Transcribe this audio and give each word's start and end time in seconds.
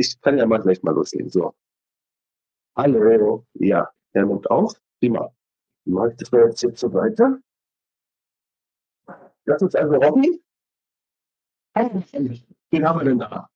ich 0.00 0.20
kann 0.22 0.38
ja 0.38 0.46
mal 0.46 0.60
gleich 0.60 0.82
mal 0.82 0.94
loslegen. 0.94 1.28
So. 1.28 1.54
Hallo. 2.76 3.46
Ja, 3.54 3.92
er 4.12 4.24
nimmt 4.24 4.50
auf. 4.50 4.80
Prima. 4.98 5.30
Mache 5.84 6.10
ich 6.10 6.16
das 6.16 6.32
mal 6.32 6.46
jetzt 6.46 6.60
hier 6.60 6.74
zur 6.74 6.90
Seite. 6.90 7.42
Das 9.44 9.62
ist 9.62 9.76
also 9.76 9.94
Robby. 9.94 10.42
Wen 11.74 12.88
haben 12.88 13.00
wir 13.00 13.04
denn 13.04 13.18
da? 13.18 13.48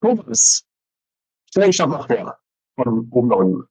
Thomas. 0.00 0.66
Stell 1.48 1.66
dich 1.66 1.78
doch 1.78 1.86
mal 1.86 2.06
vor. 2.06 2.38
Von 2.76 3.08
oben 3.10 3.28
nach 3.28 3.36
unten. 3.36 3.68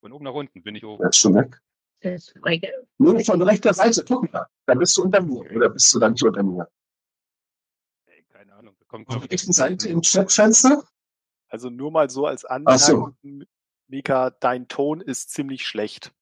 Von 0.00 0.12
oben 0.12 0.24
nach 0.24 0.34
unten 0.34 0.62
bin 0.62 0.74
ich 0.74 0.84
oben. 0.84 1.02
Das 1.02 1.16
ist 1.16 1.20
schon 1.20 1.34
weg. 1.34 1.60
Nur 2.98 3.20
von 3.20 3.42
rechter 3.42 3.74
Seite. 3.74 4.04
Guck 4.04 4.32
mal. 4.32 4.46
Da 4.66 4.74
bist 4.74 4.96
du 4.96 5.04
unter 5.04 5.22
mir. 5.22 5.50
Oder 5.54 5.70
bist 5.70 5.94
du 5.94 5.98
dann 5.98 6.12
nicht 6.12 6.24
unter 6.24 6.42
mir? 6.42 6.68
Ey, 8.06 8.24
keine 8.24 8.52
Ahnung. 8.54 8.74
da 8.80 8.85
Kommt, 9.04 9.08
Auf 9.08 9.22
der 9.22 9.30
rechten 9.32 9.52
Seite 9.52 9.88
im 9.88 10.00
Chatfenster? 10.00 10.82
Also 11.48 11.68
nur 11.70 11.90
mal 11.90 12.08
so 12.08 12.26
als 12.26 12.44
Ach 12.46 12.78
so. 12.78 12.94
Anmerkung, 12.94 13.44
Mika, 13.88 14.30
dein 14.30 14.68
Ton 14.68 15.00
ist 15.00 15.30
ziemlich 15.30 15.66
schlecht. 15.66 16.12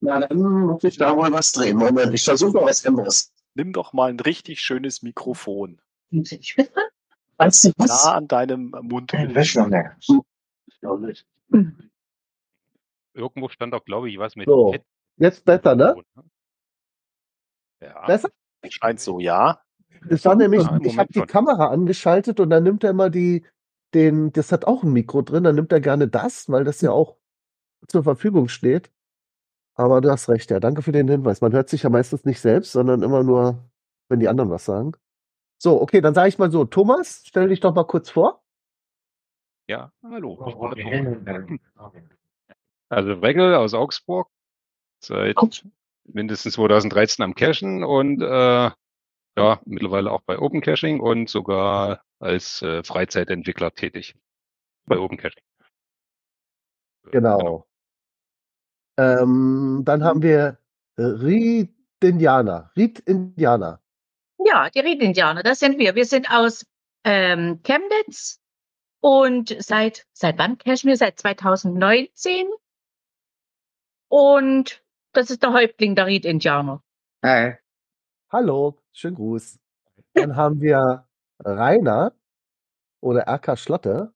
Na, 0.00 0.20
dann 0.20 0.38
muss 0.38 0.84
ich 0.84 0.96
da 0.96 1.16
wohl 1.16 1.32
was 1.32 1.52
drehen. 1.52 1.76
Moment, 1.78 2.14
ich 2.14 2.24
versuche 2.24 2.52
mal 2.52 2.66
was 2.66 2.86
anderes. 2.86 3.32
Nimm 3.54 3.72
doch 3.72 3.92
mal 3.92 4.10
ein 4.10 4.20
richtig 4.20 4.60
schönes 4.60 5.02
Mikrofon. 5.02 5.80
Weißt 6.10 7.64
du 7.64 7.72
Nah 7.76 8.12
an 8.12 8.28
deinem 8.28 8.70
Mund. 8.82 9.12
irgendwo 13.14 13.48
stand 13.48 13.74
auch, 13.74 13.84
glaube 13.84 14.10
ich, 14.10 14.18
was 14.18 14.36
mit 14.36 14.46
So. 14.46 14.74
Jetzt 15.16 15.44
besser, 15.44 15.74
ne? 15.74 15.96
Ja. 17.80 18.06
Besser? 18.06 18.30
Scheint 18.68 19.00
so, 19.00 19.20
ja. 19.20 19.60
Es 20.08 20.24
war 20.24 20.36
nämlich, 20.36 20.68
im 20.68 20.84
ich 20.84 20.98
habe 20.98 21.12
die 21.12 21.20
schon. 21.20 21.28
Kamera 21.28 21.68
angeschaltet 21.68 22.40
und 22.40 22.50
dann 22.50 22.62
nimmt 22.62 22.84
er 22.84 22.90
immer 22.90 23.10
die, 23.10 23.44
den, 23.94 24.32
das 24.32 24.52
hat 24.52 24.66
auch 24.66 24.82
ein 24.82 24.92
Mikro 24.92 25.22
drin, 25.22 25.44
dann 25.44 25.54
nimmt 25.54 25.72
er 25.72 25.80
gerne 25.80 26.08
das, 26.08 26.50
weil 26.50 26.64
das 26.64 26.80
ja 26.80 26.90
auch 26.90 27.16
zur 27.88 28.02
Verfügung 28.02 28.48
steht. 28.48 28.90
Aber 29.74 30.00
du 30.00 30.10
hast 30.10 30.28
recht, 30.28 30.50
ja. 30.50 30.60
Danke 30.60 30.82
für 30.82 30.92
den 30.92 31.08
Hinweis. 31.08 31.40
Man 31.40 31.52
hört 31.52 31.68
sich 31.68 31.82
ja 31.82 31.90
meistens 31.90 32.24
nicht 32.24 32.40
selbst, 32.40 32.72
sondern 32.72 33.02
immer 33.02 33.22
nur, 33.24 33.64
wenn 34.08 34.20
die 34.20 34.28
anderen 34.28 34.50
was 34.50 34.64
sagen. 34.64 34.92
So, 35.58 35.80
okay, 35.80 36.00
dann 36.00 36.14
sage 36.14 36.28
ich 36.28 36.38
mal 36.38 36.50
so, 36.50 36.64
Thomas, 36.64 37.22
stell 37.24 37.48
dich 37.48 37.60
doch 37.60 37.74
mal 37.74 37.84
kurz 37.84 38.10
vor. 38.10 38.42
Ja, 39.66 39.92
hallo. 40.02 40.38
Also 42.90 43.14
Regel 43.14 43.54
aus 43.54 43.74
Augsburg, 43.74 44.28
seit 45.00 45.36
mindestens 46.04 46.52
2013 46.52 47.24
am 47.24 47.34
Cachen 47.34 47.82
und 47.82 48.22
äh, 48.22 48.70
ja, 49.36 49.60
mittlerweile 49.64 50.10
auch 50.10 50.22
bei 50.22 50.38
Open 50.38 50.60
Caching 50.60 51.00
und 51.00 51.28
sogar 51.28 52.04
als 52.18 52.62
äh, 52.62 52.82
Freizeitentwickler 52.82 53.72
tätig 53.72 54.14
bei 54.86 54.98
Open 54.98 55.18
Caching. 55.18 55.42
Genau. 57.10 57.66
Ähm, 58.96 59.82
dann 59.84 60.04
haben 60.04 60.22
wir 60.22 60.58
Ried 60.96 61.74
Indianer. 62.00 62.70
Ried 62.76 63.00
Indianer. 63.00 63.80
Ja, 64.38 64.68
die 64.68 64.80
Ried-Indianer, 64.80 65.42
das 65.42 65.58
sind 65.58 65.78
wir. 65.78 65.94
Wir 65.94 66.04
sind 66.04 66.30
aus 66.30 66.66
ähm, 67.04 67.62
Chemnitz 67.62 68.40
und 69.00 69.56
seit, 69.58 70.06
seit 70.12 70.38
wann 70.38 70.58
cashen 70.58 70.88
wir? 70.88 70.96
Seit 70.96 71.18
2019. 71.18 72.48
Und 74.08 74.84
das 75.12 75.30
ist 75.30 75.42
der 75.42 75.52
Häuptling 75.52 75.94
der 75.94 76.06
Ried-Indianer. 76.06 76.82
Hi. 77.24 77.54
Hallo, 78.34 78.82
schönen 78.92 79.14
Gruß. 79.14 79.60
Dann 80.14 80.34
haben 80.34 80.60
wir 80.60 81.06
Rainer 81.38 82.16
oder 83.00 83.28
RK 83.28 83.56
Schlotte. 83.56 84.12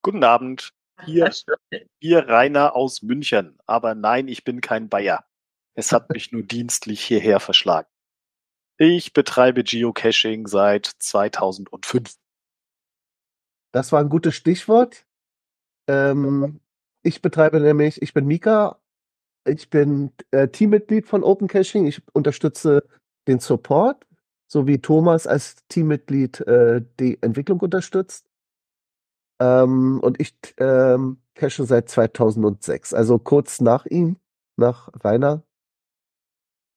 Guten 0.00 0.24
Abend. 0.24 0.72
Hier, 1.04 1.30
hier 2.00 2.26
Rainer 2.26 2.74
aus 2.74 3.02
München. 3.02 3.58
Aber 3.66 3.94
nein, 3.94 4.28
ich 4.28 4.44
bin 4.44 4.62
kein 4.62 4.88
Bayer. 4.88 5.26
Es 5.74 5.92
hat 5.92 6.08
mich 6.08 6.32
nur 6.32 6.42
dienstlich 6.42 7.04
hierher 7.04 7.38
verschlagen. 7.38 7.90
Ich 8.78 9.12
betreibe 9.12 9.62
Geocaching 9.62 10.46
seit 10.46 10.86
2005. 10.86 12.16
Das 13.72 13.92
war 13.92 14.00
ein 14.00 14.08
gutes 14.08 14.36
Stichwort. 14.36 15.06
Ähm, 15.86 16.62
ich 17.02 17.20
betreibe 17.20 17.60
nämlich, 17.60 18.00
ich 18.00 18.14
bin 18.14 18.24
Mika, 18.24 18.80
ich 19.46 19.70
bin 19.70 20.12
äh, 20.30 20.48
Teammitglied 20.48 21.06
von 21.06 21.22
Open 21.24 21.48
Caching. 21.48 21.86
Ich 21.86 22.02
unterstütze 22.12 22.82
den 23.28 23.38
Support, 23.40 24.06
sowie 24.48 24.78
Thomas 24.80 25.26
als 25.26 25.56
Teammitglied 25.68 26.40
äh, 26.46 26.82
die 27.00 27.22
Entwicklung 27.22 27.60
unterstützt. 27.60 28.26
Ähm, 29.40 30.00
und 30.00 30.20
ich 30.20 30.34
ähm, 30.58 31.18
cache 31.34 31.64
seit 31.64 31.88
2006, 31.90 32.94
also 32.94 33.18
kurz 33.18 33.60
nach 33.60 33.86
ihm, 33.86 34.16
nach 34.56 34.88
Rainer. 35.04 35.42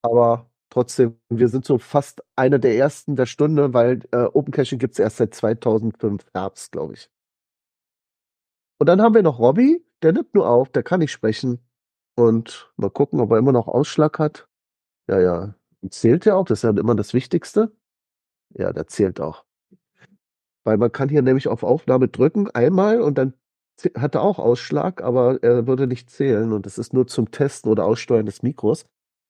Aber 0.01 0.49
trotzdem, 0.69 1.19
wir 1.29 1.47
sind 1.49 1.65
so 1.65 1.77
fast 1.77 2.21
einer 2.35 2.59
der 2.59 2.75
ersten 2.75 3.15
der 3.15 3.25
Stunde, 3.25 3.73
weil 3.73 4.01
äh, 4.11 4.23
Open 4.33 4.51
Caching 4.51 4.79
gibt 4.79 4.93
es 4.93 4.99
erst 4.99 5.17
seit 5.17 5.33
2005 5.33 6.25
Herbst, 6.33 6.71
glaube 6.71 6.93
ich. 6.93 7.09
Und 8.79 8.87
dann 8.87 9.01
haben 9.01 9.13
wir 9.15 9.23
noch 9.23 9.39
Robby, 9.39 9.85
der 10.01 10.13
nimmt 10.13 10.33
nur 10.33 10.49
auf, 10.49 10.69
der 10.69 10.83
kann 10.83 10.99
nicht 10.99 11.11
sprechen. 11.11 11.59
Und 12.19 12.69
mal 12.75 12.89
gucken, 12.89 13.21
ob 13.21 13.31
er 13.31 13.37
immer 13.37 13.53
noch 13.53 13.69
Ausschlag 13.69 14.19
hat. 14.19 14.49
Ja, 15.07 15.21
ja. 15.21 15.55
Zählt 15.89 16.25
er 16.27 16.35
auch? 16.35 16.43
Das 16.43 16.59
ist 16.59 16.63
ja 16.63 16.71
immer 16.71 16.93
das 16.93 17.13
Wichtigste. 17.13 17.71
Ja, 18.49 18.73
der 18.73 18.87
zählt 18.87 19.21
auch. 19.21 19.45
Weil 20.65 20.77
man 20.77 20.91
kann 20.91 21.07
hier 21.07 21.21
nämlich 21.21 21.47
auf 21.47 21.63
Aufnahme 21.63 22.09
drücken, 22.09 22.49
einmal, 22.51 22.99
und 22.99 23.17
dann 23.17 23.33
hat 23.95 24.15
er 24.15 24.23
auch 24.23 24.37
Ausschlag, 24.37 25.01
aber 25.01 25.41
er 25.41 25.65
würde 25.65 25.87
nicht 25.87 26.09
zählen. 26.09 26.51
Und 26.51 26.65
das 26.65 26.77
ist 26.77 26.93
nur 26.93 27.07
zum 27.07 27.31
Testen 27.31 27.71
oder 27.71 27.85
Aussteuern 27.85 28.25
des 28.25 28.43
Mikros. 28.43 28.85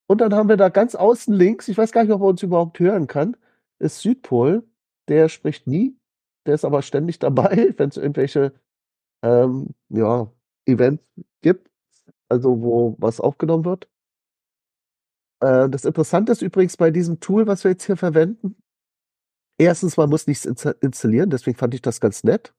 Und 0.08 0.22
dann 0.22 0.34
haben 0.34 0.50
wir 0.50 0.58
da 0.58 0.70
ganz 0.70 0.96
außen 0.96 1.32
links, 1.32 1.68
ich 1.68 1.78
weiß 1.78 1.92
gar 1.92 2.04
nicht, 2.04 2.12
ob 2.12 2.22
er 2.22 2.28
uns 2.28 2.42
überhaupt 2.42 2.80
hören 2.80 3.06
kann, 3.06 3.38
ist 3.78 4.00
Südpol. 4.00 4.68
Der 5.08 5.30
spricht 5.30 5.68
nie. 5.68 5.96
Der 6.48 6.56
ist 6.56 6.66
aber 6.66 6.82
ständig 6.82 7.20
dabei, 7.20 7.74
wenn 7.78 7.90
es 7.90 7.98
irgendwelche 7.98 8.54
ähm, 9.22 9.76
ja, 9.90 10.32
Events 10.66 11.04
gibt, 11.42 11.69
also 12.30 12.62
wo 12.62 12.96
was 13.00 13.20
aufgenommen 13.20 13.66
wird. 13.66 13.90
Äh, 15.42 15.70
das 15.70 15.86
Interessante 15.86 16.32
ist 16.32 16.42
übrigens 16.42 16.78
bei 16.78 16.92
diesem 16.92 17.20
Tool, 17.20 17.48
was 17.48 17.64
wir 17.64 17.72
jetzt 17.72 17.86
hier 17.86 17.98
verwenden, 17.98 18.56
erstens, 19.58 19.98
man 19.98 20.10
muss 20.10 20.28
nichts 20.28 20.48
insta- 20.48 20.80
installieren, 20.82 21.30
deswegen 21.30 21.58
fand 21.58 21.74
ich 21.74 21.82
das 21.82 22.00
ganz 22.00 22.24
nett. 22.24 22.54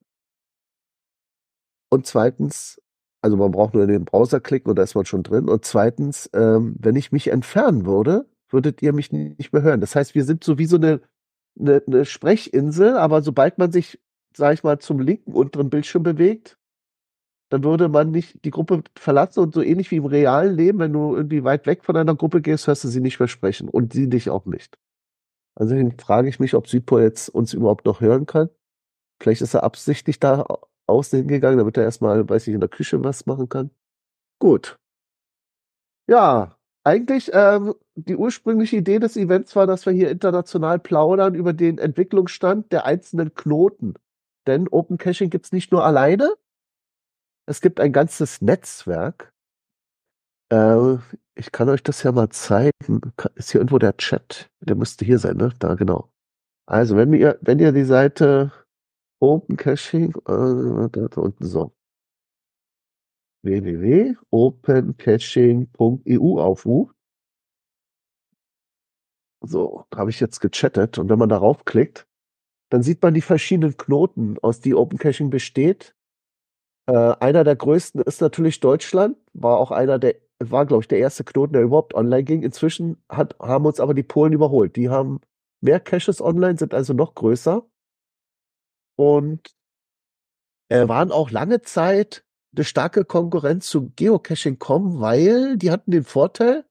Und 1.92 2.06
zweitens, 2.06 2.80
also 3.22 3.36
man 3.36 3.50
braucht 3.50 3.74
nur 3.74 3.82
in 3.82 3.88
den 3.90 4.04
Browser 4.04 4.40
klicken 4.40 4.70
und 4.70 4.76
da 4.76 4.82
ist 4.82 4.94
man 4.94 5.04
schon 5.06 5.22
drin. 5.22 5.48
Und 5.48 5.64
zweitens, 5.64 6.30
ähm, 6.32 6.76
wenn 6.78 6.96
ich 6.96 7.10
mich 7.10 7.28
entfernen 7.28 7.84
würde, 7.84 8.28
würdet 8.48 8.82
ihr 8.82 8.92
mich 8.92 9.12
nicht 9.12 9.52
mehr 9.52 9.62
hören. 9.62 9.80
Das 9.80 9.96
heißt, 9.96 10.14
wir 10.14 10.24
sind 10.24 10.44
so 10.44 10.58
wie 10.58 10.66
so 10.66 10.76
eine, 10.76 11.00
eine, 11.58 11.82
eine 11.86 12.04
Sprechinsel, 12.04 12.96
aber 12.96 13.22
sobald 13.22 13.58
man 13.58 13.72
sich, 13.72 14.00
sag 14.36 14.54
ich 14.54 14.62
mal, 14.62 14.78
zum 14.78 15.00
linken 15.00 15.32
unteren 15.32 15.70
Bildschirm 15.70 16.02
bewegt, 16.02 16.58
dann 17.50 17.64
würde 17.64 17.88
man 17.88 18.10
nicht 18.10 18.44
die 18.44 18.50
Gruppe 18.50 18.82
verlassen 18.96 19.40
und 19.40 19.54
so 19.54 19.62
ähnlich 19.62 19.90
wie 19.90 19.96
im 19.96 20.06
realen 20.06 20.56
Leben, 20.56 20.78
wenn 20.78 20.92
du 20.92 21.14
irgendwie 21.16 21.44
weit 21.44 21.66
weg 21.66 21.84
von 21.84 21.96
einer 21.96 22.14
Gruppe 22.14 22.40
gehst, 22.40 22.66
hörst 22.66 22.84
du 22.84 22.88
sie 22.88 23.00
nicht 23.00 23.20
mehr 23.20 23.28
sprechen 23.28 23.68
und 23.68 23.92
sie 23.92 24.08
dich 24.08 24.30
auch 24.30 24.46
nicht. 24.46 24.78
Also 25.56 25.76
frage 25.98 26.28
ich 26.28 26.40
mich, 26.40 26.54
ob 26.54 26.68
Südpol 26.68 27.02
jetzt 27.02 27.28
uns 27.28 27.52
überhaupt 27.54 27.84
noch 27.86 28.00
hören 28.00 28.26
kann. 28.26 28.50
Vielleicht 29.22 29.42
ist 29.42 29.54
er 29.54 29.64
absichtlich 29.64 30.20
da 30.20 30.42
au- 30.42 30.66
außen 30.86 31.18
hingegangen, 31.20 31.58
damit 31.58 31.76
er 31.76 31.84
erstmal, 31.84 32.28
weiß 32.28 32.48
ich, 32.48 32.54
in 32.54 32.60
der 32.60 32.68
Küche 32.68 33.02
was 33.04 33.26
machen 33.26 33.48
kann. 33.48 33.70
Gut. 34.40 34.78
Ja, 36.08 36.56
eigentlich, 36.84 37.30
ähm, 37.32 37.74
die 37.94 38.16
ursprüngliche 38.16 38.76
Idee 38.76 38.98
des 38.98 39.16
Events 39.16 39.54
war, 39.54 39.66
dass 39.66 39.86
wir 39.86 39.92
hier 39.92 40.10
international 40.10 40.78
plaudern 40.78 41.34
über 41.34 41.52
den 41.52 41.78
Entwicklungsstand 41.78 42.72
der 42.72 42.86
einzelnen 42.86 43.34
Knoten. 43.34 43.94
Denn 44.46 44.66
Open 44.68 44.98
Caching 44.98 45.30
gibt's 45.30 45.52
nicht 45.52 45.70
nur 45.72 45.84
alleine, 45.84 46.34
es 47.46 47.60
gibt 47.60 47.80
ein 47.80 47.92
ganzes 47.92 48.40
Netzwerk. 48.42 49.32
Äh, 50.52 50.96
ich 51.34 51.52
kann 51.52 51.68
euch 51.68 51.82
das 51.82 52.02
ja 52.02 52.12
mal 52.12 52.28
zeigen. 52.30 53.12
Ist 53.34 53.52
hier 53.52 53.60
irgendwo 53.60 53.78
der 53.78 53.96
Chat? 53.96 54.50
Der 54.60 54.76
müsste 54.76 55.04
hier 55.04 55.18
sein, 55.18 55.36
ne? 55.36 55.52
Da, 55.58 55.74
genau. 55.74 56.10
Also, 56.66 56.96
wenn 56.96 57.12
ihr, 57.12 57.38
wenn 57.42 57.58
ihr 57.58 57.72
die 57.72 57.84
Seite 57.84 58.52
Open 59.20 59.56
Caching, 59.56 60.14
äh, 60.26 60.88
da, 60.90 61.08
da 61.08 61.20
unten 61.20 61.46
so. 61.46 61.72
www.opencaching.eu 63.42 66.40
aufruft. 66.40 66.94
So, 69.42 69.86
habe 69.94 70.10
ich 70.10 70.20
jetzt 70.20 70.40
gechattet. 70.40 70.98
Und 70.98 71.08
wenn 71.08 71.18
man 71.18 71.30
darauf 71.30 71.64
klickt, 71.64 72.06
dann 72.70 72.82
sieht 72.82 73.02
man 73.02 73.14
die 73.14 73.22
verschiedenen 73.22 73.76
Knoten, 73.76 74.38
aus 74.40 74.60
die 74.60 74.74
Open 74.74 74.98
Caching 74.98 75.30
besteht. 75.30 75.94
Äh, 76.90 77.14
einer 77.20 77.44
der 77.44 77.54
größten 77.54 78.02
ist 78.02 78.20
natürlich 78.20 78.58
Deutschland, 78.58 79.16
war 79.32 79.58
auch 79.58 79.70
einer 79.70 80.00
der, 80.00 80.16
war 80.40 80.66
glaube 80.66 80.82
ich 80.82 80.88
der 80.88 80.98
erste 80.98 81.22
Knoten, 81.22 81.52
der 81.52 81.62
überhaupt 81.62 81.94
online 81.94 82.24
ging. 82.24 82.42
Inzwischen 82.42 83.00
hat, 83.08 83.38
haben 83.38 83.64
uns 83.64 83.78
aber 83.78 83.94
die 83.94 84.02
Polen 84.02 84.32
überholt. 84.32 84.74
Die 84.74 84.88
haben 84.88 85.20
mehr 85.60 85.78
Caches 85.78 86.20
online, 86.20 86.58
sind 86.58 86.74
also 86.74 86.92
noch 86.92 87.14
größer. 87.14 87.64
Und 88.96 89.54
äh, 90.68 90.88
waren 90.88 91.12
auch 91.12 91.30
lange 91.30 91.62
Zeit 91.62 92.24
eine 92.56 92.64
starke 92.64 93.04
Konkurrenz 93.04 93.68
zu 93.68 93.90
Geocaching.com, 93.94 95.00
weil 95.00 95.56
die 95.58 95.70
hatten 95.70 95.92
den 95.92 96.02
Vorteil, 96.02 96.64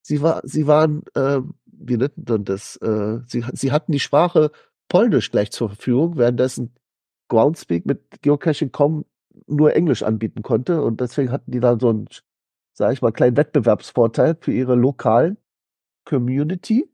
sie 0.00 0.22
war, 0.22 0.40
sie 0.44 0.66
waren, 0.66 1.02
äh, 1.14 1.40
wie 1.66 1.98
nennt 1.98 2.26
man 2.26 2.46
das, 2.46 2.76
äh, 2.76 3.18
sie, 3.26 3.44
sie 3.52 3.70
hatten 3.70 3.92
die 3.92 4.00
Sprache 4.00 4.50
Polnisch 4.88 5.30
gleich 5.30 5.50
zur 5.50 5.68
Verfügung, 5.68 6.16
währenddessen 6.16 6.74
Groundspeak 7.28 7.84
mit 7.84 8.22
Geocaching.com 8.22 9.04
nur 9.48 9.74
Englisch 9.74 10.02
anbieten 10.02 10.42
konnte 10.42 10.82
und 10.82 11.00
deswegen 11.00 11.32
hatten 11.32 11.50
die 11.50 11.60
da 11.60 11.78
so 11.78 11.88
einen, 11.90 12.08
sage 12.76 12.94
ich 12.94 13.02
mal, 13.02 13.12
kleinen 13.12 13.36
Wettbewerbsvorteil 13.36 14.36
für 14.40 14.52
ihre 14.52 14.74
lokalen 14.74 15.38
Community. 16.04 16.90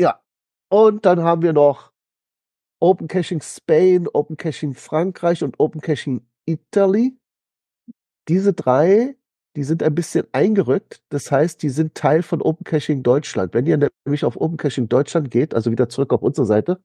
Ja, 0.00 0.22
und 0.70 1.04
dann 1.06 1.22
haben 1.22 1.42
wir 1.42 1.52
noch 1.52 1.92
Open 2.80 3.08
Caching 3.08 3.40
Spain, 3.40 4.08
Open 4.12 4.36
Caching 4.36 4.74
Frankreich 4.74 5.42
und 5.42 5.58
Open 5.58 5.80
Caching 5.80 6.26
Italy. 6.46 7.16
Diese 8.28 8.52
drei, 8.52 9.16
die 9.56 9.62
sind 9.62 9.82
ein 9.82 9.94
bisschen 9.94 10.26
eingerückt. 10.32 11.02
Das 11.08 11.30
heißt, 11.30 11.62
die 11.62 11.68
sind 11.68 11.94
Teil 11.94 12.22
von 12.22 12.42
Open 12.42 12.64
Caching 12.64 13.02
Deutschland. 13.02 13.54
Wenn 13.54 13.66
ihr 13.66 13.78
nämlich 14.04 14.24
auf 14.24 14.36
Open 14.36 14.56
Caching 14.56 14.88
Deutschland 14.88 15.30
geht, 15.30 15.54
also 15.54 15.70
wieder 15.70 15.88
zurück 15.88 16.12
auf 16.12 16.22
unsere 16.22 16.46
Seite, 16.46 16.82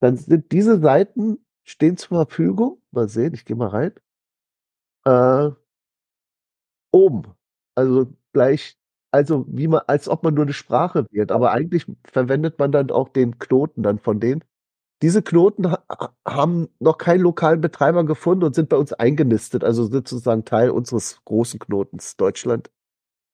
dann 0.00 0.16
sind 0.16 0.50
diese 0.52 0.80
Seiten 0.80 1.44
stehen 1.64 1.96
zur 1.96 2.18
Verfügung. 2.26 2.80
Mal 2.92 3.08
sehen, 3.08 3.34
ich 3.34 3.44
gehe 3.44 3.56
mal 3.56 3.68
rein. 3.68 3.92
Äh, 5.04 5.52
oben. 6.92 7.22
Also 7.74 8.06
gleich, 8.32 8.76
also 9.10 9.44
wie 9.48 9.68
man, 9.68 9.80
als 9.86 10.08
ob 10.08 10.22
man 10.24 10.34
nur 10.34 10.44
eine 10.44 10.52
Sprache 10.52 11.06
wird. 11.10 11.32
Aber 11.32 11.52
eigentlich 11.52 11.86
verwendet 12.04 12.58
man 12.58 12.72
dann 12.72 12.90
auch 12.90 13.08
den 13.08 13.38
Knoten 13.38 13.82
dann 13.82 13.98
von 13.98 14.20
denen. 14.20 14.44
Diese 15.02 15.22
Knoten 15.22 15.70
ha 15.72 15.84
haben 16.28 16.68
noch 16.80 16.98
keinen 16.98 17.20
lokalen 17.22 17.60
Betreiber 17.60 18.04
gefunden 18.04 18.44
und 18.44 18.54
sind 18.56 18.70
bei 18.70 18.76
uns 18.78 18.92
eingenistet, 18.94 19.64
also 19.64 19.84
sozusagen 19.86 20.44
Teil 20.46 20.70
unseres 20.70 21.20
großen 21.26 21.60
Knotens 21.60 22.16
Deutschland. 22.16 22.70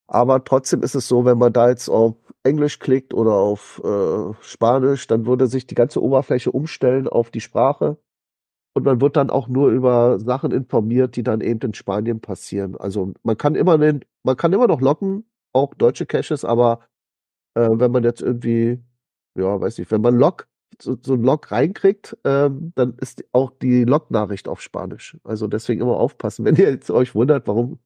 Aber 0.09 0.45
trotzdem 0.45 0.83
ist 0.83 0.95
es 0.97 1.09
so, 1.09 1.25
wenn 1.27 1.39
man 1.39 1.53
da 1.53 1.69
jetzt 1.71 1.89
auf 1.91 2.17
Englisch 2.45 2.79
klickt 2.81 3.15
oder 3.15 3.33
auf 3.35 3.81
äh, 3.85 4.35
Spanisch, 4.43 5.07
dann 5.09 5.27
würde 5.27 5.47
sich 5.49 5.67
die 5.67 5.75
ganze 5.77 6.03
Oberfläche 6.03 6.53
umstellen 6.53 7.09
auf 7.09 7.31
die 7.31 7.41
Sprache. 7.43 7.99
Und 8.79 8.85
man 8.85 9.01
wird 9.01 9.17
dann 9.17 9.29
auch 9.29 9.49
nur 9.49 9.71
über 9.71 10.21
Sachen 10.21 10.53
informiert, 10.53 11.17
die 11.17 11.25
dann 11.25 11.41
eben 11.41 11.59
in 11.61 11.75
Spanien 11.75 12.21
passieren. 12.21 12.77
Also 12.77 13.13
man 13.25 13.37
kann 13.37 13.57
immer 13.57 13.77
den, 13.77 14.05
man 14.23 14.37
kann 14.37 14.53
immer 14.53 14.69
noch 14.69 14.81
locken, 14.81 15.25
auch 15.53 15.75
deutsche 15.75 16.07
Caches, 16.07 16.45
aber 16.45 16.79
äh, 17.55 17.69
wenn 17.73 17.91
man 17.91 18.05
jetzt 18.05 18.23
irgendwie, 18.23 18.81
ja, 19.37 19.61
weiß 19.61 19.79
nicht, 19.79 19.91
wenn 19.91 20.01
man 20.01 20.17
Log, 20.17 20.47
so, 20.81 20.97
so 21.03 21.15
ein 21.15 21.23
Log 21.25 21.51
reinkriegt, 21.51 22.17
ähm, 22.23 22.71
dann 22.77 22.95
ist 23.01 23.25
auch 23.33 23.51
die 23.51 23.83
Log-Nachricht 23.83 24.47
auf 24.47 24.63
Spanisch. 24.63 25.19
Also 25.25 25.49
deswegen 25.49 25.81
immer 25.81 25.97
aufpassen. 25.97 26.45
Wenn 26.45 26.55
ihr 26.55 26.71
jetzt 26.71 26.91
euch 26.93 27.17
wundert, 27.17 27.49
warum 27.49 27.81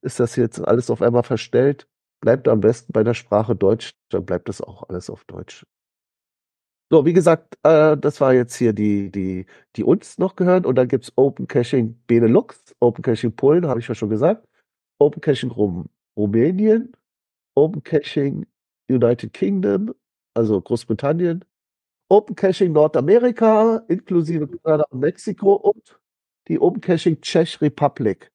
ist 0.00 0.18
das 0.18 0.34
jetzt 0.36 0.66
alles 0.66 0.88
auf 0.88 1.02
einmal 1.02 1.24
verstellt, 1.24 1.88
bleibt 2.22 2.48
am 2.48 2.60
besten 2.60 2.90
bei 2.94 3.04
der 3.04 3.12
Sprache 3.12 3.54
Deutsch, 3.54 3.92
dann 4.08 4.24
bleibt 4.24 4.48
das 4.48 4.62
auch 4.62 4.88
alles 4.88 5.10
auf 5.10 5.26
Deutsch. 5.26 5.66
So, 6.90 7.04
wie 7.04 7.12
gesagt, 7.12 7.58
äh, 7.64 7.96
das 7.96 8.20
war 8.20 8.32
jetzt 8.32 8.54
hier 8.56 8.72
die, 8.72 9.10
die, 9.10 9.46
die 9.74 9.82
uns 9.82 10.18
noch 10.18 10.36
gehören. 10.36 10.64
Und 10.64 10.76
dann 10.76 10.86
gibt's 10.88 11.12
Open 11.16 11.48
Caching 11.48 11.98
Benelux, 12.06 12.74
Open 12.80 13.02
Caching 13.02 13.34
Polen, 13.34 13.66
habe 13.66 13.80
ich 13.80 13.88
ja 13.88 13.94
schon 13.94 14.08
gesagt, 14.10 14.46
Open 15.00 15.20
Caching 15.20 15.50
Rum 15.50 15.88
Rumänien, 16.16 16.92
Open 17.56 17.82
Caching 17.82 18.46
United 18.88 19.32
Kingdom, 19.32 19.94
also 20.34 20.60
Großbritannien, 20.60 21.44
Open 22.08 22.36
Caching 22.36 22.72
Nordamerika, 22.72 23.78
inklusive 23.88 24.46
Kanada 24.46 24.84
und 24.90 25.00
Mexiko 25.00 25.54
und 25.54 26.00
die 26.48 26.60
Open 26.60 26.80
Caching 26.80 27.20
Czech 27.20 27.60
Republic. 27.60 28.30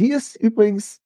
Die 0.00 0.10
ist 0.12 0.36
übrigens 0.36 1.00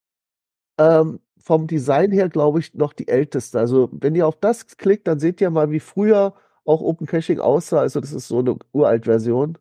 ähm, 0.79 1.21
vom 1.39 1.67
Design 1.67 2.13
her, 2.13 2.29
glaube 2.29 2.61
ich, 2.61 2.75
noch 2.75 2.93
die 2.93 3.09
älteste. 3.09 3.59
Also 3.59 3.89
wenn 3.93 4.15
ihr 4.15 4.27
auf 4.27 4.39
das 4.41 4.67
klickt, 4.77 5.07
dann 5.09 5.19
seht 5.21 5.41
ihr 5.41 5.51
mal, 5.51 5.71
wie 5.71 5.81
früher 5.81 6.35
auch 6.67 6.81
Open 6.81 7.07
Caching 7.07 7.41
aussah. 7.41 7.81
Also 7.81 8.01
das 8.01 8.13
ist 8.13 8.29
so 8.29 8.41
eine 8.41 8.57
Uralt-Version. 8.73 9.59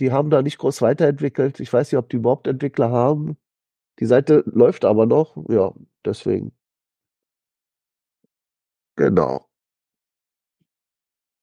Die 0.00 0.12
haben 0.12 0.30
da 0.30 0.42
nicht 0.42 0.58
groß 0.58 0.82
weiterentwickelt. 0.82 1.60
Ich 1.60 1.72
weiß 1.72 1.90
nicht, 1.92 1.98
ob 1.98 2.08
die 2.08 2.16
überhaupt 2.16 2.46
Entwickler 2.46 2.90
haben. 2.90 3.36
Die 4.00 4.06
Seite 4.06 4.44
läuft 4.46 4.84
aber 4.84 5.06
noch. 5.06 5.36
Ja, 5.48 5.72
deswegen. 6.04 6.52
Genau. 8.96 9.48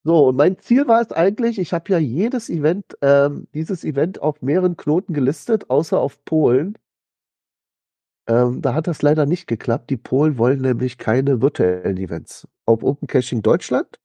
So, 0.04 0.28
und 0.28 0.36
mein 0.36 0.58
Ziel 0.60 0.86
war 0.86 1.00
es 1.00 1.10
eigentlich, 1.10 1.58
ich 1.58 1.72
habe 1.72 1.90
ja 1.90 1.98
jedes 1.98 2.48
Event, 2.48 2.96
ähm, 3.02 3.48
dieses 3.54 3.82
Event 3.82 4.22
auf 4.22 4.40
mehreren 4.40 4.76
Knoten 4.76 5.12
gelistet, 5.14 5.68
außer 5.68 5.98
auf 5.98 6.24
Polen. 6.24 6.78
Ähm, 8.28 8.62
da 8.62 8.74
hat 8.74 8.86
das 8.86 9.02
leider 9.02 9.26
nicht 9.26 9.48
geklappt. 9.48 9.90
Die 9.90 9.96
Polen 9.96 10.38
wollen 10.38 10.60
nämlich 10.60 10.98
keine 10.98 11.42
virtuellen 11.42 11.96
Events. 11.96 12.46
Auf 12.66 12.84
Open 12.84 13.08
Caching 13.08 13.42
Deutschland 13.42 13.98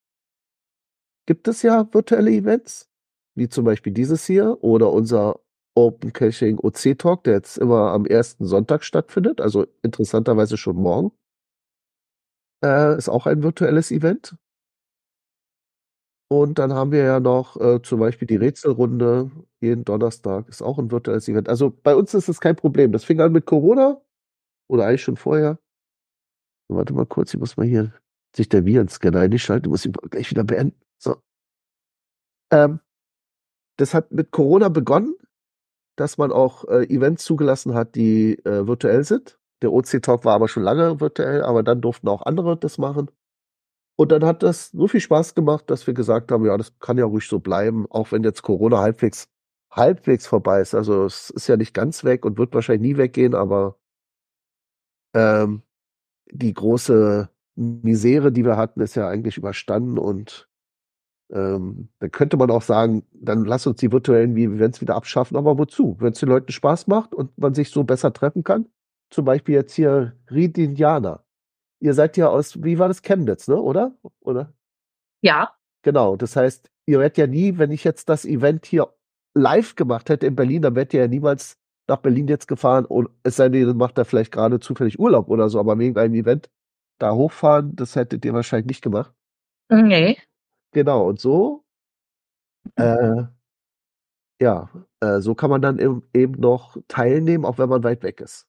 gibt 1.25 1.47
es 1.47 1.61
ja 1.61 1.87
virtuelle 1.93 2.31
Events, 2.31 2.89
wie 3.35 3.49
zum 3.49 3.65
Beispiel 3.65 3.93
dieses 3.93 4.25
hier 4.25 4.63
oder 4.63 4.91
unser 4.91 5.39
Open 5.75 6.11
Caching 6.13 6.59
OC 6.59 6.97
Talk, 6.97 7.23
der 7.23 7.33
jetzt 7.35 7.57
immer 7.57 7.91
am 7.91 8.05
ersten 8.05 8.45
Sonntag 8.45 8.83
stattfindet, 8.83 9.39
also 9.41 9.65
interessanterweise 9.83 10.57
schon 10.57 10.75
morgen. 10.75 11.11
Äh, 12.63 12.97
ist 12.97 13.09
auch 13.09 13.25
ein 13.25 13.43
virtuelles 13.43 13.91
Event. 13.91 14.35
Und 16.29 16.59
dann 16.59 16.73
haben 16.73 16.91
wir 16.93 17.03
ja 17.03 17.19
noch 17.19 17.59
äh, 17.59 17.81
zum 17.81 17.99
Beispiel 17.99 18.25
die 18.27 18.37
Rätselrunde 18.37 19.31
jeden 19.59 19.83
Donnerstag, 19.83 20.47
ist 20.47 20.61
auch 20.61 20.79
ein 20.79 20.89
virtuelles 20.89 21.27
Event. 21.27 21.49
Also 21.49 21.71
bei 21.71 21.93
uns 21.95 22.13
ist 22.13 22.29
es 22.29 22.39
kein 22.39 22.55
Problem. 22.55 22.91
Das 22.93 23.03
fing 23.03 23.19
an 23.19 23.33
mit 23.33 23.45
Corona 23.45 24.01
oder 24.69 24.85
eigentlich 24.85 25.03
schon 25.03 25.17
vorher. 25.17 25.59
Warte 26.69 26.93
mal 26.93 27.05
kurz, 27.05 27.33
ich 27.33 27.39
muss 27.39 27.57
mal 27.57 27.65
hier 27.65 27.93
sich 28.35 28.47
der 28.47 28.65
Virenscanner 28.65 29.19
einschalten, 29.19 29.69
muss 29.69 29.85
ich 29.85 29.91
gleich 30.09 30.29
wieder 30.31 30.45
beenden. 30.45 30.79
So. 31.01 31.21
Ähm, 32.51 32.79
das 33.77 33.93
hat 33.93 34.11
mit 34.11 34.31
Corona 34.31 34.69
begonnen, 34.69 35.15
dass 35.97 36.17
man 36.17 36.31
auch 36.31 36.65
äh, 36.65 36.83
Events 36.85 37.23
zugelassen 37.25 37.73
hat, 37.73 37.95
die 37.95 38.37
äh, 38.45 38.67
virtuell 38.67 39.03
sind. 39.03 39.39
Der 39.61 39.71
OC-Talk 39.71 40.25
war 40.25 40.35
aber 40.35 40.47
schon 40.47 40.63
lange 40.63 40.99
virtuell, 40.99 41.43
aber 41.43 41.63
dann 41.63 41.81
durften 41.81 42.07
auch 42.07 42.23
andere 42.23 42.57
das 42.57 42.77
machen. 42.77 43.11
Und 43.97 44.11
dann 44.11 44.25
hat 44.25 44.43
das 44.43 44.69
so 44.71 44.87
viel 44.87 44.99
Spaß 44.99 45.35
gemacht, 45.35 45.69
dass 45.69 45.85
wir 45.85 45.93
gesagt 45.93 46.31
haben, 46.31 46.45
ja, 46.45 46.57
das 46.57 46.77
kann 46.79 46.97
ja 46.97 47.05
ruhig 47.05 47.27
so 47.27 47.39
bleiben, 47.39 47.85
auch 47.89 48.11
wenn 48.11 48.23
jetzt 48.23 48.41
Corona 48.41 48.79
halbwegs, 48.79 49.29
halbwegs 49.71 50.25
vorbei 50.27 50.61
ist. 50.61 50.73
Also 50.73 51.05
es 51.05 51.29
ist 51.29 51.47
ja 51.47 51.57
nicht 51.57 51.73
ganz 51.73 52.03
weg 52.03 52.25
und 52.25 52.37
wird 52.37 52.53
wahrscheinlich 52.55 52.93
nie 52.93 52.97
weggehen, 52.97 53.35
aber 53.35 53.77
ähm, 55.13 55.63
die 56.31 56.53
große 56.53 57.29
Misere, 57.55 58.31
die 58.31 58.45
wir 58.45 58.57
hatten, 58.57 58.81
ist 58.81 58.95
ja 58.95 59.07
eigentlich 59.09 59.37
überstanden 59.37 59.97
und 59.97 60.49
ähm, 61.31 61.89
dann 61.99 62.11
könnte 62.11 62.37
man 62.37 62.51
auch 62.51 62.61
sagen, 62.61 63.03
dann 63.13 63.45
lass 63.45 63.65
uns 63.65 63.79
die 63.79 63.91
virtuellen 63.91 64.35
Events 64.35 64.81
wieder 64.81 64.95
abschaffen, 64.95 65.37
aber 65.37 65.57
wozu? 65.57 65.95
Wenn 65.99 66.11
es 66.11 66.19
den 66.19 66.29
Leuten 66.29 66.51
Spaß 66.51 66.87
macht 66.87 67.15
und 67.15 67.37
man 67.37 67.53
sich 67.53 67.69
so 67.69 67.83
besser 67.83 68.11
treffen 68.11 68.43
kann, 68.43 68.67
zum 69.09 69.25
Beispiel 69.25 69.55
jetzt 69.55 69.73
hier 69.73 70.13
Ried 70.29 70.57
Indianer. 70.57 71.23
Ihr 71.79 71.93
seid 71.93 72.17
ja 72.17 72.27
aus, 72.29 72.63
wie 72.63 72.79
war 72.79 72.87
das, 72.87 73.01
Chemnitz, 73.01 73.47
ne, 73.47 73.59
oder? 73.59 73.95
Oder? 74.19 74.53
Ja. 75.21 75.55
Genau, 75.83 76.15
das 76.15 76.35
heißt, 76.35 76.69
ihr 76.85 76.99
werdet 76.99 77.17
ja 77.17 77.27
nie, 77.27 77.57
wenn 77.57 77.71
ich 77.71 77.83
jetzt 77.83 78.09
das 78.09 78.25
Event 78.25 78.65
hier 78.65 78.93
live 79.33 79.75
gemacht 79.75 80.09
hätte 80.09 80.27
in 80.27 80.35
Berlin, 80.35 80.61
dann 80.61 80.75
werdet 80.75 80.93
ihr 80.93 81.01
ja 81.01 81.07
niemals 81.07 81.57
nach 81.87 81.97
Berlin 81.97 82.27
jetzt 82.27 82.47
gefahren 82.47 82.85
und 82.85 83.09
es 83.23 83.37
sei 83.37 83.49
denn, 83.49 83.67
ihr 83.67 83.73
macht 83.73 83.97
da 83.97 84.03
vielleicht 84.03 84.31
gerade 84.31 84.59
zufällig 84.59 84.99
Urlaub 84.99 85.29
oder 85.29 85.49
so, 85.49 85.59
aber 85.59 85.77
wegen 85.79 85.97
einem 85.97 86.13
Event 86.13 86.49
da 86.99 87.13
hochfahren, 87.13 87.75
das 87.75 87.95
hättet 87.95 88.25
ihr 88.25 88.33
wahrscheinlich 88.33 88.67
nicht 88.67 88.81
gemacht. 88.83 89.13
Nee. 89.69 90.17
Genau, 90.71 91.07
und 91.09 91.19
so, 91.19 91.63
äh, 92.75 93.23
ja, 94.41 94.69
äh, 95.01 95.19
so 95.19 95.35
kann 95.35 95.49
man 95.49 95.61
dann 95.61 95.79
eben, 95.79 96.07
eben 96.13 96.39
noch 96.39 96.77
teilnehmen, 96.87 97.45
auch 97.45 97.57
wenn 97.57 97.69
man 97.69 97.83
weit 97.83 98.03
weg 98.03 98.21
ist. 98.21 98.47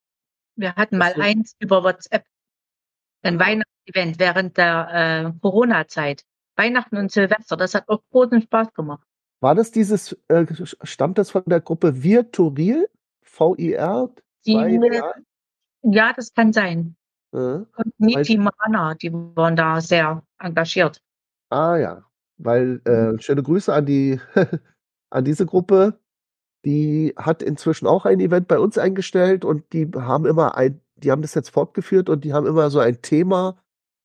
Wir 0.57 0.75
hatten 0.76 0.99
mal 0.99 1.12
Das- 1.14 1.23
eins 1.25 1.57
über 1.59 1.83
WhatsApp. 1.83 2.25
Ein 3.23 3.38
Weihnachtsevent 3.38 4.19
während 4.19 4.57
der 4.57 4.88
äh, 5.35 5.38
Corona-Zeit. 5.41 6.25
Weihnachten 6.57 6.97
und 6.97 7.11
Silvester. 7.11 7.57
Das 7.57 7.75
hat 7.75 7.88
auch 7.88 8.02
großen 8.11 8.43
Spaß 8.43 8.73
gemacht. 8.75 9.07
War 9.41 9.55
das 9.55 9.71
dieses, 9.71 10.12
äh, 10.29 10.45
stammt 10.83 11.19
das 11.19 11.31
von 11.31 11.43
der 11.47 11.61
Gruppe 11.61 12.02
Virturil? 12.02 12.88
V-I-R? 13.23 14.11
Ja, 14.45 16.12
das 16.12 16.35
kann 16.35 16.52
sein. 16.52 16.97
Äh, 17.33 17.37
Und 17.38 17.67
Niti 17.99 18.37
Mana, 18.37 18.95
die 18.95 19.12
waren 19.12 19.57
da 19.57 19.81
sehr 19.81 20.23
engagiert. 20.38 21.00
ah 21.50 21.76
ja, 21.76 22.05
weil 22.44 22.80
äh, 22.84 23.20
schöne 23.20 23.42
Grüße 23.42 23.72
an 23.72 23.87
die 23.87 24.20
an 25.11 25.25
diese 25.25 25.46
Gruppe. 25.46 25.99
Die 26.64 27.14
hat 27.16 27.42
inzwischen 27.42 27.87
auch 27.87 28.04
ein 28.06 28.20
Event 28.20 28.49
bei 28.49 28.58
uns 28.58 28.78
eingestellt 28.78 29.44
und 29.44 29.72
die 29.72 29.90
haben 29.94 30.26
immer 30.26 30.56
ein, 30.56 30.80
die 30.96 31.11
haben 31.11 31.22
das 31.22 31.34
jetzt 31.34 31.50
fortgeführt 31.50 32.08
und 32.08 32.25
die 32.25 32.32
haben 32.34 32.46
immer 32.46 32.70
so 32.70 32.78
ein 32.78 33.02
Thema 33.02 33.58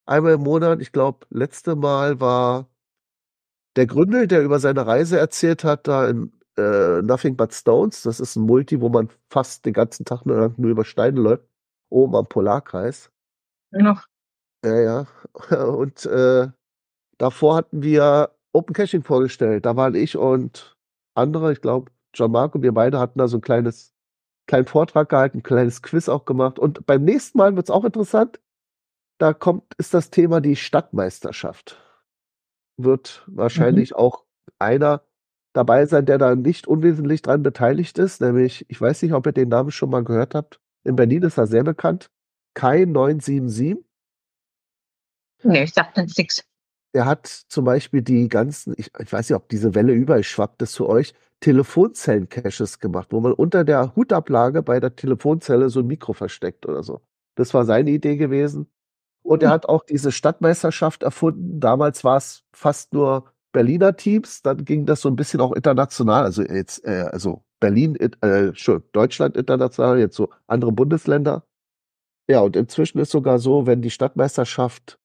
einmal 0.08 0.34
im 0.34 0.41
Monat. 0.41 0.82
Ich 0.82 0.91
glaube, 0.91 1.25
letzte 1.29 1.75
Mal 1.75 2.20
war 2.20 2.67
der 3.75 3.86
Gründel, 3.86 4.27
der 4.27 4.44
über 4.44 4.60
seine 4.60 4.88
Reise 4.88 5.20
erzählt 5.20 5.63
hat, 5.63 5.88
da 5.88 6.10
in 6.10 6.32
äh, 6.58 7.01
Nothing 7.03 7.38
But 7.38 7.53
Stones. 7.53 8.01
Das 8.01 8.20
ist 8.20 8.36
ein 8.36 8.44
Multi, 8.44 8.82
wo 8.82 8.89
man 8.89 9.10
fast 9.29 9.65
den 9.65 9.74
ganzen 9.74 10.06
Tag 10.06 10.25
nur, 10.25 10.53
nur 10.58 10.72
über 10.72 10.84
Steine 10.84 11.20
läuft, 11.20 11.48
oben 11.89 12.15
am 12.15 12.25
Polarkreis. 12.25 13.12
Noch. 13.72 14.08
Ja, 14.65 14.79
ja. 14.79 15.08
Und 15.67 16.06
äh, 16.06 16.48
davor 17.18 17.56
hatten 17.56 17.84
wir 17.84 18.32
Open 18.54 18.74
Caching 18.74 19.04
vorgestellt. 19.04 19.66
Da 19.66 19.76
waren 19.76 19.96
ich 19.96 20.18
und 20.18 20.76
andere, 21.16 21.52
ich 21.52 21.62
glaube, 21.62 21.92
John 22.14 22.32
Marco, 22.32 22.62
wir 22.62 22.74
beide 22.74 23.00
hatten 23.00 23.20
da 23.20 23.28
so 23.28 23.38
ein 23.38 23.42
kleines, 23.42 23.94
kleinen 24.48 24.66
Vortrag 24.66 25.10
gehalten, 25.10 25.40
ein 25.40 25.44
kleines 25.44 25.82
Quiz 25.82 26.10
auch 26.10 26.26
gemacht. 26.26 26.58
Und 26.60 26.86
beim 26.86 27.04
nächsten 27.04 27.38
Mal 27.38 27.56
wird 27.56 27.68
es 27.68 27.72
auch 27.72 27.86
interessant. 27.86 28.40
Da 29.20 29.34
kommt, 29.34 29.74
ist 29.78 29.94
das 29.94 30.10
Thema 30.10 30.42
die 30.42 30.56
Stadtmeisterschaft. 30.56 31.82
Wird 32.78 33.24
wahrscheinlich 33.28 33.96
auch 33.96 34.26
einer 34.60 35.04
dabei 35.54 35.86
sein, 35.88 36.06
der 36.06 36.20
da 36.20 36.36
nicht 36.36 36.68
unwesentlich 36.68 37.24
dran 37.24 37.42
beteiligt 37.42 37.98
ist. 37.98 38.22
Nämlich, 38.22 38.66
ich 38.70 38.80
weiß 38.80 39.02
nicht, 39.02 39.14
ob 39.14 39.26
ihr 39.26 39.32
den 39.32 39.50
Namen 39.50 39.72
schon 39.72 39.90
mal 39.90 40.04
gehört 40.04 40.36
habt. 40.36 40.60
In 40.84 40.96
Berlin 40.96 41.24
ist 41.24 41.38
er 41.38 41.48
sehr 41.48 41.64
bekannt. 41.64 42.12
Kai 42.54 42.86
977. 42.86 43.84
Nee, 45.44 45.64
ich 45.64 45.74
dachte 45.74 46.04
nichts. 46.04 46.44
Der 46.98 47.06
hat 47.06 47.27
zum 47.27 47.63
Beispiel 47.66 48.01
die 48.01 48.27
ganzen, 48.27 48.74
ich, 48.75 48.89
ich 49.00 49.13
weiß 49.13 49.30
nicht, 49.30 49.38
ob 49.38 49.50
diese 49.50 49.75
Welle 49.75 49.94
überall 49.94 50.24
schwappt 50.24 50.63
es 50.63 50.72
zu 50.72 50.89
euch, 50.89 51.13
Telefonzellen-Caches 51.42 52.80
gemacht, 52.80 53.10
wo 53.12 53.20
man 53.20 53.34
unter 53.34 53.63
der 53.63 53.96
Hutablage 53.96 54.63
bei 54.63 54.80
der 54.80 54.96
Telefonzelle 54.96 55.70
so 55.70 55.82
ein 55.82 55.88
Mikro 55.88 56.13
versteckt 56.13 56.66
oder 56.66 56.82
so. 56.82 57.01
Das 57.36 57.54
war 57.54 57.66
seine 57.66 57.92
Idee 57.92 58.18
gewesen. 58.18 58.68
Und 59.24 59.44
er 59.44 59.50
Hm. 59.50 59.54
hat 59.54 59.66
auch 59.68 59.84
diese 59.86 60.12
Stadtmeisterschaft 60.12 61.04
erfunden. 61.04 61.60
Damals 61.60 62.04
war 62.04 62.18
es 62.18 62.46
fast 62.54 62.94
nur 62.94 63.25
Berliner 63.54 63.96
Teams, 63.98 64.42
dann 64.44 64.66
ging 64.66 64.86
das 64.88 65.01
so 65.01 65.10
ein 65.10 65.18
bisschen 65.18 65.42
auch 65.42 65.54
international, 65.54 66.24
also 66.24 66.44
jetzt, 66.44 66.86
äh, 66.86 67.10
also 67.12 67.44
Berlin, 67.60 67.96
äh, 67.98 68.10
Entschuldigung, 68.48 68.89
Deutschland 68.94 69.38
international, 69.38 70.00
jetzt 70.00 70.16
so 70.16 70.30
andere 70.48 70.72
Bundesländer. 70.72 71.44
Ja, 72.30 72.42
und 72.42 72.56
inzwischen 72.56 73.00
ist 73.00 73.12
sogar 73.12 73.39
so, 73.39 73.68
wenn 73.68 73.82
die 73.82 73.89
Stadtmeisterschaft, 73.92 75.00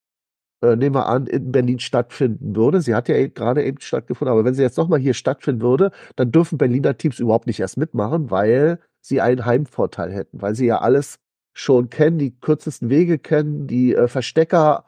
äh, 0.62 0.76
nehmen 0.76 0.94
wir 0.94 1.06
an, 1.06 1.26
in 1.26 1.52
Berlin 1.52 1.80
stattfinden 1.80 2.54
würde, 2.56 2.80
sie 2.80 2.94
hat 2.94 3.08
ja 3.08 3.26
gerade 3.28 3.64
eben 3.64 3.80
stattgefunden, 3.80 4.32
aber 4.32 4.44
wenn 4.44 4.54
sie 4.54 4.62
jetzt 4.62 4.78
nochmal 4.78 5.00
hier 5.00 5.14
stattfinden 5.14 5.62
würde, 5.62 5.90
dann 6.16 6.30
dürfen 6.30 6.58
Berliner 6.58 6.96
Teams 6.96 7.18
überhaupt 7.18 7.46
nicht 7.46 7.60
erst 7.60 7.76
mitmachen, 7.76 8.30
weil 8.30 8.78
sie 9.00 9.20
einen 9.20 9.44
Heimvorteil 9.44 10.12
hätten, 10.12 10.40
weil 10.40 10.54
sie 10.54 10.66
ja 10.66 10.80
alles 10.80 11.18
schon 11.52 11.90
kennen, 11.90 12.18
die 12.18 12.38
kürzesten 12.38 12.88
Wege 12.88 13.18
kennen, 13.18 13.66
die 13.66 13.94
äh, 13.94 14.08
Verstecker 14.08 14.86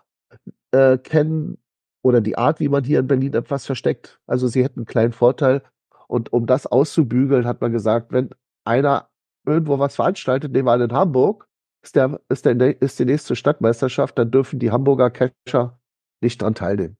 äh, 0.71 0.99
kennen 0.99 1.59
oder 2.02 2.21
die 2.21 2.38
Art, 2.38 2.61
wie 2.61 2.69
man 2.69 2.85
hier 2.85 3.00
in 3.00 3.07
Berlin 3.07 3.35
etwas 3.35 3.66
versteckt. 3.66 4.21
Also 4.26 4.47
sie 4.47 4.62
hätten 4.62 4.81
einen 4.81 4.87
kleinen 4.87 5.12
Vorteil. 5.12 5.62
Und 6.07 6.33
um 6.33 6.47
das 6.47 6.66
auszubügeln, 6.66 7.47
hat 7.47 7.61
man 7.61 7.73
gesagt, 7.73 8.12
wenn 8.12 8.31
einer 8.64 9.09
irgendwo 9.47 9.78
was 9.78 9.97
veranstaltet, 9.97 10.52
nehmen 10.52 10.69
wir 10.69 10.73
an 10.73 10.81
in 10.83 10.93
Hamburg, 10.93 11.49
ist, 11.84 11.96
der, 11.96 12.20
ist, 12.28 12.44
der, 12.44 12.82
ist 12.82 12.98
die 12.98 13.04
nächste 13.04 13.36
Stadtmeisterschaft, 13.36 14.18
dann 14.18 14.30
dürfen 14.30 14.58
die 14.58 14.70
Hamburger 14.70 15.10
Catcher 15.10 15.78
nicht 16.20 16.40
dran 16.42 16.54
teilnehmen. 16.54 16.96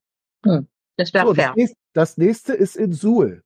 Das 0.97 1.13
wäre 1.15 1.27
So, 1.27 1.35
fair. 1.35 1.49
das, 1.49 1.57
nächste, 1.57 1.77
das 1.95 2.17
nächste 2.19 2.53
ist 2.55 2.77
in 2.77 2.93
Suhl. 2.93 3.43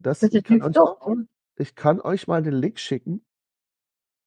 Das, 0.00 0.20
Das 0.20 0.32
ich, 0.32 0.44
kann 0.44 0.62
euch 0.62 0.74
mal, 0.76 1.26
ich 1.56 1.74
kann 1.74 2.00
euch 2.00 2.28
mal 2.28 2.42
den 2.42 2.52
Link 2.54 2.78
schicken. 2.78 3.24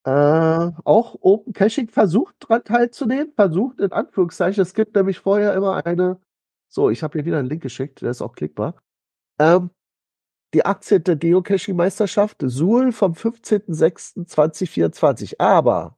Äh, 0.03 0.09
auch 0.09 1.15
Open 1.21 1.53
Caching 1.53 1.87
versucht 1.87 2.35
dran 2.39 2.63
teilzunehmen, 2.63 3.31
versucht 3.33 3.79
in 3.79 3.91
Anführungszeichen. 3.91 4.61
Es 4.61 4.73
gibt 4.73 4.95
nämlich 4.95 5.19
vorher 5.19 5.53
immer 5.53 5.85
eine. 5.85 6.19
So, 6.67 6.89
ich 6.89 7.03
habe 7.03 7.19
hier 7.19 7.25
wieder 7.25 7.37
einen 7.37 7.49
Link 7.49 7.61
geschickt, 7.61 8.01
der 8.01 8.09
ist 8.11 8.21
auch 8.21 8.33
klickbar. 8.33 8.81
Ähm, 9.39 9.69
die 10.53 10.65
18. 10.65 11.03
Geocaching-Meisterschaft 11.03 12.38
Suhl 12.41 12.91
vom 12.91 13.13
15.06.2024. 13.13 15.36
Aber 15.39 15.98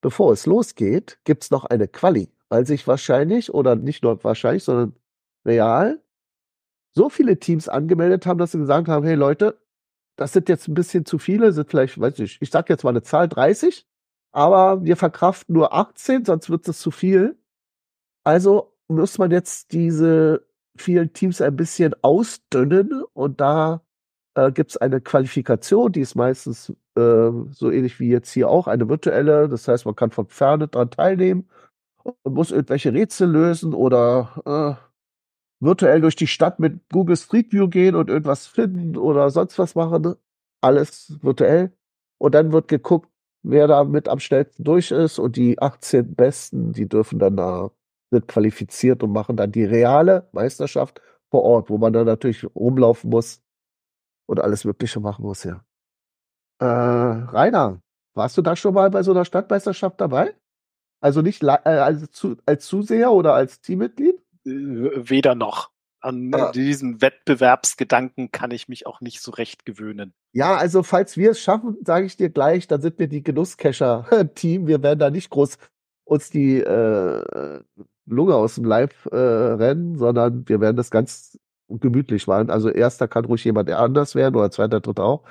bevor 0.00 0.32
es 0.32 0.46
losgeht, 0.46 1.18
gibt's 1.24 1.50
noch 1.50 1.64
eine 1.64 1.88
Quali, 1.88 2.32
weil 2.48 2.66
sich 2.66 2.86
wahrscheinlich, 2.86 3.52
oder 3.52 3.76
nicht 3.76 4.02
nur 4.02 4.22
wahrscheinlich, 4.24 4.64
sondern 4.64 4.94
real, 5.44 6.02
so 6.92 7.08
viele 7.08 7.38
Teams 7.38 7.68
angemeldet 7.68 8.26
haben, 8.26 8.38
dass 8.38 8.52
sie 8.52 8.58
gesagt 8.58 8.88
haben, 8.88 9.04
hey 9.04 9.14
Leute, 9.14 9.60
das 10.16 10.32
sind 10.32 10.48
jetzt 10.48 10.68
ein 10.68 10.74
bisschen 10.74 11.06
zu 11.06 11.18
viele, 11.18 11.52
sind 11.52 11.70
vielleicht, 11.70 12.00
weiß 12.00 12.18
ich, 12.20 12.40
ich 12.42 12.50
sag 12.50 12.68
jetzt 12.68 12.84
mal 12.84 12.90
eine 12.90 13.02
Zahl 13.02 13.28
30, 13.28 13.86
aber 14.32 14.84
wir 14.84 14.96
verkraften 14.96 15.54
nur 15.54 15.72
18, 15.72 16.24
sonst 16.24 16.50
wird 16.50 16.68
es 16.68 16.78
zu 16.78 16.90
viel. 16.90 17.38
Also 18.24 18.76
muss 18.88 19.18
man 19.18 19.30
jetzt 19.30 19.72
diese 19.72 20.46
vielen 20.76 21.12
Teams 21.12 21.40
ein 21.40 21.56
bisschen 21.56 21.94
ausdünnen 22.02 23.02
und 23.12 23.40
da 23.40 23.82
äh, 24.34 24.52
gibt 24.52 24.70
es 24.70 24.76
eine 24.76 25.00
Qualifikation, 25.00 25.92
die 25.92 26.00
ist 26.00 26.14
meistens 26.14 26.70
äh, 26.96 27.30
so 27.50 27.70
ähnlich 27.70 28.00
wie 28.00 28.08
jetzt 28.10 28.32
hier 28.32 28.48
auch 28.48 28.66
eine 28.66 28.88
virtuelle. 28.88 29.48
Das 29.48 29.68
heißt, 29.68 29.86
man 29.86 29.96
kann 29.96 30.10
von 30.10 30.28
Ferne 30.28 30.68
dran 30.68 30.90
teilnehmen 30.90 31.48
und 32.04 32.34
muss 32.34 32.50
irgendwelche 32.50 32.92
Rätsel 32.92 33.30
lösen 33.30 33.74
oder 33.74 34.78
äh, 34.80 35.64
virtuell 35.64 36.00
durch 36.00 36.16
die 36.16 36.26
Stadt 36.26 36.58
mit 36.60 36.80
Google 36.90 37.16
Street 37.16 37.52
View 37.52 37.68
gehen 37.68 37.94
und 37.94 38.10
irgendwas 38.10 38.46
finden 38.46 38.96
oder 38.96 39.30
sonst 39.30 39.58
was 39.58 39.74
machen. 39.74 40.14
Alles 40.62 41.18
virtuell. 41.22 41.72
Und 42.18 42.34
dann 42.34 42.52
wird 42.52 42.68
geguckt, 42.68 43.10
wer 43.42 43.66
da 43.66 43.84
mit 43.84 44.08
am 44.08 44.20
schnellsten 44.20 44.64
durch 44.64 44.90
ist 44.90 45.18
und 45.18 45.36
die 45.36 45.60
18 45.60 46.14
Besten, 46.14 46.72
die 46.72 46.88
dürfen 46.88 47.18
dann 47.18 47.36
da, 47.36 47.70
sind 48.10 48.28
qualifiziert 48.28 49.02
und 49.02 49.12
machen 49.12 49.36
dann 49.36 49.52
die 49.52 49.64
reale 49.64 50.28
Meisterschaft 50.32 51.00
vor 51.30 51.42
Ort, 51.42 51.70
wo 51.70 51.78
man 51.78 51.92
dann 51.92 52.06
natürlich 52.06 52.44
rumlaufen 52.54 53.10
muss 53.10 53.40
und 54.26 54.40
alles 54.40 54.64
Mögliche 54.64 55.00
machen 55.00 55.22
muss, 55.22 55.44
ja. 55.44 55.64
Äh, 56.60 56.64
Rainer, 56.66 57.80
warst 58.14 58.36
du 58.36 58.42
da 58.42 58.56
schon 58.56 58.74
mal 58.74 58.90
bei 58.90 59.02
so 59.02 59.12
einer 59.12 59.24
Stadtmeisterschaft 59.24 60.00
dabei? 60.00 60.34
Also 61.00 61.22
nicht 61.22 61.42
äh, 61.42 61.46
als, 61.46 62.10
zu, 62.10 62.36
als 62.44 62.66
Zuseher 62.66 63.12
oder 63.12 63.34
als 63.34 63.60
Teammitglied? 63.60 64.16
Äh, 64.44 64.50
Weder 64.50 65.34
noch. 65.34 65.70
An 66.02 66.32
Ah. 66.34 66.50
diesen 66.50 67.00
Wettbewerbsgedanken 67.02 68.30
kann 68.32 68.50
ich 68.50 68.68
mich 68.68 68.86
auch 68.86 69.00
nicht 69.00 69.20
so 69.20 69.30
recht 69.32 69.66
gewöhnen. 69.66 70.14
Ja, 70.32 70.56
also 70.56 70.82
falls 70.82 71.16
wir 71.16 71.32
es 71.32 71.40
schaffen, 71.40 71.76
sage 71.84 72.06
ich 72.06 72.16
dir 72.16 72.30
gleich, 72.30 72.66
dann 72.66 72.80
sind 72.80 72.98
wir 72.98 73.06
die 73.06 73.22
Genusscacher-Team. 73.22 74.66
Wir 74.66 74.82
werden 74.82 74.98
da 74.98 75.10
nicht 75.10 75.28
groß 75.30 75.58
uns 76.04 76.30
die 76.30 76.58
äh, 76.58 77.60
Lunge 78.06 78.34
aus 78.34 78.56
dem 78.56 78.64
Leib 78.64 78.92
äh, 79.10 79.16
rennen, 79.16 79.96
sondern 79.96 80.48
wir 80.48 80.60
werden 80.60 80.76
das 80.76 80.90
ganz 80.90 81.38
gemütlich 81.68 82.26
machen. 82.26 82.50
Also 82.50 82.68
erster 82.68 83.06
kann 83.08 83.24
ruhig 83.24 83.44
jemand 83.44 83.70
anders 83.70 84.14
werden 84.14 84.34
oder 84.36 84.50
zweiter, 84.50 84.80
dritter 84.80 85.04
auch. 85.04 85.24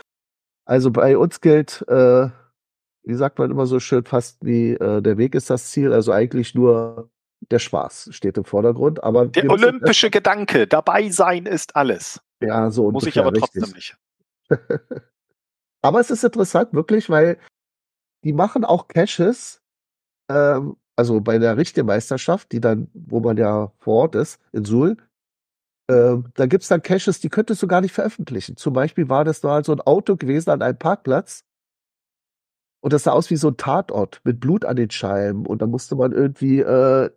Also 0.66 0.92
bei 0.92 1.18
uns 1.18 1.42
gilt, 1.42 1.84
äh, 1.90 2.30
wie 3.04 3.16
sagt 3.16 3.40
man 3.40 3.52
immer 3.52 3.66
so 3.66 3.80
schön, 3.80 4.06
fast 4.06 4.38
wie 4.46 4.72
äh, 4.74 5.02
der 5.02 5.18
Weg 5.18 5.36
ist 5.36 5.50
das 5.50 5.72
Ziel. 5.72 5.92
Also 5.92 6.12
eigentlich 6.12 6.56
nur 6.56 7.10
der 7.52 7.60
Spaß 7.60 8.10
steht 8.12 8.38
im 8.38 8.46
Vordergrund. 8.46 9.04
Aber 9.04 9.26
Der 9.28 9.44
wir 9.44 9.52
müssen- 9.52 9.64
olympische 9.66 10.10
Gedanke, 10.10 10.68
dabei 10.68 11.10
sein 11.10 11.46
ist 11.46 11.76
alles. 11.76 12.22
ja, 12.42 12.70
so 12.72 12.92
Muss 12.92 13.06
ich 13.08 13.20
aber 13.20 13.34
trotzdem 13.34 13.64
richtig. 13.64 13.98
nicht. 14.50 14.50
Aber 15.82 16.00
es 16.02 16.12
ist 16.12 16.24
interessant, 16.24 16.74
wirklich, 16.74 17.10
weil 17.10 17.38
die 18.26 18.34
machen 18.34 18.66
auch 18.66 18.88
Caches, 18.90 19.62
ähm, 20.30 20.76
also 21.00 21.22
bei 21.22 21.40
der 21.40 21.56
richtigen 21.56 21.88
Meisterschaft, 21.88 22.52
die 22.52 22.60
dann, 22.60 22.90
wo 22.94 23.22
man 23.22 23.38
ja 23.38 23.72
vor 23.80 24.02
Ort 24.02 24.16
ist, 24.16 24.38
in 24.52 24.66
Suhl, 24.66 24.98
ähm, 25.90 26.26
da 26.36 26.46
gibt's 26.46 26.68
dann 26.68 26.82
Caches, 26.82 27.22
die 27.22 27.30
könntest 27.30 27.64
du 27.64 27.68
gar 27.68 27.80
nicht 27.80 27.94
veröffentlichen. 27.94 28.58
Zum 28.58 28.74
Beispiel 28.74 29.08
war 29.08 29.24
das 29.24 29.42
mal 29.42 29.64
so 29.64 29.72
ein 29.72 29.80
Auto 29.80 30.18
gewesen 30.18 30.50
an 30.50 30.62
einem 30.62 30.78
Parkplatz 30.78 31.46
und 32.82 32.92
das 32.92 33.04
sah 33.04 33.12
aus 33.14 33.30
wie 33.30 33.38
so 33.38 33.48
ein 33.48 33.56
Tatort 33.56 34.20
mit 34.26 34.42
Blut 34.42 34.66
an 34.66 34.76
den 34.76 34.92
Scheiben 34.92 35.46
und 35.46 35.62
dann 35.62 35.70
musste 35.70 35.96
man 35.96 36.12
irgendwie 36.12 36.60
äh, 36.60 37.10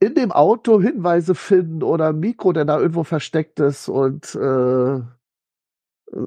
in 0.00 0.14
dem 0.16 0.32
Auto 0.32 0.80
Hinweise 0.80 1.36
finden 1.36 1.84
oder 1.84 2.08
ein 2.08 2.18
Mikro, 2.18 2.52
der 2.52 2.64
da 2.64 2.80
irgendwo 2.80 3.04
versteckt 3.04 3.60
ist 3.60 3.88
und 3.88 4.34
äh, 4.34 5.00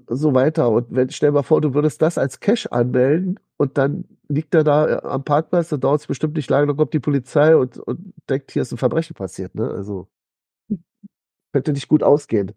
so 0.07 0.33
weiter. 0.33 0.69
Und 0.69 0.87
wenn, 0.95 1.09
stell 1.09 1.31
dir 1.31 1.33
mal 1.33 1.43
vor, 1.43 1.59
du 1.59 1.73
würdest 1.73 2.01
das 2.01 2.17
als 2.17 2.39
Cache 2.39 2.71
anmelden 2.71 3.37
und 3.57 3.77
dann 3.77 4.05
liegt 4.27 4.53
er 4.53 4.63
da 4.63 4.87
äh, 4.87 5.01
am 5.03 5.23
Parkplatz, 5.23 5.69
dann 5.69 5.81
dauert 5.81 6.01
es 6.01 6.07
bestimmt 6.07 6.35
nicht 6.35 6.49
lange, 6.49 6.67
dann 6.67 6.77
kommt 6.77 6.93
die 6.93 6.99
Polizei 6.99 7.55
und, 7.55 7.77
und 7.77 8.13
denkt, 8.29 8.51
hier 8.51 8.61
ist 8.61 8.71
ein 8.71 8.77
Verbrechen 8.77 9.15
passiert, 9.15 9.55
ne? 9.55 9.69
Also 9.69 10.09
könnte 11.53 11.73
nicht 11.73 11.87
gut 11.87 12.03
ausgehen. 12.03 12.53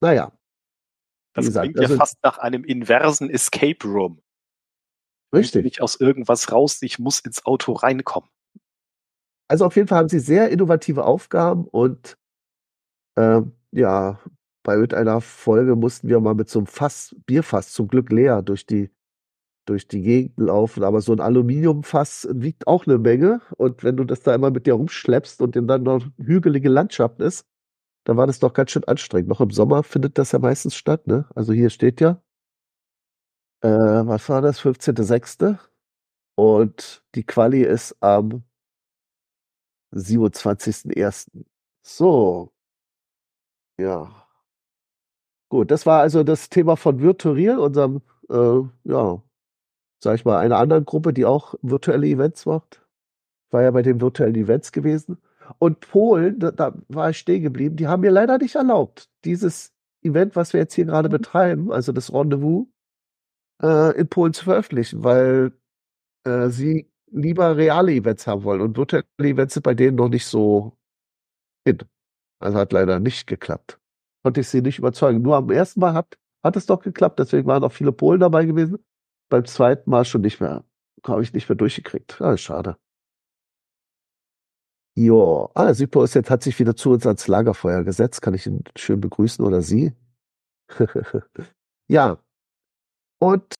Naja. 0.00 0.32
Das 1.34 1.46
gesagt, 1.46 1.64
klingt 1.64 1.78
ja 1.78 1.84
also- 1.84 1.96
fast 1.96 2.18
nach 2.22 2.38
einem 2.38 2.64
inversen 2.64 3.30
Escape 3.30 3.86
Room. 3.86 4.22
Richtig. 5.34 5.64
Nicht 5.64 5.82
aus 5.82 5.96
irgendwas 5.96 6.52
raus, 6.52 6.78
ich 6.82 6.98
muss 6.98 7.20
ins 7.20 7.44
Auto 7.44 7.72
reinkommen. 7.72 8.30
Also 9.48 9.66
auf 9.66 9.76
jeden 9.76 9.88
Fall 9.88 9.98
haben 9.98 10.08
sie 10.08 10.18
sehr 10.18 10.50
innovative 10.50 11.04
Aufgaben 11.04 11.66
und 11.66 12.16
ähm, 13.18 13.52
ja, 13.72 14.20
bei 14.62 14.74
irgendeiner 14.74 15.20
Folge 15.20 15.76
mussten 15.76 16.08
wir 16.08 16.20
mal 16.20 16.34
mit 16.34 16.48
so 16.48 16.58
einem 16.58 16.66
Fass, 16.66 17.14
Bierfass, 17.26 17.72
zum 17.72 17.88
Glück 17.88 18.10
leer, 18.10 18.42
durch 18.42 18.66
die 18.66 18.90
durch 19.66 19.88
die 19.88 20.02
Gegend 20.02 20.38
laufen. 20.38 20.84
Aber 20.84 21.00
so 21.00 21.12
ein 21.12 21.20
Aluminiumfass 21.20 22.28
wiegt 22.32 22.66
auch 22.66 22.86
eine 22.86 22.98
Menge. 22.98 23.42
Und 23.56 23.84
wenn 23.84 23.96
du 23.96 24.04
das 24.04 24.22
da 24.22 24.34
immer 24.34 24.50
mit 24.50 24.66
dir 24.66 24.74
rumschleppst 24.74 25.42
und 25.42 25.56
dann 25.56 25.82
noch 25.82 26.04
hügelige 26.18 26.68
Landschaft 26.68 27.20
ist, 27.20 27.46
dann 28.04 28.16
war 28.16 28.26
das 28.26 28.38
doch 28.38 28.52
ganz 28.52 28.70
schön 28.70 28.84
anstrengend. 28.84 29.28
Noch 29.28 29.40
im 29.40 29.50
Sommer 29.50 29.82
findet 29.82 30.18
das 30.18 30.32
ja 30.32 30.38
meistens 30.38 30.76
statt, 30.76 31.06
ne? 31.06 31.26
Also 31.34 31.52
hier 31.52 31.70
steht 31.70 32.00
ja, 32.00 32.22
äh, 33.62 33.68
was 33.68 34.28
war 34.28 34.42
das? 34.42 34.60
15.06. 34.60 35.58
Und 36.36 37.02
die 37.14 37.24
Quali 37.24 37.62
ist 37.62 37.96
am 38.00 38.44
27.01. 39.94 41.44
So. 41.82 42.52
Ja. 43.78 44.26
Gut, 45.48 45.70
das 45.70 45.86
war 45.86 46.00
also 46.00 46.24
das 46.24 46.48
Thema 46.48 46.76
von 46.76 47.00
Virtual, 47.00 47.58
unserem, 47.58 48.02
äh, 48.28 48.60
ja, 48.84 49.22
sag 50.06 50.14
ich 50.14 50.24
mal, 50.24 50.38
einer 50.38 50.58
anderen 50.58 50.84
Gruppe, 50.84 51.12
die 51.12 51.24
auch 51.24 51.56
virtuelle 51.62 52.06
Events 52.06 52.46
macht. 52.46 52.80
War 53.50 53.62
ja 53.62 53.72
bei 53.72 53.82
den 53.82 54.00
virtuellen 54.00 54.36
Events 54.36 54.70
gewesen. 54.70 55.18
Und 55.58 55.80
Polen, 55.80 56.38
da, 56.38 56.52
da 56.52 56.74
war 56.86 57.10
ich 57.10 57.18
stehen 57.18 57.42
geblieben, 57.42 57.74
die 57.74 57.88
haben 57.88 58.02
mir 58.02 58.12
leider 58.12 58.38
nicht 58.38 58.54
erlaubt, 58.54 59.08
dieses 59.24 59.72
Event, 60.02 60.36
was 60.36 60.52
wir 60.52 60.60
jetzt 60.60 60.74
hier 60.74 60.84
gerade 60.84 61.08
betreiben, 61.08 61.72
also 61.72 61.90
das 61.90 62.12
Rendezvous, 62.12 62.68
äh, 63.62 63.98
in 63.98 64.08
Polen 64.08 64.32
zu 64.32 64.44
veröffentlichen, 64.44 65.02
weil 65.02 65.52
äh, 66.24 66.50
sie 66.50 66.88
lieber 67.10 67.56
reale 67.56 67.92
Events 67.92 68.28
haben 68.28 68.44
wollen. 68.44 68.60
Und 68.60 68.76
virtuelle 68.76 69.04
Events 69.18 69.54
sind 69.54 69.64
bei 69.64 69.74
denen 69.74 69.96
noch 69.96 70.08
nicht 70.08 70.26
so 70.26 70.76
in. 71.64 71.78
Also 72.40 72.58
hat 72.58 72.72
leider 72.72 73.00
nicht 73.00 73.26
geklappt. 73.26 73.80
Konnte 74.22 74.40
ich 74.40 74.48
sie 74.48 74.62
nicht 74.62 74.78
überzeugen. 74.78 75.22
Nur 75.22 75.36
am 75.36 75.50
ersten 75.50 75.80
Mal 75.80 75.94
hat, 75.94 76.16
hat 76.44 76.56
es 76.56 76.66
doch 76.66 76.82
geklappt, 76.82 77.18
deswegen 77.18 77.48
waren 77.48 77.64
auch 77.64 77.72
viele 77.72 77.92
Polen 77.92 78.20
dabei 78.20 78.44
gewesen. 78.44 78.78
Beim 79.28 79.44
zweiten 79.44 79.90
Mal 79.90 80.04
schon 80.04 80.22
nicht 80.22 80.40
mehr. 80.40 80.64
Habe 81.04 81.22
ich 81.22 81.32
nicht 81.32 81.48
mehr 81.48 81.56
durchgekriegt. 81.56 82.18
Ja, 82.20 82.36
schade. 82.36 82.76
Jo, 84.98 85.50
ah, 85.54 85.74
Sipo 85.74 86.02
ist 86.04 86.14
jetzt, 86.14 86.30
hat 86.30 86.42
sich 86.42 86.58
wieder 86.58 86.74
zu 86.74 86.90
uns 86.90 87.06
ans 87.06 87.28
Lagerfeuer 87.28 87.84
gesetzt. 87.84 88.22
Kann 88.22 88.34
ich 88.34 88.46
ihn 88.46 88.64
schön 88.76 89.00
begrüßen 89.00 89.44
oder 89.44 89.60
sie? 89.60 89.92
ja. 91.88 92.18
Und 93.20 93.54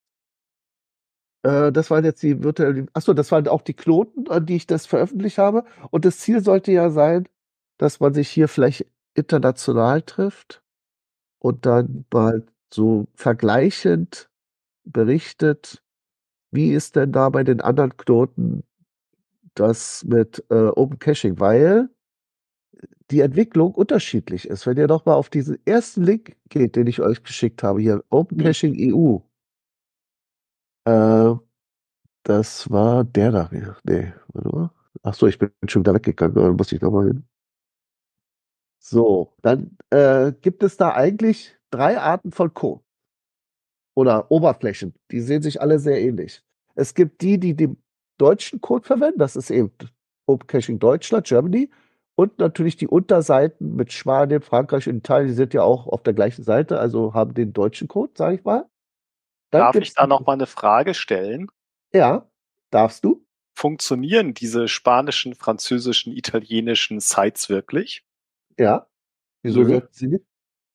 äh, 1.42 1.73
das 1.73 1.90
waren 1.90 2.04
jetzt 2.04 2.23
die 2.23 2.42
virtuellen, 2.42 2.90
achso, 2.94 3.12
das 3.12 3.30
waren 3.32 3.49
auch 3.49 3.62
die 3.62 3.75
Knoten, 3.75 4.28
an 4.28 4.46
die 4.46 4.56
ich 4.56 4.66
das 4.66 4.87
veröffentlicht 4.87 5.38
habe. 5.38 5.64
Und 5.90 6.04
das 6.04 6.18
Ziel 6.18 6.42
sollte 6.42 6.73
ja 6.73 6.90
sein, 6.90 7.28
dass 7.78 8.00
man 8.00 8.14
sich 8.14 8.28
hier 8.30 8.49
vielleicht 8.49 8.87
international 9.14 10.02
trifft 10.02 10.62
und 11.38 11.66
dann 11.66 12.06
mal 12.12 12.46
so 12.73 13.06
vergleichend 13.14 14.30
berichtet, 14.86 15.82
wie 16.50 16.72
ist 16.72 16.96
denn 16.96 17.12
da 17.12 17.28
bei 17.28 17.44
den 17.44 17.60
anderen 17.60 17.96
Knoten 17.96 18.62
das 19.54 20.04
mit 20.04 20.44
äh, 20.50 20.68
Open 20.68 20.98
Caching, 20.98 21.40
weil 21.40 21.88
die 23.10 23.20
Entwicklung 23.20 23.74
unterschiedlich 23.74 24.48
ist. 24.48 24.66
Wenn 24.66 24.76
ihr 24.76 24.88
noch 24.88 25.06
mal 25.06 25.14
auf 25.14 25.30
diesen 25.30 25.58
ersten 25.66 26.02
Link 26.02 26.36
geht, 26.48 26.76
den 26.76 26.86
ich 26.86 27.00
euch 27.00 27.22
geschickt 27.22 27.62
habe, 27.62 27.80
hier 27.80 28.04
Open 28.10 28.38
Caching 28.38 28.74
EU, 28.94 29.18
äh, 30.84 31.34
das 32.24 32.70
war 32.70 33.04
der 33.04 33.30
da. 33.30 33.50
Nee, 33.84 34.12
warte 34.32 34.48
mal. 34.56 34.70
Ach 35.02 35.14
so, 35.14 35.26
ich 35.26 35.38
bin 35.38 35.50
schon 35.68 35.82
wieder 35.82 35.94
weggegangen, 35.94 36.34
dann 36.34 36.56
muss 36.56 36.72
ich 36.72 36.80
noch 36.80 36.90
mal 36.90 37.06
hin. 37.06 37.24
So, 38.78 39.34
dann 39.42 39.76
äh, 39.90 40.32
gibt 40.40 40.62
es 40.62 40.76
da 40.76 40.94
eigentlich 40.94 41.56
drei 41.70 41.98
Arten 41.98 42.32
von 42.32 42.54
Code 42.54 42.82
oder 43.96 44.30
Oberflächen. 44.30 44.94
Die 45.10 45.20
sehen 45.20 45.42
sich 45.42 45.60
alle 45.60 45.78
sehr 45.78 46.00
ähnlich. 46.00 46.42
Es 46.74 46.94
gibt 46.94 47.22
die, 47.22 47.40
die 47.40 47.56
den 47.56 47.82
deutschen 48.18 48.60
Code 48.60 48.86
verwenden. 48.86 49.18
Das 49.18 49.34
ist 49.34 49.50
eben 49.50 49.72
Open 50.26 50.46
Caching 50.46 50.78
Deutschland, 50.78 51.26
Germany. 51.26 51.70
Und 52.14 52.38
natürlich 52.38 52.76
die 52.76 52.88
Unterseiten 52.88 53.74
mit 53.74 53.92
Spanien, 53.92 54.42
Frankreich 54.42 54.88
und 54.88 54.96
Italien, 54.96 55.28
die 55.28 55.34
sind 55.34 55.54
ja 55.54 55.62
auch 55.62 55.86
auf 55.86 56.02
der 56.02 56.14
gleichen 56.14 56.44
Seite, 56.44 56.78
also 56.78 57.12
haben 57.12 57.34
den 57.34 57.52
deutschen 57.52 57.88
Code, 57.88 58.12
sage 58.16 58.36
ich 58.36 58.44
mal. 58.44 58.66
Dann 59.50 59.60
Darf 59.60 59.76
ich 59.76 59.94
da 59.94 60.06
noch 60.06 60.25
mal 60.26 60.32
eine 60.34 60.47
Frage 60.47 60.94
stellen? 60.94 61.49
Ja, 61.92 62.28
darfst 62.71 63.04
du. 63.04 63.25
Funktionieren 63.54 64.34
diese 64.34 64.68
spanischen, 64.68 65.34
französischen, 65.34 66.12
italienischen 66.12 67.00
Sites 67.00 67.49
wirklich? 67.49 68.04
Ja. 68.58 68.86
Wieso 69.42 69.66
wirken 69.66 69.88
sie 69.92 70.08
nicht? 70.08 70.25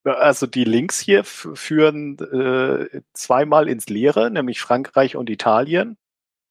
Also 0.04 0.48
die 0.48 0.64
Links 0.64 1.00
hier 1.00 1.24
führen 1.24 2.18
äh, 2.20 3.02
zweimal 3.14 3.70
ins 3.70 3.88
Leere, 3.88 4.32
nämlich 4.32 4.60
Frankreich 4.60 5.16
und 5.16 5.30
Italien. 5.30 5.98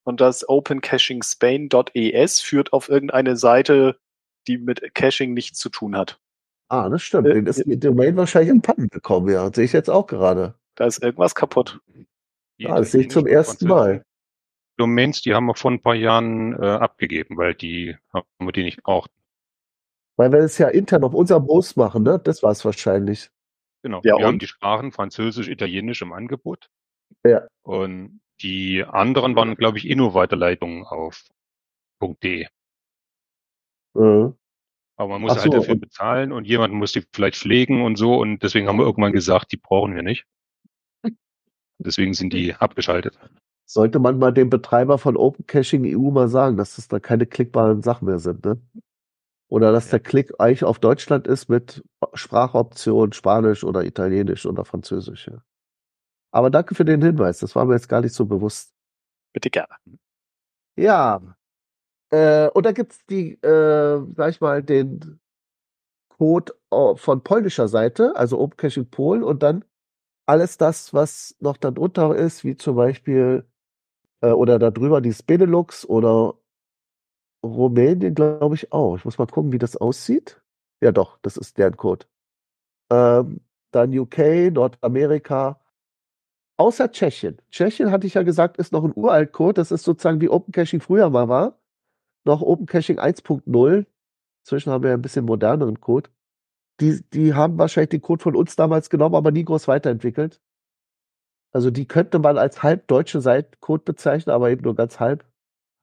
Und 0.05 0.21
das 0.21 0.49
OpenCachingSpain.es 0.49 2.41
führt 2.41 2.73
auf 2.73 2.89
irgendeine 2.89 3.37
Seite, 3.37 3.99
die 4.47 4.57
mit 4.59 4.95
Caching 4.95 5.35
nichts 5.35 5.59
zu 5.59 5.69
tun 5.69 5.97
hat. 5.97 6.21
Ah, 6.69 6.89
das 6.89 7.03
stimmt. 7.03 7.27
Äh, 7.27 7.35
Den 7.35 7.47
ist 7.47 7.65
die 7.67 7.79
Domain 7.79 8.17
wahrscheinlich 8.17 8.51
in 8.51 8.63
Pannen 8.63 8.89
gekommen, 8.89 9.29
ja. 9.29 9.47
Das 9.49 9.57
sehe 9.57 9.65
ich 9.65 9.73
jetzt 9.73 9.91
auch 9.91 10.07
gerade. 10.07 10.55
Da 10.77 10.87
ist 10.87 11.03
irgendwas 11.03 11.35
kaputt. 11.35 11.81
Ja, 12.57 12.77
das 12.77 12.93
sehe 12.93 13.03
ich 13.03 13.11
zum 13.11 13.27
ersten 13.27 13.67
Mal. 13.67 14.05
Domains, 14.77 15.21
die 15.23 15.35
haben 15.35 15.47
wir 15.47 15.57
vor 15.57 15.73
ein 15.73 15.83
paar 15.83 15.97
Jahren 15.97 16.55
äh, 16.55 16.67
abgegeben, 16.67 17.37
weil 17.37 17.55
die 17.55 17.97
haben 18.13 18.27
wir 18.39 18.53
die 18.53 18.63
nicht 18.63 18.83
braucht. 18.83 19.11
Weil 20.17 20.33
wir 20.33 20.39
es 20.39 20.57
ja 20.59 20.69
intern 20.69 21.05
auf 21.05 21.13
unserem 21.13 21.47
Bus 21.47 21.77
machen, 21.77 22.03
ne? 22.05 22.19
Das 22.23 22.43
war 22.43 22.53
es 22.53 22.65
wahrscheinlich. 22.65 23.31
Genau. 23.83 24.01
Ja, 24.05 24.16
wir 24.16 24.16
und? 24.16 24.25
haben 24.25 24.38
die 24.38 24.47
Sprachen 24.47 24.93
Französisch, 24.93 25.49
Italienisch 25.49 26.03
im 26.03 26.12
Angebot. 26.12 26.69
Ja. 27.25 27.47
Und 27.62 28.21
die 28.43 28.85
anderen 28.85 29.37
waren, 29.37 29.55
glaube 29.57 29.79
ich, 29.79 29.88
Inno-Weiterleitungen 29.88 30.85
auf 30.85 31.25
.de. 32.23 32.47
Mhm. 33.95 34.35
Aber 34.97 35.09
man 35.09 35.23
muss 35.23 35.33
halt 35.33 35.45
so, 35.45 35.51
dafür 35.51 35.77
bezahlen 35.77 36.33
und 36.33 36.47
jemand 36.47 36.75
muss 36.75 36.93
die 36.93 37.03
vielleicht 37.12 37.37
pflegen 37.37 37.83
und 37.83 37.97
so 37.97 38.19
und 38.19 38.43
deswegen 38.43 38.69
haben 38.69 38.79
wir 38.79 38.85
irgendwann 38.85 39.12
gesagt, 39.12 39.53
die 39.53 39.57
brauchen 39.57 39.95
wir 39.95 40.03
nicht. 40.03 40.27
Deswegen 41.79 42.12
sind 42.12 42.35
die 42.35 42.55
abgeschaltet. 42.55 43.19
Sollte 43.64 43.99
man 43.99 44.19
mal 44.19 44.33
dem 44.33 44.51
Betreiber 44.51 44.99
von 44.99 45.16
Open 45.16 45.47
Caching 45.47 45.85
EU 45.87 46.11
mal 46.11 46.29
sagen, 46.29 46.59
dass 46.59 46.77
das 46.77 46.88
da 46.88 47.01
keine 47.01 47.25
klickbaren 47.25 47.83
Sachen 47.83 48.07
mehr 48.07 48.19
sind, 48.19 48.45
ne? 48.45 48.61
Oder 49.51 49.73
dass 49.73 49.91
der 49.91 49.99
Klick 49.99 50.33
eigentlich 50.39 50.65
auf 50.65 50.79
Deutschland 50.79 51.27
ist 51.27 51.49
mit 51.49 51.85
Sprachoption 52.15 53.13
Spanisch 53.13 53.65
oder 53.65 53.85
Italienisch 53.85 54.47
oder 54.47 54.65
Französisch. 54.65 55.27
Ja. 55.27 55.43
Aber 56.31 56.51
danke 56.51 56.77
für 56.77 56.85
den 56.85 57.03
Hinweis. 57.03 57.41
Das 57.41 57.57
war 57.57 57.65
mir 57.65 57.75
jetzt 57.75 57.89
gar 57.89 58.01
nicht 58.01 58.15
so 58.15 58.27
bewusst. 58.27 58.73
Bitte 59.33 59.51
gerne. 59.51 59.75
Ja. 60.77 61.21
Äh, 62.11 62.49
und 62.51 62.65
da 62.65 62.71
gibt's 62.71 63.05
die, 63.07 63.33
äh, 63.43 64.07
sag 64.15 64.31
ich 64.31 64.41
mal, 64.41 64.63
den 64.63 65.21
Code 66.17 66.55
äh, 66.71 66.95
von 66.95 67.23
polnischer 67.23 67.67
Seite, 67.67 68.15
also 68.15 68.39
Open 68.39 68.57
Caching 68.57 68.89
Polen 68.89 69.25
und 69.25 69.43
dann 69.43 69.65
alles 70.27 70.59
das, 70.59 70.95
was 70.95 71.35
noch 71.41 71.57
darunter 71.57 72.15
ist, 72.15 72.45
wie 72.45 72.57
zum 72.57 72.77
Beispiel 72.77 73.45
äh, 74.21 74.31
oder 74.31 74.61
darüber 74.61 75.01
die 75.01 75.15
Benelux 75.27 75.85
oder 75.85 76.35
Rumänien, 77.44 78.14
glaube 78.14 78.55
ich 78.55 78.72
auch. 78.72 78.96
Ich 78.96 79.05
muss 79.05 79.18
mal 79.18 79.26
gucken, 79.26 79.53
wie 79.53 79.59
das 79.59 79.76
aussieht. 79.76 80.42
Ja, 80.83 80.92
doch, 80.92 81.18
das 81.22 81.37
ist 81.37 81.59
deren 81.59 81.76
Code. 81.76 82.07
Ähm, 82.90 83.40
dann 83.70 83.96
UK, 83.96 84.53
Nordamerika, 84.53 85.61
außer 86.57 86.90
Tschechien. 86.90 87.40
Tschechien, 87.50 87.90
hatte 87.90 88.07
ich 88.07 88.14
ja 88.14 88.22
gesagt, 88.22 88.59
ist 88.59 88.72
noch 88.72 88.85
ein 88.85 88.92
uralt 88.94 89.33
Code. 89.33 89.55
Das 89.55 89.72
ist 89.72 89.85
sozusagen 89.85 90.20
wie 90.20 90.29
Open 90.29 90.53
Caching 90.53 90.81
früher 90.81 91.09
mal 91.11 91.29
war. 91.29 91.59
Noch 92.24 92.42
Open 92.42 92.66
Caching 92.66 92.98
1.0. 92.98 93.87
Inzwischen 94.44 94.72
haben 94.72 94.85
wir 94.85 94.92
ein 94.92 95.03
bisschen 95.03 95.24
moderneren 95.24 95.81
Code. 95.81 96.11
Die, 96.81 97.03
die 97.12 97.35
haben 97.35 97.59
wahrscheinlich 97.59 97.90
den 97.90 98.03
Code 98.03 98.22
von 98.22 98.37
uns 98.37 98.57
damals 98.57 98.90
genommen, 98.90 99.14
aber 99.14 99.31
nie 99.31 99.44
groß 99.44 99.68
weiterentwickelt. 99.68 100.40
Also 101.53 101.70
die 101.70 101.87
könnte 101.87 102.18
man 102.18 102.38
als 102.38 102.62
halb 102.62 102.87
deutsche 102.87 103.20
Seitencode 103.20 103.85
bezeichnen, 103.85 104.35
aber 104.35 104.50
eben 104.50 104.62
nur 104.62 104.74
ganz 104.74 105.00
halb. 105.00 105.24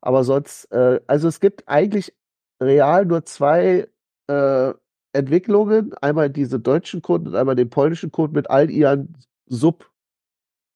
Aber 0.02 0.24
sonst, 0.24 0.66
äh, 0.72 1.02
also 1.08 1.28
es 1.28 1.40
gibt 1.40 1.68
eigentlich 1.68 2.14
real 2.62 3.06
nur 3.06 3.26
zwei 3.26 3.88
äh, 4.28 4.74
Entwicklungen. 5.14 5.94
Einmal 5.96 6.30
diese 6.30 6.60
deutschen 6.60 7.02
Code 7.02 7.30
und 7.30 7.36
einmal 7.36 7.56
den 7.56 7.70
polnischen 7.70 8.12
Code 8.12 8.34
mit 8.34 8.50
all 8.50 8.70
ihren 8.70 9.18
Sub- 9.48 9.92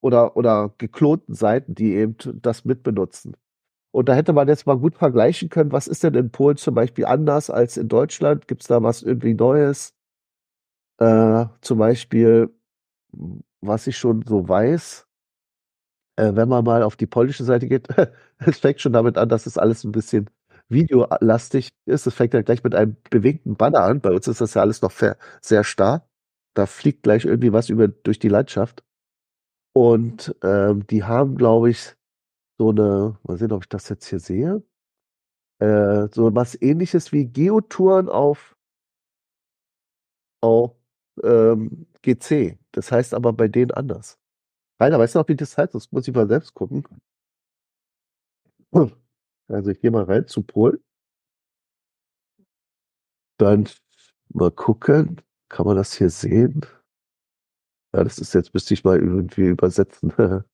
oder, 0.01 0.35
oder 0.35 0.73
geklonten 0.77 1.35
Seiten, 1.35 1.75
die 1.75 1.93
eben 1.95 2.15
das 2.41 2.65
mitbenutzen. 2.65 3.37
Und 3.91 4.07
da 4.09 4.13
hätte 4.15 4.33
man 4.33 4.47
jetzt 4.47 4.65
mal 4.65 4.77
gut 4.77 4.95
vergleichen 4.95 5.49
können, 5.49 5.71
was 5.71 5.87
ist 5.87 6.03
denn 6.03 6.15
in 6.15 6.31
Polen 6.31 6.57
zum 6.57 6.75
Beispiel 6.75 7.05
anders 7.05 7.49
als 7.49 7.77
in 7.77 7.89
Deutschland? 7.89 8.47
Gibt 8.47 8.61
es 8.61 8.67
da 8.67 8.81
was 8.81 9.03
irgendwie 9.03 9.33
Neues? 9.33 9.93
Äh, 10.99 11.45
zum 11.61 11.79
Beispiel, 11.79 12.53
was 13.61 13.87
ich 13.87 13.97
schon 13.97 14.23
so 14.25 14.47
weiß, 14.47 15.07
äh, 16.21 16.35
wenn 16.35 16.49
man 16.49 16.63
mal 16.65 16.83
auf 16.83 16.95
die 16.95 17.07
polnische 17.07 17.43
Seite 17.43 17.67
geht, 17.67 17.87
es 18.39 18.59
fängt 18.59 18.81
schon 18.81 18.93
damit 18.93 19.17
an, 19.17 19.29
dass 19.29 19.45
es 19.47 19.57
alles 19.57 19.83
ein 19.83 19.91
bisschen 19.91 20.29
videolastig 20.69 21.69
ist. 21.85 22.07
Es 22.07 22.13
fängt 22.15 22.33
ja 22.33 22.41
gleich 22.43 22.63
mit 22.63 22.75
einem 22.75 22.95
bewegten 23.09 23.55
Banner 23.57 23.81
an. 23.83 24.01
Bei 24.01 24.11
uns 24.11 24.27
ist 24.27 24.41
das 24.41 24.53
ja 24.53 24.61
alles 24.61 24.81
noch 24.81 24.93
sehr 25.41 25.63
starr. 25.63 26.07
Da 26.55 26.65
fliegt 26.65 27.03
gleich 27.03 27.25
irgendwie 27.25 27.53
was 27.53 27.69
über, 27.69 27.87
durch 27.87 28.19
die 28.19 28.29
Landschaft. 28.29 28.83
Und 29.73 30.35
ähm, 30.43 30.85
die 30.87 31.03
haben, 31.03 31.37
glaube 31.37 31.69
ich, 31.69 31.95
so 32.59 32.69
eine, 32.71 33.17
mal 33.23 33.37
sehen, 33.37 33.51
ob 33.53 33.63
ich 33.63 33.69
das 33.69 33.89
jetzt 33.89 34.07
hier 34.07 34.19
sehe, 34.19 34.63
äh, 35.59 36.07
so 36.13 36.33
was 36.35 36.61
ähnliches 36.61 37.11
wie 37.13 37.25
Geotouren 37.27 38.09
auf, 38.09 38.55
auf 40.41 40.75
ähm, 41.23 41.87
GC. 42.03 42.57
Das 42.71 42.91
heißt 42.91 43.13
aber 43.13 43.33
bei 43.33 43.47
denen 43.47 43.71
anders. 43.71 44.17
Rainer, 44.81 44.97
weißt 44.97 45.13
du 45.13 45.19
noch, 45.19 45.27
wie 45.27 45.35
das 45.35 45.55
heißt? 45.57 45.75
Das 45.75 45.91
muss 45.91 46.07
ich 46.07 46.15
mal 46.15 46.27
selbst 46.27 46.53
gucken. 46.55 46.83
Also 49.47 49.71
ich 49.71 49.81
gehe 49.81 49.91
mal 49.91 50.05
rein 50.05 50.27
zu 50.27 50.43
Polen. 50.43 50.81
Dann 53.37 53.67
mal 54.29 54.49
gucken. 54.49 55.21
Kann 55.49 55.65
man 55.65 55.75
das 55.75 55.93
hier 55.93 56.09
sehen? 56.09 56.65
Ja, 57.93 58.05
das 58.05 58.17
ist 58.17 58.33
jetzt, 58.33 58.53
müsste 58.53 58.73
ich 58.73 58.85
mal 58.85 58.97
irgendwie 58.97 59.47
übersetzen. 59.47 60.13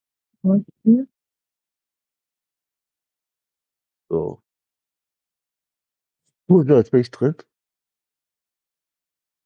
so. 4.09 4.41
Gut, 6.49 6.67
jetzt 6.69 6.91
bin 6.91 7.01
ich 7.01 7.11
drin. 7.11 7.35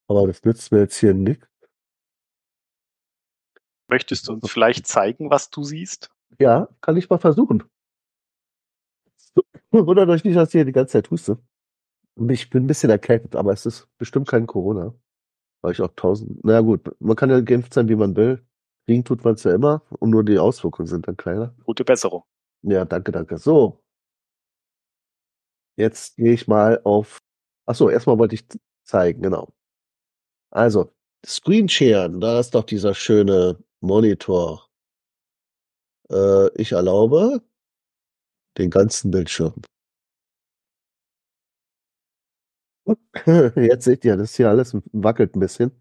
Aber 0.07 0.27
das 0.27 0.43
nützt 0.43 0.71
mir 0.71 0.79
jetzt 0.79 0.97
hier 0.97 1.13
nichts. 1.13 1.50
Möchtest 3.91 4.29
du 4.29 4.33
uns 4.33 4.49
vielleicht 4.49 4.87
zeigen, 4.87 5.29
was 5.29 5.49
du 5.49 5.63
siehst? 5.63 6.09
Ja, 6.39 6.69
kann 6.79 6.95
ich 6.95 7.09
mal 7.09 7.17
versuchen. 7.17 7.63
Wundert 9.71 10.07
euch 10.07 10.23
nicht, 10.23 10.37
dass 10.37 10.47
ich 10.47 10.53
hier 10.53 10.65
die 10.65 10.71
ganze 10.71 10.93
Zeit 10.93 11.11
huste. 11.11 11.37
Ich 12.29 12.49
bin 12.49 12.63
ein 12.63 12.67
bisschen 12.67 12.89
erkältet, 12.89 13.35
aber 13.35 13.51
es 13.51 13.65
ist 13.65 13.89
bestimmt 13.97 14.29
kein 14.29 14.47
Corona. 14.47 14.95
Weil 15.61 15.73
ich 15.73 15.81
auch 15.81 15.91
tausend. 15.95 16.39
Na 16.43 16.61
gut, 16.61 16.95
man 16.99 17.17
kann 17.17 17.29
ja 17.29 17.41
geimpft 17.41 17.73
sein, 17.73 17.89
wie 17.89 17.97
man 17.97 18.15
will. 18.15 18.41
Kriegen 18.87 19.03
tut 19.03 19.25
man 19.25 19.33
es 19.33 19.43
ja 19.43 19.53
immer 19.53 19.83
und 19.99 20.09
nur 20.09 20.23
die 20.23 20.39
Auswirkungen 20.39 20.87
sind 20.87 21.09
dann 21.09 21.17
kleiner. 21.17 21.53
Gute 21.65 21.83
Besserung. 21.83 22.23
Ja, 22.61 22.85
danke, 22.85 23.11
danke. 23.11 23.37
So. 23.37 23.83
Jetzt 25.77 26.15
gehe 26.15 26.33
ich 26.33 26.47
mal 26.47 26.79
auf. 26.85 27.17
Achso, 27.65 27.89
erstmal 27.89 28.17
wollte 28.17 28.35
ich 28.35 28.45
zeigen, 28.85 29.21
genau. 29.21 29.53
Also, 30.49 30.93
Screensharen, 31.25 32.21
da 32.21 32.39
ist 32.39 32.55
doch 32.55 32.63
dieser 32.63 32.93
schöne 32.93 33.61
Monitor. 33.81 34.69
Äh, 36.09 36.49
ich 36.61 36.71
erlaube 36.73 37.41
den 38.57 38.69
ganzen 38.69 39.11
Bildschirm. 39.11 39.53
Jetzt 43.55 43.85
seht 43.85 44.03
ihr, 44.05 44.17
das 44.17 44.35
hier 44.35 44.49
alles 44.49 44.75
wackelt 44.91 45.35
ein 45.35 45.39
bisschen, 45.39 45.71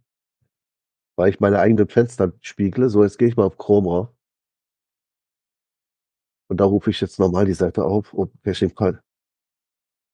weil 1.16 1.30
ich 1.30 1.40
meine 1.40 1.58
eigenen 1.58 1.88
Fenster 1.88 2.32
spiegle. 2.40 2.88
So, 2.90 3.02
jetzt 3.02 3.18
gehe 3.18 3.28
ich 3.28 3.36
mal 3.36 3.44
auf 3.44 3.58
Chrome 3.58 3.88
rauf. 3.88 4.08
Und 6.48 6.58
da 6.58 6.64
rufe 6.64 6.90
ich 6.90 7.00
jetzt 7.00 7.18
nochmal 7.18 7.46
die 7.46 7.54
Seite 7.54 7.84
auf 7.84 8.12
und 8.12 8.32
Caching 8.42 8.74
Call. 8.74 9.02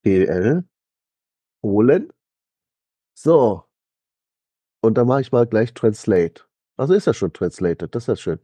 PL. 0.04 0.64
Polen. 1.62 2.12
So. 3.18 3.64
Und 4.82 4.94
dann 4.98 5.06
mache 5.06 5.22
ich 5.22 5.32
mal 5.32 5.46
gleich 5.46 5.74
Translate. 5.74 6.45
Also 6.78 6.94
ist 6.94 7.06
ja 7.06 7.14
schon 7.14 7.32
translated, 7.32 7.94
das 7.94 8.04
ist 8.04 8.08
ja 8.08 8.16
schön. 8.16 8.40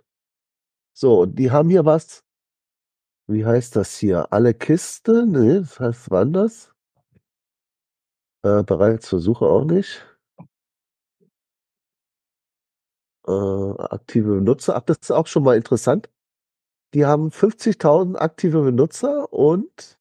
So, 0.94 1.22
und 1.22 1.36
die 1.38 1.50
haben 1.50 1.70
hier 1.70 1.84
was. 1.84 2.24
Wie 3.28 3.44
heißt 3.46 3.76
das 3.76 3.96
hier? 3.96 4.32
Alle 4.32 4.54
Kiste? 4.54 5.26
Nee, 5.26 5.60
das 5.60 5.80
heißt 5.80 6.10
woanders. 6.10 6.72
Äh, 8.44 8.62
bereits 8.64 9.06
zur 9.08 9.20
Suche 9.20 9.46
auch 9.46 9.64
nicht. 9.64 10.04
Äh, 13.26 13.30
aktive 13.32 14.34
Benutzer. 14.34 14.76
Ach, 14.76 14.82
das 14.82 14.98
ist 15.02 15.10
auch 15.12 15.26
schon 15.26 15.44
mal 15.44 15.56
interessant. 15.56 16.10
Die 16.94 17.06
haben 17.06 17.30
50.000 17.32 18.16
aktive 18.16 18.62
Benutzer 18.62 19.32
und 19.32 19.98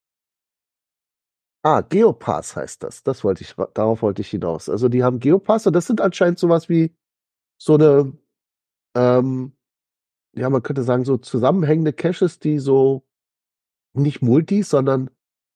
Ah, 1.63 1.81
Geopass 1.81 2.55
heißt 2.55 2.81
das. 2.83 3.03
Das 3.03 3.23
wollte 3.23 3.43
ich, 3.43 3.53
darauf 3.75 4.01
wollte 4.01 4.21
ich 4.21 4.29
hinaus. 4.29 4.67
Also 4.67 4.89
die 4.89 5.03
haben 5.03 5.19
Geopass 5.19 5.67
und 5.67 5.73
das 5.73 5.85
sind 5.85 6.01
anscheinend 6.01 6.39
sowas 6.39 6.69
wie 6.69 6.95
so 7.61 7.75
eine, 7.75 8.13
ähm, 8.95 9.53
ja, 10.33 10.49
man 10.49 10.63
könnte 10.63 10.83
sagen, 10.83 11.05
so 11.05 11.17
zusammenhängende 11.17 11.93
Caches, 11.93 12.39
die 12.39 12.59
so 12.59 13.03
nicht 13.93 14.21
Multis, 14.21 14.69
sondern 14.69 15.09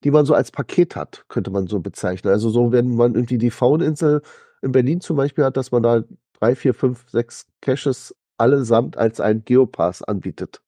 die 0.04 0.12
man 0.12 0.26
so 0.26 0.34
als 0.34 0.52
Paket 0.52 0.96
hat, 0.96 1.26
könnte 1.30 1.52
man 1.52 1.68
so 1.68 1.80
bezeichnen. 1.80 2.32
Also 2.32 2.50
so, 2.50 2.72
wenn 2.72 2.96
man 2.96 3.16
irgendwie 3.16 3.38
die 3.38 3.52
Fauninsel 3.52 4.22
in 4.62 4.72
Berlin 4.72 5.02
zum 5.02 5.18
Beispiel 5.18 5.44
hat, 5.44 5.58
dass 5.58 5.72
man 5.72 5.84
da 5.84 6.04
drei, 6.34 6.56
vier, 6.56 6.74
fünf, 6.74 7.10
sechs 7.10 7.48
Caches 7.62 8.16
allesamt 8.38 8.98
als 8.98 9.20
ein 9.20 9.46
Geopass 9.46 10.04
anbietet. 10.04 10.62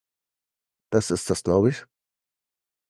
Das 0.90 1.12
ist 1.12 1.30
das, 1.30 1.44
glaube 1.44 1.70
ich. 1.70 1.86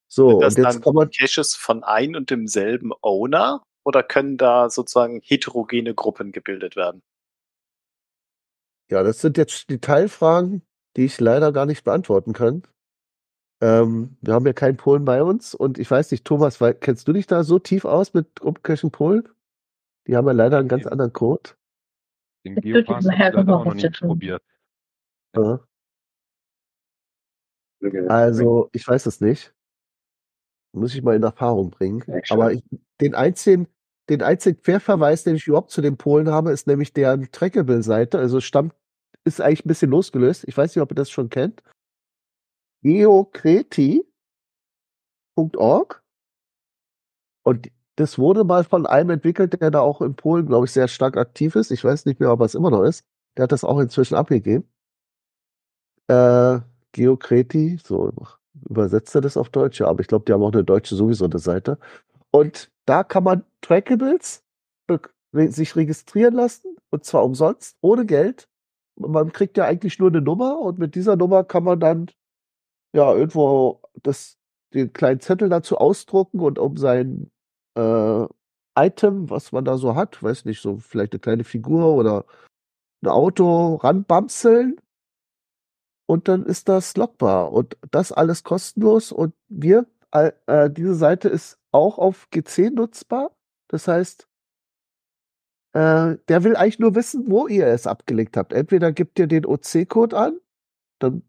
So, 0.07 0.39
das 0.39 0.55
und 0.55 0.63
jetzt 0.63 0.75
dann 0.75 0.81
kann 0.83 0.93
man, 0.93 1.09
Caches 1.09 1.55
von 1.55 1.83
ein 1.83 2.15
und 2.15 2.29
demselben 2.29 2.91
Owner 3.01 3.63
oder 3.83 4.03
können 4.03 4.37
da 4.37 4.69
sozusagen 4.69 5.19
heterogene 5.23 5.93
Gruppen 5.93 6.31
gebildet 6.31 6.75
werden? 6.75 7.01
Ja, 8.89 9.03
das 9.03 9.21
sind 9.21 9.37
jetzt 9.37 9.69
Detailfragen, 9.69 10.61
die 10.95 11.05
ich 11.05 11.19
leider 11.19 11.51
gar 11.51 11.65
nicht 11.65 11.83
beantworten 11.83 12.33
kann. 12.33 12.63
Ähm, 13.61 14.17
wir 14.21 14.33
haben 14.33 14.45
ja 14.45 14.53
keinen 14.53 14.77
Polen 14.77 15.03
bei 15.03 15.23
uns 15.23 15.55
und 15.55 15.79
ich 15.79 15.89
weiß 15.89 16.11
nicht, 16.11 16.25
Thomas, 16.25 16.61
weil, 16.61 16.75
kennst 16.75 17.07
du 17.07 17.13
dich 17.13 17.25
da 17.27 17.43
so 17.43 17.57
tief 17.59 17.85
aus 17.85 18.13
mit 18.13 18.39
Umkirchen 18.41 18.91
Polen? 18.91 19.27
Die 20.07 20.15
haben 20.15 20.27
ja 20.27 20.33
leider 20.33 20.59
einen 20.59 20.67
ganz 20.67 20.83
Ja. 20.85 20.91
anderen 20.91 21.11
Code. 21.11 21.51
Den 22.45 22.55
Geopass 22.55 23.05
habe 23.05 23.13
ich 23.13 23.19
leider 23.19 23.39
auch 23.39 23.65
noch 23.65 23.73
nicht 23.73 23.99
probiert. 23.99 24.43
Ja. 25.35 25.59
Also, 28.07 28.69
ich 28.73 28.87
weiß 28.87 29.05
es 29.05 29.21
nicht. 29.21 29.53
Muss 30.73 30.95
ich 30.95 31.01
mal 31.01 31.15
in 31.15 31.23
Erfahrung 31.23 31.71
bringen. 31.71 32.03
Aber 32.29 32.51
ich, 32.53 32.63
den 33.01 33.15
einzigen, 33.15 33.67
den 34.09 34.21
einzigen 34.21 34.61
Querverweis, 34.61 35.23
den 35.23 35.35
ich 35.35 35.47
überhaupt 35.47 35.71
zu 35.71 35.81
den 35.81 35.97
Polen 35.97 36.29
habe, 36.29 36.51
ist 36.51 36.67
nämlich 36.67 36.93
deren 36.93 37.31
Trackable-Seite. 37.31 38.17
Also 38.17 38.39
stammt, 38.41 38.73
ist 39.25 39.41
eigentlich 39.41 39.65
ein 39.65 39.67
bisschen 39.67 39.91
losgelöst. 39.91 40.45
Ich 40.47 40.55
weiß 40.57 40.75
nicht, 40.75 40.81
ob 40.81 40.91
ihr 40.91 40.95
das 40.95 41.09
schon 41.09 41.29
kennt. 41.29 41.61
geokreti.org. 42.83 44.03
Und 47.43 47.69
das 47.95 48.17
wurde 48.19 48.43
mal 48.43 48.63
von 48.63 48.85
einem 48.85 49.09
entwickelt, 49.11 49.59
der 49.59 49.71
da 49.71 49.81
auch 49.81 50.01
in 50.01 50.15
Polen, 50.15 50.45
glaube 50.45 50.65
ich, 50.65 50.71
sehr 50.71 50.87
stark 50.87 51.17
aktiv 51.17 51.55
ist. 51.55 51.71
Ich 51.71 51.83
weiß 51.83 52.05
nicht 52.05 52.19
mehr, 52.19 52.31
ob 52.31 52.41
es 52.41 52.55
immer 52.55 52.69
noch 52.69 52.83
ist. 52.83 53.03
Der 53.35 53.43
hat 53.43 53.51
das 53.51 53.63
auch 53.63 53.79
inzwischen 53.79 54.15
abgegeben. 54.15 54.69
Äh, 56.07 56.59
Geokreti, 56.93 57.77
so 57.83 58.11
übersetzt 58.69 59.13
er 59.15 59.21
das 59.21 59.37
auf 59.37 59.49
Deutsch, 59.49 59.79
ja, 59.79 59.87
aber 59.87 60.01
ich 60.01 60.07
glaube, 60.07 60.25
die 60.25 60.33
haben 60.33 60.43
auch 60.43 60.51
eine 60.51 60.63
deutsche 60.63 60.95
sowieso 60.95 61.25
eine 61.25 61.39
Seite. 61.39 61.77
Und 62.31 62.71
da 62.87 63.03
kann 63.03 63.23
man 63.23 63.43
Trackables 63.61 64.43
sich 65.33 65.75
registrieren 65.75 66.33
lassen 66.33 66.77
und 66.89 67.03
zwar 67.03 67.23
umsonst, 67.23 67.77
ohne 67.81 68.05
Geld. 68.05 68.47
Man 68.95 69.31
kriegt 69.31 69.57
ja 69.57 69.65
eigentlich 69.65 69.99
nur 69.99 70.09
eine 70.09 70.21
Nummer 70.21 70.59
und 70.59 70.79
mit 70.79 70.95
dieser 70.95 71.15
Nummer 71.15 71.43
kann 71.43 71.63
man 71.63 71.79
dann 71.79 72.07
ja 72.95 73.13
irgendwo 73.13 73.81
das, 74.01 74.37
den 74.73 74.93
kleinen 74.93 75.19
Zettel 75.19 75.49
dazu 75.49 75.77
ausdrucken 75.77 76.39
und 76.39 76.57
um 76.57 76.77
sein 76.77 77.29
äh, 77.75 78.25
Item, 78.77 79.29
was 79.29 79.51
man 79.51 79.65
da 79.65 79.77
so 79.77 79.95
hat, 79.95 80.23
weiß 80.23 80.45
nicht, 80.45 80.61
so 80.61 80.77
vielleicht 80.77 81.13
eine 81.13 81.19
kleine 81.19 81.43
Figur 81.43 81.93
oder 81.95 82.25
ein 83.03 83.09
Auto 83.09 83.75
ranbamseln. 83.75 84.79
Und 86.07 86.27
dann 86.29 86.45
ist 86.45 86.69
das 86.69 86.95
lockbar. 86.95 87.51
Und 87.51 87.77
das 87.91 88.11
alles 88.13 88.43
kostenlos. 88.43 89.11
Und 89.11 89.33
wir, 89.49 89.87
äh, 90.11 90.69
diese 90.69 90.95
Seite 90.95 91.27
ist 91.27 91.59
auch 91.77 91.99
auf 91.99 92.27
GC 92.31 92.71
nutzbar. 92.73 93.31
Das 93.69 93.87
heißt, 93.87 94.27
äh, 95.73 96.17
der 96.27 96.43
will 96.43 96.55
eigentlich 96.55 96.79
nur 96.79 96.95
wissen, 96.95 97.29
wo 97.29 97.47
ihr 97.47 97.67
es 97.67 97.85
abgelegt 97.85 98.35
habt. 98.35 98.51
Entweder 98.51 98.91
gibt 98.91 99.19
ihr 99.19 99.27
den 99.27 99.45
OC-Code 99.45 100.17
an, 100.17 100.39
dann 100.99 101.21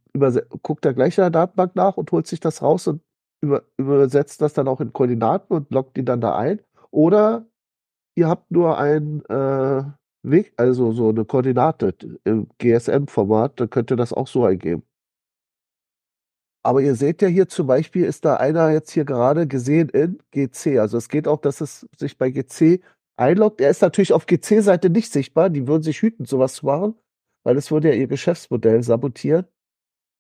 guckt 0.62 0.86
er 0.86 0.94
gleich 0.94 1.18
in 1.18 1.22
der 1.22 1.30
Datenbank 1.30 1.76
nach 1.76 1.96
und 1.96 2.10
holt 2.12 2.26
sich 2.26 2.40
das 2.40 2.62
raus 2.62 2.86
und 2.88 3.02
über, 3.40 3.62
übersetzt 3.76 4.40
das 4.40 4.54
dann 4.54 4.66
auch 4.66 4.80
in 4.80 4.92
Koordinaten 4.92 5.52
und 5.54 5.70
loggt 5.70 5.98
ihn 5.98 6.06
dann 6.06 6.20
da 6.20 6.36
ein. 6.36 6.60
Oder 6.90 7.46
ihr 8.16 8.28
habt 8.28 8.50
nur 8.50 8.78
ein 8.78 9.24
äh, 9.26 9.84
Weg, 10.22 10.52
also 10.56 10.92
so 10.92 11.10
eine 11.10 11.24
Koordinate 11.24 11.94
im 12.24 12.48
GSM-Format, 12.58 13.60
dann 13.60 13.70
könnt 13.70 13.90
ihr 13.90 13.96
das 13.96 14.12
auch 14.12 14.26
so 14.26 14.44
eingeben. 14.44 14.82
Aber 16.68 16.82
ihr 16.82 16.96
seht 16.96 17.22
ja 17.22 17.28
hier 17.28 17.48
zum 17.48 17.66
Beispiel, 17.66 18.04
ist 18.04 18.26
da 18.26 18.36
einer 18.36 18.70
jetzt 18.72 18.90
hier 18.90 19.06
gerade 19.06 19.46
gesehen 19.46 19.88
in 19.88 20.18
GC. 20.32 20.78
Also 20.78 20.98
es 20.98 21.08
geht 21.08 21.26
auch, 21.26 21.40
dass 21.40 21.62
es 21.62 21.88
sich 21.96 22.18
bei 22.18 22.30
GC 22.30 22.82
einloggt. 23.16 23.62
Er 23.62 23.70
ist 23.70 23.80
natürlich 23.80 24.12
auf 24.12 24.26
GC-Seite 24.26 24.90
nicht 24.90 25.10
sichtbar. 25.10 25.48
Die 25.48 25.66
würden 25.66 25.82
sich 25.82 26.02
hüten, 26.02 26.26
sowas 26.26 26.56
zu 26.56 26.66
machen, 26.66 26.94
weil 27.42 27.56
es 27.56 27.70
würde 27.70 27.88
ja 27.88 27.94
ihr 27.94 28.06
Geschäftsmodell 28.06 28.82
sabotieren. 28.82 29.46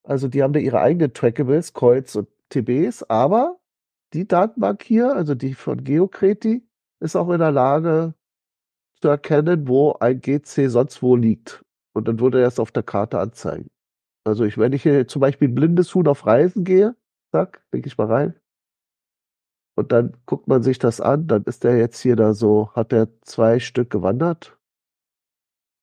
Also 0.04 0.26
die 0.28 0.42
haben 0.42 0.54
da 0.54 0.58
ihre 0.58 0.80
eigenen 0.80 1.12
Trackables, 1.12 1.74
Coils 1.74 2.16
und 2.16 2.28
TBs, 2.48 3.02
aber 3.10 3.60
die 4.14 4.26
Datenbank 4.26 4.82
hier, 4.82 5.14
also 5.14 5.34
die 5.34 5.52
von 5.52 5.84
Geokreti, 5.84 6.66
ist 7.00 7.14
auch 7.14 7.28
in 7.28 7.40
der 7.40 7.52
Lage 7.52 8.14
zu 9.02 9.08
erkennen, 9.08 9.68
wo 9.68 9.92
ein 10.00 10.22
GC 10.22 10.70
sonst 10.70 11.02
wo 11.02 11.14
liegt. 11.14 11.62
Und 11.92 12.08
dann 12.08 12.18
würde 12.20 12.40
er 12.40 12.48
es 12.48 12.58
auf 12.58 12.72
der 12.72 12.84
Karte 12.84 13.20
anzeigen. 13.20 13.68
Also 14.28 14.44
ich, 14.44 14.58
wenn 14.58 14.72
ich 14.72 14.82
hier 14.82 15.08
zum 15.08 15.20
Beispiel 15.20 15.48
blindes 15.48 15.94
Huhn 15.94 16.06
auf 16.06 16.26
Reisen 16.26 16.64
gehe, 16.64 16.94
Zack, 17.32 17.62
lege 17.72 17.86
ich 17.86 17.98
mal 17.98 18.06
rein. 18.06 18.34
Und 19.76 19.92
dann 19.92 20.16
guckt 20.26 20.48
man 20.48 20.62
sich 20.62 20.78
das 20.78 21.00
an, 21.00 21.26
dann 21.28 21.44
ist 21.44 21.62
der 21.62 21.78
jetzt 21.78 22.00
hier 22.00 22.16
da 22.16 22.34
so, 22.34 22.72
hat 22.72 22.90
der 22.90 23.08
zwei 23.22 23.60
Stück 23.60 23.90
gewandert. 23.90 24.58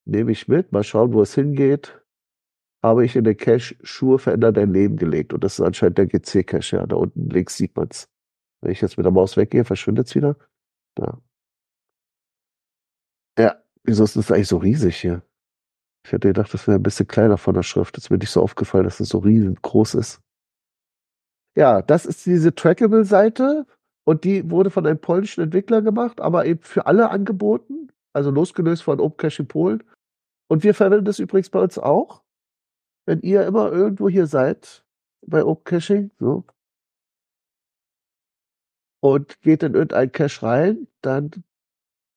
Nehme 0.06 0.32
ich 0.32 0.48
mit, 0.48 0.72
mal 0.72 0.84
schauen, 0.84 1.14
wo 1.14 1.22
es 1.22 1.34
hingeht. 1.34 2.02
Habe 2.84 3.06
ich 3.06 3.16
in 3.16 3.24
den 3.24 3.38
Cache 3.38 3.76
Schuhe 3.84 4.20
verändern 4.20 4.54
dein 4.54 4.74
Leben 4.74 4.98
gelegt. 4.98 5.34
Und 5.34 5.44
das 5.44 5.60
ist 5.60 5.66
anscheinend 5.66 5.98
der 5.98 6.08
GC-Cache, 6.08 6.78
ja. 6.78 6.86
Da 6.86 6.96
unten 6.98 7.30
links 7.30 7.58
sieht 7.58 7.76
man's. 7.76 8.10
Wenn 8.62 8.72
ich 8.72 8.82
jetzt 8.82 8.98
mit 8.98 9.06
der 9.06 9.14
Maus 9.14 9.38
weggehe, 9.38 9.66
verschwindet's 9.66 10.14
wieder. 10.16 10.38
Da. 10.96 11.22
Ja, 13.40 13.64
wieso 13.84 14.04
ist 14.04 14.16
das 14.16 14.32
eigentlich 14.32 14.48
so 14.48 14.58
riesig 14.58 14.98
hier? 14.98 15.24
Ich 16.06 16.12
hätte 16.12 16.28
gedacht, 16.28 16.54
das 16.54 16.68
wäre 16.68 16.78
ein 16.78 16.84
bisschen 16.84 17.08
kleiner 17.08 17.40
von 17.40 17.56
der 17.56 17.64
Schrift. 17.64 17.98
Ist 17.98 18.12
mir 18.12 18.20
nicht 18.20 18.30
so 18.30 18.44
aufgefallen, 18.44 18.84
dass 18.84 19.00
es 19.00 19.10
so 19.10 19.18
riesengroß 19.18 19.96
ist. 19.96 20.22
Ja, 21.58 21.82
das 21.82 22.06
ist 22.06 22.28
diese 22.28 22.54
Trackable-Seite 22.54 23.66
und 24.06 24.24
die 24.24 24.52
wurde 24.52 24.70
von 24.70 24.86
einem 24.86 25.00
polnischen 25.00 25.42
Entwickler 25.42 25.82
gemacht, 25.82 26.22
aber 26.22 26.46
eben 26.46 26.62
für 26.62 26.86
alle 26.86 27.10
angeboten, 27.10 27.92
also 28.14 28.30
losgelöst 28.30 28.84
von 28.84 29.00
OpenCache 29.00 29.42
in 29.42 29.48
Polen. 29.48 29.84
Und 30.48 30.64
wir 30.64 30.76
verwenden 30.76 31.06
das 31.06 31.18
übrigens 31.18 31.50
bei 31.50 31.60
uns 31.60 31.80
auch. 31.80 32.22
Wenn 33.08 33.22
ihr 33.22 33.48
immer 33.48 33.72
irgendwo 33.72 34.08
hier 34.08 34.28
seid, 34.28 34.86
bei 35.26 35.44
OpenCaching, 35.44 36.12
so, 36.20 36.46
und 39.02 39.42
geht 39.42 39.64
in 39.64 39.74
irgendein 39.74 40.12
Cache 40.12 40.44
rein, 40.44 40.88
dann 41.02 41.32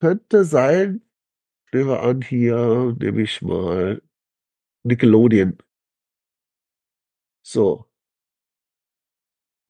könnte 0.00 0.44
sein, 0.44 1.00
nehmen 1.72 1.88
wir 1.88 2.02
an, 2.02 2.22
hier 2.22 2.96
nehme 2.98 3.22
ich 3.22 3.42
mal 3.42 4.02
Nickelodeon. 4.84 5.58
So. 7.42 7.86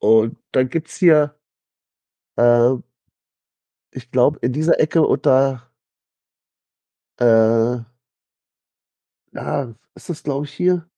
Und 0.00 0.36
dann 0.52 0.68
gibt's 0.68 0.96
hier, 0.96 1.38
äh, 2.36 2.74
ich 3.92 4.10
glaube, 4.10 4.38
in 4.42 4.52
dieser 4.52 4.78
Ecke 4.80 5.02
unter, 5.06 5.70
äh, 7.20 7.78
ja, 9.32 9.74
ist 9.94 10.08
das, 10.08 10.22
glaube 10.22 10.44
ich, 10.46 10.52
hier? 10.54 10.88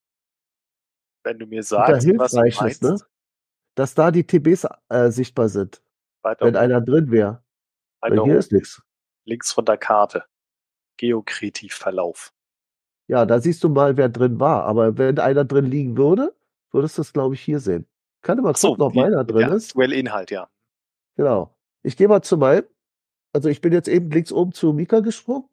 Wenn 1.24 1.38
du 1.38 1.46
mir 1.46 1.58
Unter 1.60 1.68
sagst, 1.68 2.08
was 2.18 2.32
du 2.32 2.42
Hilfreiches, 2.42 2.80
ne? 2.82 2.88
meinst, 2.90 3.06
Dass 3.74 3.94
da 3.94 4.10
die 4.10 4.26
TBs 4.26 4.66
äh, 4.88 5.10
sichtbar 5.10 5.48
sind, 5.48 5.82
weiter 6.22 6.44
wenn 6.44 6.56
oben, 6.56 6.64
einer 6.64 6.80
drin 6.80 7.10
wäre. 7.10 7.42
weiter 8.00 8.14
hier 8.14 8.22
oben, 8.22 8.36
ist 8.36 8.52
nichts. 8.52 8.82
links 9.24 9.52
von 9.52 9.64
der 9.64 9.78
Karte. 9.78 10.24
Geokretivverlauf. 11.00 12.32
Ja, 13.08 13.24
da 13.26 13.40
siehst 13.40 13.64
du 13.64 13.68
mal, 13.70 13.96
wer 13.96 14.08
drin 14.08 14.38
war. 14.38 14.64
Aber 14.64 14.98
wenn 14.98 15.18
einer 15.18 15.44
drin 15.44 15.64
liegen 15.64 15.96
würde, 15.96 16.34
würdest 16.70 16.98
du 16.98 17.02
es, 17.02 17.12
glaube 17.12 17.34
ich, 17.34 17.40
hier 17.40 17.58
sehen. 17.58 17.86
Kann 18.22 18.36
so, 18.54 18.68
gucken, 18.68 18.82
ob 18.82 18.92
wie- 18.94 18.98
meiner 19.00 19.24
drin 19.24 19.48
der 19.48 19.52
ist. 19.56 19.70
aktuelle 19.70 19.96
Inhalt, 19.96 20.30
ja. 20.30 20.48
Genau. 21.16 21.56
Ich 21.82 21.96
gehe 21.96 22.06
mal 22.08 22.22
zu 22.22 22.36
meinem. 22.36 22.64
Also 23.32 23.48
ich 23.48 23.60
bin 23.60 23.72
jetzt 23.72 23.88
eben 23.88 24.10
links 24.10 24.30
oben 24.32 24.52
zu 24.52 24.72
Mika 24.72 25.00
gesprungen. 25.00 25.48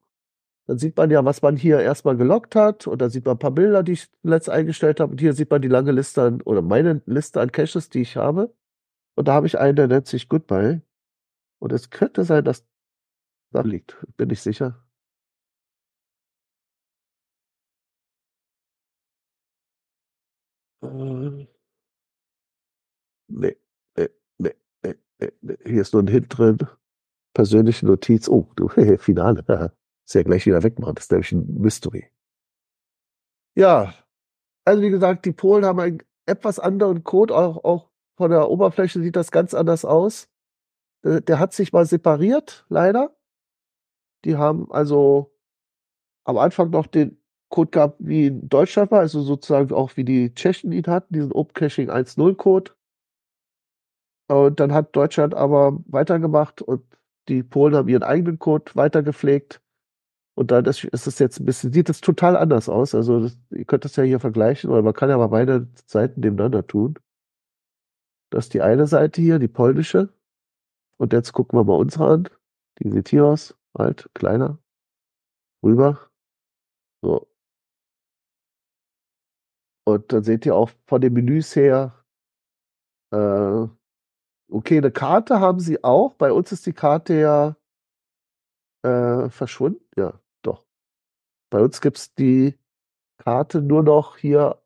Dann 0.68 0.78
sieht 0.78 0.98
man 0.98 1.10
ja, 1.10 1.24
was 1.24 1.42
man 1.42 1.56
hier 1.56 1.80
erstmal 1.80 2.18
gelockt 2.18 2.56
hat. 2.56 2.86
Und 2.88 3.02
dann 3.02 3.10
sieht 3.10 3.26
man 3.26 3.36
ein 3.36 3.40
paar 3.40 3.52
Bilder, 3.52 3.84
die 3.84 3.94
ich 3.94 4.12
zuletzt 4.22 4.50
eingestellt 4.50 5.00
habe. 5.00 5.12
Und 5.14 5.22
hier 5.22 5.34
sieht 5.34 5.50
man 5.50 5.62
die 5.62 5.70
lange 5.70 5.92
Liste 5.94 6.22
an, 6.24 6.42
oder 6.42 6.62
meine 6.62 7.02
Liste 7.06 7.40
an 7.40 7.52
Caches, 7.54 7.90
die 7.90 8.02
ich 8.02 8.18
habe. 8.18 8.54
Und 9.16 9.28
da 9.30 9.34
habe 9.34 9.48
ich 9.48 9.58
einen, 9.58 9.78
der 9.78 9.88
nennt 9.88 10.08
sich 10.08 10.28
Goodbye. 10.28 10.82
Und 11.60 11.72
es 11.72 11.90
könnte 11.90 12.26
sein, 12.26 12.44
dass 12.44 12.66
da 13.52 13.62
liegt. 13.62 13.98
Bin 14.18 14.30
ich 14.30 14.42
sicher. 14.42 14.84
Nee, 23.28 23.58
nee, 23.98 24.10
nee, 24.38 24.54
nee, 24.84 25.32
nee. 25.42 25.58
Hier 25.66 25.82
ist 25.82 25.94
nur 25.94 26.04
ein 26.04 26.08
Hint 26.08 26.38
drin. 26.38 26.58
Persönliche 27.34 27.86
Notiz. 27.86 28.28
Oh, 28.28 28.50
du, 28.56 28.68
Finale. 28.98 29.74
Ist 30.06 30.16
ja 30.16 30.24
gleich 30.24 30.46
wieder 30.46 30.64
wegmachen. 30.64 30.96
Das 30.96 31.06
ist 31.06 31.12
nämlich 31.12 31.32
ein 31.32 31.62
Mystery. 31.62 32.12
Ja, 33.56 33.94
also 34.66 34.82
wie 34.82 34.90
gesagt, 34.90 35.26
die 35.26 35.32
Polen 35.32 35.66
haben 35.66 35.80
einen 35.80 36.04
etwas 36.26 36.60
anderen 36.60 37.04
Code. 37.04 37.36
Auch, 37.36 37.64
auch 37.64 37.90
von 38.18 38.32
der 38.32 38.50
Oberfläche 38.50 39.02
sieht 39.02 39.16
das 39.16 39.32
ganz 39.32 39.54
anders 39.54 39.86
aus. 39.86 40.30
Der, 41.04 41.22
der 41.22 41.40
hat 41.40 41.54
sich 41.54 41.74
mal 41.74 41.86
separiert, 41.86 42.66
leider. 42.70 43.16
Die 44.26 44.36
haben 44.36 44.72
also 44.72 45.34
am 46.26 46.38
Anfang 46.38 46.70
noch 46.70 46.88
den 46.88 47.22
Code 47.50 47.72
gehabt, 47.72 47.98
wie 48.00 48.28
in 48.28 48.50
Deutschland 48.50 48.92
war, 48.92 49.00
also 49.00 49.22
sozusagen 49.22 49.74
auch 49.74 49.96
wie 49.96 50.04
die 50.04 50.34
Tschechen 50.34 50.72
ihn 50.72 50.88
hatten, 50.88 51.14
diesen 51.14 51.32
OpenCaching 51.32 51.90
1.0 51.90 52.36
Code. 52.36 52.72
Und 54.28 54.60
dann 54.60 54.74
hat 54.74 54.96
Deutschland 54.96 55.34
aber 55.34 55.80
weitergemacht 55.88 56.62
und 56.62 56.84
die 57.30 57.44
Polen 57.44 57.76
haben 57.76 57.88
ihren 57.88 58.04
eigenen 58.04 58.40
Code 58.40 58.72
weitergepflegt. 58.76 59.62
Und 60.36 60.52
dann 60.52 60.66
ist, 60.66 60.84
ist 60.84 61.08
es 61.08 61.20
jetzt 61.20 61.40
ein 61.40 61.46
bisschen, 61.46 61.74
sieht 61.74 61.90
es 61.90 62.02
total 62.02 62.38
anders 62.38 62.70
aus. 62.70 62.94
Also 62.94 63.22
das, 63.22 63.38
ihr 63.50 63.66
könnt 63.66 63.86
das 63.86 63.96
ja 63.96 64.04
hier 64.04 64.20
vergleichen, 64.20 64.70
oder 64.70 64.82
man 64.82 64.94
kann 64.94 65.10
ja 65.10 65.18
mal 65.18 65.28
beide 65.28 65.68
Seiten 65.86 66.22
nebeneinander 66.22 66.68
tun. 66.68 67.00
Das 68.30 68.46
ist 68.46 68.54
die 68.54 68.62
eine 68.62 68.88
Seite 68.88 69.22
hier, 69.22 69.40
die 69.40 69.48
polnische. 69.48 70.10
Und 70.98 71.14
jetzt 71.14 71.32
gucken 71.34 71.58
wir 71.58 71.64
mal 71.64 71.78
unsere 71.78 72.08
an. 72.08 72.30
Die 72.80 72.90
sieht 72.92 73.10
hier 73.10 73.26
aus, 73.26 73.56
halt, 73.78 74.10
kleiner. 74.14 74.60
Rüber. 75.64 76.10
So. 77.02 77.28
Und 79.86 80.12
dann 80.12 80.24
seht 80.24 80.46
ihr 80.46 80.56
auch 80.56 80.70
von 80.86 81.02
den 81.02 81.14
Menüs 81.14 81.56
her, 81.56 82.04
äh, 83.12 83.68
okay, 84.50 84.78
eine 84.78 84.92
Karte 84.92 85.40
haben 85.40 85.60
sie 85.60 85.84
auch. 85.84 86.14
Bei 86.16 86.32
uns 86.32 86.52
ist 86.52 86.66
die 86.66 86.74
Karte 86.74 87.14
ja 87.16 87.56
äh, 88.84 89.30
verschwunden. 89.30 89.84
Ja, 89.96 90.20
doch. 90.42 90.66
Bei 91.50 91.62
uns 91.62 91.82
gibt's 91.82 92.14
die 92.16 92.58
Karte 93.18 93.62
nur 93.62 93.84
noch 93.84 94.18
hier, 94.18 94.62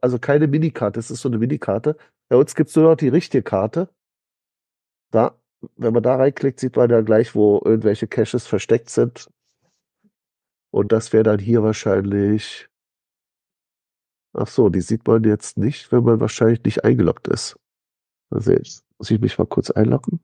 also 0.00 0.18
keine 0.18 0.48
Minikarte, 0.48 1.00
es 1.00 1.10
ist 1.10 1.20
so 1.22 1.28
eine 1.28 1.38
Minikarte. 1.38 1.96
Bei 2.28 2.36
uns 2.36 2.54
gibt's 2.54 2.76
nur 2.76 2.90
noch 2.90 2.96
die 2.96 3.08
richtige 3.08 3.42
Karte. 3.42 3.88
Da, 5.10 5.36
wenn 5.76 5.92
man 5.92 6.02
da 6.02 6.16
reinklickt, 6.16 6.60
sieht 6.60 6.76
man 6.76 6.90
ja 6.90 7.00
gleich, 7.00 7.34
wo 7.34 7.60
irgendwelche 7.64 8.06
Caches 8.06 8.46
versteckt 8.46 8.90
sind. 8.90 9.28
Und 10.72 10.92
das 10.92 11.12
wäre 11.12 11.24
dann 11.24 11.38
hier 11.38 11.62
wahrscheinlich. 11.62 12.68
Ach 14.32 14.46
so, 14.46 14.68
die 14.68 14.80
sieht 14.80 15.06
man 15.08 15.24
jetzt 15.24 15.58
nicht, 15.58 15.90
wenn 15.90 16.04
man 16.04 16.20
wahrscheinlich 16.20 16.62
nicht 16.64 16.84
eingeloggt 16.84 17.26
ist. 17.26 17.58
Also 18.30 18.52
jetzt 18.52 18.84
muss 18.98 19.10
ich 19.10 19.20
mich 19.20 19.38
mal 19.38 19.46
kurz 19.46 19.70
einloggen. 19.70 20.20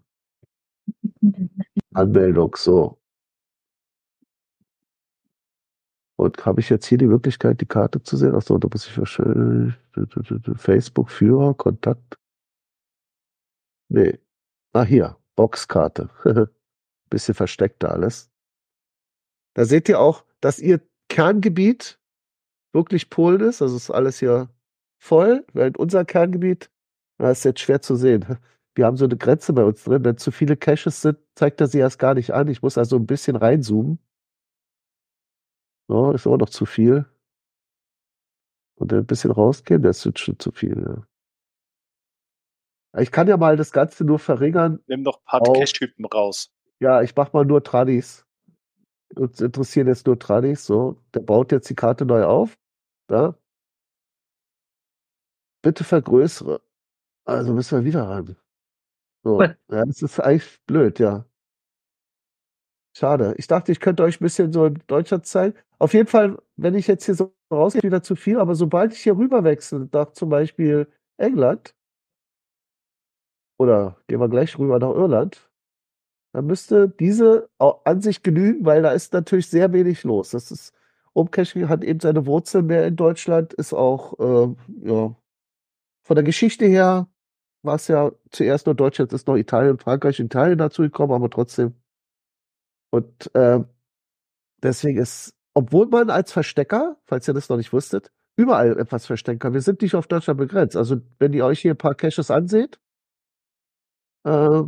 Anmeldung, 1.93 2.55
so. 2.57 2.99
Und 6.19 6.47
habe 6.47 6.61
ich 6.61 6.71
jetzt 6.71 6.87
hier 6.87 6.99
die 6.99 7.07
Möglichkeit, 7.07 7.61
die 7.61 7.67
Karte 7.67 8.03
zu 8.03 8.17
sehen? 8.17 8.35
Achso, 8.35 8.57
da 8.57 8.69
muss 8.73 8.87
ich 8.87 8.97
wahrscheinlich 8.97 9.75
Facebook, 10.57 11.11
Führer, 11.11 11.55
Kontakt. 11.55 12.19
Nee. 13.89 14.19
Ah, 14.73 14.85
hier, 14.85 15.19
Boxkarte. 15.37 16.09
Bisschen 17.11 17.35
versteckt 17.35 17.83
da 17.83 17.89
alles. 17.89 18.31
Da 19.55 19.65
seht 19.65 19.89
ihr 19.89 20.01
auch, 20.01 20.25
dass 20.41 20.59
ihr 20.59 20.81
Kerngebiet 21.09 21.99
wirklich 22.73 23.11
Polen 23.11 23.41
ist. 23.41 23.63
Also 23.63 23.77
ist 23.77 23.91
alles 23.91 24.19
hier 24.19 24.49
voll, 24.99 25.47
während 25.53 25.79
unser 25.79 26.05
Kerngebiet, 26.05 26.71
das 27.19 27.39
ist 27.39 27.45
jetzt 27.45 27.61
schwer 27.61 27.81
zu 27.81 27.97
sehen. 27.97 28.39
Wir 28.75 28.85
haben 28.85 28.97
so 28.97 29.07
eine 29.07 29.17
Grenze 29.17 29.53
bei 29.55 29.65
uns 29.65 29.85
drin. 29.85 30.05
Wenn 30.05 30.19
zu 30.19 30.31
viele 30.31 30.57
Caches 30.57 31.01
sind, 31.01 31.19
zeigt 31.35 31.61
er 31.61 31.67
sie 31.67 31.79
erst 31.79 31.99
gar 31.99 32.15
nicht 32.15 32.33
an. 32.33 32.49
Ich 32.49 32.63
muss 32.63 32.77
also 32.77 32.97
ein 32.97 33.07
bisschen 33.07 33.37
reinzoomen. 33.37 33.99
So, 35.89 36.13
ist 36.13 36.27
aber 36.27 36.37
noch 36.37 36.51
zu 36.51 36.67
viel. 36.67 37.07
Und 38.75 38.93
ein 38.93 39.07
bisschen 39.07 39.31
rausgehen, 39.31 39.83
das 39.83 40.05
ist 40.05 40.19
schon 40.19 40.39
zu 40.39 40.53
viel. 40.53 41.07
Ja. 42.95 43.01
Ich 43.01 43.11
kann 43.11 43.29
ja 43.29 43.37
mal 43.37 43.57
das 43.57 43.73
Ganze 43.73 44.05
nur 44.05 44.19
verringern. 44.19 44.83
Nimm 44.87 45.03
noch 45.03 45.19
ein 45.21 45.25
paar 45.25 45.41
Auf. 45.43 45.57
Cache-Typen 45.59 46.05
raus. 46.05 46.53
Ja, 46.81 47.01
ich 47.03 47.15
mach 47.17 47.33
mal 47.33 47.47
nur 47.47 47.63
Tradis. 47.63 48.27
Uns 49.15 49.41
interessieren 49.41 49.87
jetzt 49.87 50.07
nur 50.07 50.19
Tradis. 50.19 50.67
So, 50.67 51.01
der 51.15 51.21
baut 51.21 51.53
jetzt 51.53 51.71
die 51.71 51.75
Karte 51.75 52.05
neu 52.05 52.25
auf. 52.25 52.59
Da. 53.07 53.39
Bitte 55.63 55.85
vergrößere. 55.85 56.61
Also 57.27 57.53
müssen 57.53 57.79
wir 57.79 57.85
wieder 57.85 58.09
ran. 58.09 58.37
So, 59.25 59.53
ja, 59.71 59.85
das 59.87 60.03
ist 60.03 60.21
eigentlich 60.21 60.61
blöd, 60.67 60.99
ja. 61.01 61.27
Schade. 62.97 63.35
Ich 63.37 63.47
dachte, 63.47 63.73
ich 63.73 63.81
könnte 63.81 64.03
euch 64.03 64.21
ein 64.21 64.25
bisschen 64.25 64.53
so 64.53 64.67
in 64.67 64.83
Deutschland 64.87 65.27
zeigen. 65.27 65.55
Auf 65.79 65.93
jeden 65.93 66.07
Fall, 66.09 66.39
wenn 66.57 66.75
ich 66.75 66.87
jetzt 66.87 67.05
hier 67.05 67.15
so 67.15 67.35
rausgehe, 67.53 67.83
wieder 67.83 68.03
zu 68.03 68.17
viel, 68.17 68.39
aber 68.41 68.55
sobald 68.55 68.93
ich 68.95 69.01
hier 69.03 69.17
rüber 69.19 69.45
wechsle, 69.45 69.89
nach 69.93 70.13
zum 70.13 70.31
Beispiel 70.31 70.89
England, 71.19 71.75
oder 73.59 73.97
gehen 74.07 74.21
wir 74.21 74.29
gleich 74.29 74.59
rüber 74.59 74.79
nach 74.79 74.91
Irland, 74.95 75.51
dann 76.35 76.47
müsste 76.47 76.89
diese 76.89 77.51
au- 77.59 77.81
an 77.85 78.01
sich 78.03 78.23
genügen, 78.23 78.65
weil 78.67 78.83
da 78.83 78.93
ist 78.93 79.13
natürlich 79.15 79.49
sehr 79.49 79.73
wenig 79.73 80.05
los. 80.05 80.31
Das 80.31 80.51
ist, 80.51 80.75
Umcaching 81.15 81.69
hat 81.69 81.85
eben 81.85 82.01
seine 82.01 82.27
Wurzeln 82.27 82.67
mehr 82.67 82.87
in 82.87 82.97
Deutschland, 82.97 83.55
ist 83.55 83.75
auch, 83.75 84.19
äh, 84.21 84.57
ja, 84.89 85.17
von 86.05 86.17
der 86.17 86.25
Geschichte 86.25 86.67
her 86.67 87.09
war 87.67 87.77
es 87.77 87.89
ja 87.89 88.13
zuerst 88.31 88.67
nur 88.67 88.75
Deutschland, 88.75 89.13
ist 89.13 89.27
noch 89.27 89.37
Italien, 89.37 89.79
Frankreich, 89.79 90.21
Italien 90.21 90.59
dazu 90.59 90.83
gekommen, 90.83 91.13
aber 91.13 91.31
trotzdem. 91.31 91.75
Und 92.91 93.35
äh, 93.35 93.61
deswegen 94.63 94.99
ist, 94.99 95.35
obwohl 95.55 95.87
man 95.89 96.11
als 96.11 96.33
Verstecker, 96.33 96.97
falls 97.05 97.29
ihr 97.29 97.35
das 97.35 97.49
noch 97.49 97.57
nicht 97.57 97.73
wusstet, 97.73 98.11
überall 98.37 98.79
etwas 98.79 99.07
verstecken 99.07 99.39
kann. 99.39 99.55
Wir 99.55 99.63
sind 99.63 99.83
nicht 99.83 99.95
auf 99.95 100.07
Deutschland 100.07 100.39
begrenzt. 100.39 100.77
Also 100.77 100.99
wenn 101.19 101.33
ihr 101.33 101.45
euch 101.47 101.61
hier 101.61 101.73
ein 101.75 101.79
paar 101.79 101.95
Caches 101.95 102.31
anseht, 102.31 102.79
äh, 104.25 104.63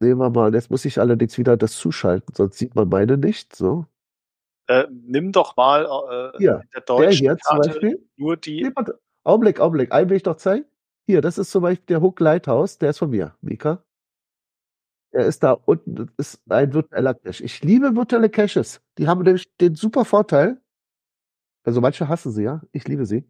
sehen 0.00 0.18
wir 0.18 0.30
mal, 0.30 0.54
jetzt 0.54 0.70
muss 0.70 0.84
ich 0.84 0.98
allerdings 0.98 1.36
wieder 1.38 1.56
das 1.56 1.72
zuschalten, 1.76 2.34
sonst 2.34 2.58
sieht 2.58 2.74
man 2.74 2.88
meine 2.88 3.18
nicht. 3.18 3.54
So. 3.54 3.86
Äh, 4.68 4.86
nimm 4.90 5.32
doch 5.32 5.56
mal 5.56 5.84
äh, 5.84 6.38
Hier, 6.38 6.60
in 6.62 6.68
der 6.74 6.80
Der 6.80 6.82
deutschen 6.82 7.26
hier 7.26 7.38
zum 7.38 7.58
Beispiel. 7.58 8.08
nur 8.16 8.36
die. 8.36 8.62
Nee. 8.62 8.84
Augenblick, 9.24 9.60
Augenblick. 9.60 9.92
Einen 9.92 10.08
will 10.08 10.16
ich 10.16 10.22
doch 10.22 10.36
zeigen. 10.36 10.64
Hier, 11.10 11.22
das 11.22 11.38
ist 11.38 11.50
zum 11.50 11.62
Beispiel 11.62 11.86
der 11.86 12.02
Hook 12.02 12.20
Lighthouse, 12.20 12.78
der 12.78 12.90
ist 12.90 12.98
von 12.98 13.10
mir, 13.10 13.34
Mika. 13.40 13.82
Der 15.12 15.26
ist 15.26 15.42
da 15.42 15.54
unten, 15.54 15.96
das 15.96 16.34
ist 16.34 16.42
ein 16.48 16.72
virtueller 16.72 17.14
Cache. 17.14 17.42
Ich 17.42 17.64
liebe 17.64 17.96
virtuelle 17.96 18.30
Caches. 18.30 18.80
Die 18.96 19.08
haben 19.08 19.22
nämlich 19.24 19.52
den 19.56 19.74
super 19.74 20.04
Vorteil, 20.04 20.60
also 21.64 21.80
manche 21.80 22.06
hassen 22.06 22.30
sie 22.30 22.44
ja, 22.44 22.62
ich 22.70 22.86
liebe 22.86 23.06
sie. 23.06 23.24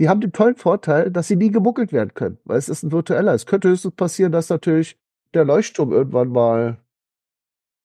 Die 0.00 0.08
haben 0.08 0.20
den 0.20 0.32
tollen 0.32 0.56
Vorteil, 0.56 1.12
dass 1.12 1.28
sie 1.28 1.36
nie 1.36 1.52
gemuckelt 1.52 1.92
werden 1.92 2.14
können, 2.14 2.38
weil 2.42 2.58
es 2.58 2.68
ist 2.68 2.82
ein 2.82 2.90
virtueller. 2.90 3.32
Es 3.32 3.46
könnte 3.46 3.68
höchstens 3.68 3.94
passieren, 3.94 4.32
dass 4.32 4.48
natürlich 4.48 4.98
der 5.34 5.44
Leuchtturm 5.44 5.92
irgendwann 5.92 6.30
mal 6.30 6.78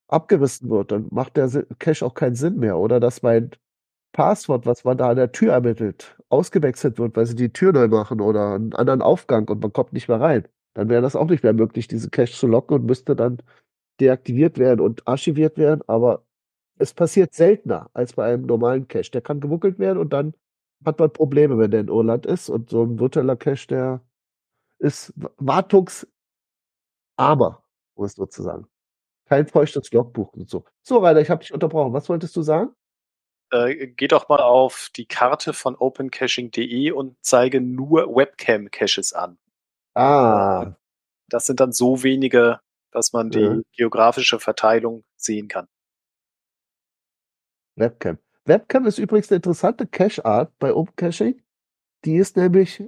abgerissen 0.07 0.71
wird. 0.71 0.91
Dann 0.91 1.07
macht 1.11 1.37
der 1.37 1.49
Cache 1.77 2.03
auch 2.03 2.15
keinen 2.15 2.33
Sinn 2.33 2.57
mehr. 2.57 2.79
Oder 2.79 2.99
dass 2.99 3.21
mein 3.21 3.51
Passwort, 4.19 4.65
was 4.65 4.83
man 4.83 4.97
da 4.97 5.11
an 5.11 5.15
der 5.15 5.31
Tür 5.31 5.53
ermittelt, 5.53 6.17
ausgewechselt 6.27 6.99
wird, 6.99 7.15
weil 7.15 7.25
sie 7.25 7.35
die 7.35 7.53
Tür 7.53 7.71
neu 7.71 7.87
machen 7.87 8.19
oder 8.19 8.55
einen 8.55 8.73
anderen 8.73 9.01
Aufgang 9.01 9.47
und 9.47 9.61
man 9.61 9.71
kommt 9.71 9.93
nicht 9.93 10.09
mehr 10.09 10.19
rein. 10.19 10.45
Dann 10.73 10.89
wäre 10.89 11.01
das 11.01 11.15
auch 11.15 11.29
nicht 11.29 11.41
mehr 11.41 11.53
möglich, 11.53 11.87
diese 11.87 12.09
Cache 12.09 12.33
zu 12.33 12.45
locken 12.45 12.75
und 12.75 12.85
müsste 12.85 13.15
dann 13.15 13.37
deaktiviert 14.01 14.57
werden 14.59 14.81
und 14.81 15.07
archiviert 15.07 15.57
werden. 15.57 15.83
Aber 15.87 16.25
es 16.77 16.93
passiert 16.93 17.33
seltener 17.33 17.89
als 17.93 18.11
bei 18.11 18.25
einem 18.25 18.45
normalen 18.45 18.89
Cache. 18.89 19.09
Der 19.11 19.21
kann 19.21 19.39
gemuckelt 19.39 19.79
werden 19.79 19.97
und 19.97 20.11
dann 20.11 20.33
hat 20.85 20.99
man 20.99 21.13
Probleme, 21.13 21.57
wenn 21.57 21.71
der 21.71 21.79
in 21.79 21.87
Irland 21.87 22.25
ist. 22.25 22.49
Und 22.49 22.69
so 22.69 22.83
ein 22.83 22.99
virtueller 22.99 23.37
Cache, 23.37 23.67
der 23.69 24.01
ist 24.79 25.13
wartungsarmer, 25.37 26.09
um 27.17 28.03
es 28.05 28.15
so 28.15 28.25
zu 28.25 28.43
sagen. 28.43 28.67
Kein 29.27 29.47
feuchtes 29.47 29.91
Logbuch 29.93 30.33
und 30.33 30.49
so. 30.49 30.65
So, 30.83 30.99
Rainer, 30.99 31.21
ich 31.21 31.29
habe 31.29 31.41
dich 31.41 31.53
unterbrochen. 31.53 31.93
Was 31.93 32.09
wolltest 32.09 32.35
du 32.35 32.41
sagen? 32.41 32.71
Äh, 33.51 33.87
geh 33.87 34.07
doch 34.07 34.29
mal 34.29 34.39
auf 34.41 34.89
die 34.95 35.05
Karte 35.05 35.53
von 35.53 35.75
opencaching.de 35.75 36.91
und 36.91 37.17
zeige 37.21 37.61
nur 37.61 38.15
Webcam-Caches 38.15 39.13
an. 39.13 39.37
Ah, 39.95 40.75
Das 41.29 41.45
sind 41.45 41.59
dann 41.59 41.71
so 41.71 42.03
wenige, 42.03 42.59
dass 42.91 43.13
man 43.13 43.29
die 43.31 43.39
Ja. 43.39 43.61
geografische 43.75 44.39
Verteilung 44.39 45.03
sehen 45.15 45.47
kann. 45.47 45.67
Webcam. 47.75 48.17
Webcam 48.45 48.85
ist 48.85 48.97
übrigens 48.97 49.31
eine 49.31 49.37
interessante 49.37 49.87
Cache-Art 49.87 50.57
bei 50.59 50.73
OpenCaching. 50.73 51.41
Die 52.05 52.15
ist 52.17 52.37
nämlich 52.37 52.83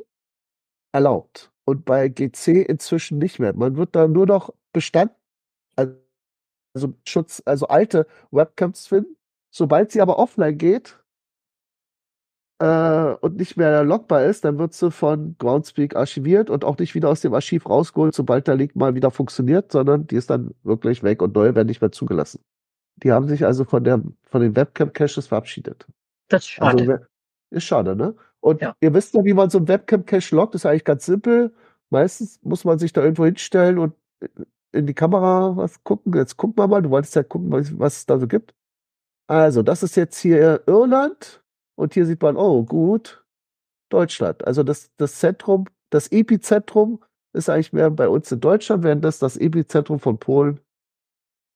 erlaubt. 0.94 1.52
Und 1.66 1.86
bei 1.86 2.10
GC 2.10 2.64
inzwischen 2.64 3.20
nicht 3.20 3.40
mehr. 3.40 3.54
Man 3.54 3.78
wird 3.78 3.96
da 3.96 4.08
nur 4.08 4.26
noch 4.26 4.54
Bestand, 4.74 5.12
also 5.76 5.98
Schutz, 7.08 7.42
also 7.46 7.68
alte 7.68 8.08
Webcams 8.32 8.88
finden. 8.88 9.16
Sobald 9.54 9.92
sie 9.92 10.02
aber 10.02 10.18
offline 10.18 10.58
geht 10.58 10.98
äh, 12.60 13.14
und 13.22 13.38
nicht 13.38 13.58
mehr 13.58 13.84
logbar 13.84 14.24
ist, 14.26 14.46
dann 14.46 14.58
wird 14.60 14.74
sie 14.74 14.92
von 14.92 15.36
Groundspeak 15.40 15.96
archiviert 15.96 16.50
und 16.50 16.64
auch 16.64 16.78
nicht 16.78 16.96
wieder 16.96 17.10
aus 17.10 17.22
dem 17.22 17.34
Archiv 17.34 17.68
rausgeholt, 17.68 18.14
sobald 18.14 18.48
der 18.48 18.56
Link 18.56 18.76
mal 18.76 18.96
wieder 18.96 19.12
funktioniert, 19.12 19.72
sondern 19.72 20.08
die 20.08 20.16
ist 20.16 20.30
dann 20.30 20.54
wirklich 20.64 21.04
weg 21.04 21.22
und 21.22 21.36
neue 21.36 21.56
werden 21.56 21.68
nicht 21.68 21.82
mehr 21.82 21.92
zugelassen. 21.92 22.42
Die 22.98 23.12
haben 23.12 23.28
sich 23.28 23.46
also 23.46 23.64
von 23.66 23.84
der 23.84 24.02
von 24.24 24.42
den 24.42 24.56
Webcam-Caches 24.56 25.28
verabschiedet. 25.28 25.88
Das 26.30 26.46
ist 26.48 26.62
Also 26.62 26.78
schade. 26.86 26.88
we- 26.88 27.08
ist 27.58 27.64
schade, 27.66 27.96
ne? 27.96 28.16
Und 28.40 28.62
Ja. 28.62 28.76
ihr 28.80 28.94
wisst 28.94 29.14
ja, 29.14 29.24
wie 29.26 29.34
man 29.34 29.50
so 29.50 29.58
ein 29.60 29.68
Webcam-Cache 29.68 30.36
loggt, 30.36 30.56
ist 30.56 30.66
eigentlich 30.66 30.86
ganz 30.86 31.06
simpel. 31.06 31.54
Meistens 31.90 32.40
muss 32.44 32.64
man 32.64 32.80
sich 32.80 32.94
da 32.94 33.02
irgendwo 33.04 33.26
hinstellen 33.26 33.78
und 33.80 33.94
in 34.72 34.86
die 34.88 34.94
Kamera 34.94 35.58
was 35.58 35.84
gucken. 35.84 36.14
Jetzt 36.14 36.38
gucken 36.38 36.58
wir 36.58 36.68
mal, 36.68 36.82
du 36.82 36.90
wolltest 36.90 37.16
ja 37.16 37.24
gucken, 37.24 37.52
was, 37.52 37.78
was 37.78 37.98
es 37.98 38.06
da 38.06 38.18
so 38.20 38.28
gibt. 38.28 38.54
Also, 39.32 39.62
das 39.64 39.82
ist 39.82 39.96
jetzt 39.96 40.20
hier 40.20 40.62
Irland 40.68 41.42
und 41.76 41.94
hier 41.94 42.06
sieht 42.06 42.22
man, 42.22 42.36
oh, 42.36 42.64
gut, 42.66 43.26
Deutschland. 43.88 44.46
Also 44.46 44.62
das, 44.62 44.92
das 44.98 45.20
Zentrum, 45.20 45.68
das 45.90 46.12
Epizentrum 46.12 47.02
ist 47.32 47.50
eigentlich 47.50 47.72
mehr 47.72 47.90
bei 47.92 48.10
uns 48.10 48.30
in 48.30 48.42
Deutschland, 48.42 48.84
während 48.84 49.06
das 49.06 49.20
das 49.20 49.38
Epizentrum 49.38 50.00
von 50.00 50.20
Polen 50.20 50.60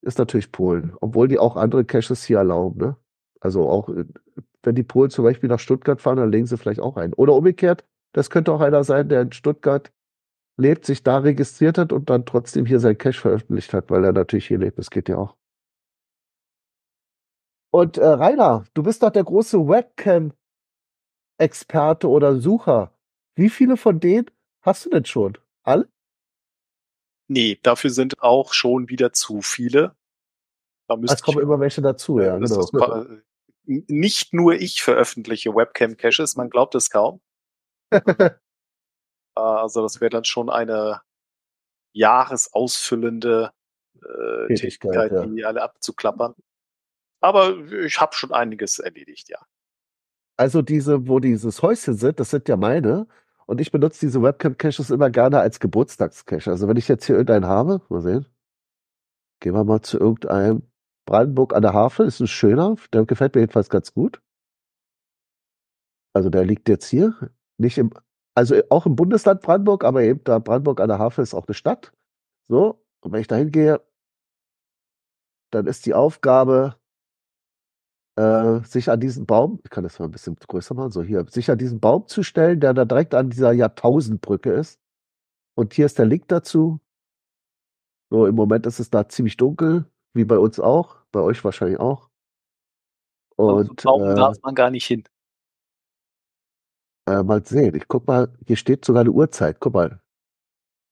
ist 0.03 0.19
natürlich 0.19 0.53
Polen, 0.53 0.93
obwohl 1.01 1.27
die 1.27 1.37
auch 1.37 1.57
andere 1.57 1.83
Caches 1.83 2.23
hier 2.23 2.37
erlauben, 2.37 2.79
ne? 2.79 2.95
Also 3.41 3.67
auch, 3.67 3.89
äh, 3.89 4.05
wenn 4.63 4.75
die 4.75 4.83
Polen 4.83 5.09
zum 5.09 5.25
Beispiel 5.25 5.49
nach 5.49 5.59
Stuttgart 5.59 5.99
fahren, 5.99 6.15
dann 6.15 6.31
legen 6.31 6.45
sie 6.45 6.57
vielleicht 6.57 6.79
auch 6.79 6.95
ein. 6.95 7.13
Oder 7.13 7.33
umgekehrt, 7.33 7.83
das 8.13 8.29
könnte 8.29 8.53
auch 8.53 8.61
einer 8.61 8.85
sein, 8.85 9.09
der 9.09 9.21
in 9.23 9.33
Stuttgart 9.33 9.91
lebt, 10.55 10.85
sich 10.85 11.03
da 11.03 11.17
registriert 11.17 11.77
hat 11.77 11.91
und 11.91 12.09
dann 12.09 12.25
trotzdem 12.25 12.65
hier 12.65 12.79
sein 12.79 12.97
Cache 12.97 13.19
veröffentlicht 13.19 13.73
hat, 13.73 13.89
weil 13.89 14.05
er 14.05 14.13
natürlich 14.13 14.47
hier 14.47 14.59
lebt. 14.59 14.79
Das 14.79 14.89
geht 14.89 15.09
ja 15.09 15.17
auch. 15.17 15.35
Und 17.75 17.97
äh, 17.97 18.05
Rainer, 18.05 18.63
du 18.73 18.83
bist 18.83 19.03
doch 19.03 19.09
der 19.09 19.25
große 19.25 19.67
Webcam-Experte 19.67 22.07
oder 22.07 22.39
Sucher. 22.39 22.93
Wie 23.35 23.49
viele 23.49 23.75
von 23.75 23.99
denen 23.99 24.31
hast 24.61 24.85
du 24.85 24.89
denn 24.89 25.03
schon? 25.03 25.37
Alle? 25.63 25.89
Nee, 27.27 27.59
dafür 27.61 27.89
sind 27.89 28.21
auch 28.21 28.53
schon 28.53 28.87
wieder 28.87 29.11
zu 29.11 29.41
viele. 29.41 29.93
Da 30.87 30.95
Es 31.03 31.21
kommen 31.21 31.41
immer 31.41 31.59
welche 31.59 31.81
dazu, 31.81 32.21
ja, 32.21 32.39
das 32.39 32.51
genau. 32.71 33.01
ist, 33.01 33.09
äh, 33.09 33.21
nicht 33.65 34.33
nur 34.33 34.53
ich 34.53 34.81
veröffentliche 34.81 35.53
Webcam-Caches, 35.53 36.37
man 36.37 36.49
glaubt 36.49 36.75
es 36.75 36.89
kaum. 36.89 37.19
Äh, 39.37 39.41
Also 39.41 39.81
das 39.81 39.99
wäre 39.99 40.11
dann 40.11 40.23
schon 40.23 40.49
eine 40.49 41.01
jahresausfüllende 41.91 43.51
äh, 43.95 44.47
Tätigkeit, 44.47 44.93
Tätigkeit, 44.93 45.11
ja. 45.11 45.25
die 45.25 45.43
alle 45.43 45.61
abzuklappern. 45.61 46.35
Aber 47.25 47.57
ich 47.83 47.99
habe 47.99 48.13
schon 48.13 48.31
einiges 48.31 48.77
erledigt, 48.77 49.29
ja. 49.29 49.39
Also 50.37 50.61
diese, 50.61 51.07
wo 51.07 51.19
dieses 51.19 51.63
Häuschen 51.63 51.95
sind, 51.95 52.19
das 52.19 52.29
sind 52.29 52.47
ja 52.47 52.55
meine. 52.55 53.07
Und 53.47 53.59
ich 53.59 53.71
benutze 53.71 54.01
diese 54.01 54.21
Webcam-Caches 54.21 54.91
immer 54.91 55.09
gerne 55.09 55.39
als 55.39 55.59
Geburtstagscache. 55.59 56.51
Also 56.51 56.67
wenn 56.67 56.77
ich 56.77 56.87
jetzt 56.87 57.03
hier 57.05 57.15
irgendeinen 57.15 57.47
habe, 57.47 57.81
mal 57.89 58.01
sehen. 58.01 58.27
Gehen 59.39 59.55
wir 59.55 59.63
mal 59.63 59.81
zu 59.81 59.97
irgendeinem 59.97 60.69
Brandenburg 61.07 61.55
an 61.55 61.63
der 61.63 61.73
Havel, 61.73 62.05
ist 62.05 62.19
ein 62.19 62.27
schöner, 62.27 62.75
der 62.93 63.05
gefällt 63.05 63.33
mir 63.33 63.41
jedenfalls 63.41 63.69
ganz 63.69 63.91
gut. 63.91 64.21
Also 66.13 66.29
der 66.29 66.45
liegt 66.45 66.69
jetzt 66.69 66.87
hier, 66.87 67.31
nicht 67.57 67.79
im, 67.79 67.91
also 68.35 68.55
auch 68.69 68.85
im 68.85 68.95
Bundesland 68.95 69.41
Brandenburg, 69.41 69.83
aber 69.83 70.03
eben 70.03 70.23
da 70.25 70.37
Brandenburg 70.37 70.79
an 70.79 70.89
der 70.89 70.99
Havel 70.99 71.23
ist 71.23 71.33
auch 71.33 71.47
eine 71.47 71.55
Stadt. 71.55 71.91
So, 72.47 72.85
und 73.01 73.11
wenn 73.13 73.21
ich 73.21 73.27
da 73.27 73.35
hingehe, 73.35 73.81
dann 75.51 75.65
ist 75.65 75.87
die 75.87 75.95
Aufgabe, 75.95 76.75
äh, 78.15 78.61
sich 78.63 78.89
an 78.89 78.99
diesen 78.99 79.25
Baum, 79.25 79.59
ich 79.63 79.69
kann 79.69 79.83
das 79.83 79.99
mal 79.99 80.05
ein 80.05 80.11
bisschen 80.11 80.35
größer 80.35 80.73
machen, 80.73 80.91
so 80.91 81.03
hier, 81.03 81.25
sich 81.29 81.49
an 81.51 81.57
diesen 81.57 81.79
Baum 81.79 82.07
zu 82.07 82.23
stellen, 82.23 82.59
der 82.59 82.73
da 82.73 82.85
direkt 82.85 83.13
an 83.13 83.29
dieser 83.29 83.51
Jahrtausendbrücke 83.51 84.51
ist. 84.51 84.79
Und 85.55 85.73
hier 85.73 85.85
ist 85.85 85.99
der 85.99 86.05
Link 86.05 86.27
dazu. 86.27 86.79
So, 88.11 88.27
im 88.27 88.35
Moment 88.35 88.65
ist 88.65 88.79
es 88.79 88.89
da 88.89 89.07
ziemlich 89.09 89.37
dunkel, 89.37 89.85
wie 90.13 90.25
bei 90.25 90.37
uns 90.37 90.59
auch, 90.59 90.97
bei 91.11 91.21
euch 91.21 91.43
wahrscheinlich 91.43 91.79
auch. 91.79 92.09
Und 93.37 93.83
Warum 93.83 94.03
äh, 94.11 94.15
darf 94.15 94.37
man 94.43 94.55
gar 94.55 94.69
nicht 94.69 94.85
hin? 94.85 95.03
äh, 97.07 97.23
mal 97.23 97.45
sehen, 97.45 97.75
ich 97.75 97.87
guck 97.87 98.07
mal, 98.07 98.31
hier 98.47 98.55
steht 98.55 98.85
sogar 98.85 99.01
eine 99.01 99.11
Uhrzeit, 99.11 99.59
guck 99.59 99.73
mal. 99.73 99.99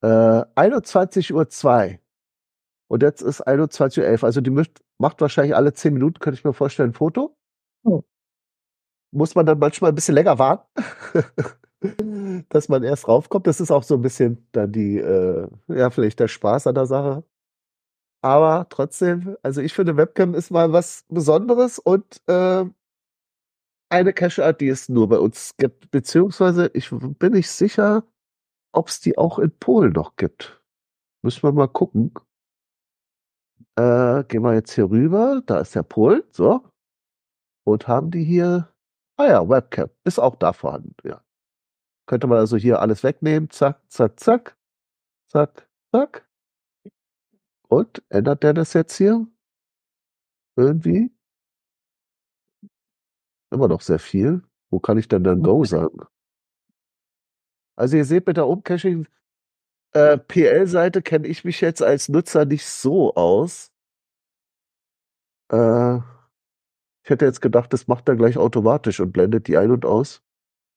Äh, 0.02 0.08
21.02 0.56 1.94
Uhr. 1.94 2.00
Und 2.88 3.04
jetzt 3.04 3.22
ist 3.22 3.48
21.11 3.48 4.20
Uhr. 4.20 4.24
Also 4.24 4.42
die 4.42 4.52
macht 4.52 5.22
wahrscheinlich 5.22 5.56
alle 5.56 5.74
10 5.74 5.94
Minuten, 5.94 6.20
könnte 6.20 6.38
ich 6.38 6.46
mir 6.46 6.54
vorstellen, 6.54 6.92
ein 6.92 6.94
Foto. 6.94 7.36
Oh. 7.84 8.04
Muss 9.12 9.36
man 9.36 9.46
dann 9.46 9.60
manchmal 9.60 9.92
ein 9.92 9.96
bisschen 9.96 10.16
länger 10.16 10.40
warten, 10.40 10.68
dass 12.50 12.70
man 12.70 12.84
erst 12.84 13.08
raufkommt. 13.08 13.48
Das 13.48 13.62
ist 13.62 13.72
auch 13.72 13.84
so 13.84 13.96
ein 13.96 14.02
bisschen 14.02 14.48
dann 14.52 14.72
die, 14.72 14.98
äh, 14.98 15.48
ja, 15.68 15.90
vielleicht 15.90 16.20
der 16.20 16.28
Spaß 16.28 16.68
an 16.68 16.76
der 16.76 16.86
Sache. 16.88 17.24
Aber 18.24 18.68
trotzdem, 18.70 19.36
also 19.44 19.62
ich 19.62 19.74
finde, 19.74 19.98
Webcam 19.98 20.34
ist 20.34 20.50
mal 20.50 20.72
was 20.72 21.06
Besonderes 21.10 21.78
und 21.78 22.22
äh, 22.28 22.66
eine 23.90 24.14
Cache-Art, 24.14 24.62
die 24.62 24.70
es 24.70 24.90
nur 24.90 25.10
bei 25.10 25.20
uns 25.20 25.56
gibt. 25.58 25.92
Beziehungsweise, 25.92 26.72
ich 26.74 26.90
bin 26.90 27.34
nicht 27.34 27.50
sicher, 27.52 28.04
ob 28.72 28.88
es 28.88 29.02
die 29.02 29.18
auch 29.18 29.40
in 29.40 29.52
Polen 29.60 29.94
noch 29.94 30.16
gibt. 30.16 30.62
Müssen 31.22 31.44
wir 31.44 31.52
mal 31.52 31.68
gucken. 31.68 32.14
Äh, 33.76 34.24
gehen 34.26 34.44
wir 34.44 34.54
jetzt 34.54 34.74
hier 34.74 34.90
rüber. 34.90 35.42
Da 35.46 35.60
ist 35.60 35.76
der 35.76 35.84
Polen. 35.84 36.24
So. 36.32 36.70
Und 37.66 37.88
haben 37.88 38.12
die 38.12 38.24
hier. 38.24 38.74
Ah 39.18 39.28
ja, 39.28 39.50
Webcam. 39.50 39.90
Ist 40.04 40.20
auch 40.20 40.36
da 40.36 40.54
vorhanden, 40.54 40.96
ja. 41.04 41.24
Könnte 42.08 42.28
man 42.28 42.40
also 42.40 42.58
hier 42.58 42.82
alles 42.82 43.04
wegnehmen. 43.04 43.50
Zack, 43.50 43.82
zack, 43.90 44.20
zack. 44.20 44.58
Zack, 45.30 45.70
zack. 45.92 46.28
Und 47.70 48.04
ändert 48.10 48.44
der 48.44 48.54
das 48.54 48.74
jetzt 48.74 48.98
hier? 48.98 49.26
Irgendwie? 50.56 51.12
Immer 53.52 53.68
noch 53.68 53.82
sehr 53.82 54.00
viel. 54.00 54.44
Wo 54.70 54.80
kann 54.80 54.98
ich 54.98 55.08
denn 55.08 55.24
dann 55.24 55.42
Go 55.44 55.64
sagen? 55.64 56.00
Also 57.76 57.98
ihr 57.98 58.06
seht 58.06 58.28
mit 58.28 58.38
der 58.38 58.48
Umcaching 58.48 59.08
äh, 59.94 60.18
PL-Seite 60.18 61.02
kenne 61.02 61.28
ich 61.28 61.44
mich 61.44 61.62
jetzt 61.62 61.82
als 61.82 62.10
Nutzer 62.10 62.46
nicht 62.46 62.66
so 62.66 63.14
aus. 63.16 63.72
Äh, 65.52 65.98
ich 67.04 67.10
hätte 67.10 67.26
jetzt 67.26 67.42
gedacht, 67.42 67.74
das 67.74 67.88
macht 67.88 68.08
er 68.08 68.16
gleich 68.16 68.38
automatisch 68.38 69.00
und 69.00 69.12
blendet 69.12 69.48
die 69.48 69.58
ein 69.58 69.72
und 69.72 69.86
aus. 69.86 70.24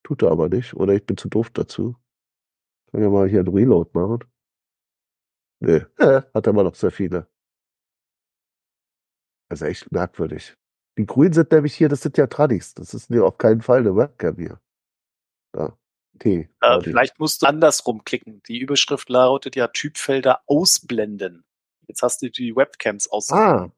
Tut 0.03 0.21
er 0.23 0.31
aber 0.31 0.49
nicht. 0.49 0.73
Oder 0.75 0.93
ich 0.93 1.05
bin 1.05 1.17
zu 1.17 1.29
doof 1.29 1.49
dazu. 1.51 1.95
Kann 2.91 3.01
ja 3.01 3.09
mal 3.09 3.27
hier 3.27 3.41
ein 3.41 3.47
Reload 3.47 3.91
machen. 3.93 4.19
Nee, 5.59 5.85
äh, 5.97 6.21
hat 6.33 6.47
er 6.47 6.51
immer 6.51 6.63
noch 6.63 6.75
sehr 6.75 6.91
viele. 6.91 7.27
Also 9.49 9.65
echt 9.65 9.91
merkwürdig. 9.91 10.55
Die 10.97 11.05
Grünen 11.05 11.33
sind 11.33 11.51
nämlich 11.51 11.75
hier, 11.75 11.89
das 11.89 12.01
sind 12.01 12.17
ja 12.17 12.27
Tradis. 12.27 12.73
Das 12.73 12.93
ist 12.93 13.11
auf 13.11 13.37
keinen 13.37 13.61
Fall 13.61 13.79
eine 13.79 13.95
Webcam 13.95 14.35
hier. 14.35 14.59
Da. 15.53 15.77
T. 16.17 16.49
Äh, 16.61 16.81
vielleicht 16.81 17.19
musst 17.19 17.41
du 17.41 17.47
andersrum 17.47 18.03
klicken. 18.03 18.41
Die 18.47 18.59
Überschrift 18.59 19.09
lautet 19.09 19.55
ja 19.55 19.67
Typfelder 19.67 20.41
ausblenden. 20.45 21.45
Jetzt 21.87 22.01
hast 22.01 22.21
du 22.21 22.29
die 22.29 22.55
Webcams 22.55 23.09
aus. 23.09 23.31
Ah, 23.31 23.71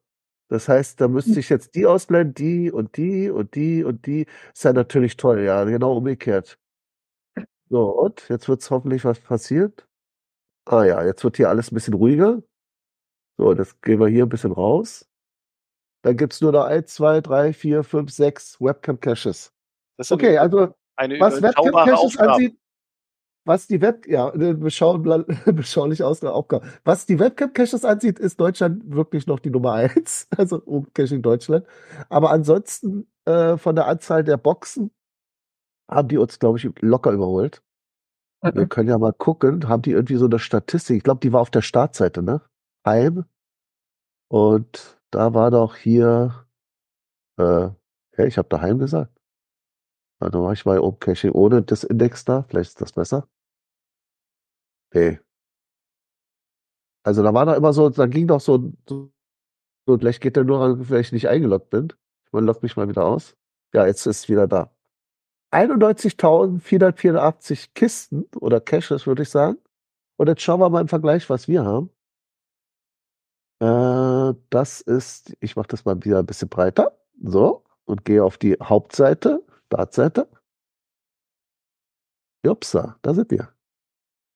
das 0.48 0.68
heißt, 0.68 1.00
da 1.00 1.08
müsste 1.08 1.38
ich 1.38 1.48
jetzt 1.48 1.74
die 1.76 1.86
ausblenden, 1.86 2.34
die 2.34 2.70
und 2.72 2.96
die 2.96 3.30
und 3.30 3.54
die 3.54 3.84
und 3.84 4.06
die. 4.06 4.26
Ist 4.52 4.64
ja 4.64 4.72
natürlich 4.72 5.16
toll, 5.16 5.42
ja, 5.42 5.62
genau 5.64 5.96
umgekehrt. 5.96 6.58
So, 7.68 7.88
und 7.90 8.28
jetzt 8.28 8.48
wird 8.48 8.60
es 8.60 8.70
hoffentlich 8.70 9.04
was 9.04 9.20
passiert. 9.20 9.86
Ah 10.66 10.84
ja, 10.84 11.04
jetzt 11.04 11.22
wird 11.22 11.36
hier 11.36 11.48
alles 11.48 11.70
ein 11.70 11.74
bisschen 11.74 11.94
ruhiger. 11.94 12.42
So, 13.38 13.54
das 13.54 13.80
gehen 13.80 14.00
wir 14.00 14.08
hier 14.08 14.26
ein 14.26 14.28
bisschen 14.28 14.52
raus. 14.52 15.08
Dann 16.02 16.16
gibt 16.16 16.32
es 16.32 16.40
nur 16.40 16.52
noch 16.52 16.64
1, 16.64 16.92
2, 16.94 17.20
3, 17.20 17.52
4, 17.52 17.84
5, 17.84 18.10
6 18.10 18.60
Webcam-Caches. 18.60 19.52
Okay, 20.10 20.38
also 20.38 20.74
eine 21.00 21.18
was 21.18 21.38
überschaubare 21.38 21.96
Aufgabe. 21.96 22.32
ansieht, 22.32 22.56
was 23.44 23.66
die 23.66 23.80
Web, 23.80 24.06
ja, 24.06 24.30
eine 24.30 24.54
beschau 24.54 24.98
beschauliche 25.46 26.06
Aufgabe. 26.06 26.66
Was 26.84 27.06
die 27.06 27.18
Webcam-Caches 27.18 27.84
ansieht, 27.84 28.18
ist 28.18 28.38
Deutschland 28.38 28.82
wirklich 28.94 29.26
noch 29.26 29.40
die 29.40 29.50
Nummer 29.50 29.72
eins, 29.72 30.28
also 30.36 30.60
Caching 30.94 31.22
Deutschland. 31.22 31.66
Aber 32.08 32.30
ansonsten 32.30 33.08
äh, 33.24 33.56
von 33.56 33.74
der 33.74 33.86
Anzahl 33.86 34.24
der 34.24 34.36
Boxen 34.36 34.90
haben 35.90 36.08
die 36.08 36.18
uns, 36.18 36.38
glaube 36.38 36.58
ich, 36.58 36.68
locker 36.80 37.12
überholt. 37.12 37.62
Wir 38.42 38.66
können 38.66 38.88
ja 38.88 38.96
mal 38.96 39.12
gucken, 39.12 39.68
haben 39.68 39.82
die 39.82 39.90
irgendwie 39.90 40.16
so 40.16 40.24
eine 40.24 40.38
Statistik? 40.38 40.96
Ich 40.96 41.02
glaube, 41.02 41.20
die 41.20 41.32
war 41.32 41.42
auf 41.42 41.50
der 41.50 41.60
Startseite, 41.60 42.22
ne? 42.22 42.40
Heim. 42.86 43.26
Und 44.28 44.98
da 45.10 45.34
war 45.34 45.50
doch 45.50 45.76
hier, 45.76 46.46
äh, 47.36 47.68
hey, 48.12 48.28
ich 48.28 48.38
habe 48.38 48.48
daheim 48.48 48.78
gesagt. 48.78 49.19
Warte 50.20 50.38
mal, 50.38 50.52
ich 50.52 50.64
war 50.66 50.74
ja 50.76 50.82
Open 50.82 51.00
Caching 51.00 51.32
ohne 51.32 51.62
das 51.62 51.84
Index 51.84 52.24
da. 52.24 52.42
Vielleicht 52.44 52.70
ist 52.70 52.80
das 52.80 52.92
besser. 52.92 53.28
Nee. 54.94 55.20
Also 57.02 57.22
da 57.22 57.32
war 57.32 57.46
doch 57.46 57.56
immer 57.56 57.72
so, 57.72 57.88
da 57.88 58.06
ging 58.06 58.26
doch 58.26 58.40
so, 58.40 58.72
so, 58.88 59.10
so 59.86 59.98
vielleicht 59.98 60.20
geht 60.20 60.36
der 60.36 60.44
nur 60.44 60.60
an, 60.60 60.90
weil 60.90 61.00
ich 61.00 61.12
nicht 61.12 61.28
eingeloggt 61.28 61.70
bin. 61.70 61.92
Ich 62.26 62.32
mal, 62.32 62.44
log 62.44 62.62
mich 62.62 62.76
mal 62.76 62.88
wieder 62.88 63.04
aus. 63.06 63.36
Ja, 63.74 63.86
jetzt 63.86 64.06
ist 64.06 64.24
es 64.24 64.28
wieder 64.28 64.46
da. 64.46 64.70
91.484 65.52 67.70
Kisten 67.74 68.24
oder 68.40 68.60
Caches, 68.60 69.06
würde 69.06 69.22
ich 69.22 69.30
sagen. 69.30 69.58
Und 70.16 70.28
jetzt 70.28 70.42
schauen 70.42 70.60
wir 70.60 70.70
mal 70.70 70.82
im 70.82 70.88
Vergleich, 70.88 71.28
was 71.30 71.48
wir 71.48 71.64
haben. 71.64 71.90
Äh, 73.60 74.34
das 74.50 74.80
ist, 74.82 75.34
ich 75.40 75.56
mache 75.56 75.68
das 75.68 75.84
mal 75.84 76.02
wieder 76.04 76.20
ein 76.20 76.26
bisschen 76.26 76.48
breiter. 76.48 76.96
So, 77.22 77.64
und 77.84 78.04
gehe 78.04 78.24
auf 78.24 78.38
die 78.38 78.56
Hauptseite, 78.62 79.44
Startseite. 79.70 80.28
Jupsa, 82.44 82.98
da 83.02 83.14
sind 83.14 83.30
wir. 83.30 83.54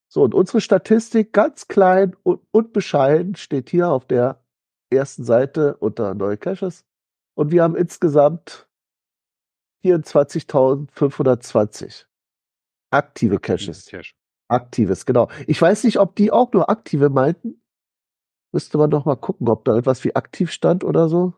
So, 0.09 0.23
und 0.23 0.33
unsere 0.33 0.61
Statistik 0.61 1.33
ganz 1.33 1.67
klein 1.67 2.15
und, 2.23 2.41
und 2.53 2.73
bescheiden 2.73 3.35
steht 3.35 3.69
hier 3.69 3.89
auf 3.89 4.07
der 4.07 4.41
ersten 4.93 5.25
Seite 5.25 5.77
unter 5.79 6.15
neue 6.15 6.37
Caches. 6.37 6.85
Und 7.37 7.51
wir 7.51 7.65
haben 7.65 7.75
insgesamt 7.75 8.69
24.520 9.85 12.07
aktive 12.93 13.41
Caches. 13.41 13.87
Cache. 13.87 14.15
Aktives, 14.47 15.05
genau. 15.05 15.29
Ich 15.49 15.61
weiß 15.61 15.83
nicht, 15.83 15.99
ob 15.99 16.15
die 16.15 16.31
auch 16.31 16.53
nur 16.53 16.71
aktive 16.71 17.11
meinten. 17.11 17.61
Müsste 18.53 18.79
man 18.79 18.91
noch 18.91 19.05
mal 19.05 19.17
gucken, 19.17 19.49
ob 19.49 19.65
da 19.65 19.77
etwas 19.77 20.05
wie 20.05 20.15
aktiv 20.15 20.53
stand 20.53 20.85
oder 20.85 21.09
so. 21.09 21.35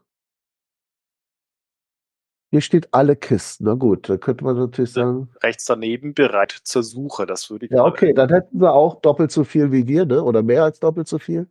Hier 2.57 2.62
steht 2.62 2.88
alle 2.94 3.16
Kisten. 3.16 3.64
Na 3.64 3.74
gut, 3.74 4.09
da 4.09 4.16
könnte 4.16 4.42
man 4.42 4.57
natürlich 4.57 4.92
sagen, 4.92 5.28
Rechts 5.42 5.66
daneben 5.66 6.14
bereit 6.14 6.52
zur 6.52 6.82
Suche. 6.82 7.26
Das 7.26 7.50
würde 7.50 7.66
ich 7.66 7.70
ja, 7.70 7.84
okay, 7.84 8.14
dann 8.14 8.30
hätten 8.30 8.59
sie 8.59 8.72
auch 8.72 9.02
doppelt 9.02 9.30
so 9.30 9.44
viel 9.44 9.72
wie 9.72 9.86
wir, 9.86 10.07
ne? 10.07 10.24
Oder 10.24 10.42
mehr 10.42 10.64
als 10.64 10.80
doppelt 10.80 11.07
so 11.07 11.18
viel. 11.18 11.50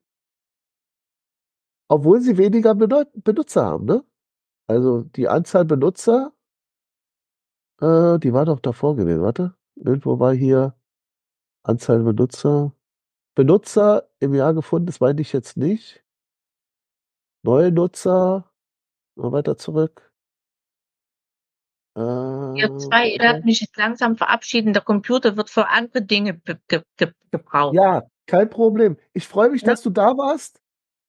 Obwohl 1.89 2.21
sie 2.21 2.39
weniger 2.39 2.73
Benutzer 2.73 3.65
haben, 3.65 3.85
ne? 3.85 4.03
Also 4.65 5.03
die 5.03 5.27
Anzahl 5.27 5.63
Benutzer, 5.63 6.33
äh, 7.81 8.17
die 8.17 8.33
war 8.33 8.45
doch 8.45 8.59
davor 8.59 8.95
gewesen, 8.95 9.21
warte. 9.21 9.53
Irgendwo 9.75 10.17
war 10.17 10.33
hier 10.33 10.73
Anzahl 11.61 11.99
Benutzer. 11.99 12.73
Benutzer 13.35 14.09
im 14.19 14.33
Jahr 14.33 14.55
gefunden, 14.55 14.87
das 14.87 15.01
meine 15.01 15.21
ich 15.21 15.33
jetzt 15.33 15.55
nicht. 15.55 16.03
Neue 17.43 17.71
Nutzer, 17.71 18.51
mal 19.13 19.31
weiter 19.31 19.55
zurück. 19.55 20.14
Äh, 21.95 22.59
Ihr 22.59 22.77
zwei, 22.77 23.09
ihr 23.09 23.19
werdet 23.19 23.45
mich 23.45 23.61
jetzt 23.61 23.77
langsam 23.77 24.15
verabschieden. 24.17 24.73
Der 24.73 24.81
Computer 24.83 25.37
wird 25.37 25.49
für 25.49 25.69
andere 25.69 26.01
Dinge 26.03 26.39
ge 26.39 26.57
ge 26.67 27.11
gebraucht. 27.31 27.75
Ja, 27.75 28.03
kein 28.27 28.49
Problem. 28.49 28.97
Ich 29.13 29.27
freue 29.27 29.49
mich, 29.49 29.61
Ja. 29.61 29.67
dass 29.69 29.81
du 29.81 29.89
da 29.89 30.17
warst. 30.17 30.61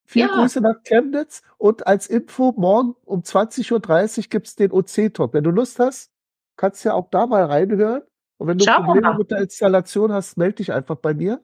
Viele 0.07 0.29
Ja. 0.29 0.35
Grüße 0.37 0.61
nach 0.61 0.83
Chemnitz 0.85 1.43
und 1.59 1.87
als 1.87 2.07
Info, 2.07 2.53
morgen 2.57 2.95
um 3.05 3.23
20.30 3.25 4.19
Uhr 4.25 4.29
gibt 4.31 4.47
es 4.47 4.55
den 4.55 4.71
OC-Talk. 4.71 5.33
Wenn 5.35 5.43
du 5.45 5.51
Lust 5.51 5.79
hast, 5.81 6.13
kannst 6.57 6.85
du 6.85 6.91
ja 6.91 6.95
auch 6.95 7.09
da 7.11 7.27
mal 7.27 7.45
reinhören. 7.45 8.03
Und 8.39 8.49
wenn 8.49 8.59
du 8.59 8.67
wir 8.67 8.75
Probleme 8.75 9.09
mal. 9.09 9.19
mit 9.19 9.31
der 9.33 9.39
Installation 9.41 10.13
hast, 10.13 10.37
melde 10.37 10.57
dich 10.57 10.73
einfach 10.73 10.97
bei 10.97 11.15
mir. 11.15 11.43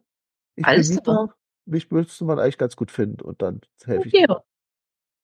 Ich 0.54 0.64
Alles 0.66 0.88
bin. 0.88 0.96
Mieter. 0.98 1.34
Mich 1.64 1.90
müsste 1.90 2.24
man 2.24 2.38
eigentlich 2.38 2.58
ganz 2.58 2.76
gut 2.76 2.90
finden 2.90 3.20
und 3.22 3.40
dann 3.42 3.60
helfe 3.84 4.06
ich 4.08 4.12
dir. 4.12 4.42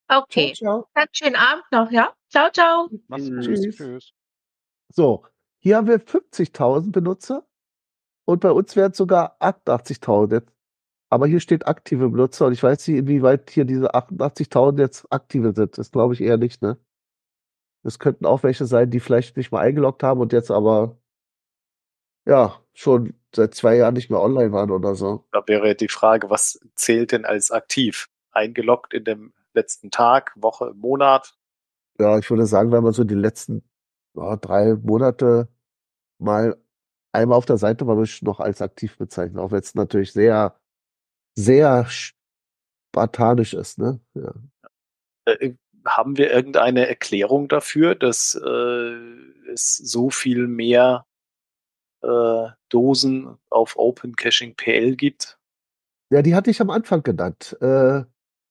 Okay. 0.09 0.55
Ciao, 0.55 0.83
ciao. 0.83 0.89
Ganz 0.95 1.11
schönen 1.13 1.37
Abend 1.37 1.65
noch, 1.71 1.91
ja? 1.91 2.15
Ciao, 2.31 2.51
ciao. 2.51 2.89
Tschüss. 3.15 3.77
Tschüss. 3.77 4.13
So, 4.91 5.25
hier 5.59 5.77
haben 5.77 5.87
wir 5.87 6.01
50.000 6.01 6.93
Benutzer 6.93 7.47
und 8.25 8.41
bei 8.41 8.51
uns 8.51 8.75
wären 8.75 8.93
es 8.93 8.97
sogar 8.97 9.37
88.000. 9.41 10.33
jetzt. 10.33 10.53
Aber 11.11 11.27
hier 11.27 11.41
steht 11.41 11.67
aktive 11.67 12.09
Benutzer 12.11 12.47
und 12.47 12.53
ich 12.53 12.63
weiß 12.63 12.87
nicht, 12.89 12.99
inwieweit 12.99 13.51
hier 13.51 13.65
diese 13.65 13.95
88.000 13.95 14.79
jetzt 14.79 15.11
aktive 15.11 15.55
sind. 15.55 15.79
Das 15.79 15.91
glaube 15.91 16.15
ich 16.15 16.21
eher 16.21 16.37
nicht, 16.37 16.61
ne? 16.63 16.79
Das 17.83 17.99
könnten 17.99 18.27
auch 18.27 18.43
welche 18.43 18.67
sein, 18.67 18.91
die 18.91 19.01
vielleicht 19.01 19.37
nicht 19.37 19.53
mal 19.53 19.61
eingeloggt 19.61 20.03
haben 20.03 20.21
und 20.21 20.33
jetzt 20.33 20.51
aber, 20.51 20.99
ja, 22.27 22.61
schon 22.75 23.15
seit 23.35 23.55
zwei 23.55 23.77
Jahren 23.77 23.95
nicht 23.95 24.11
mehr 24.11 24.21
online 24.21 24.53
waren 24.53 24.71
oder 24.71 24.95
so. 24.95 25.27
Da 25.33 25.43
wäre 25.47 25.75
die 25.75 25.89
Frage, 25.89 26.29
was 26.29 26.61
zählt 26.75 27.13
denn 27.13 27.25
als 27.25 27.51
aktiv? 27.51 28.09
Eingeloggt 28.31 28.93
in 28.93 29.05
dem 29.05 29.33
letzten 29.59 29.91
Tag, 29.91 30.33
Woche, 30.37 30.73
Monat? 30.75 31.35
Ja, 31.99 32.19
ich 32.19 32.31
würde 32.31 32.47
sagen, 32.47 32.71
wenn 32.73 32.83
man 32.83 32.93
so 32.93 33.05
die 33.05 33.15
letzten 33.15 33.63
ja, 34.15 34.37
drei 34.37 34.75
Monate 34.75 35.49
mal 36.19 36.57
einmal 37.13 37.39
auf 37.39 37.47
der 37.47 37.59
Seite 37.59 37.87
war, 37.87 37.97
würde 37.97 38.11
ich 38.11 38.23
noch 38.23 38.41
als 38.41 38.63
aktiv 38.63 38.97
bezeichnen. 38.97 39.39
Auch 39.39 39.51
wenn 39.51 39.61
es 39.61 39.75
natürlich 39.75 40.13
sehr, 40.13 40.59
sehr 41.37 41.87
spartanisch 41.87 43.55
ist, 43.55 43.79
ne? 43.79 44.01
Ja. 44.15 44.35
Äh, 45.27 45.55
haben 45.87 46.19
wir 46.19 46.31
irgendeine 46.31 46.87
Erklärung 46.87 47.49
dafür, 47.49 47.95
dass 47.95 48.35
äh, 48.35 49.51
es 49.51 49.77
so 49.77 50.11
viel 50.11 50.47
mehr 50.47 51.07
äh, 52.03 52.49
Dosen 52.69 53.39
auf 53.49 53.77
Open 53.79 54.17
Caching 54.17 54.55
PL 54.55 54.97
gibt? 54.97 55.39
Ja, 56.11 56.23
die 56.23 56.35
hatte 56.35 56.51
ich 56.51 56.61
am 56.61 56.71
Anfang 56.71 57.03
genannt. 57.03 57.57
Äh, 57.61 58.05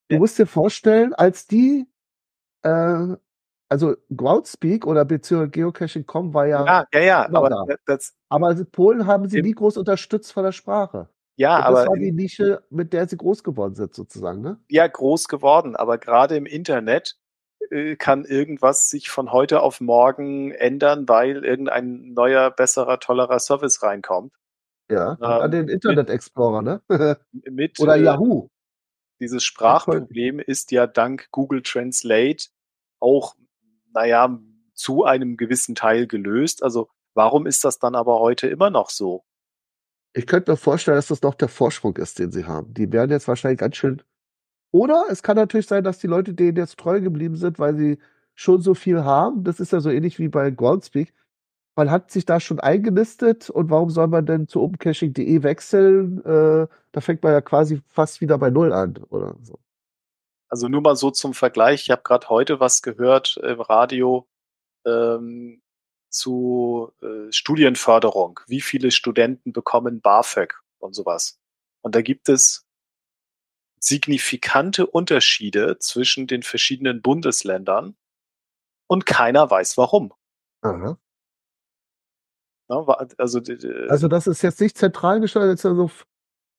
du 0.09 0.17
musst 0.17 0.39
dir 0.39 0.45
vorstellen, 0.47 1.13
als 1.13 1.47
die, 1.47 1.87
äh, 2.63 3.15
also 3.69 3.95
Groundspeak 4.15 4.85
oder 4.85 5.05
beziehungsweise 5.05 5.51
Geocaching.com 5.51 6.33
war 6.33 6.45
ja, 6.47 6.65
Ja, 6.65 6.85
ja, 6.93 7.01
ja, 7.01 7.29
aber 7.33 7.49
da. 7.49 7.65
das, 7.85 8.15
aber 8.29 8.55
Polen 8.65 9.05
haben 9.07 9.27
sie 9.27 9.41
nie 9.41 9.51
groß 9.53 9.77
unterstützt 9.77 10.31
von 10.33 10.43
der 10.43 10.53
Sprache. 10.53 11.09
ja, 11.35 11.57
das 11.57 11.65
aber 11.65 11.85
war 11.87 11.97
die 11.97 12.11
Nische, 12.11 12.63
mit 12.69 12.93
der 12.93 13.07
sie 13.07 13.17
groß 13.17 13.43
geworden 13.43 13.75
sind, 13.75 13.93
sozusagen, 13.93 14.41
ne? 14.41 14.59
ja 14.69 14.87
groß 14.87 15.27
geworden, 15.27 15.75
aber 15.75 15.97
gerade 15.97 16.35
im 16.37 16.45
Internet 16.45 17.17
äh, 17.69 17.95
kann 17.97 18.23
irgendwas 18.23 18.89
sich 18.89 19.09
von 19.09 19.31
heute 19.33 19.61
auf 19.61 19.81
morgen 19.81 20.51
ändern, 20.51 21.09
weil 21.09 21.43
irgendein 21.43 22.13
neuer, 22.13 22.51
besserer, 22.51 22.99
tollerer 22.99 23.39
Service 23.39 23.83
reinkommt. 23.83 24.33
Ja, 24.89 25.17
Ähm, 25.19 25.23
an 25.23 25.51
den 25.51 25.67
Internet 25.67 26.09
Explorer, 26.09 26.61
ne? 26.61 26.81
Mit, 27.31 27.79
Oder 27.79 27.97
äh, 27.97 28.03
Yahoo. 28.03 28.47
Dieses 29.19 29.43
Sprachproblem 29.43 30.39
ist 30.39 30.71
ja 30.71 30.87
dank 30.87 31.29
Google 31.31 31.63
Translate 31.63 32.47
auch, 32.99 33.35
naja, 33.93 34.39
zu 34.73 35.05
einem 35.05 35.37
gewissen 35.37 35.75
Teil 35.75 36.07
gelöst. 36.07 36.63
Also 36.63 36.89
warum 37.13 37.47
ist 37.47 37.63
das 37.63 37.79
dann 37.79 37.95
aber 37.95 38.19
heute 38.19 38.47
immer 38.47 38.69
noch 38.69 38.89
so? 38.89 39.23
Ich 40.13 40.27
könnte 40.27 40.51
mir 40.51 40.57
vorstellen, 40.57 40.97
dass 40.97 41.07
das 41.07 41.21
noch 41.21 41.35
der 41.35 41.47
Vorsprung 41.47 41.95
ist, 41.97 42.19
den 42.19 42.31
sie 42.31 42.45
haben. 42.45 42.73
Die 42.73 42.91
werden 42.91 43.11
jetzt 43.11 43.27
wahrscheinlich 43.27 43.59
ganz 43.59 43.75
schön. 43.75 44.01
Oder 44.71 45.05
es 45.09 45.23
kann 45.23 45.35
natürlich 45.35 45.67
sein, 45.67 45.83
dass 45.83 45.99
die 45.99 46.07
Leute 46.07 46.33
denen 46.33 46.57
jetzt 46.57 46.77
treu 46.77 47.01
geblieben 47.01 47.35
sind, 47.35 47.59
weil 47.59 47.75
sie 47.75 47.99
schon 48.35 48.61
so 48.61 48.73
viel 48.73 49.03
haben. 49.03 49.43
Das 49.43 49.59
ist 49.59 49.71
ja 49.71 49.79
so 49.79 49.89
ähnlich 49.89 50.19
wie 50.19 50.27
bei 50.27 50.51
Groundspeak. 50.51 51.13
Man 51.77 51.91
hat 51.91 52.09
sich 52.09 52.25
da 52.25 52.39
schon 52.39 52.59
eingenistet 52.59 53.51
und 53.51 53.69
warum 53.69 53.91
soll 53.91 54.07
man 54.07 54.25
denn 54.25 54.47
zu 54.47 54.63
opencaching.de 54.63 55.43
wechseln? 55.43 56.25
Äh, 56.25 56.67
da 56.91 57.01
fängt 57.01 57.21
man 57.21 57.33
ja 57.33 57.41
quasi 57.41 57.83
fast 57.87 58.19
wieder 58.19 58.39
bei 58.39 58.49
Null 58.49 58.73
an 58.73 58.97
oder 59.09 59.35
so. 59.43 59.59
Also 60.49 60.69
nur 60.69 60.81
mal 60.81 60.95
so 60.95 61.11
zum 61.11 61.35
Vergleich. 61.35 61.83
Ich 61.83 61.91
habe 61.91 62.01
gerade 62.01 62.29
heute 62.29 62.59
was 62.59 62.81
gehört 62.81 63.37
im 63.43 63.61
Radio 63.61 64.27
ähm, 64.87 65.61
zu 66.09 66.93
äh, 67.03 67.31
Studienförderung. 67.31 68.39
Wie 68.47 68.61
viele 68.61 68.89
Studenten 68.89 69.53
bekommen 69.53 70.01
BAföG 70.01 70.59
und 70.79 70.95
sowas? 70.95 71.39
Und 71.81 71.93
da 71.93 72.01
gibt 72.01 72.27
es 72.27 72.65
signifikante 73.79 74.87
Unterschiede 74.87 75.77
zwischen 75.77 76.25
den 76.25 76.41
verschiedenen 76.41 77.03
Bundesländern 77.03 77.95
und 78.87 79.05
keiner 79.05 79.51
weiß 79.51 79.77
warum. 79.77 80.11
Aha. 80.61 80.97
Ne, 82.69 82.85
Also, 83.17 83.41
Also 83.89 84.07
das 84.07 84.27
ist 84.27 84.41
jetzt 84.41 84.61
nicht 84.61 84.77
zentral 84.77 85.19
gesteuert, 85.21 85.49
das 85.49 85.59
ist 85.59 85.63
ja 85.63 85.75
so 85.75 85.85
F- 85.85 86.05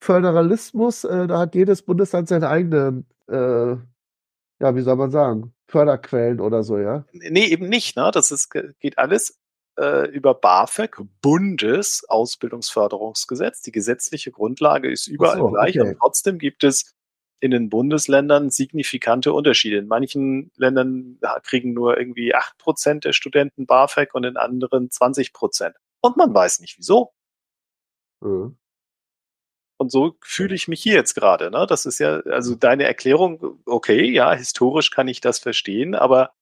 Föderalismus. 0.03 1.05
Äh, 1.05 1.27
da 1.27 1.39
hat 1.39 1.55
jedes 1.55 1.83
Bundesland 1.83 2.29
seine 2.29 2.49
eigenen, 2.49 3.07
äh, 3.29 3.77
ja, 4.61 4.75
wie 4.75 4.83
soll 4.83 4.97
man 4.97 5.11
sagen, 5.11 5.55
Förderquellen 5.67 6.41
oder 6.41 6.63
so, 6.63 6.79
ja. 6.79 7.05
Nee, 7.13 7.47
eben 7.47 7.69
nicht. 7.69 7.97
Ne? 7.97 8.11
Das 8.13 8.31
ist, 8.31 8.51
geht 8.51 8.99
alles 8.99 9.39
äh, 9.79 10.09
über 10.11 10.35
BAföG, 10.35 11.03
Bundesausbildungsförderungsgesetz. 11.21 13.63
Die 13.63 13.73
gesetzliche 13.73 14.31
Grundlage 14.31 14.91
ist 14.91 15.09
überall 15.09 15.39
so, 15.39 15.51
gleich 15.51 15.79
okay. 15.79 15.91
und 15.91 15.99
trotzdem 15.99 16.39
gibt 16.39 16.65
es 16.65 16.95
in 17.41 17.51
den 17.53 17.69
Bundesländern 17.69 18.51
signifikante 18.51 19.33
Unterschiede. 19.33 19.79
In 19.79 19.87
manchen 19.87 20.51
Ländern 20.57 21.19
kriegen 21.45 21.73
nur 21.73 21.97
irgendwie 21.97 22.35
acht 22.35 22.59
Prozent 22.59 23.05
der 23.05 23.13
Studenten 23.13 23.67
BAföG 23.67 24.13
und 24.15 24.25
in 24.25 24.37
anderen 24.37 24.91
20 24.91 25.33
Prozent. 25.33 25.77
Und 26.01 26.17
man 26.17 26.33
weiß 26.33 26.61
nicht 26.61 26.79
wieso. 26.79 27.13
Mhm. 28.21 28.59
Und 29.81 29.93
so 29.93 30.17
fühle 30.23 30.55
ich 30.55 30.67
mich 30.67 30.83
hier 30.83 30.95
jetzt 30.95 31.15
gerade. 31.15 31.51
Ne? 31.51 31.67
Das 31.69 31.87
ist 31.87 32.01
ja, 32.01 32.21
also 32.21 32.57
deine 32.57 32.85
Erklärung, 32.85 33.63
okay, 33.65 34.11
ja, 34.11 34.33
historisch 34.33 34.91
kann 34.91 35.07
ich 35.07 35.21
das 35.21 35.39
verstehen, 35.39 35.95
aber 35.95 36.33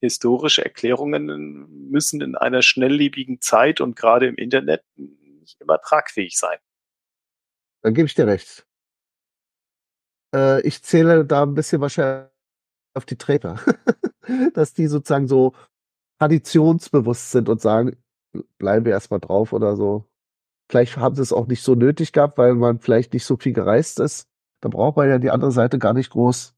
historische 0.00 0.64
Erklärungen 0.64 1.88
müssen 1.90 2.20
in 2.20 2.34
einer 2.34 2.62
schnelllebigen 2.62 3.40
Zeit 3.40 3.80
und 3.80 3.94
gerade 3.94 4.26
im 4.26 4.36
Internet 4.36 4.82
nicht 4.96 5.60
immer 5.60 5.80
tragfähig 5.80 6.36
sein. 6.36 6.58
Dann 7.82 7.94
gebe 7.94 8.06
ich 8.06 8.14
dir 8.14 8.26
recht. 8.26 8.66
Äh, 10.34 10.60
ich 10.62 10.82
zähle 10.82 11.24
da 11.24 11.42
ein 11.42 11.54
bisschen 11.54 11.80
wahrscheinlich 11.80 12.30
auf 12.94 13.04
die 13.04 13.16
Träger, 13.16 13.60
dass 14.54 14.74
die 14.74 14.88
sozusagen 14.88 15.28
so 15.28 15.54
traditionsbewusst 16.18 17.30
sind 17.30 17.48
und 17.48 17.60
sagen, 17.60 17.96
bleiben 18.58 18.84
wir 18.84 18.92
erstmal 18.92 19.20
drauf 19.20 19.52
oder 19.52 19.76
so. 19.76 20.04
Vielleicht 20.68 20.96
haben 20.96 21.16
sie 21.16 21.22
es 21.22 21.32
auch 21.32 21.46
nicht 21.46 21.62
so 21.62 21.74
nötig 21.74 22.12
gehabt, 22.12 22.38
weil 22.38 22.54
man 22.54 22.78
vielleicht 22.78 23.12
nicht 23.12 23.24
so 23.24 23.36
viel 23.36 23.52
gereist 23.52 23.98
ist. 24.00 24.28
Da 24.60 24.68
braucht 24.68 24.96
man 24.96 25.08
ja 25.08 25.18
die 25.18 25.30
andere 25.30 25.52
Seite 25.52 25.78
gar 25.78 25.94
nicht 25.94 26.10
groß. 26.10 26.54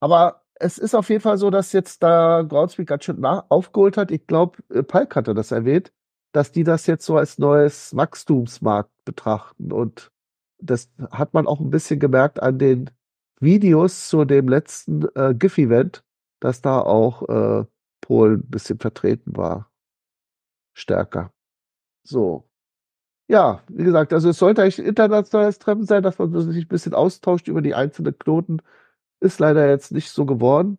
Aber 0.00 0.42
es 0.54 0.76
ist 0.76 0.94
auf 0.94 1.08
jeden 1.08 1.22
Fall 1.22 1.38
so, 1.38 1.50
dass 1.50 1.72
jetzt 1.72 2.02
da 2.02 2.42
Groundspeak 2.42 2.86
ganz 2.86 3.04
schön 3.04 3.20
nach 3.20 3.46
aufgeholt 3.48 3.96
hat. 3.96 4.10
Ich 4.10 4.26
glaube, 4.26 4.58
Palk 4.84 5.16
hatte 5.16 5.34
das 5.34 5.52
erwähnt, 5.52 5.92
dass 6.32 6.52
die 6.52 6.64
das 6.64 6.86
jetzt 6.86 7.06
so 7.06 7.16
als 7.16 7.38
neues 7.38 7.96
Wachstumsmarkt 7.96 8.90
betrachten. 9.04 9.72
Und 9.72 10.10
das 10.58 10.90
hat 11.10 11.32
man 11.32 11.46
auch 11.46 11.60
ein 11.60 11.70
bisschen 11.70 11.98
gemerkt 11.98 12.42
an 12.42 12.58
den 12.58 12.90
Videos 13.40 14.08
zu 14.08 14.26
dem 14.26 14.48
letzten 14.48 15.06
äh, 15.14 15.34
GIF-Event, 15.34 16.04
dass 16.40 16.60
da 16.60 16.80
auch 16.80 17.28
äh, 17.28 17.64
Polen 18.02 18.40
ein 18.40 18.50
bisschen 18.50 18.78
vertreten 18.78 19.36
war. 19.36 19.69
Stärker. 20.74 21.32
So. 22.02 22.44
Ja, 23.28 23.62
wie 23.68 23.84
gesagt, 23.84 24.12
also 24.12 24.30
es 24.30 24.38
sollte 24.38 24.62
eigentlich 24.62 24.80
ein 24.80 24.86
internationales 24.86 25.58
Treffen 25.58 25.86
sein, 25.86 26.02
dass 26.02 26.18
man 26.18 26.32
sich 26.52 26.64
ein 26.64 26.68
bisschen 26.68 26.94
austauscht 26.94 27.48
über 27.48 27.62
die 27.62 27.74
einzelnen 27.74 28.18
Knoten. 28.18 28.60
Ist 29.20 29.38
leider 29.38 29.68
jetzt 29.68 29.92
nicht 29.92 30.10
so 30.10 30.26
geworden. 30.26 30.78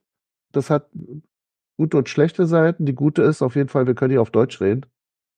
Das 0.51 0.69
hat 0.69 0.89
gute 1.77 1.97
und 1.97 2.09
schlechte 2.09 2.45
Seiten. 2.45 2.85
Die 2.85 2.95
gute 2.95 3.23
ist 3.23 3.41
auf 3.41 3.55
jeden 3.55 3.69
Fall, 3.69 3.87
wir 3.87 3.95
können 3.95 4.11
hier 4.11 4.21
auf 4.21 4.31
Deutsch 4.31 4.59
reden. 4.61 4.85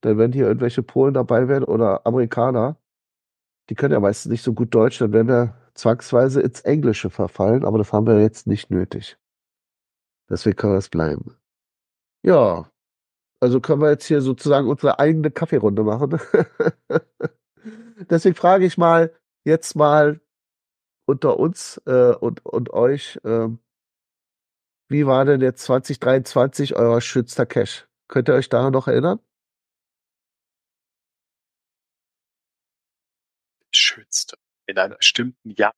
Denn 0.03 0.17
wenn 0.17 0.33
hier 0.33 0.47
irgendwelche 0.47 0.83
Polen 0.83 1.13
dabei 1.13 1.47
wären 1.47 1.63
oder 1.63 2.05
Amerikaner, 2.05 2.77
die 3.69 3.75
können 3.75 3.93
ja 3.93 3.99
meistens 3.99 4.31
nicht 4.31 4.43
so 4.43 4.53
gut 4.53 4.73
Deutsch, 4.73 4.99
dann 4.99 5.13
werden 5.13 5.27
wir 5.27 5.55
zwangsweise 5.73 6.41
ins 6.41 6.61
Englische 6.61 7.09
verfallen, 7.09 7.63
aber 7.63 7.77
das 7.77 7.93
haben 7.93 8.07
wir 8.07 8.19
jetzt 8.21 8.47
nicht 8.47 8.69
nötig. 8.71 9.17
Deswegen 10.29 10.55
können 10.55 10.73
wir 10.73 10.79
es 10.79 10.89
bleiben. 10.89 11.37
Ja, 12.23 12.69
also 13.43 13.59
können 13.59 13.81
wir 13.81 13.89
jetzt 13.89 14.05
hier 14.05 14.21
sozusagen 14.21 14.69
unsere 14.69 14.99
eigene 14.99 15.29
Kaffeerunde 15.29 15.83
machen. 15.83 16.17
Deswegen 18.09 18.35
frage 18.35 18.65
ich 18.65 18.77
mal 18.77 19.13
jetzt 19.43 19.75
mal 19.75 20.21
unter 21.05 21.37
uns 21.37 21.81
äh, 21.85 22.13
und, 22.15 22.45
und 22.45 22.71
euch, 22.71 23.19
ähm, 23.25 23.59
wie 24.87 25.05
war 25.05 25.25
denn 25.25 25.41
jetzt 25.41 25.63
2023 25.63 26.77
euer 26.77 27.01
schönster 27.01 27.45
Cash? 27.45 27.85
Könnt 28.07 28.29
ihr 28.29 28.35
euch 28.35 28.47
daran 28.47 28.71
noch 28.71 28.87
erinnern? 28.87 29.19
Schönste. 33.71 34.37
In 34.67 34.77
einem 34.77 34.95
bestimmten 34.95 35.49
Jahr. 35.49 35.73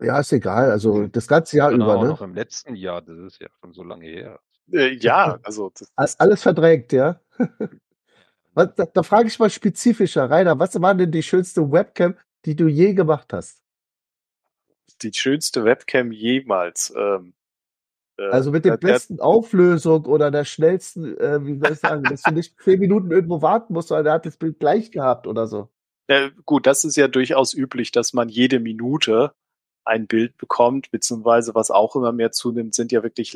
Ja, 0.00 0.18
ist 0.18 0.32
egal. 0.32 0.70
Also 0.70 1.08
das 1.08 1.28
ganze 1.28 1.58
Jahr 1.58 1.72
Genau, 1.72 1.92
über, 1.92 2.02
ne? 2.02 2.08
noch 2.08 2.22
im 2.22 2.34
letzten 2.34 2.74
Jahr, 2.74 3.02
das 3.02 3.18
ist 3.18 3.38
ja 3.42 3.48
schon 3.60 3.74
so 3.74 3.82
lange 3.82 4.06
her. 4.06 4.40
Äh, 4.70 4.94
ja, 4.94 5.38
also 5.42 5.72
Alles 5.96 6.42
verdrängt, 6.42 6.92
ja? 6.92 7.20
Was, 8.54 8.74
da, 8.74 8.84
da 8.84 9.02
frage 9.02 9.28
ich 9.28 9.38
mal 9.38 9.48
spezifischer, 9.48 10.28
Rainer, 10.28 10.58
was 10.58 10.78
war 10.80 10.94
denn 10.94 11.10
die 11.10 11.22
schönste 11.22 11.72
Webcam, 11.72 12.16
die 12.44 12.54
du 12.54 12.66
je 12.68 12.92
gemacht 12.92 13.32
hast? 13.32 13.62
die 15.00 15.12
schönste 15.12 15.64
Webcam 15.64 16.12
jemals. 16.12 16.92
Ähm, 16.96 17.34
äh, 18.18 18.24
Also 18.28 18.50
mit 18.50 18.64
der 18.64 18.76
der- 18.76 18.88
besten 18.92 19.20
Auflösung 19.20 20.04
oder 20.04 20.30
der 20.30 20.44
schnellsten, 20.44 21.16
äh, 21.18 21.44
wie 21.44 21.58
soll 21.58 21.72
ich 21.72 21.78
sagen, 21.78 22.02
dass 22.04 22.22
du 22.22 22.32
nicht 22.32 22.60
zehn 22.60 22.78
Minuten 22.78 23.10
irgendwo 23.10 23.42
warten 23.42 23.72
musst, 23.72 23.90
weil 23.90 24.04
der 24.04 24.12
hat 24.12 24.26
das 24.26 24.36
Bild 24.36 24.60
gleich 24.60 24.90
gehabt 24.90 25.26
oder 25.26 25.46
so. 25.46 25.70
Ja, 26.08 26.30
gut, 26.44 26.66
das 26.66 26.84
ist 26.84 26.96
ja 26.96 27.08
durchaus 27.08 27.54
üblich, 27.54 27.90
dass 27.90 28.12
man 28.12 28.28
jede 28.28 28.60
Minute 28.60 29.32
ein 29.84 30.06
Bild 30.06 30.36
bekommt, 30.36 30.90
beziehungsweise 30.90 31.54
was 31.54 31.70
auch 31.70 31.96
immer 31.96 32.12
mehr 32.12 32.32
zunimmt, 32.32 32.74
sind 32.74 32.92
ja 32.92 33.02
wirklich 33.02 33.34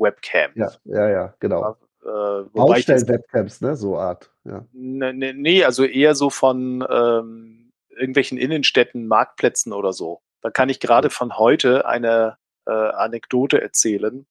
Livestream-Webcams. 0.00 0.56
Ja, 0.56 0.70
ja, 0.84 1.08
ja, 1.08 1.34
genau. 1.40 1.76
Äh, 2.02 2.42
Baustellen-Webcams, 2.52 3.60
ne, 3.60 3.76
so 3.76 3.98
Art. 3.98 4.30
Ja. 4.44 4.64
ne, 4.72 5.12
ne, 5.12 5.34
nee, 5.34 5.64
also 5.64 5.84
eher 5.84 6.14
so 6.14 6.30
von 6.30 6.86
ähm, 6.88 7.72
irgendwelchen 7.90 8.38
Innenstädten, 8.38 9.06
Marktplätzen 9.06 9.72
oder 9.72 9.92
so. 9.92 10.22
Da 10.40 10.50
kann 10.50 10.70
ich 10.70 10.80
gerade 10.80 11.10
von 11.10 11.36
heute 11.36 11.86
eine 11.86 12.38
äh, 12.66 12.72
Anekdote 12.72 13.60
erzählen. 13.60 14.26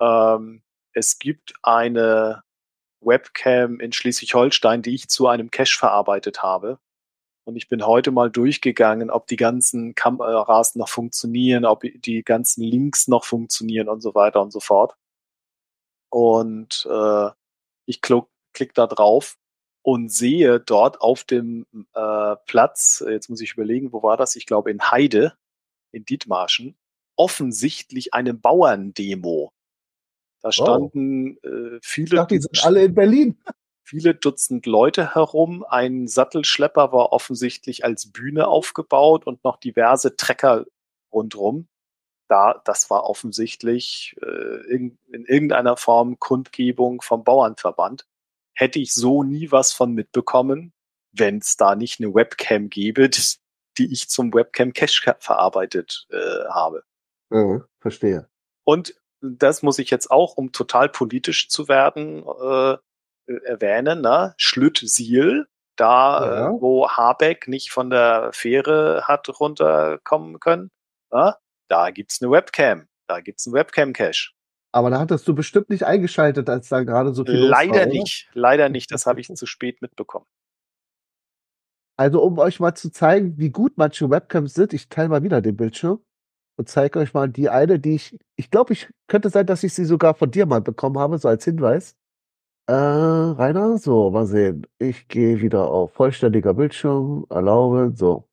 Ähm, 0.00 0.62
es 0.92 1.18
gibt 1.18 1.54
eine 1.62 2.42
Webcam 3.00 3.80
in 3.80 3.92
Schleswig-Holstein, 3.92 4.82
die 4.82 4.94
ich 4.94 5.08
zu 5.08 5.26
einem 5.26 5.50
Cache 5.50 5.76
verarbeitet 5.76 6.42
habe. 6.42 6.78
Und 7.46 7.54
ich 7.54 7.68
bin 7.68 7.86
heute 7.86 8.10
mal 8.10 8.28
durchgegangen, 8.28 9.08
ob 9.08 9.28
die 9.28 9.36
ganzen 9.36 9.94
Kameras 9.94 10.74
noch 10.74 10.88
funktionieren, 10.88 11.64
ob 11.64 11.82
die 11.82 12.24
ganzen 12.24 12.64
Links 12.64 13.06
noch 13.06 13.24
funktionieren 13.24 13.88
und 13.88 14.00
so 14.00 14.16
weiter 14.16 14.42
und 14.42 14.50
so 14.50 14.58
fort. 14.58 14.96
Und 16.10 16.88
äh, 16.90 17.30
ich 17.86 18.00
klick, 18.00 18.24
klick 18.52 18.74
da 18.74 18.88
drauf 18.88 19.38
und 19.82 20.10
sehe 20.10 20.58
dort 20.58 21.00
auf 21.00 21.22
dem 21.22 21.66
äh, 21.94 22.34
Platz, 22.46 23.04
jetzt 23.08 23.30
muss 23.30 23.40
ich 23.40 23.52
überlegen, 23.52 23.92
wo 23.92 24.02
war 24.02 24.16
das? 24.16 24.34
Ich 24.34 24.46
glaube 24.46 24.72
in 24.72 24.90
Heide, 24.90 25.34
in 25.92 26.04
Dithmarschen, 26.04 26.76
offensichtlich 27.14 28.12
eine 28.12 28.34
Bauerndemo. 28.34 29.52
Da 30.42 30.50
standen 30.50 31.36
äh, 31.44 31.76
Ich 31.76 31.86
viele, 31.86 32.16
dachte, 32.16 32.34
die 32.34 32.40
sind 32.40 32.64
alle 32.64 32.84
in 32.84 32.94
Berlin. 32.94 33.38
Viele 33.86 34.14
Dutzend 34.14 34.66
Leute 34.66 35.14
herum. 35.14 35.64
Ein 35.68 36.08
Sattelschlepper 36.08 36.92
war 36.92 37.12
offensichtlich 37.12 37.84
als 37.84 38.10
Bühne 38.10 38.48
aufgebaut 38.48 39.26
und 39.26 39.44
noch 39.44 39.58
diverse 39.58 40.16
Trecker 40.16 40.66
rundrum. 41.12 41.68
da, 42.28 42.60
das 42.64 42.90
war 42.90 43.04
offensichtlich 43.04 44.16
äh, 44.20 44.66
in, 44.68 44.98
in 45.12 45.24
irgendeiner 45.24 45.76
Form 45.76 46.18
Kundgebung 46.18 47.00
vom 47.00 47.22
Bauernverband. 47.22 48.04
Hätte 48.54 48.80
ich 48.80 48.92
so 48.92 49.22
nie 49.22 49.52
was 49.52 49.72
von 49.72 49.92
mitbekommen, 49.92 50.72
wenn 51.12 51.38
es 51.38 51.56
da 51.56 51.76
nicht 51.76 52.00
eine 52.00 52.12
Webcam 52.12 52.68
gäbe, 52.68 53.08
die, 53.08 53.22
die 53.78 53.92
ich 53.92 54.08
zum 54.08 54.34
Webcam 54.34 54.72
Cache 54.72 55.16
verarbeitet 55.20 56.08
äh, 56.10 56.48
habe. 56.50 56.82
Ja, 57.30 57.64
verstehe. 57.78 58.28
Und 58.64 58.94
das 59.20 59.62
muss 59.62 59.78
ich 59.78 59.90
jetzt 59.90 60.10
auch, 60.10 60.36
um 60.36 60.50
total 60.50 60.88
politisch 60.88 61.48
zu 61.48 61.68
werden, 61.68 62.24
äh, 62.26 62.76
erwähnen, 63.44 64.00
ne? 64.00 64.34
Schlütt-Siel, 64.38 65.46
da 65.76 66.24
Ja. 66.24 66.48
äh, 66.50 66.60
wo 66.60 66.88
Habeck 66.88 67.48
nicht 67.48 67.70
von 67.70 67.90
der 67.90 68.30
Fähre 68.32 69.02
hat 69.04 69.28
runterkommen 69.40 70.40
können, 70.40 70.70
ne? 71.12 71.34
da 71.68 71.90
gibt's 71.90 72.22
eine 72.22 72.30
Webcam, 72.30 72.86
da 73.08 73.20
gibt's 73.20 73.46
einen 73.46 73.54
Webcam-Cache. 73.54 74.30
Aber 74.72 74.90
da 74.90 74.98
hattest 75.00 75.26
du 75.26 75.34
bestimmt 75.34 75.70
nicht 75.70 75.84
eingeschaltet, 75.84 76.48
als 76.50 76.68
da 76.68 76.82
gerade 76.82 77.14
so 77.14 77.24
viel 77.24 77.36
los 77.36 77.50
war, 77.50 77.64
Leider 77.64 77.72
oder? 77.82 77.86
nicht, 77.86 78.28
leider 78.34 78.68
nicht, 78.68 78.90
das 78.90 79.06
habe 79.06 79.20
ich 79.20 79.28
zu 79.34 79.46
spät 79.46 79.80
mitbekommen. 79.82 80.26
Also 81.98 82.22
um 82.22 82.38
euch 82.38 82.60
mal 82.60 82.74
zu 82.74 82.90
zeigen, 82.90 83.38
wie 83.38 83.50
gut 83.50 83.72
manche 83.76 84.10
Webcams 84.10 84.52
sind, 84.54 84.74
ich 84.74 84.88
teile 84.88 85.08
mal 85.08 85.22
wieder 85.22 85.40
den 85.40 85.56
Bildschirm 85.56 86.04
und 86.58 86.68
zeige 86.68 86.98
euch 86.98 87.14
mal 87.14 87.28
die 87.28 87.48
eine, 87.48 87.78
die 87.80 87.94
ich, 87.94 88.18
ich 88.36 88.50
glaube, 88.50 88.74
ich 88.74 88.88
könnte 89.08 89.30
sein, 89.30 89.46
dass 89.46 89.62
ich 89.62 89.72
sie 89.72 89.86
sogar 89.86 90.14
von 90.14 90.30
dir 90.30 90.44
mal 90.46 90.60
bekommen 90.60 90.98
habe, 90.98 91.16
so 91.18 91.28
als 91.28 91.44
Hinweis. 91.44 91.96
Äh, 92.68 92.72
Rainer, 92.72 93.78
so, 93.78 94.10
mal 94.10 94.26
sehen. 94.26 94.66
Ich 94.78 95.06
gehe 95.06 95.40
wieder 95.40 95.70
auf 95.70 95.92
vollständiger 95.92 96.52
Bildschirm, 96.54 97.24
erlauben, 97.30 97.94
so. 97.94 98.28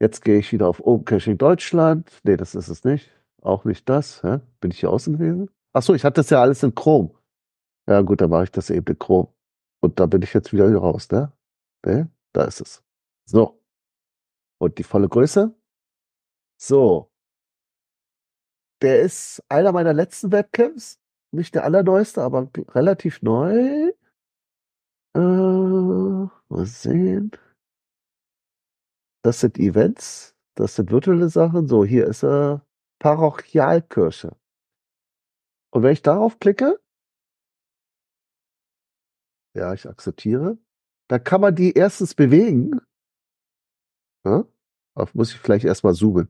Jetzt 0.00 0.24
gehe 0.24 0.38
ich 0.38 0.52
wieder 0.52 0.68
auf 0.68 0.80
Open 0.84 1.04
Caching 1.04 1.38
Deutschland. 1.38 2.10
Nee, 2.24 2.36
das 2.36 2.54
ist 2.54 2.68
es 2.68 2.84
nicht. 2.84 3.10
Auch 3.42 3.64
nicht 3.64 3.88
das. 3.88 4.22
Hä? 4.22 4.40
Bin 4.60 4.70
ich 4.70 4.80
hier 4.80 4.90
außen 4.90 5.18
gewesen? 5.18 5.50
Ach 5.72 5.82
so, 5.82 5.94
ich 5.94 6.04
hatte 6.04 6.16
das 6.20 6.30
ja 6.30 6.40
alles 6.40 6.62
in 6.62 6.74
Chrome. 6.74 7.10
Ja 7.88 8.00
gut, 8.02 8.20
dann 8.20 8.30
mache 8.30 8.44
ich 8.44 8.50
das 8.52 8.70
eben 8.70 8.86
in 8.86 8.98
Chrome. 8.98 9.28
Und 9.80 9.98
da 10.00 10.06
bin 10.06 10.22
ich 10.22 10.32
jetzt 10.34 10.52
wieder 10.52 10.68
hier 10.68 10.78
raus, 10.78 11.10
ne? 11.10 11.32
Ne? 11.84 12.10
Da 12.32 12.44
ist 12.44 12.60
es. 12.60 12.82
So. 13.26 13.60
Und 14.58 14.78
die 14.78 14.84
volle 14.84 15.08
Größe. 15.08 15.54
So. 16.56 17.10
Der 18.82 19.00
ist 19.00 19.42
einer 19.48 19.72
meiner 19.72 19.92
letzten 19.92 20.32
Webcams. 20.32 21.00
Nicht 21.34 21.56
der 21.56 21.64
allerneueste, 21.64 22.22
aber 22.22 22.48
relativ 22.68 23.20
neu. 23.22 23.90
Äh, 25.16 25.18
mal 25.18 26.64
sehen. 26.64 27.32
Das 29.22 29.40
sind 29.40 29.58
Events. 29.58 30.36
Das 30.54 30.76
sind 30.76 30.92
virtuelle 30.92 31.28
Sachen. 31.28 31.66
So, 31.66 31.84
hier 31.84 32.06
ist 32.06 32.22
er. 32.22 32.64
Parochialkirche. 33.00 34.36
Und 35.72 35.82
wenn 35.82 35.92
ich 35.92 36.02
darauf 36.02 36.38
klicke, 36.38 36.80
ja, 39.56 39.74
ich 39.74 39.88
akzeptiere, 39.88 40.58
dann 41.08 41.24
kann 41.24 41.40
man 41.40 41.56
die 41.56 41.72
erstens 41.72 42.14
bewegen. 42.14 42.80
Ja? 44.24 44.44
Auf 44.94 45.14
muss 45.14 45.32
ich 45.32 45.40
vielleicht 45.40 45.64
erstmal 45.64 45.94
zoomen, 45.94 46.28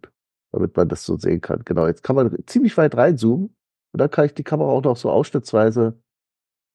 damit 0.50 0.74
man 0.74 0.88
das 0.88 1.04
so 1.04 1.18
sehen 1.18 1.42
kann. 1.42 1.62
Genau, 1.64 1.86
jetzt 1.86 2.02
kann 2.02 2.16
man 2.16 2.34
ziemlich 2.46 2.76
weit 2.78 2.96
reinzoomen 2.96 3.54
und 3.94 3.98
dann 4.00 4.10
kann 4.10 4.26
ich 4.26 4.34
die 4.34 4.42
Kamera 4.44 4.68
auch 4.70 4.82
noch 4.82 4.96
so 4.96 5.08
ausschnittsweise 5.10 5.96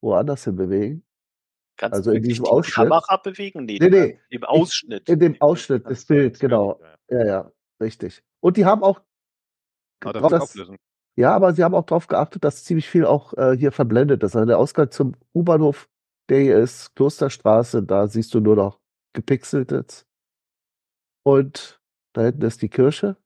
woanders 0.02 0.44
hin 0.44 0.56
bewegen. 0.56 1.04
Kannst 1.76 1.94
Also 1.96 2.10
du 2.12 2.16
in 2.16 2.22
diesem 2.22 2.44
die 2.44 2.50
Ausschnitt? 2.50 2.74
Kamera 2.74 3.16
bewegen? 3.18 3.66
Nee, 3.66 3.78
Nee, 3.78 3.90
nee. 3.90 4.12
kannst 4.14 4.24
im 4.32 4.44
Ausschnitt. 4.44 5.08
In 5.08 5.18
dem 5.20 5.40
Ausschnitt 5.40 5.88
des 5.88 6.06
Bild, 6.06 6.40
genau. 6.40 6.80
Ja, 7.10 7.24
ja, 7.26 7.52
richtig. 7.80 8.22
Und 8.40 8.56
die 8.56 8.64
haben 8.64 8.82
auch 8.82 9.00
Ah, 10.02 10.12
drauf- 10.12 10.22
das 10.22 10.30
das, 10.30 10.42
auflösen. 10.42 10.76
Ja, 11.18 11.34
aber 11.36 11.52
sie 11.52 11.62
haben 11.62 11.74
auch 11.74 11.84
darauf 11.84 12.06
geachtet, 12.06 12.42
dass 12.44 12.64
ziemlich 12.64 12.88
viel 12.88 13.04
auch 13.04 13.34
äh, 13.34 13.54
hier 13.56 13.70
verblendet 13.72 14.22
ist. 14.22 14.34
Also 14.34 14.46
der 14.46 14.58
Ausgang 14.58 14.90
zum 14.90 15.14
U-Bahnhof, 15.34 15.90
der 16.30 16.40
hier 16.40 16.58
ist, 16.58 16.94
Klosterstraße, 16.96 17.82
da 17.82 18.08
siehst 18.08 18.32
du 18.32 18.40
nur 18.40 18.56
noch 18.56 18.80
gepixelt 19.14 19.72
jetzt. 19.72 20.06
Und 21.22 21.82
da 22.14 22.22
hinten 22.22 22.42
ist 22.42 22.62
die 22.62 22.70
Kirche. 22.70 23.16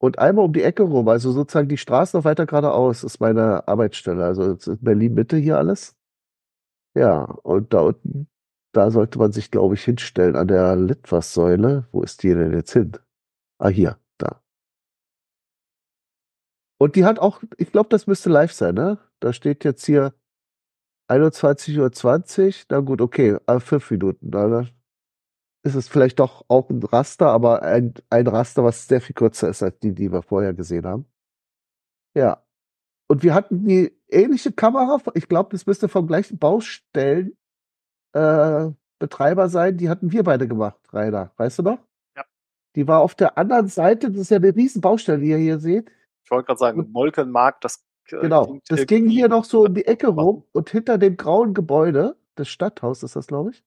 Und 0.00 0.18
einmal 0.18 0.44
um 0.44 0.52
die 0.52 0.62
Ecke 0.62 0.84
rum, 0.84 1.08
also 1.08 1.32
sozusagen 1.32 1.68
die 1.68 1.76
Straße 1.76 2.16
noch 2.16 2.24
weiter 2.24 2.46
geradeaus, 2.46 3.02
ist 3.02 3.20
meine 3.20 3.66
Arbeitsstelle. 3.66 4.24
Also 4.24 4.56
Berlin-Mitte 4.80 5.36
hier 5.36 5.58
alles. 5.58 5.96
Ja, 6.94 7.24
und 7.24 7.74
da 7.74 7.80
unten, 7.80 8.28
da 8.72 8.90
sollte 8.90 9.18
man 9.18 9.32
sich, 9.32 9.50
glaube 9.50 9.74
ich, 9.74 9.84
hinstellen 9.84 10.36
an 10.36 10.48
der 10.48 10.76
Litfaßsäule. 10.76 11.88
Wo 11.92 12.02
ist 12.02 12.22
die 12.22 12.28
denn 12.34 12.52
jetzt 12.52 12.72
hin? 12.72 12.92
Ah, 13.58 13.68
hier, 13.68 13.98
da. 14.18 14.40
Und 16.80 16.94
die 16.94 17.04
hat 17.04 17.18
auch, 17.18 17.42
ich 17.56 17.72
glaube, 17.72 17.88
das 17.88 18.06
müsste 18.06 18.30
live 18.30 18.52
sein, 18.52 18.74
ne? 18.76 18.98
Da 19.20 19.32
steht 19.32 19.64
jetzt 19.64 19.84
hier 19.84 20.14
21.20 21.08 22.46
Uhr. 22.46 22.54
Na 22.70 22.80
gut, 22.80 23.00
okay, 23.00 23.36
äh, 23.46 23.60
fünf 23.60 23.90
Minuten. 23.90 24.30
Da 24.30 24.66
ist 25.68 25.74
es 25.74 25.88
vielleicht 25.88 26.18
doch 26.18 26.44
auch 26.48 26.70
ein 26.70 26.82
Raster, 26.82 27.28
aber 27.28 27.62
ein, 27.62 27.94
ein 28.10 28.26
Raster, 28.26 28.64
was 28.64 28.88
sehr 28.88 29.00
viel 29.00 29.14
kürzer 29.14 29.48
ist 29.48 29.62
als 29.62 29.78
die, 29.78 29.92
die 29.92 30.10
wir 30.10 30.22
vorher 30.22 30.54
gesehen 30.54 30.86
haben. 30.86 31.06
Ja. 32.14 32.42
Und 33.08 33.22
wir 33.22 33.34
hatten 33.34 33.64
die 33.64 33.96
ähnliche 34.08 34.52
Kamera, 34.52 35.00
ich 35.14 35.28
glaube, 35.28 35.50
das 35.52 35.66
müsste 35.66 35.88
vom 35.88 36.06
gleichen 36.06 36.38
Baustellen 36.38 37.36
äh, 38.12 38.70
sein, 39.46 39.76
die 39.76 39.88
hatten 39.88 40.12
wir 40.12 40.24
beide 40.24 40.48
gemacht, 40.48 40.80
Rainer. 40.92 41.32
Weißt 41.36 41.60
du 41.60 41.62
noch? 41.62 41.78
Ja. 42.16 42.24
Die 42.74 42.88
war 42.88 43.00
auf 43.00 43.14
der 43.14 43.38
anderen 43.38 43.68
Seite, 43.68 44.10
das 44.10 44.22
ist 44.22 44.30
ja 44.30 44.38
eine 44.38 44.54
riesen 44.54 44.80
Baustelle, 44.80 45.18
die 45.18 45.28
ihr 45.28 45.38
hier 45.38 45.58
seht. 45.58 45.90
Ich 46.24 46.30
wollte 46.30 46.46
gerade 46.46 46.58
sagen, 46.58 46.90
Molkenmarkt, 46.90 47.64
das 47.64 47.84
äh, 48.06 48.20
Genau. 48.20 48.58
Das 48.68 48.86
ging 48.86 49.08
hier 49.08 49.28
noch 49.28 49.44
so 49.44 49.66
um 49.66 49.74
die 49.74 49.86
Ecke 49.86 50.08
rum 50.08 50.44
und 50.52 50.70
hinter 50.70 50.98
dem 50.98 51.16
grauen 51.16 51.54
Gebäude, 51.54 52.16
das 52.34 52.48
Stadthaus 52.48 53.02
ist 53.02 53.16
das, 53.16 53.26
glaube 53.26 53.50
ich, 53.50 53.64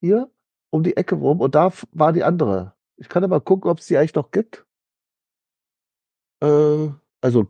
hier 0.00 0.30
um 0.74 0.82
die 0.82 0.96
Ecke 0.96 1.14
rum 1.14 1.40
und 1.40 1.54
da 1.54 1.72
war 1.92 2.12
die 2.12 2.24
andere. 2.24 2.74
Ich 2.96 3.08
kann 3.08 3.22
aber 3.22 3.40
gucken, 3.40 3.70
ob 3.70 3.78
es 3.78 3.86
die 3.86 3.96
eigentlich 3.96 4.16
noch 4.16 4.32
gibt. 4.32 4.66
Äh, 6.42 6.88
also, 7.20 7.46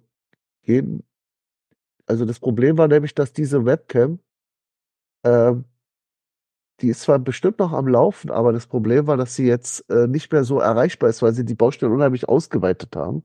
gehen. 0.63 1.03
Also 2.07 2.27
das 2.27 2.39
Problem 2.39 2.77
war 2.77 2.87
nämlich, 2.87 3.15
dass 3.15 3.33
diese 3.33 3.65
Webcam, 3.65 4.19
ähm, 5.25 5.65
die 6.83 6.89
ist 6.89 7.01
zwar 7.01 7.19
bestimmt 7.19 7.61
noch 7.61 7.73
am 7.73 7.89
Laufen, 7.89 8.31
aber 8.31 8.53
das 8.53 8.67
Problem 8.67 9.07
war, 9.07 9.17
dass 9.17 9.35
sie 9.37 9.47
jetzt 9.47 9.89
äh, 9.89 10.07
nicht 10.07 10.31
mehr 10.31 10.45
so 10.45 10.61
erreichbar 10.61 11.09
ist, 11.09 11.23
weil 11.23 11.33
sie 11.33 11.47
die 11.47 11.55
Baustelle 11.55 11.93
unheimlich 11.93 12.29
ausgeweitet 12.29 12.95
haben. 12.95 13.25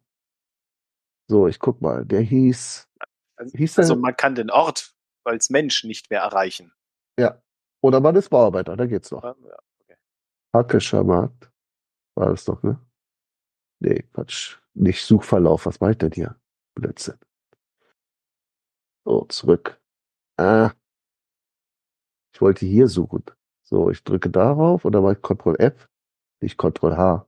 So, 1.28 1.48
ich 1.50 1.60
guck 1.60 1.82
mal, 1.82 2.06
der 2.06 2.22
hieß, 2.22 2.88
hieß 3.54 3.76
der, 3.76 3.84
Also 3.84 3.98
man 3.98 4.16
kann 4.16 4.34
den 4.36 4.50
Ort 4.50 4.96
als 5.26 5.50
Mensch 5.50 5.84
nicht 5.84 6.10
mehr 6.10 6.22
erreichen. 6.22 6.72
ja, 7.20 7.42
oder 7.82 8.00
man 8.00 8.16
ist 8.16 8.30
Bauarbeiter, 8.30 8.78
da 8.78 8.86
geht's 8.86 9.12
noch. 9.12 9.24
Ja, 9.24 9.36
Hackescher. 10.54 11.08
War 11.08 11.32
das 12.16 12.46
doch, 12.46 12.64
ne? 12.64 12.80
Nee, 13.80 14.04
Quatsch. 14.14 14.58
Nicht 14.74 15.06
Suchverlauf. 15.06 15.66
Was 15.66 15.80
meint 15.80 16.02
denn 16.02 16.12
hier? 16.12 16.40
Blödsinn. 16.76 17.18
So, 19.06 19.26
zurück. 19.26 19.82
Ah. 20.38 20.72
Ich 22.34 22.42
wollte 22.42 22.66
hier 22.66 22.88
suchen. 22.88 23.24
So, 23.64 23.90
ich 23.90 24.04
drücke 24.04 24.30
darauf 24.30 24.86
und 24.86 24.94
dann 24.94 25.04
mache 25.04 25.14
ich 25.14 25.22
Ctrl 25.22 25.56
F, 25.60 25.90
nicht 26.42 26.58
Ctrl 26.58 26.98
H. 26.98 27.28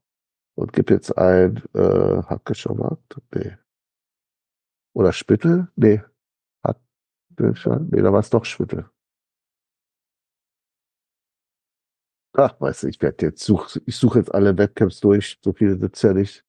Und 0.55 0.73
gebe 0.73 0.93
jetzt 0.93 1.17
ein 1.17 1.63
äh, 1.73 2.23
Hackescher 2.23 2.73
Markt. 2.73 3.21
Nee. 3.33 3.57
Oder 4.93 5.13
Spittel? 5.13 5.71
Nee. 5.75 6.03
Hackescher? 6.63 7.79
Nee, 7.79 8.01
da 8.01 8.11
war 8.11 8.19
es 8.19 8.29
doch 8.29 8.45
Spittel. 8.45 8.89
Ach, 12.33 12.59
weißt 12.61 12.85
ich 12.85 13.01
werde 13.01 13.25
jetzt 13.27 13.43
such, 13.43 13.77
ich 13.85 13.95
suche 13.97 14.19
jetzt 14.19 14.33
alle 14.33 14.57
Webcams 14.57 14.99
durch. 15.01 15.37
So 15.43 15.53
viele 15.53 15.77
sind's 15.77 16.01
ja 16.01 16.13
nicht. 16.13 16.45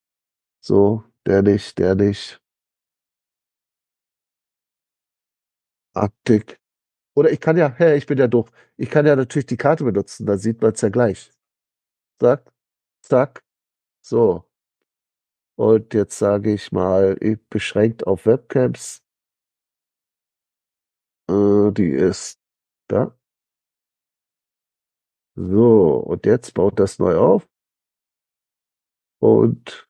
So, 0.60 1.04
der 1.26 1.42
nicht, 1.42 1.78
der 1.78 1.94
nicht. 1.96 2.40
Arktik. 5.94 6.60
Oder 7.16 7.30
ich 7.32 7.40
kann 7.40 7.56
ja, 7.56 7.74
hä, 7.76 7.96
ich 7.96 8.06
bin 8.06 8.18
ja 8.18 8.28
doof. 8.28 8.50
Ich 8.76 8.90
kann 8.90 9.06
ja 9.06 9.16
natürlich 9.16 9.46
die 9.46 9.56
Karte 9.58 9.84
benutzen, 9.84 10.26
da 10.26 10.38
sieht 10.38 10.62
man 10.62 10.72
es 10.72 10.80
ja 10.82 10.88
gleich. 10.90 11.32
Zack, 12.20 12.52
zack. 13.02 13.44
So. 14.02 14.44
Und 15.58 15.94
jetzt 15.94 16.18
sage 16.18 16.52
ich 16.52 16.72
mal, 16.72 17.16
ich 17.20 17.38
beschränkt 17.48 18.06
auf 18.06 18.26
Webcams. 18.26 19.02
Äh, 21.28 21.72
die 21.72 21.88
ist 21.90 22.38
da. 22.88 23.16
So, 25.34 25.96
und 25.96 26.26
jetzt 26.26 26.54
baut 26.54 26.78
das 26.78 26.98
neu 26.98 27.16
auf. 27.16 27.48
Und 29.20 29.88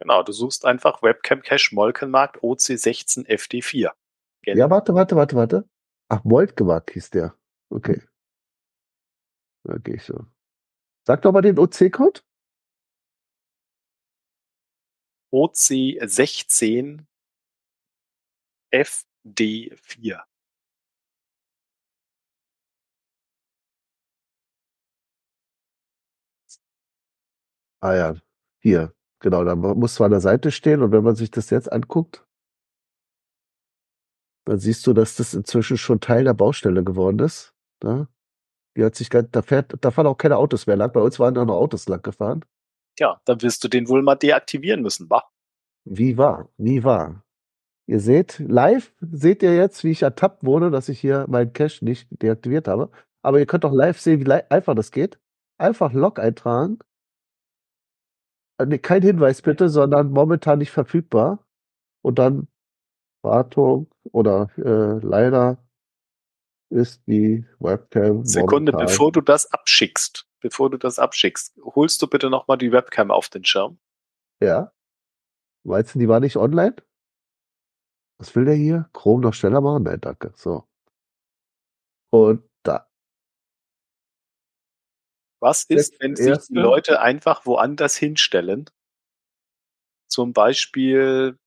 Genau, 0.00 0.22
du 0.22 0.32
suchst 0.32 0.64
einfach 0.64 1.02
Webcam 1.02 1.42
Cache 1.42 1.74
Molkenmarkt 1.74 2.38
OC16 2.38 3.26
FD4. 3.26 3.90
Genau. 4.42 4.58
ja, 4.58 4.70
warte, 4.70 4.94
warte, 4.94 5.16
warte, 5.16 5.36
warte. 5.36 5.68
Ach, 6.08 6.22
Moltgewack 6.24 6.92
hieß 6.92 7.10
der. 7.10 7.36
Okay. 7.70 8.00
Da 9.64 9.76
gehe 9.78 9.96
ich 9.96 10.04
so. 10.04 10.24
Sag 11.06 11.22
doch 11.22 11.32
mal 11.32 11.42
den 11.42 11.58
OC-Code. 11.58 12.20
OC16 15.32 17.04
Ah 27.80 27.94
ja, 27.94 28.14
hier. 28.60 28.92
Genau, 29.20 29.44
da 29.44 29.56
muss 29.56 29.98
man 29.98 30.06
an 30.06 30.10
der 30.12 30.20
Seite 30.20 30.52
stehen 30.52 30.82
und 30.82 30.92
wenn 30.92 31.02
man 31.02 31.16
sich 31.16 31.30
das 31.30 31.50
jetzt 31.50 31.70
anguckt, 31.72 32.24
dann 34.44 34.58
siehst 34.58 34.86
du, 34.86 34.92
dass 34.92 35.16
das 35.16 35.34
inzwischen 35.34 35.76
schon 35.76 36.00
Teil 36.00 36.24
der 36.24 36.34
Baustelle 36.34 36.84
geworden 36.84 37.18
ist. 37.18 37.52
Ne? 37.82 38.08
Die 38.76 38.84
hat 38.84 38.94
sich 38.94 39.08
da 39.10 39.42
fährt, 39.42 39.74
da 39.80 39.90
fahren 39.90 40.06
auch 40.06 40.16
keine 40.16 40.36
Autos 40.36 40.66
mehr 40.66 40.76
lang. 40.76 40.92
Bei 40.92 41.00
uns 41.00 41.18
waren 41.18 41.34
da 41.34 41.44
noch 41.44 41.56
Autos 41.56 41.88
lang 41.88 42.00
gefahren. 42.02 42.44
Tja, 42.96 43.20
dann 43.24 43.42
wirst 43.42 43.62
du 43.64 43.68
den 43.68 43.88
wohl 43.88 44.02
mal 44.02 44.14
deaktivieren 44.14 44.82
müssen, 44.82 45.10
wa? 45.10 45.24
Wie 45.84 46.16
war, 46.16 46.48
wie 46.56 46.84
war. 46.84 47.24
Ihr 47.86 48.00
seht, 48.00 48.38
live 48.38 48.92
seht 49.00 49.42
ihr 49.42 49.56
jetzt, 49.56 49.82
wie 49.82 49.90
ich 49.90 50.02
ertappt 50.02 50.44
wurde, 50.44 50.70
dass 50.70 50.88
ich 50.88 51.00
hier 51.00 51.26
meinen 51.28 51.52
Cache 51.52 51.84
nicht 51.84 52.06
deaktiviert 52.22 52.68
habe. 52.68 52.90
Aber 53.22 53.38
ihr 53.38 53.46
könnt 53.46 53.64
auch 53.64 53.72
live 53.72 53.98
sehen, 53.98 54.24
wie 54.24 54.30
einfach 54.30 54.74
das 54.74 54.92
geht. 54.92 55.18
Einfach 55.58 55.92
Log 55.92 56.18
eintragen. 56.18 56.78
Äh, 58.58 58.66
nee, 58.66 58.78
kein 58.78 59.02
Hinweis 59.02 59.42
bitte, 59.42 59.68
sondern 59.68 60.10
momentan 60.10 60.58
nicht 60.58 60.70
verfügbar. 60.70 61.44
Und 62.02 62.18
dann 62.18 62.48
Wartung 63.22 63.90
oder 64.12 64.50
äh, 64.56 65.04
leider 65.04 65.58
ist 66.70 67.02
die 67.06 67.44
Webcam 67.58 68.24
Sekunde, 68.24 68.72
momentan. 68.72 68.86
bevor 68.86 69.12
du 69.12 69.20
das 69.20 69.50
abschickst, 69.52 70.28
bevor 70.40 70.70
du 70.70 70.76
das 70.76 70.98
abschickst, 70.98 71.58
holst 71.62 72.00
du 72.02 72.06
bitte 72.06 72.30
nochmal 72.30 72.58
die 72.58 72.72
Webcam 72.72 73.10
auf 73.10 73.28
den 73.28 73.44
Schirm. 73.44 73.78
Ja. 74.42 74.72
Meinst 75.64 75.94
du, 75.94 75.98
die 75.98 76.08
war 76.08 76.20
nicht 76.20 76.36
online? 76.36 76.76
Was 78.18 78.34
will 78.34 78.44
der 78.44 78.54
hier? 78.54 78.88
Chrome 78.92 79.22
noch 79.22 79.34
schneller 79.34 79.60
machen? 79.60 79.84
Nein, 79.84 80.00
danke. 80.00 80.32
So. 80.36 80.64
Und. 82.10 82.42
Was 85.40 85.64
ist, 85.64 86.00
wenn 86.00 86.16
sich 86.16 86.26
erste. 86.26 86.52
die 86.52 86.58
Leute 86.58 87.00
einfach 87.00 87.46
woanders 87.46 87.96
hinstellen? 87.96 88.68
Zum 90.08 90.32
Beispiel, 90.32 91.38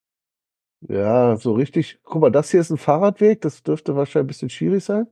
Ja, 0.88 1.36
so 1.38 1.54
richtig. 1.54 2.00
Guck 2.04 2.22
mal, 2.22 2.32
das 2.32 2.52
hier 2.52 2.62
ist 2.62 2.70
ein 2.70 2.78
Fahrradweg. 2.78 3.42
Das 3.42 3.64
dürfte 3.64 3.96
wahrscheinlich 3.96 4.26
ein 4.26 4.28
bisschen 4.28 4.50
schwierig 4.50 4.84
sein. 4.84 5.08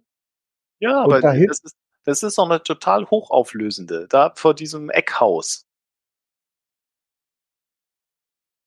ja, 0.79 0.99
Und 0.99 1.11
aber 1.11 1.21
dahin- 1.21 1.47
das 1.47 1.59
ist, 1.61 1.75
das 2.05 2.23
ist 2.23 2.37
doch 2.37 2.45
eine 2.49 2.63
total 2.63 3.05
hochauflösende, 3.09 4.07
da 4.07 4.33
vor 4.35 4.53
diesem 4.55 4.89
Eckhaus. 4.89 5.65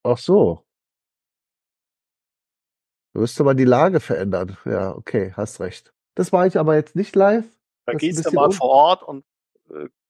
Ach 0.05 0.19
so. 0.19 0.65
Müsste 3.15 3.45
man 3.45 3.57
die 3.57 3.65
Lage 3.65 4.01
verändern. 4.01 4.57
Ja, 4.65 4.95
okay, 4.95 5.33
hast 5.37 5.61
recht. 5.61 5.93
Das 6.17 6.33
mache 6.33 6.49
ich 6.49 6.59
aber 6.59 6.75
jetzt 6.77 6.97
nicht 6.97 7.15
live. 7.15 7.47
Da 7.87 7.93
Das 7.93 8.01
gehst 8.01 8.27
du 8.27 8.33
mal 8.33 8.47
un- 8.47 8.53
vor 8.53 8.69
Ort 8.69 9.03
und 9.03 9.25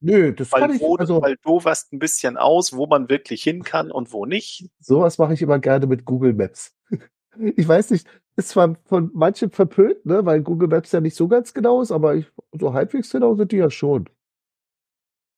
Nö, 0.03 0.33
das 0.35 0.51
kann 0.51 0.63
weil, 0.69 0.77
ich. 0.77 0.83
wo, 0.83 0.97
Also, 0.97 1.23
weil 1.23 1.37
du 1.43 1.63
weißt 1.65 1.93
ein 1.93 1.99
bisschen 1.99 2.37
aus, 2.37 2.77
wo 2.77 2.87
man 2.87 3.09
wirklich 3.09 3.43
hin 3.43 3.63
kann 3.63 3.91
und 3.91 4.13
wo 4.13 4.27
nicht. 4.27 4.69
sowas 4.81 5.17
mache 5.19 5.33
ich 5.35 5.43
immer 5.43 5.59
gerne 5.59 5.87
mit 5.87 6.05
Google 6.05 6.35
Maps. 6.35 6.75
Ich 7.57 7.67
weiß 7.67 7.93
nicht, 7.93 8.07
ist 8.37 8.51
zwar 8.51 8.77
von 8.85 9.11
manchen 9.15 9.51
verpönt, 9.51 10.05
ne, 10.05 10.27
weil 10.27 10.43
Google 10.43 10.69
Maps 10.69 10.93
ja 10.93 11.01
nicht 11.01 11.17
so 11.17 11.29
ganz 11.29 11.55
genau 11.55 11.81
ist, 11.81 11.91
aber 11.91 12.15
ich, 12.15 12.27
so 12.53 12.75
halbwegs 12.75 13.11
genau 13.11 13.35
sind 13.37 13.53
die 13.53 13.57
ja 13.57 13.71
schon. 13.71 14.07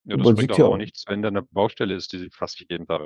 Ja, 0.04 0.16
Man 0.16 0.24
das 0.24 0.28
sieht 0.30 0.36
bringt 0.48 0.58
ja 0.58 0.64
auch 0.64 0.72
auch- 0.72 0.76
nichts, 0.76 1.04
wenn 1.06 1.22
da 1.22 1.28
eine 1.28 1.42
Baustelle 1.42 1.94
ist, 1.94 2.12
die 2.12 2.30
fast 2.30 2.58
jeden 2.68 2.86
Tag. 2.88 3.00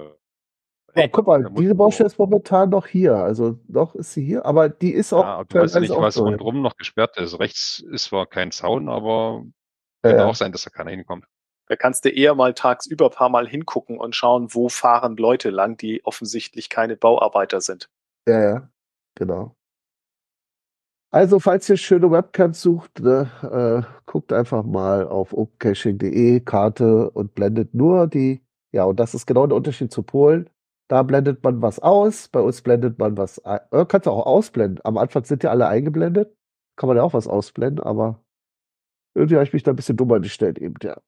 Ja, 0.97 1.07
guck 1.07 1.27
mal, 1.27 1.45
diese 1.59 1.69
man 1.69 1.77
Baustelle 1.77 2.07
ist 2.07 2.19
momentan 2.19 2.71
noch 2.71 2.87
hier. 2.87 3.15
Also 3.17 3.59
noch 3.69 3.95
ist 3.95 4.15
sie 4.15 4.25
hier, 4.25 4.47
aber 4.47 4.71
die 4.71 4.93
ist 4.93 5.13
auch 5.13 5.23
Ja, 5.23 5.45
du 5.45 5.59
weißt 5.59 5.75
ja 5.75 5.81
nicht, 5.81 5.91
was 5.95 6.19
rundherum 6.19 6.63
noch 6.63 6.77
gesperrt 6.79 7.19
ist. 7.19 7.39
Rechts 7.39 7.81
ist 7.91 8.05
zwar 8.05 8.27
kein 8.27 8.53
Zaun, 8.53 8.89
aber 8.89 9.45
Ja, 10.03 10.13
kann 10.13 10.21
auch 10.29 10.35
sein, 10.35 10.51
dass 10.51 10.63
da 10.65 10.71
keiner 10.71 10.93
hinkommt. 10.93 11.27
Da 11.69 11.77
kannst 11.77 12.05
du 12.05 12.09
eher 12.09 12.35
mal 12.35 12.55
tagsüber 12.55 13.07
ein 13.07 13.11
paar 13.13 13.29
Mal 13.29 13.47
hingucken 13.47 13.99
und 13.99 14.15
schauen, 14.17 14.49
wo 14.55 14.69
fahren 14.69 15.17
Leute 15.17 15.51
lang, 15.51 15.77
die 15.77 16.05
offensichtlich 16.05 16.69
keine 16.71 16.97
Bauarbeiter 16.97 17.61
sind. 17.61 17.89
Ja, 18.27 18.41
ja, 18.43 18.71
genau. 19.15 19.55
Also, 21.11 21.41
falls 21.41 21.69
ihr 21.71 21.79
schöne 21.79 22.11
Webcams 22.11 22.61
sucht, 22.61 23.01
ne, 23.01 23.31
äh, 23.43 24.03
guckt 24.05 24.33
einfach 24.33 24.63
mal 24.63 25.07
auf 25.09 25.33
opencaching.de, 25.33 26.41
Karte 26.41 27.11
und 27.11 27.35
blendet 27.35 27.73
nur 27.75 28.07
die, 28.07 28.43
ja, 28.73 28.85
und 28.85 29.01
das 29.01 29.15
ist 29.15 29.27
genau 29.27 29.47
der 29.47 29.57
Unterschied 29.57 29.91
zu 29.91 30.03
Polen. 30.03 30.51
Da 30.89 31.03
blendet 31.03 31.43
man 31.43 31.63
was 31.63 31.79
aus, 31.81 32.29
bei 32.29 32.41
uns 32.41 32.61
blendet 32.63 32.99
man 32.99 33.17
was, 33.17 33.39
ein- 33.45 33.61
äh, 33.71 33.87
kannst 33.87 34.07
du 34.07 34.11
auch 34.11 34.27
ausblenden. 34.27 34.81
Am 34.85 34.99
Anfang 34.99 35.25
sind 35.25 35.43
ja 35.43 35.51
alle 35.51 35.67
eingeblendet, 35.67 36.35
kann 36.77 36.89
man 36.89 36.97
ja 36.99 37.03
auch 37.03 37.15
was 37.15 37.27
ausblenden, 37.27 37.83
aber 37.85 38.23
irgendwie 39.15 39.37
habe 39.37 39.45
ich 39.45 39.53
mich 39.53 39.63
da 39.65 39.73
ein 39.73 39.77
bisschen 39.77 39.97
dumm 39.97 40.13
angestellt 40.13 40.59
eben, 40.59 40.77
ja. 40.83 40.99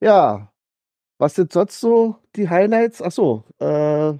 Ja, 0.00 0.52
was 1.18 1.34
sind 1.36 1.52
sonst 1.52 1.80
so 1.80 2.16
die 2.36 2.48
Highlights? 2.50 3.02
Ach 3.02 3.12
so, 3.12 3.44
äh, 3.60 4.14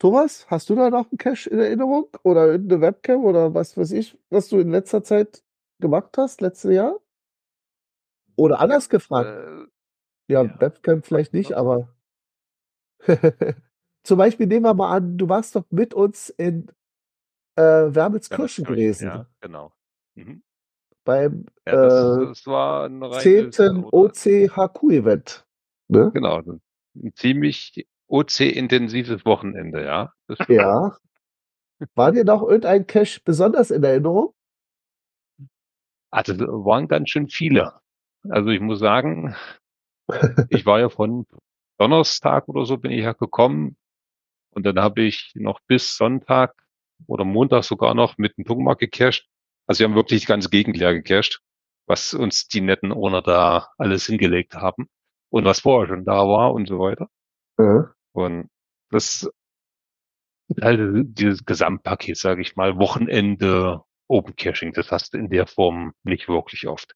Thomas, 0.00 0.46
hast 0.48 0.70
du 0.70 0.74
da 0.76 0.90
noch 0.90 1.10
einen 1.10 1.18
Cache 1.18 1.50
in 1.50 1.58
Erinnerung? 1.58 2.06
Oder 2.22 2.46
irgendeine 2.46 2.80
Webcam 2.82 3.24
oder 3.24 3.54
was 3.54 3.76
weiß 3.76 3.90
ich, 3.92 4.16
was 4.30 4.48
du 4.48 4.58
in 4.60 4.70
letzter 4.70 5.02
Zeit 5.02 5.42
gemacht 5.80 6.16
hast, 6.16 6.40
letztes 6.40 6.72
Jahr? 6.72 7.00
Oder 8.36 8.60
anders 8.60 8.88
gefragt, 8.88 9.28
Äh, 9.28 10.32
ja, 10.32 10.44
ja. 10.44 10.60
Webcam 10.60 11.02
vielleicht 11.02 11.34
nicht, 11.34 11.54
aber 11.54 11.88
zum 14.04 14.18
Beispiel 14.18 14.46
nehmen 14.46 14.64
wir 14.64 14.74
mal 14.74 14.96
an, 14.96 15.18
du 15.18 15.28
warst 15.28 15.56
doch 15.56 15.64
mit 15.70 15.94
uns 15.94 16.30
in 16.30 16.68
äh, 17.56 17.62
Wermelskirchen 17.62 18.64
gewesen, 18.64 19.06
Ja, 19.06 19.26
genau. 19.40 19.72
Mhm. 20.14 20.42
Beim 21.08 21.46
Ja, 21.66 21.72
das, 21.72 21.94
äh, 22.18 22.26
das 22.26 22.46
war 22.46 22.84
ein 22.84 23.02
reines, 23.02 23.56
10. 23.56 23.84
oder- 23.84 23.94
OCHQ-Event. 23.94 25.46
Ne? 25.88 26.10
Genau, 26.12 26.42
ein 26.42 26.60
ziemlich 27.14 27.86
OC-intensives 28.08 29.24
Wochenende, 29.24 29.82
ja. 29.84 30.12
Ja. 30.48 30.98
War 31.94 32.12
dir 32.12 32.24
noch 32.24 32.42
irgendein 32.42 32.86
Cache 32.86 33.20
besonders 33.24 33.70
in 33.70 33.82
Erinnerung? 33.82 34.34
Also 36.10 36.34
waren 36.36 36.88
ganz 36.88 37.08
schön 37.08 37.28
viele. 37.30 37.72
Also 38.28 38.50
ich 38.50 38.60
muss 38.60 38.78
sagen, 38.78 39.34
ich 40.50 40.66
war 40.66 40.80
ja 40.80 40.90
von 40.90 41.26
Donnerstag 41.78 42.48
oder 42.48 42.66
so 42.66 42.76
bin 42.76 42.90
ich 42.90 43.04
ja 43.04 43.12
gekommen 43.12 43.78
und 44.50 44.66
dann 44.66 44.78
habe 44.78 45.02
ich 45.02 45.32
noch 45.34 45.60
bis 45.66 45.96
Sonntag 45.96 46.54
oder 47.06 47.24
Montag 47.24 47.64
sogar 47.64 47.94
noch 47.94 48.18
mit 48.18 48.36
dem 48.36 48.44
Punktmark 48.44 48.80
gecached. 48.80 49.26
Also 49.68 49.80
wir 49.80 49.88
haben 49.88 49.94
wirklich 49.94 50.22
die 50.22 50.26
ganze 50.26 50.48
Gegend 50.48 50.76
leer 50.76 50.94
gecached, 50.94 51.40
was 51.86 52.14
uns 52.14 52.48
die 52.48 52.62
netten 52.62 52.90
Owner 52.90 53.22
da 53.22 53.68
alles 53.76 54.06
hingelegt 54.06 54.54
haben 54.54 54.88
und 55.30 55.44
was 55.44 55.60
vorher 55.60 55.88
schon 55.88 56.04
da 56.04 56.26
war 56.26 56.54
und 56.54 56.66
so 56.66 56.78
weiter. 56.78 57.08
Ja. 57.58 57.92
Und 58.12 58.48
das 58.90 59.30
halt 60.62 60.80
dieses 61.18 61.44
Gesamtpaket, 61.44 62.16
sage 62.16 62.40
ich 62.40 62.56
mal, 62.56 62.78
Wochenende 62.78 63.82
Open 64.08 64.34
Caching, 64.34 64.72
das 64.72 64.90
hast 64.90 65.12
du 65.12 65.18
in 65.18 65.28
der 65.28 65.46
Form 65.46 65.92
nicht 66.02 66.28
wirklich 66.28 66.66
oft. 66.66 66.94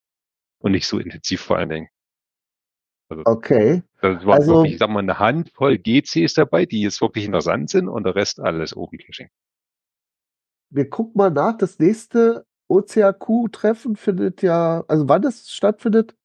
Und 0.59 0.73
nicht 0.73 0.87
so 0.87 0.99
intensiv 0.99 1.43
vor 1.43 1.59
allen 1.59 1.69
Dingen. 1.69 1.89
Okay. 3.11 3.83
Das 4.01 4.25
war 4.25 4.37
Also- 4.37 4.55
wirklich, 4.55 4.75
ich 4.75 4.79
sag 4.79 4.89
mal, 4.89 5.01
eine 5.01 5.19
Handvoll 5.19 5.77
GCs 5.77 6.33
dabei, 6.33 6.65
die 6.65 6.81
jetzt 6.81 7.03
wirklich 7.03 7.27
interessant 7.27 7.69
sind 7.69 7.89
und 7.89 8.05
der 8.05 8.15
Rest 8.15 8.41
alles 8.41 8.75
Open 8.75 8.99
Caching. 8.99 9.29
Wir 10.71 10.89
gucken 10.89 11.19
mal 11.19 11.31
nach. 11.31 11.59
Das 11.59 11.79
nächste 11.79 12.47
OCAQ-Treffen 12.69 13.97
findet 13.97 14.43
ja, 14.43 14.85
also 14.89 15.09
wann 15.09 15.23
das 15.23 15.51
stattfindet, 15.51 16.17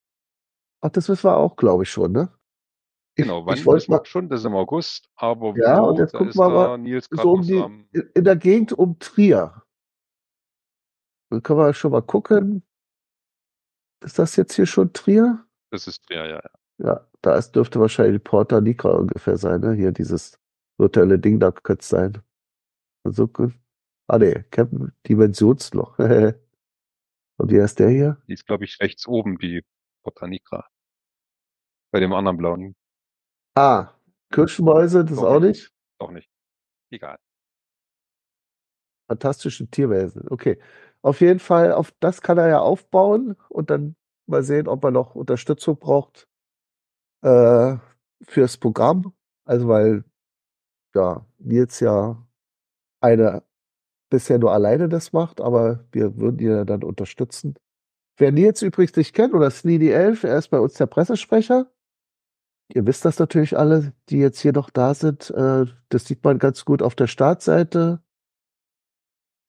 ach, 0.82 0.90
das 0.90 1.10
wissen 1.10 1.26
wir 1.26 1.38
auch, 1.38 1.56
glaube 1.56 1.84
ich, 1.84 1.90
schon, 1.90 2.12
ne? 2.12 2.32
Genau, 3.16 3.46
wann 3.46 3.58
ich 3.58 3.66
wir 3.66 3.82
mal 3.88 4.06
schon, 4.06 4.30
das 4.30 4.42
ist 4.42 4.46
im 4.46 4.56
August, 4.56 5.10
aber 5.16 5.58
Ja, 5.58 5.82
wo, 5.82 5.88
und 5.88 5.98
jetzt 5.98 6.14
da 6.14 6.20
gucken 6.20 6.36
wir 6.36 6.50
mal 6.50 6.78
Nils 6.78 7.08
so 7.10 7.32
um 7.32 7.42
die, 7.42 7.60
am, 7.60 7.88
in 7.92 8.24
der 8.24 8.36
Gegend 8.36 8.74
um 8.74 9.00
Trier. 9.00 9.64
Dann 11.30 11.42
können 11.42 11.60
wir 11.60 11.74
schon 11.74 11.92
mal 11.92 12.02
gucken. 12.04 12.64
Ist 14.04 14.20
das 14.20 14.36
jetzt 14.36 14.54
hier 14.54 14.68
schon 14.68 14.94
Trier? 14.94 15.44
das 15.72 15.88
ist, 15.88 16.04
ja, 16.10 16.26
ja, 16.26 16.36
ja. 16.36 16.52
Ja, 16.80 17.08
da 17.22 17.36
ist, 17.36 17.56
dürfte 17.56 17.80
wahrscheinlich 17.80 18.24
Porta 18.24 18.62
Nigra 18.62 18.92
ungefähr 18.92 19.38
sein, 19.38 19.62
ne? 19.62 19.74
Hier 19.74 19.92
dieses 19.92 20.40
virtuelle 20.78 21.18
Ding 21.18 21.40
da 21.40 21.52
könnte 21.52 21.82
es 21.82 21.90
sein. 21.90 22.22
So 23.04 23.28
gut. 23.28 23.54
Ah, 24.10 24.18
nee, 24.18 24.44
Camp 24.52 24.94
Dimensionsloch. 25.08 25.98
Und 27.40 27.52
wie 27.52 27.62
heißt 27.62 27.80
der 27.80 27.90
hier? 27.90 28.22
Die 28.28 28.34
ist, 28.34 28.48
glaube 28.48 28.64
ich, 28.64 28.80
rechts 28.80 29.08
oben, 29.08 29.38
die 29.38 29.64
Botanica. 30.04 30.68
Bei 31.92 32.00
dem 32.00 32.14
anderen 32.14 32.38
blauen 32.38 32.76
Ah, 33.56 33.94
Kirschenmäuse, 34.32 35.04
das 35.06 35.18
auch 35.18 35.40
nicht. 35.40 35.64
nicht. 35.64 35.74
auch 36.00 36.12
nicht. 36.12 36.30
Egal. 36.92 37.18
Fantastische 39.10 39.68
Tierwesen. 39.68 40.28
Okay. 40.30 40.60
Auf 41.02 41.22
jeden 41.22 41.40
Fall, 41.40 41.72
auf 41.72 41.92
das 42.00 42.22
kann 42.22 42.38
er 42.38 42.48
ja 42.50 42.60
aufbauen 42.60 43.36
und 43.50 43.70
dann 43.70 43.96
mal 44.26 44.44
sehen, 44.44 44.68
ob 44.68 44.84
er 44.84 44.92
noch 44.92 45.16
Unterstützung 45.16 45.78
braucht 45.78 46.28
äh, 47.24 47.78
fürs 48.24 48.58
Programm. 48.58 49.14
Also 49.46 49.68
weil 49.68 50.04
ja 50.96 51.26
Nils 51.40 51.80
ja 51.80 52.26
eine 53.02 53.44
bisher 54.10 54.40
nur 54.40 54.52
alleine 54.52 54.90
das 54.90 55.14
macht, 55.14 55.42
aber 55.42 55.86
wir 55.92 56.18
würden 56.18 56.40
ihn 56.40 56.66
dann 56.66 56.84
unterstützen. 56.84 57.56
Wer 58.18 58.32
Nils 58.32 58.62
übrigens 58.62 58.96
nicht 58.96 59.14
kennt 59.14 59.34
oder 59.34 59.52
Sneedy 59.52 59.90
Elf, 59.90 60.24
er 60.24 60.38
ist 60.38 60.50
bei 60.50 60.60
uns 60.60 60.74
der 60.74 60.88
Pressesprecher. 60.88 61.72
Ihr 62.74 62.86
wisst 62.86 63.06
das 63.06 63.20
natürlich 63.20 63.58
alle, 63.58 63.94
die 64.10 64.18
jetzt 64.18 64.40
hier 64.40 64.54
noch 64.54 64.70
da 64.70 64.94
sind. 64.94 65.30
Äh, 65.32 65.66
das 65.90 66.06
sieht 66.06 66.24
man 66.24 66.40
ganz 66.40 66.66
gut 66.66 66.82
auf 66.82 66.96
der 66.96 67.08
Startseite. 67.08 68.02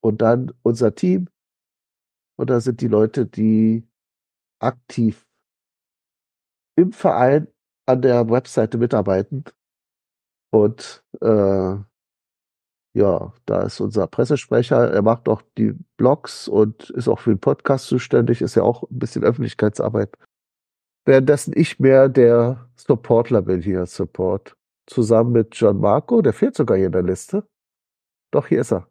Und 0.00 0.22
dann 0.22 0.52
unser 0.62 0.94
Team. 0.94 1.28
Und 2.36 2.50
da 2.50 2.60
sind 2.60 2.80
die 2.80 2.88
Leute, 2.88 3.26
die 3.26 3.88
aktiv 4.60 5.26
im 6.76 6.92
Verein 6.92 7.48
an 7.86 8.02
der 8.02 8.30
Webseite 8.30 8.78
mitarbeiten. 8.78 9.44
Und 10.50 11.04
äh, 11.20 11.76
ja, 12.98 13.32
da 13.46 13.62
ist 13.62 13.80
unser 13.80 14.08
Pressesprecher. 14.08 14.92
Er 14.92 15.02
macht 15.02 15.28
auch 15.28 15.42
die 15.56 15.72
Blogs 15.96 16.48
und 16.48 16.90
ist 16.90 17.06
auch 17.06 17.20
für 17.20 17.30
den 17.30 17.38
Podcast 17.38 17.86
zuständig. 17.86 18.42
Ist 18.42 18.56
ja 18.56 18.64
auch 18.64 18.82
ein 18.82 18.98
bisschen 18.98 19.22
Öffentlichkeitsarbeit. 19.22 20.16
Währenddessen 21.04 21.52
ich 21.56 21.78
mehr 21.78 22.08
der 22.08 22.68
Supportler 22.76 23.42
bin 23.42 23.62
hier, 23.62 23.86
Support. 23.86 24.56
Zusammen 24.86 25.32
mit 25.32 25.54
John 25.54 25.78
Marco, 25.78 26.22
der 26.22 26.32
fehlt 26.32 26.56
sogar 26.56 26.76
hier 26.76 26.86
in 26.86 26.92
der 26.92 27.02
Liste. 27.02 27.46
Doch, 28.32 28.48
hier 28.48 28.62
ist 28.62 28.72
er. 28.72 28.88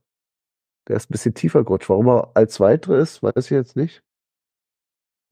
Der 0.88 0.96
ist 0.96 1.10
ein 1.10 1.12
bisschen 1.12 1.34
tiefer 1.34 1.64
gerutscht. 1.64 1.90
Warum 1.90 2.08
er 2.08 2.32
als 2.34 2.60
weitere 2.60 3.02
ist, 3.02 3.22
weiß 3.22 3.46
ich 3.46 3.50
jetzt 3.50 3.76
nicht. 3.76 4.04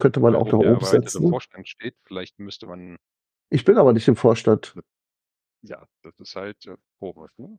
Könnte 0.01 0.19
man 0.19 0.35
auch 0.35 0.51
noch 0.51 0.59
der 0.59 0.71
erweiterte 0.71 0.97
umsetzen. 0.97 1.29
Vorstand 1.29 1.69
steht, 1.69 1.95
vielleicht 2.03 2.37
müsste 2.39 2.67
man, 2.67 2.97
Ich 3.49 3.63
bin 3.63 3.77
aber 3.77 3.93
nicht 3.93 4.07
im 4.09 4.17
Vorstand. 4.17 4.75
ja, 5.61 5.87
das 6.03 6.19
ist 6.19 6.35
halt 6.35 6.65
äh, 6.65 6.75
komisch, 6.99 7.31
ne? 7.37 7.57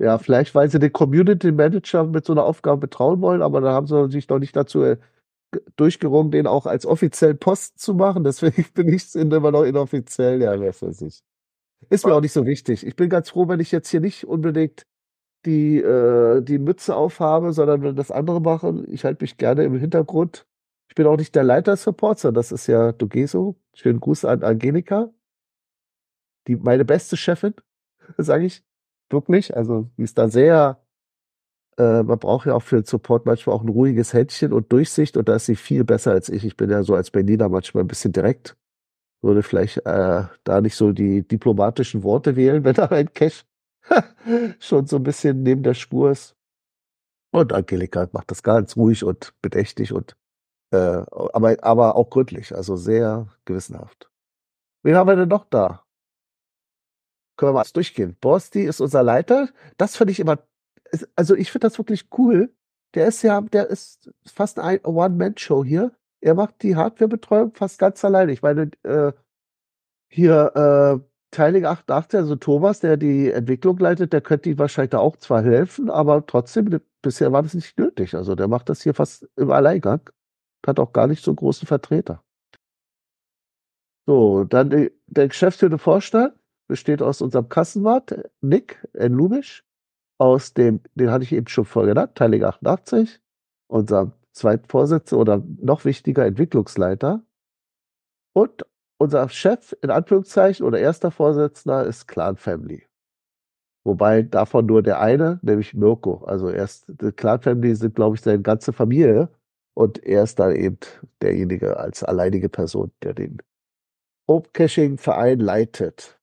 Ja, 0.00 0.16
vielleicht, 0.16 0.54
weil 0.54 0.70
sie 0.70 0.78
den 0.78 0.94
Community 0.94 1.52
Manager 1.52 2.04
mit 2.04 2.24
so 2.24 2.32
einer 2.32 2.44
Aufgabe 2.44 2.80
betrauen 2.80 3.20
wollen, 3.20 3.42
aber 3.42 3.60
da 3.60 3.72
haben 3.72 3.86
sie 3.86 4.10
sich 4.10 4.26
noch 4.30 4.38
nicht 4.38 4.56
dazu 4.56 4.82
äh, 4.82 4.96
durchgerungen, 5.76 6.30
den 6.30 6.46
auch 6.46 6.64
als 6.64 6.86
offiziellen 6.86 7.38
Posten 7.38 7.78
zu 7.78 7.92
machen. 7.92 8.24
Deswegen 8.24 8.64
bin 8.72 8.88
ich 8.88 9.14
immer 9.14 9.50
noch 9.50 9.64
inoffiziell. 9.64 10.40
Ja, 10.40 10.58
was 10.58 10.80
weiß 10.80 11.02
ich. 11.02 11.22
Ist 11.90 12.06
mir 12.06 12.14
auch 12.14 12.22
nicht 12.22 12.32
so 12.32 12.46
wichtig. 12.46 12.86
Ich 12.86 12.96
bin 12.96 13.10
ganz 13.10 13.28
froh, 13.28 13.46
wenn 13.48 13.60
ich 13.60 13.72
jetzt 13.72 13.90
hier 13.90 14.00
nicht 14.00 14.24
unbedingt 14.26 14.86
die, 15.44 15.78
äh, 15.78 16.40
die 16.42 16.58
Mütze 16.58 16.96
aufhabe, 16.96 17.52
sondern 17.52 17.82
wenn 17.82 17.96
das 17.96 18.10
andere 18.10 18.40
machen. 18.40 18.90
Ich 18.90 19.04
halte 19.04 19.22
mich 19.22 19.36
gerne 19.36 19.64
im 19.64 19.78
Hintergrund. 19.78 20.46
Ich 20.88 20.94
bin 20.94 21.06
auch 21.06 21.18
nicht 21.18 21.34
der 21.34 21.44
Leiter 21.44 21.76
Support, 21.76 22.20
sondern 22.20 22.40
das 22.40 22.52
ist 22.52 22.66
ja 22.68 22.92
Dogeso. 22.92 23.56
Schönen 23.74 24.00
Gruß 24.00 24.24
an 24.24 24.44
Angelika. 24.44 25.10
Die, 26.46 26.56
meine 26.56 26.86
beste 26.86 27.18
Chefin, 27.18 27.54
sage 28.16 28.46
ich. 28.46 28.64
Wirklich. 29.10 29.56
Also, 29.56 29.90
die 29.96 30.04
ist 30.04 30.18
da 30.18 30.28
sehr, 30.28 30.80
äh, 31.78 32.02
man 32.02 32.18
braucht 32.18 32.46
ja 32.46 32.54
auch 32.54 32.62
für 32.62 32.76
den 32.76 32.84
Support 32.86 33.26
manchmal 33.26 33.56
auch 33.56 33.62
ein 33.62 33.68
ruhiges 33.68 34.12
Händchen 34.14 34.52
und 34.52 34.72
Durchsicht 34.72 35.16
und 35.16 35.28
da 35.28 35.36
ist 35.36 35.46
sie 35.46 35.56
viel 35.56 35.84
besser 35.84 36.12
als 36.12 36.28
ich. 36.28 36.44
Ich 36.44 36.56
bin 36.56 36.70
ja 36.70 36.82
so 36.82 36.94
als 36.94 37.10
Berliner 37.10 37.48
manchmal 37.48 37.84
ein 37.84 37.88
bisschen 37.88 38.12
direkt. 38.12 38.56
Würde 39.22 39.42
vielleicht 39.42 39.78
äh, 39.86 40.24
da 40.44 40.60
nicht 40.60 40.76
so 40.76 40.92
die 40.92 41.26
diplomatischen 41.26 42.02
Worte 42.04 42.36
wählen, 42.36 42.64
wenn 42.64 42.74
da 42.74 42.86
ein 42.86 43.12
Cash 43.14 43.44
schon 44.60 44.86
so 44.86 44.96
ein 44.96 45.02
bisschen 45.02 45.42
neben 45.42 45.62
der 45.62 45.74
Spur 45.74 46.10
ist. 46.12 46.36
Und 47.32 47.52
Angelika 47.52 48.08
macht 48.12 48.30
das 48.30 48.42
ganz 48.42 48.76
ruhig 48.76 49.04
und 49.04 49.34
bedächtig 49.42 49.92
und 49.92 50.16
äh, 50.72 50.76
aber, 51.32 51.56
aber 51.62 51.96
auch 51.96 52.10
gründlich, 52.10 52.54
also 52.54 52.76
sehr 52.76 53.28
gewissenhaft. 53.44 54.10
Wen 54.82 54.96
haben 54.96 55.08
wir 55.08 55.16
denn 55.16 55.28
noch 55.28 55.44
da? 55.46 55.84
Können 57.40 57.54
wir 57.54 57.60
mal 57.60 57.64
durchgehen. 57.72 58.18
Borsti 58.20 58.64
ist 58.64 58.82
unser 58.82 59.02
Leiter. 59.02 59.48
Das 59.78 59.96
finde 59.96 60.12
ich 60.12 60.20
immer, 60.20 60.40
also 61.16 61.34
ich 61.34 61.50
finde 61.50 61.68
das 61.68 61.78
wirklich 61.78 62.08
cool. 62.18 62.54
Der 62.92 63.06
ist 63.06 63.22
ja, 63.22 63.40
der 63.40 63.68
ist 63.68 64.10
fast 64.26 64.58
ein 64.58 64.84
One-Man-Show 64.84 65.64
hier. 65.64 65.90
Er 66.20 66.34
macht 66.34 66.62
die 66.62 66.76
Hardwarebetreuung 66.76 67.54
fast 67.54 67.78
ganz 67.78 68.04
alleine. 68.04 68.32
Ich 68.32 68.42
meine, 68.42 68.70
äh, 68.82 69.12
hier 70.10 71.00
äh, 71.00 71.00
Teiling 71.30 71.64
88, 71.64 72.20
also 72.20 72.36
Thomas, 72.36 72.80
der 72.80 72.98
die 72.98 73.30
Entwicklung 73.30 73.78
leitet, 73.78 74.12
der 74.12 74.20
könnte 74.20 74.50
ihm 74.50 74.58
wahrscheinlich 74.58 74.90
da 74.90 74.98
auch 74.98 75.16
zwar 75.16 75.42
helfen, 75.42 75.88
aber 75.88 76.26
trotzdem, 76.26 76.66
ne- 76.66 76.82
bisher 77.00 77.32
war 77.32 77.42
das 77.42 77.54
nicht 77.54 77.78
nötig. 77.78 78.16
Also 78.16 78.34
der 78.34 78.48
macht 78.48 78.68
das 78.68 78.82
hier 78.82 78.92
fast 78.92 79.26
im 79.36 79.50
Alleingang. 79.50 80.02
Hat 80.66 80.78
auch 80.78 80.92
gar 80.92 81.06
nicht 81.06 81.24
so 81.24 81.30
einen 81.30 81.36
großen 81.36 81.66
Vertreter. 81.66 82.22
So, 84.06 84.44
dann 84.44 84.90
der 85.06 85.28
geschäftsführende 85.28 85.78
Vorstand 85.78 86.34
besteht 86.70 87.02
aus 87.02 87.20
unserem 87.20 87.48
Kassenwart, 87.48 88.30
Nick 88.40 88.86
N. 88.92 89.12
Lubisch, 89.12 89.64
aus 90.18 90.54
dem, 90.54 90.80
den 90.94 91.10
hatte 91.10 91.24
ich 91.24 91.32
eben 91.32 91.48
schon 91.48 91.64
vorher 91.64 91.94
genannt, 91.94 92.14
Teiling 92.14 92.44
88, 92.44 93.20
unserem 93.68 94.12
Zweitvorsitzenden 94.32 95.20
oder 95.20 95.42
noch 95.60 95.84
wichtiger 95.84 96.24
Entwicklungsleiter. 96.24 97.24
Und 98.32 98.64
unser 98.98 99.28
Chef, 99.30 99.74
in 99.82 99.90
Anführungszeichen, 99.90 100.64
oder 100.64 100.78
erster 100.78 101.10
Vorsitzender 101.10 101.84
ist 101.84 102.06
Clan 102.06 102.36
Family. 102.36 102.86
Wobei 103.84 104.22
davon 104.22 104.66
nur 104.66 104.82
der 104.82 105.00
eine, 105.00 105.40
nämlich 105.42 105.74
Mirko. 105.74 106.22
Also 106.24 106.50
erst, 106.50 106.84
die 107.02 107.10
Clan 107.10 107.40
Family 107.40 107.74
sind, 107.74 107.96
glaube 107.96 108.14
ich, 108.14 108.22
seine 108.22 108.42
ganze 108.42 108.72
Familie. 108.72 109.28
Und 109.74 110.04
er 110.04 110.22
ist 110.22 110.38
dann 110.38 110.54
eben 110.54 110.78
derjenige 111.20 111.78
als 111.78 112.04
alleinige 112.04 112.48
Person, 112.48 112.92
der 113.02 113.14
den 113.14 113.38
Open 114.28 114.52
Caching 114.52 114.98
Verein 114.98 115.40
leitet. 115.40 116.19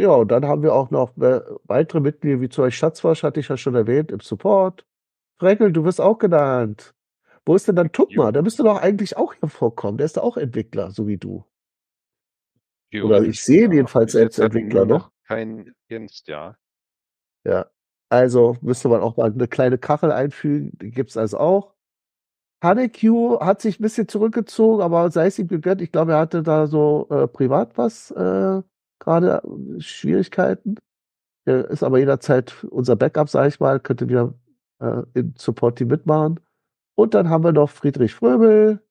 Ja, 0.00 0.10
und 0.10 0.30
dann 0.30 0.46
haben 0.46 0.62
wir 0.62 0.74
auch 0.74 0.90
noch 0.90 1.16
äh, 1.18 1.40
weitere 1.64 2.00
Mitglieder, 2.00 2.40
wie 2.40 2.48
zum 2.48 2.64
Beispiel 2.64 2.78
Schatzwasch, 2.78 3.24
hatte 3.24 3.40
ich 3.40 3.48
ja 3.48 3.56
schon 3.56 3.74
erwähnt, 3.74 4.12
im 4.12 4.20
Support. 4.20 4.86
Freckel, 5.40 5.72
du 5.72 5.84
wirst 5.84 6.00
auch 6.00 6.18
genannt. 6.18 6.94
Wo 7.44 7.56
ist 7.56 7.66
denn 7.66 7.76
dann 7.76 7.90
Tukma? 7.90 8.26
Jo. 8.26 8.30
Der 8.30 8.42
müsste 8.42 8.62
doch 8.62 8.80
eigentlich 8.80 9.16
auch 9.16 9.34
hier 9.34 9.48
vorkommen. 9.48 9.98
Der 9.98 10.04
ist 10.04 10.16
doch 10.16 10.22
auch 10.22 10.36
Entwickler, 10.36 10.90
so 10.90 11.06
wie 11.08 11.16
du. 11.16 11.44
Oder 12.94 13.22
ich 13.22 13.42
sehe 13.42 13.64
ihn 13.64 13.72
jedenfalls 13.72 14.12
Bis 14.12 14.22
als 14.22 14.38
Entwickler, 14.38 14.84
ne? 14.84 14.94
noch 14.94 15.10
kein 15.26 15.74
Jens, 15.88 16.22
ja. 16.26 16.56
Ja. 17.44 17.66
Also 18.10 18.56
müsste 18.62 18.88
man 18.88 19.02
auch 19.02 19.16
mal 19.16 19.30
eine 19.30 19.48
kleine 19.48 19.78
Kachel 19.78 20.12
einfügen. 20.12 20.72
Die 20.80 20.90
gibt's 20.90 21.16
also 21.16 21.38
auch. 21.38 21.74
Hanekyu 22.62 23.38
hat 23.40 23.60
sich 23.60 23.78
ein 23.78 23.82
bisschen 23.82 24.08
zurückgezogen, 24.08 24.82
aber 24.82 25.10
sei 25.10 25.26
es 25.26 25.38
ihm 25.38 25.48
gegönnt. 25.48 25.82
Ich 25.82 25.92
glaube, 25.92 26.12
er 26.12 26.18
hatte 26.18 26.42
da 26.42 26.66
so 26.66 27.06
äh, 27.10 27.28
privat 27.28 27.76
was, 27.76 28.10
äh, 28.12 28.62
gerade 28.98 29.42
äh, 29.42 29.80
Schwierigkeiten. 29.80 30.76
Er 31.44 31.68
ist 31.70 31.82
aber 31.82 31.98
jederzeit 31.98 32.64
unser 32.64 32.96
Backup, 32.96 33.28
sage 33.28 33.48
ich 33.48 33.60
mal, 33.60 33.80
könnte 33.80 34.08
wieder 34.08 34.34
äh, 34.80 35.02
im 35.14 35.34
Support-Team 35.36 35.88
mitmachen. 35.88 36.40
Und 36.94 37.14
dann 37.14 37.30
haben 37.30 37.44
wir 37.44 37.52
noch 37.52 37.70
Friedrich 37.70 38.14
Fröbel. 38.14 38.82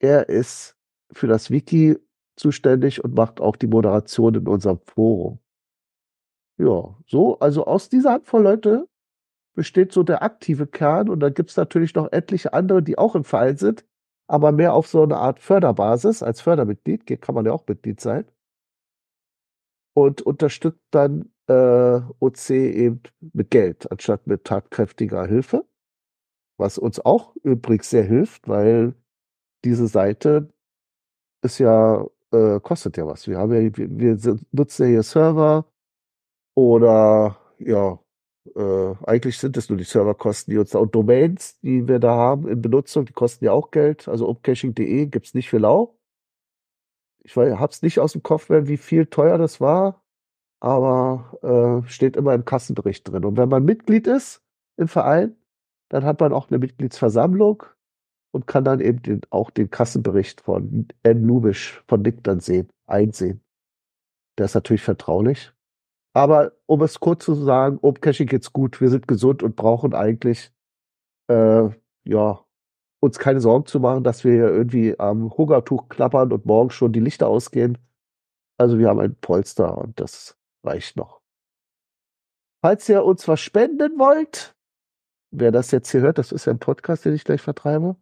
Er 0.00 0.28
ist 0.28 0.76
für 1.12 1.28
das 1.28 1.50
Wiki 1.50 1.98
zuständig 2.36 3.04
und 3.04 3.14
macht 3.14 3.40
auch 3.40 3.56
die 3.56 3.66
Moderation 3.66 4.34
in 4.34 4.48
unserem 4.48 4.80
Forum. 4.80 5.38
Ja, 6.58 6.96
so, 7.06 7.38
also 7.38 7.66
aus 7.66 7.88
dieser 7.88 8.12
Handvoll 8.12 8.42
Leute 8.42 8.88
besteht 9.54 9.92
so 9.92 10.02
der 10.02 10.22
aktive 10.22 10.66
Kern 10.66 11.08
und 11.08 11.20
dann 11.20 11.34
gibt's 11.34 11.56
natürlich 11.56 11.94
noch 11.94 12.10
etliche 12.12 12.52
andere, 12.52 12.82
die 12.82 12.98
auch 12.98 13.14
im 13.14 13.24
Verein 13.24 13.56
sind, 13.56 13.84
aber 14.26 14.52
mehr 14.52 14.74
auf 14.74 14.86
so 14.86 15.02
eine 15.02 15.16
Art 15.16 15.40
Förderbasis 15.40 16.22
als 16.22 16.40
Fördermitglied, 16.40 17.06
kann 17.20 17.34
man 17.34 17.46
ja 17.46 17.52
auch 17.52 17.66
Mitglied 17.66 18.00
sein. 18.00 18.24
Und 19.94 20.22
unterstützt 20.22 20.80
dann 20.90 21.30
äh, 21.48 22.00
OC 22.20 22.50
eben 22.50 23.02
mit 23.32 23.50
Geld 23.50 23.90
anstatt 23.90 24.26
mit 24.26 24.44
tatkräftiger 24.44 25.26
Hilfe, 25.26 25.66
was 26.58 26.78
uns 26.78 27.00
auch 27.00 27.34
übrigens 27.42 27.90
sehr 27.90 28.04
hilft, 28.04 28.48
weil 28.48 28.94
diese 29.64 29.86
Seite 29.86 30.52
ist 31.42 31.58
ja, 31.58 32.06
äh, 32.32 32.60
kostet 32.60 32.96
ja 32.96 33.06
was. 33.06 33.26
Wir 33.28 33.38
haben 33.38 33.52
ja, 33.52 33.76
wir, 33.76 34.16
wir 34.16 34.38
nutzen 34.52 34.84
ja 34.84 34.88
hier 34.88 35.02
Server 35.02 35.66
oder 36.54 37.38
ja, 37.58 37.98
äh, 38.56 38.94
eigentlich 39.06 39.38
sind 39.38 39.56
es 39.56 39.68
nur 39.68 39.78
die 39.78 39.84
Serverkosten, 39.84 40.52
die 40.52 40.58
uns 40.58 40.70
da 40.70 40.78
und 40.78 40.94
Domains, 40.94 41.58
die 41.60 41.86
wir 41.86 41.98
da 41.98 42.16
haben 42.16 42.48
in 42.48 42.60
Benutzung, 42.60 43.04
die 43.04 43.12
kosten 43.12 43.44
ja 43.44 43.52
auch 43.52 43.70
Geld. 43.70 44.08
Also 44.08 44.28
upcaching.de 44.28 45.06
gibt's 45.06 45.34
nicht 45.34 45.48
für 45.48 45.58
lau. 45.58 45.98
Ich 47.24 47.36
weiß, 47.36 47.58
hab's 47.58 47.82
nicht 47.82 48.00
aus 48.00 48.12
dem 48.12 48.22
Kopf 48.22 48.48
mehr, 48.48 48.66
wie 48.68 48.76
viel 48.76 49.06
teuer 49.06 49.38
das 49.38 49.60
war, 49.60 50.02
aber 50.60 51.82
äh, 51.84 51.88
steht 51.88 52.16
immer 52.16 52.34
im 52.34 52.44
Kassenbericht 52.44 53.08
drin. 53.08 53.24
Und 53.24 53.36
wenn 53.36 53.48
man 53.48 53.64
Mitglied 53.64 54.06
ist 54.06 54.42
im 54.76 54.88
Verein, 54.88 55.36
dann 55.88 56.04
hat 56.04 56.20
man 56.20 56.32
auch 56.32 56.50
eine 56.50 56.58
Mitgliedsversammlung 56.58 57.64
und 58.32 58.46
kann 58.46 58.64
dann 58.64 58.80
eben 58.80 59.02
den, 59.02 59.20
auch 59.30 59.50
den 59.50 59.70
Kassenbericht 59.70 60.40
von 60.40 60.88
N. 61.02 61.24
Lubisch, 61.24 61.84
von 61.86 62.02
Nick 62.02 62.24
dann 62.24 62.40
sehen, 62.40 62.68
einsehen. 62.86 63.42
Der 64.38 64.46
ist 64.46 64.54
natürlich 64.54 64.82
vertraulich. 64.82 65.52
Aber 66.14 66.52
um 66.66 66.82
es 66.82 67.00
kurz 67.00 67.24
zu 67.24 67.34
sagen, 67.34 67.80
Caching 68.00 68.26
geht's 68.26 68.52
gut, 68.52 68.80
wir 68.80 68.90
sind 68.90 69.08
gesund 69.08 69.42
und 69.42 69.56
brauchen 69.56 69.94
eigentlich 69.94 70.52
äh, 71.28 71.70
ja 72.04 72.44
uns 73.02 73.18
keine 73.18 73.40
Sorgen 73.40 73.66
zu 73.66 73.80
machen, 73.80 74.04
dass 74.04 74.22
wir 74.22 74.32
hier 74.32 74.48
irgendwie 74.48 74.98
am 74.98 75.36
Hungertuch 75.36 75.88
klappern 75.88 76.32
und 76.32 76.46
morgen 76.46 76.70
schon 76.70 76.92
die 76.92 77.00
Lichter 77.00 77.26
ausgehen. 77.26 77.76
Also 78.58 78.78
wir 78.78 78.88
haben 78.88 79.00
ein 79.00 79.16
Polster 79.16 79.76
und 79.76 79.98
das 79.98 80.38
reicht 80.62 80.96
noch. 80.96 81.20
Falls 82.64 82.88
ihr 82.88 83.04
uns 83.04 83.26
was 83.26 83.40
spenden 83.40 83.98
wollt, 83.98 84.54
wer 85.32 85.50
das 85.50 85.72
jetzt 85.72 85.90
hier 85.90 86.02
hört, 86.02 86.18
das 86.18 86.30
ist 86.30 86.44
ja 86.44 86.52
ein 86.52 86.60
Podcast, 86.60 87.04
den 87.04 87.14
ich 87.14 87.24
gleich 87.24 87.42
vertreibe, 87.42 87.96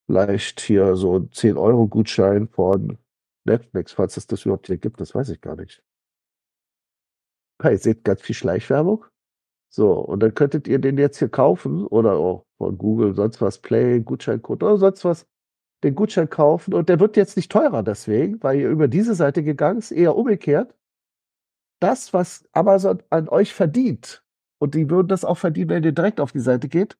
Vielleicht 0.07 0.61
hier 0.61 0.95
so 0.95 1.17
ein 1.17 1.29
10-Euro-Gutschein 1.29 2.47
von 2.47 2.97
Netflix, 3.45 3.93
falls 3.93 4.17
es 4.17 4.27
das 4.27 4.45
überhaupt 4.45 4.67
hier 4.67 4.77
gibt, 4.77 4.99
das 5.01 5.15
weiß 5.15 5.29
ich 5.29 5.41
gar 5.41 5.55
nicht. 5.55 5.83
Okay, 7.59 7.73
ihr 7.73 7.77
seht 7.79 8.03
ganz 8.03 8.21
viel 8.21 8.35
Schleichwerbung. 8.35 9.05
So, 9.75 9.93
und 9.93 10.19
dann 10.21 10.35
könntet 10.35 10.67
ihr 10.67 10.77
den 10.77 10.99
jetzt 10.99 11.17
hier 11.17 11.29
kaufen 11.29 11.87
oder 11.87 12.13
auch 12.13 12.45
von 12.57 12.77
Google, 12.77 13.15
sonst 13.15 13.41
was, 13.41 13.57
Play, 13.57 14.01
Gutscheincode 14.01 14.61
oder 14.61 14.77
sonst 14.77 15.03
was, 15.03 15.25
den 15.83 15.95
Gutschein 15.95 16.29
kaufen 16.29 16.75
und 16.75 16.89
der 16.89 16.99
wird 16.99 17.17
jetzt 17.17 17.35
nicht 17.35 17.51
teurer 17.51 17.81
deswegen, 17.81 18.41
weil 18.43 18.59
ihr 18.59 18.69
über 18.69 18.87
diese 18.87 19.15
Seite 19.15 19.43
gegangen 19.43 19.79
ist, 19.79 19.91
eher 19.91 20.15
umgekehrt. 20.15 20.75
Das, 21.81 22.13
was 22.13 22.47
Amazon 22.53 23.01
an 23.09 23.27
euch 23.29 23.53
verdient, 23.53 24.23
und 24.59 24.75
die 24.75 24.89
würden 24.91 25.07
das 25.07 25.25
auch 25.25 25.39
verdienen, 25.39 25.71
wenn 25.71 25.83
ihr 25.83 25.91
direkt 25.91 26.21
auf 26.21 26.31
die 26.31 26.39
Seite 26.39 26.69
geht, 26.69 26.95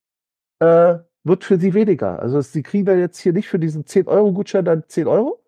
äh, 0.60 0.98
wird 1.24 1.44
für 1.44 1.60
sie 1.60 1.76
weniger. 1.76 2.20
Also 2.20 2.42
sie 2.42 2.64
kriegen 2.64 2.86
dann 2.86 3.00
jetzt 3.00 3.20
hier 3.20 3.34
nicht 3.34 3.48
für 3.48 3.60
diesen 3.60 3.86
10-Euro-Gutschein 3.86 4.66
dann 4.66 4.84
10 4.88 5.08
Euro. 5.08 5.46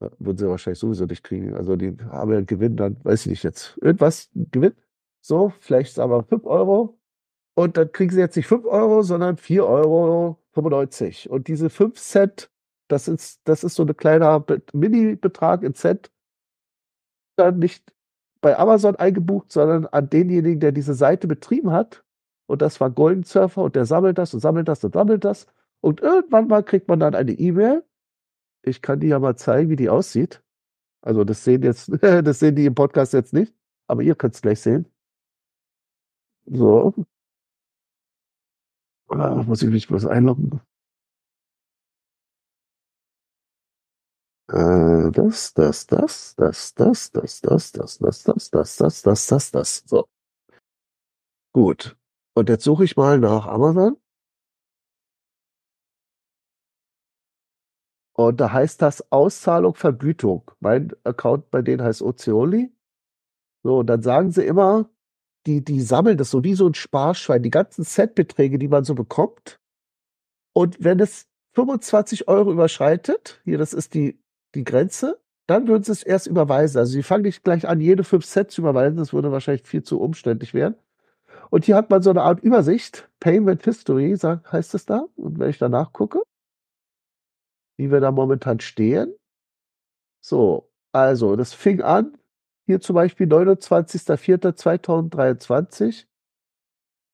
Würden 0.00 0.38
sie 0.38 0.48
wahrscheinlich 0.48 0.78
sowieso 0.78 1.04
nicht 1.04 1.22
kriegen. 1.22 1.54
Also 1.54 1.76
die 1.76 1.96
haben 2.08 2.30
ja 2.32 2.38
einen 2.38 2.46
Gewinn 2.46 2.76
dann, 2.76 2.96
weiß 3.04 3.26
ich 3.26 3.30
nicht 3.30 3.42
jetzt, 3.42 3.76
irgendwas, 3.82 4.30
Gewinn. 4.34 4.74
So, 5.28 5.52
vielleicht 5.60 5.90
ist 5.90 5.98
aber 5.98 6.24
5 6.24 6.46
Euro. 6.46 6.98
Und 7.54 7.76
dann 7.76 7.92
kriegen 7.92 8.10
sie 8.10 8.20
jetzt 8.20 8.36
nicht 8.36 8.46
5 8.46 8.64
Euro, 8.64 9.02
sondern 9.02 9.36
4,95 9.36 11.28
Euro. 11.28 11.34
Und 11.34 11.48
diese 11.48 11.68
5 11.68 12.00
Cent, 12.00 12.50
das 12.88 13.08
ist, 13.08 13.42
das 13.44 13.62
ist 13.62 13.74
so 13.74 13.84
ein 13.84 13.94
kleiner 13.94 14.42
Mini-Betrag 14.72 15.64
in 15.64 15.74
Cent, 15.74 16.10
dann 17.36 17.58
nicht 17.58 17.92
bei 18.40 18.56
Amazon 18.58 18.96
eingebucht, 18.96 19.52
sondern 19.52 19.84
an 19.86 20.08
denjenigen, 20.08 20.60
der 20.60 20.72
diese 20.72 20.94
Seite 20.94 21.28
betrieben 21.28 21.72
hat. 21.72 22.04
Und 22.46 22.62
das 22.62 22.80
war 22.80 22.90
Golden 22.90 23.24
Surfer 23.24 23.62
und 23.64 23.76
der 23.76 23.84
sammelt 23.84 24.16
das 24.16 24.32
und 24.32 24.40
sammelt 24.40 24.66
das 24.66 24.82
und 24.82 24.94
sammelt 24.94 25.24
das. 25.24 25.46
Und 25.82 26.00
irgendwann 26.00 26.48
mal 26.48 26.62
kriegt 26.64 26.88
man 26.88 27.00
dann 27.00 27.14
eine 27.14 27.32
E-Mail. 27.32 27.84
Ich 28.62 28.80
kann 28.80 29.00
die 29.00 29.08
ja 29.08 29.18
mal 29.18 29.36
zeigen, 29.36 29.68
wie 29.68 29.76
die 29.76 29.90
aussieht. 29.90 30.42
Also 31.02 31.24
das 31.24 31.44
sehen 31.44 31.62
jetzt, 31.62 31.90
das 32.02 32.38
sehen 32.38 32.56
die 32.56 32.64
im 32.64 32.74
Podcast 32.74 33.12
jetzt 33.12 33.34
nicht, 33.34 33.54
aber 33.88 34.02
ihr 34.02 34.14
könnt 34.14 34.34
es 34.34 34.42
gleich 34.42 34.60
sehen. 34.60 34.88
So. 36.50 36.94
Ah, 39.10 39.42
muss 39.42 39.62
ich 39.62 39.70
mich 39.70 39.88
bloß 39.88 40.06
einloggen. 40.06 40.60
Äh, 44.50 45.10
das, 45.12 45.52
das, 45.54 45.86
das, 45.86 46.34
das, 46.36 46.74
das, 46.74 47.10
das, 47.10 47.40
das, 47.42 47.72
das, 47.72 47.98
das, 47.98 48.22
das, 48.22 48.50
das, 48.50 48.76
das, 48.76 49.02
das, 49.02 49.26
das, 49.26 49.50
das. 49.50 49.82
So. 49.86 50.08
Gut. 51.52 51.96
Und 52.34 52.48
jetzt 52.48 52.64
suche 52.64 52.84
ich 52.84 52.96
mal 52.96 53.18
nach 53.18 53.46
Amazon. 53.46 53.96
Und 58.14 58.40
da 58.40 58.52
heißt 58.52 58.82
das 58.82 59.12
Auszahlung, 59.12 59.74
Vergütung. 59.74 60.50
Mein 60.60 60.92
Account 61.04 61.50
bei 61.50 61.62
denen 61.62 61.82
heißt 61.82 62.02
Ozeoli. 62.02 62.72
So, 63.62 63.78
und 63.78 63.86
dann 63.86 64.02
sagen 64.02 64.32
sie 64.32 64.44
immer, 64.44 64.90
die, 65.48 65.64
die 65.64 65.80
sammeln 65.80 66.18
das 66.18 66.30
so 66.30 66.44
wie 66.44 66.54
so 66.54 66.68
ein 66.68 66.74
Sparschwein, 66.74 67.42
die 67.42 67.50
ganzen 67.50 67.84
Setbeträge, 67.84 68.58
die 68.58 68.68
man 68.68 68.84
so 68.84 68.94
bekommt. 68.94 69.58
Und 70.54 70.76
wenn 70.78 71.00
es 71.00 71.26
25 71.54 72.28
Euro 72.28 72.52
überschreitet, 72.52 73.40
hier, 73.44 73.58
das 73.58 73.72
ist 73.72 73.94
die 73.94 74.20
die 74.54 74.64
Grenze, 74.64 75.20
dann 75.46 75.66
würden 75.68 75.82
sie 75.82 75.92
es 75.92 76.02
erst 76.02 76.26
überweisen. 76.26 76.78
Also 76.78 76.92
sie 76.92 77.02
fangen 77.02 77.24
nicht 77.24 77.42
gleich 77.42 77.66
an, 77.68 77.80
jede 77.80 78.04
fünf 78.04 78.26
Cent 78.26 78.50
zu 78.50 78.62
überweisen, 78.62 78.98
das 78.98 79.12
würde 79.12 79.32
wahrscheinlich 79.32 79.66
viel 79.66 79.82
zu 79.82 80.00
umständlich 80.00 80.54
werden. 80.54 80.76
Und 81.50 81.64
hier 81.64 81.76
hat 81.76 81.90
man 81.90 82.02
so 82.02 82.10
eine 82.10 82.22
Art 82.22 82.40
Übersicht, 82.40 83.08
Payment 83.20 83.64
History, 83.64 84.16
heißt 84.16 84.74
es 84.74 84.84
da. 84.84 85.06
Und 85.16 85.38
wenn 85.38 85.50
ich 85.50 85.58
danach 85.58 85.92
gucke, 85.92 86.22
wie 87.78 87.90
wir 87.90 88.00
da 88.00 88.10
momentan 88.10 88.60
stehen. 88.60 89.14
So, 90.20 90.70
also, 90.92 91.36
das 91.36 91.54
fing 91.54 91.80
an, 91.80 92.17
hier 92.68 92.80
zum 92.82 92.94
Beispiel 92.94 93.26
29.04.2023. 93.26 96.04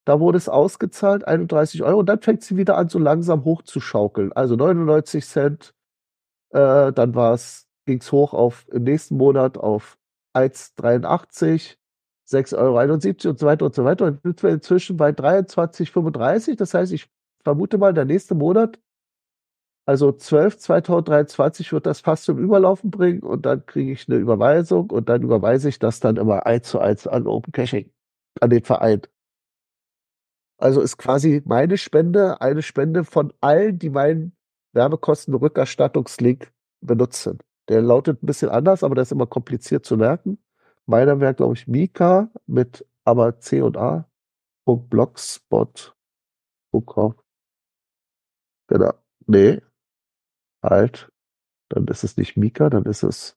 Da 0.04 0.18
wurde 0.18 0.36
es 0.36 0.48
ausgezahlt, 0.48 1.28
31 1.28 1.84
Euro. 1.84 2.00
Und 2.00 2.06
dann 2.06 2.20
fängt 2.20 2.42
sie 2.42 2.56
wieder 2.56 2.76
an, 2.76 2.88
so 2.88 2.98
langsam 2.98 3.44
hochzuschaukeln. 3.44 4.32
Also 4.32 4.56
99 4.56 5.24
Cent, 5.24 5.72
äh, 6.50 6.92
dann 6.92 7.12
ging 7.86 8.00
es 8.00 8.10
hoch 8.10 8.34
auf 8.34 8.66
im 8.72 8.82
nächsten 8.82 9.16
Monat 9.16 9.56
auf 9.56 9.96
1,83, 10.34 11.76
6,71 12.28 12.58
Euro 12.58 12.82
und 13.30 13.38
so 13.38 13.46
weiter 13.46 13.66
und 13.66 13.76
so 13.76 13.84
weiter. 13.84 14.06
Und 14.06 14.22
sind 14.24 14.42
wir 14.42 14.50
inzwischen 14.50 14.96
bei 14.96 15.10
23,35. 15.10 16.56
Das 16.56 16.74
heißt, 16.74 16.92
ich 16.92 17.08
vermute 17.44 17.78
mal, 17.78 17.94
der 17.94 18.06
nächste 18.06 18.34
Monat, 18.34 18.80
also 19.86 20.12
12, 20.12 20.58
2023, 20.58 21.72
wird 21.72 21.86
das 21.86 22.00
fast 22.00 22.24
zum 22.24 22.38
Überlaufen 22.38 22.90
bringen 22.90 23.22
und 23.22 23.44
dann 23.46 23.66
kriege 23.66 23.92
ich 23.92 24.08
eine 24.08 24.18
Überweisung 24.18 24.90
und 24.90 25.08
dann 25.08 25.22
überweise 25.22 25.68
ich 25.68 25.78
das 25.78 26.00
dann 26.00 26.16
immer 26.16 26.46
eins 26.46 26.68
zu 26.68 26.78
eins 26.78 27.06
an 27.06 27.26
Open 27.26 27.52
Caching, 27.52 27.90
an 28.40 28.50
den 28.50 28.64
Verein. 28.64 29.02
Also 30.58 30.80
ist 30.80 30.96
quasi 30.96 31.42
meine 31.44 31.76
Spende 31.76 32.40
eine 32.40 32.62
Spende 32.62 33.04
von 33.04 33.32
allen, 33.40 33.78
die 33.78 33.90
meinen 33.90 34.34
Werbekostenrückerstattungslink 34.72 36.50
benutzen. 36.80 37.38
Der 37.68 37.82
lautet 37.82 38.22
ein 38.22 38.26
bisschen 38.26 38.50
anders, 38.50 38.82
aber 38.84 38.94
der 38.94 39.02
ist 39.02 39.12
immer 39.12 39.26
kompliziert 39.26 39.84
zu 39.86 39.96
merken. 39.96 40.38
Meiner 40.86 41.20
wäre, 41.20 41.34
glaube 41.34 41.54
ich, 41.54 41.66
Mika 41.66 42.30
mit 42.46 42.86
aber 43.04 43.38
C 43.40 43.60
und 43.62 43.76
A. 43.76 44.08
Blogspot.com. 44.66 45.94
Genau. 48.68 48.92
Nee. 49.26 49.60
Halt. 50.64 51.10
Dann 51.68 51.86
ist 51.86 52.04
es 52.04 52.16
nicht 52.16 52.36
Mika, 52.36 52.70
dann 52.70 52.84
ist 52.84 53.02
es 53.02 53.36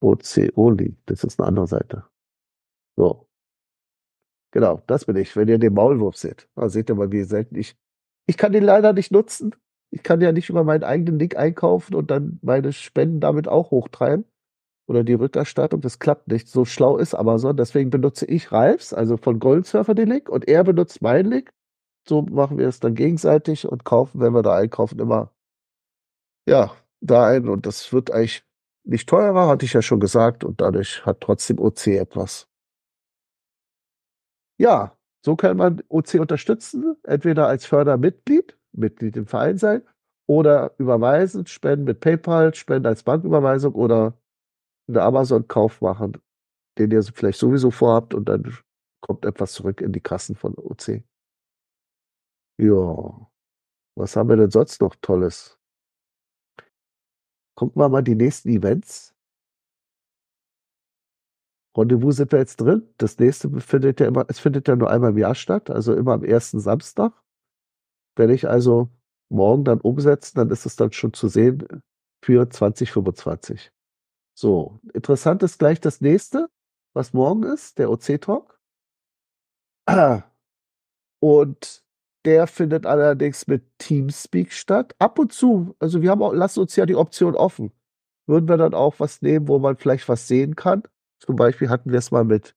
OCOLI. 0.00 0.96
Das 1.06 1.24
ist 1.24 1.40
eine 1.40 1.48
andere 1.48 1.66
Seite. 1.66 2.04
So. 2.96 3.26
Genau, 4.52 4.82
das 4.86 5.04
bin 5.04 5.16
ich. 5.16 5.36
Wenn 5.36 5.48
ihr 5.48 5.58
den 5.58 5.74
Maulwurf 5.74 6.16
seht, 6.16 6.48
da 6.54 6.68
seht 6.68 6.88
ihr 6.88 6.94
mal, 6.94 7.12
wie 7.12 7.22
selten 7.22 7.56
ich. 7.56 7.76
Ich 8.26 8.36
kann 8.36 8.52
den 8.52 8.64
leider 8.64 8.92
nicht 8.92 9.12
nutzen, 9.12 9.54
ich 9.90 10.02
kann 10.02 10.20
ja 10.20 10.32
nicht 10.32 10.48
über 10.48 10.64
meinen 10.64 10.84
eigenen 10.84 11.18
Link 11.18 11.36
einkaufen 11.36 11.94
und 11.94 12.10
dann 12.10 12.38
meine 12.42 12.72
Spenden 12.72 13.20
damit 13.20 13.48
auch 13.48 13.70
hochtreiben. 13.70 14.24
Oder 14.88 15.04
die 15.04 15.14
Rückerstattung, 15.14 15.80
das 15.80 16.00
klappt 16.00 16.28
nicht. 16.28 16.48
So 16.48 16.64
schlau 16.64 16.96
ist 16.96 17.14
Amazon. 17.14 17.56
Deswegen 17.56 17.90
benutze 17.90 18.26
ich 18.26 18.50
Ralfs, 18.50 18.92
also 18.92 19.16
von 19.16 19.38
Goldsurfer 19.38 19.94
den 19.94 20.08
Link, 20.08 20.28
und 20.28 20.48
er 20.48 20.64
benutzt 20.64 21.00
meinen 21.00 21.30
Link. 21.30 21.52
So 22.08 22.22
machen 22.22 22.58
wir 22.58 22.66
es 22.66 22.80
dann 22.80 22.94
gegenseitig 22.94 23.68
und 23.68 23.84
kaufen, 23.84 24.20
wenn 24.20 24.32
wir 24.32 24.42
da 24.42 24.56
einkaufen, 24.56 24.98
immer 24.98 25.32
ja, 26.46 26.76
da 27.00 27.26
ein. 27.26 27.48
Und 27.48 27.66
das 27.66 27.92
wird 27.92 28.10
eigentlich 28.10 28.44
nicht 28.84 29.08
teurer, 29.08 29.48
hatte 29.48 29.64
ich 29.64 29.72
ja 29.72 29.82
schon 29.82 30.00
gesagt, 30.00 30.44
und 30.44 30.60
dadurch 30.60 31.04
hat 31.06 31.20
trotzdem 31.20 31.58
OC 31.58 31.88
etwas. 31.88 32.48
Ja, 34.58 34.96
so 35.24 35.36
kann 35.36 35.56
man 35.56 35.82
OC 35.88 36.14
unterstützen, 36.14 36.96
entweder 37.04 37.46
als 37.46 37.66
Fördermitglied 37.66 38.56
Mitglied 38.72 39.16
im 39.16 39.26
Verein 39.26 39.58
sein 39.58 39.82
oder 40.26 40.74
überweisen, 40.78 41.46
spenden 41.46 41.84
mit 41.84 42.00
PayPal, 42.00 42.54
spenden 42.54 42.86
als 42.86 43.02
Banküberweisung 43.02 43.74
oder 43.74 44.16
einen 44.88 44.98
Amazon-Kauf 44.98 45.80
machen, 45.80 46.18
den 46.78 46.90
ihr 46.90 47.02
vielleicht 47.02 47.38
sowieso 47.38 47.70
vorhabt 47.70 48.14
und 48.14 48.28
dann 48.28 48.56
kommt 49.00 49.24
etwas 49.24 49.52
zurück 49.52 49.80
in 49.80 49.92
die 49.92 50.00
Kassen 50.00 50.36
von 50.36 50.54
OC. 50.56 51.02
Ja. 52.58 53.30
Was 53.96 54.16
haben 54.16 54.28
wir 54.28 54.36
denn 54.36 54.50
sonst 54.50 54.80
noch 54.80 54.94
Tolles? 54.96 55.59
Gucken 57.60 57.78
wir 57.78 57.90
mal 57.90 58.00
die 58.00 58.14
nächsten 58.14 58.48
Events. 58.48 59.14
Rendezvous 61.76 62.16
sind 62.16 62.32
wir 62.32 62.38
jetzt 62.38 62.56
drin. 62.56 62.88
Das 62.96 63.18
nächste 63.18 63.50
findet 63.60 64.00
ja 64.00 64.06
immer, 64.06 64.24
es 64.28 64.38
findet 64.38 64.66
ja 64.66 64.76
nur 64.76 64.88
einmal 64.88 65.10
im 65.10 65.18
Jahr 65.18 65.34
statt, 65.34 65.68
also 65.68 65.94
immer 65.94 66.14
am 66.14 66.24
ersten 66.24 66.58
Samstag. 66.58 67.12
Wenn 68.16 68.30
ich 68.30 68.48
also 68.48 68.88
morgen 69.28 69.64
dann 69.64 69.78
umsetze, 69.78 70.34
dann 70.36 70.48
ist 70.48 70.64
es 70.64 70.76
dann 70.76 70.90
schon 70.92 71.12
zu 71.12 71.28
sehen 71.28 71.82
für 72.24 72.48
2025. 72.48 73.70
So, 74.34 74.80
interessant 74.94 75.42
ist 75.42 75.58
gleich 75.58 75.82
das 75.82 76.00
nächste, 76.00 76.48
was 76.94 77.12
morgen 77.12 77.42
ist, 77.42 77.76
der 77.76 77.90
OC-Talk. 77.90 78.58
Und 81.20 81.84
der 82.24 82.46
findet 82.46 82.86
allerdings 82.86 83.46
mit 83.46 83.64
Teamspeak 83.78 84.52
statt. 84.52 84.94
Ab 84.98 85.18
und 85.18 85.32
zu, 85.32 85.74
also 85.78 86.02
wir 86.02 86.10
haben 86.10 86.22
auch, 86.22 86.32
lassen 86.32 86.60
uns 86.60 86.76
ja 86.76 86.86
die 86.86 86.96
Option 86.96 87.34
offen. 87.34 87.72
Würden 88.26 88.48
wir 88.48 88.56
dann 88.56 88.74
auch 88.74 89.00
was 89.00 89.22
nehmen, 89.22 89.48
wo 89.48 89.58
man 89.58 89.76
vielleicht 89.76 90.08
was 90.08 90.28
sehen 90.28 90.56
kann? 90.56 90.82
Zum 91.18 91.36
Beispiel 91.36 91.68
hatten 91.68 91.90
wir 91.90 91.98
es 91.98 92.10
mal 92.10 92.24
mit 92.24 92.54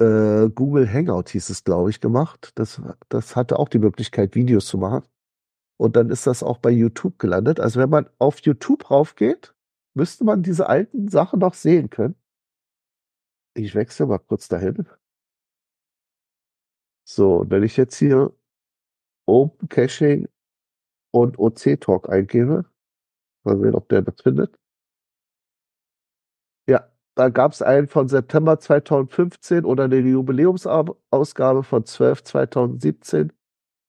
äh, 0.00 0.48
Google 0.50 0.90
Hangout, 0.90 1.30
hieß 1.30 1.50
es, 1.50 1.64
glaube 1.64 1.90
ich, 1.90 2.00
gemacht. 2.00 2.52
Das, 2.56 2.82
das 3.08 3.36
hatte 3.36 3.58
auch 3.58 3.68
die 3.68 3.78
Möglichkeit, 3.78 4.34
Videos 4.34 4.66
zu 4.66 4.78
machen. 4.78 5.04
Und 5.76 5.96
dann 5.96 6.10
ist 6.10 6.26
das 6.26 6.42
auch 6.42 6.58
bei 6.58 6.70
YouTube 6.70 7.18
gelandet. 7.18 7.60
Also 7.60 7.80
wenn 7.80 7.90
man 7.90 8.08
auf 8.18 8.40
YouTube 8.40 8.90
raufgeht, 8.90 9.54
müsste 9.94 10.24
man 10.24 10.42
diese 10.42 10.68
alten 10.68 11.08
Sachen 11.08 11.40
noch 11.40 11.54
sehen 11.54 11.90
können. 11.90 12.16
Ich 13.54 13.74
wechsle 13.74 14.06
mal 14.06 14.18
kurz 14.18 14.48
dahin. 14.48 14.86
So, 17.06 17.44
wenn 17.48 17.62
ich 17.62 17.76
jetzt 17.76 17.96
hier 17.96 18.32
Open 19.26 19.68
Caching 19.68 20.28
und 21.12 21.38
OC 21.38 21.80
Talk 21.80 22.08
eingebe, 22.08 22.64
mal 23.44 23.58
sehen, 23.58 23.74
ob 23.74 23.88
der 23.88 24.02
das 24.02 24.20
findet. 24.20 24.58
Ja, 26.66 26.90
da 27.14 27.28
gab 27.28 27.52
es 27.52 27.62
einen 27.62 27.88
von 27.88 28.08
September 28.08 28.58
2015 28.58 29.64
oder 29.64 29.84
eine 29.84 29.98
Jubiläumsausgabe 29.98 31.62
von 31.62 31.84
12 31.84 32.24
2017. 32.24 33.32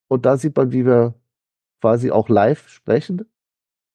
Und 0.08 0.26
da 0.26 0.38
sieht 0.38 0.56
man, 0.56 0.72
wie 0.72 0.86
wir 0.86 1.16
quasi 1.82 2.12
auch 2.12 2.30
live 2.30 2.68
sprechen. 2.68 3.26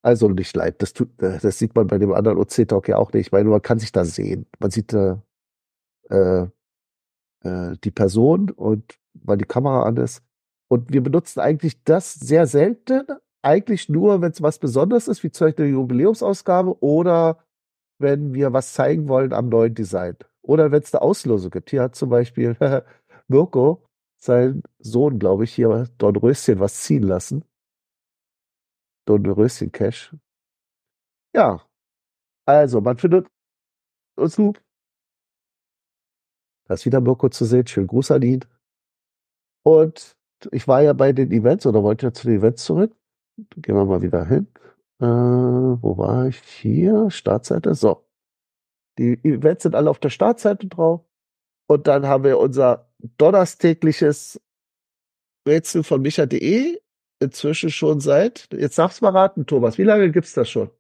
Also 0.03 0.29
nicht 0.29 0.57
live, 0.57 0.79
das, 0.79 0.95
tut, 0.95 1.11
das 1.19 1.59
sieht 1.59 1.75
man 1.75 1.87
bei 1.87 1.99
dem 1.99 2.13
anderen 2.13 2.39
OC-Talk 2.39 2.89
ja 2.89 2.97
auch 2.97 3.13
nicht. 3.13 3.27
Ich 3.27 3.33
meine, 3.33 3.51
man 3.51 3.61
kann 3.61 3.79
sich 3.79 3.93
da 3.93 4.05
sehen. 4.07 4.47
Man 4.59 4.71
sieht 4.71 4.95
da 4.95 5.23
äh, 6.09 6.47
äh, 7.45 7.77
die 7.85 7.91
Person 7.91 8.51
und 8.51 9.00
weil 9.15 9.39
die 9.39 9.45
Kamera 9.45 9.85
an 9.85 9.97
ist. 9.97 10.23
Und 10.69 10.93
wir 10.93 11.03
benutzen 11.03 11.41
eigentlich 11.41 11.83
das 11.85 12.15
sehr 12.15 12.47
selten, 12.47 13.07
eigentlich 13.43 13.89
nur, 13.89 14.21
wenn 14.23 14.33
es 14.33 14.43
was 14.43 14.59
Besonderes 14.59 15.09
ist, 15.09 15.23
wie 15.23 15.31
zum 15.31 15.49
Beispiel 15.49 15.65
eine 15.67 15.75
Jubiläumsausgabe 15.75 16.83
oder 16.83 17.43
wenn 17.99 18.35
wir 18.35 18.53
was 18.53 18.73
zeigen 18.73 19.09
wollen 19.09 19.33
am 19.33 19.49
neuen 19.49 19.75
Design. 19.75 20.17
Oder 20.43 20.71
wenn 20.71 20.83
es 20.83 20.95
eine 20.95 21.03
Auslosung 21.03 21.51
gibt. 21.51 21.71
Hier 21.71 21.83
hat 21.83 21.95
zum 21.95 22.11
Beispiel 22.11 22.57
Mirko, 23.29 23.85
sein 24.19 24.63
Sohn, 24.79 25.19
glaube 25.19 25.45
ich, 25.45 25.55
hier 25.55 25.89
Don 25.99 26.17
Röschen 26.17 26.61
was 26.61 26.83
ziehen 26.83 27.03
lassen. 27.03 27.45
Don 29.07 29.25
Röschen 29.27 29.73
Cash. 29.73 30.15
Ja. 31.35 31.61
Also, 32.47 32.81
man 32.81 32.99
findet 32.99 33.29
uns 34.17 34.37
gut. 34.37 34.63
Da 36.65 36.75
ist 36.75 36.87
wieder 36.87 37.01
Mirko 37.01 37.29
zu 37.29 37.45
sehen. 37.45 37.67
Schönen 37.67 37.87
Gruß 37.87 38.11
an 38.11 38.23
ihn. 38.23 38.45
Und 39.63 40.17
ich 40.53 40.67
war 40.69 40.83
ja 40.83 40.93
bei 40.93 41.13
den 41.13 41.31
Events 41.31 41.67
oder 41.67 41.83
wollte 41.83 42.07
ja 42.07 42.13
zu 42.13 42.27
den 42.27 42.39
Events 42.39 42.65
zurück. 42.65 42.95
Gehen 43.57 43.75
wir 43.75 43.85
mal 43.85 44.03
wieder 44.03 44.25
hin. 44.27 44.47
Äh, 45.01 45.07
wo 45.07 45.97
war 45.97 46.27
ich? 46.27 46.39
Hier, 46.39 47.11
Startseite. 47.11 47.75
So. 47.75 48.07
Die 48.99 49.19
Events 49.25 49.63
sind 49.63 49.75
alle 49.75 49.91
auf 49.91 49.99
der 49.99 50.11
Startseite 50.11 50.67
drauf. 50.67 51.03
Und 51.69 51.87
dann 51.87 52.07
haben 52.07 52.25
wir 52.25 52.39
unser 52.39 52.91
donnerstägliches 53.17 54.41
Rätsel 55.47 55.83
von 55.85 56.03
micha.de 56.03 56.81
inzwischen 57.21 57.71
schon 57.71 58.01
seit, 58.01 58.49
jetzt 58.53 58.75
sag's 58.75 59.01
mal 59.01 59.11
raten, 59.11 59.47
Thomas, 59.47 59.79
wie 59.79 59.85
lange 59.85 60.11
gibt's 60.11 60.35
das 60.35 60.51
schon? 60.51 60.71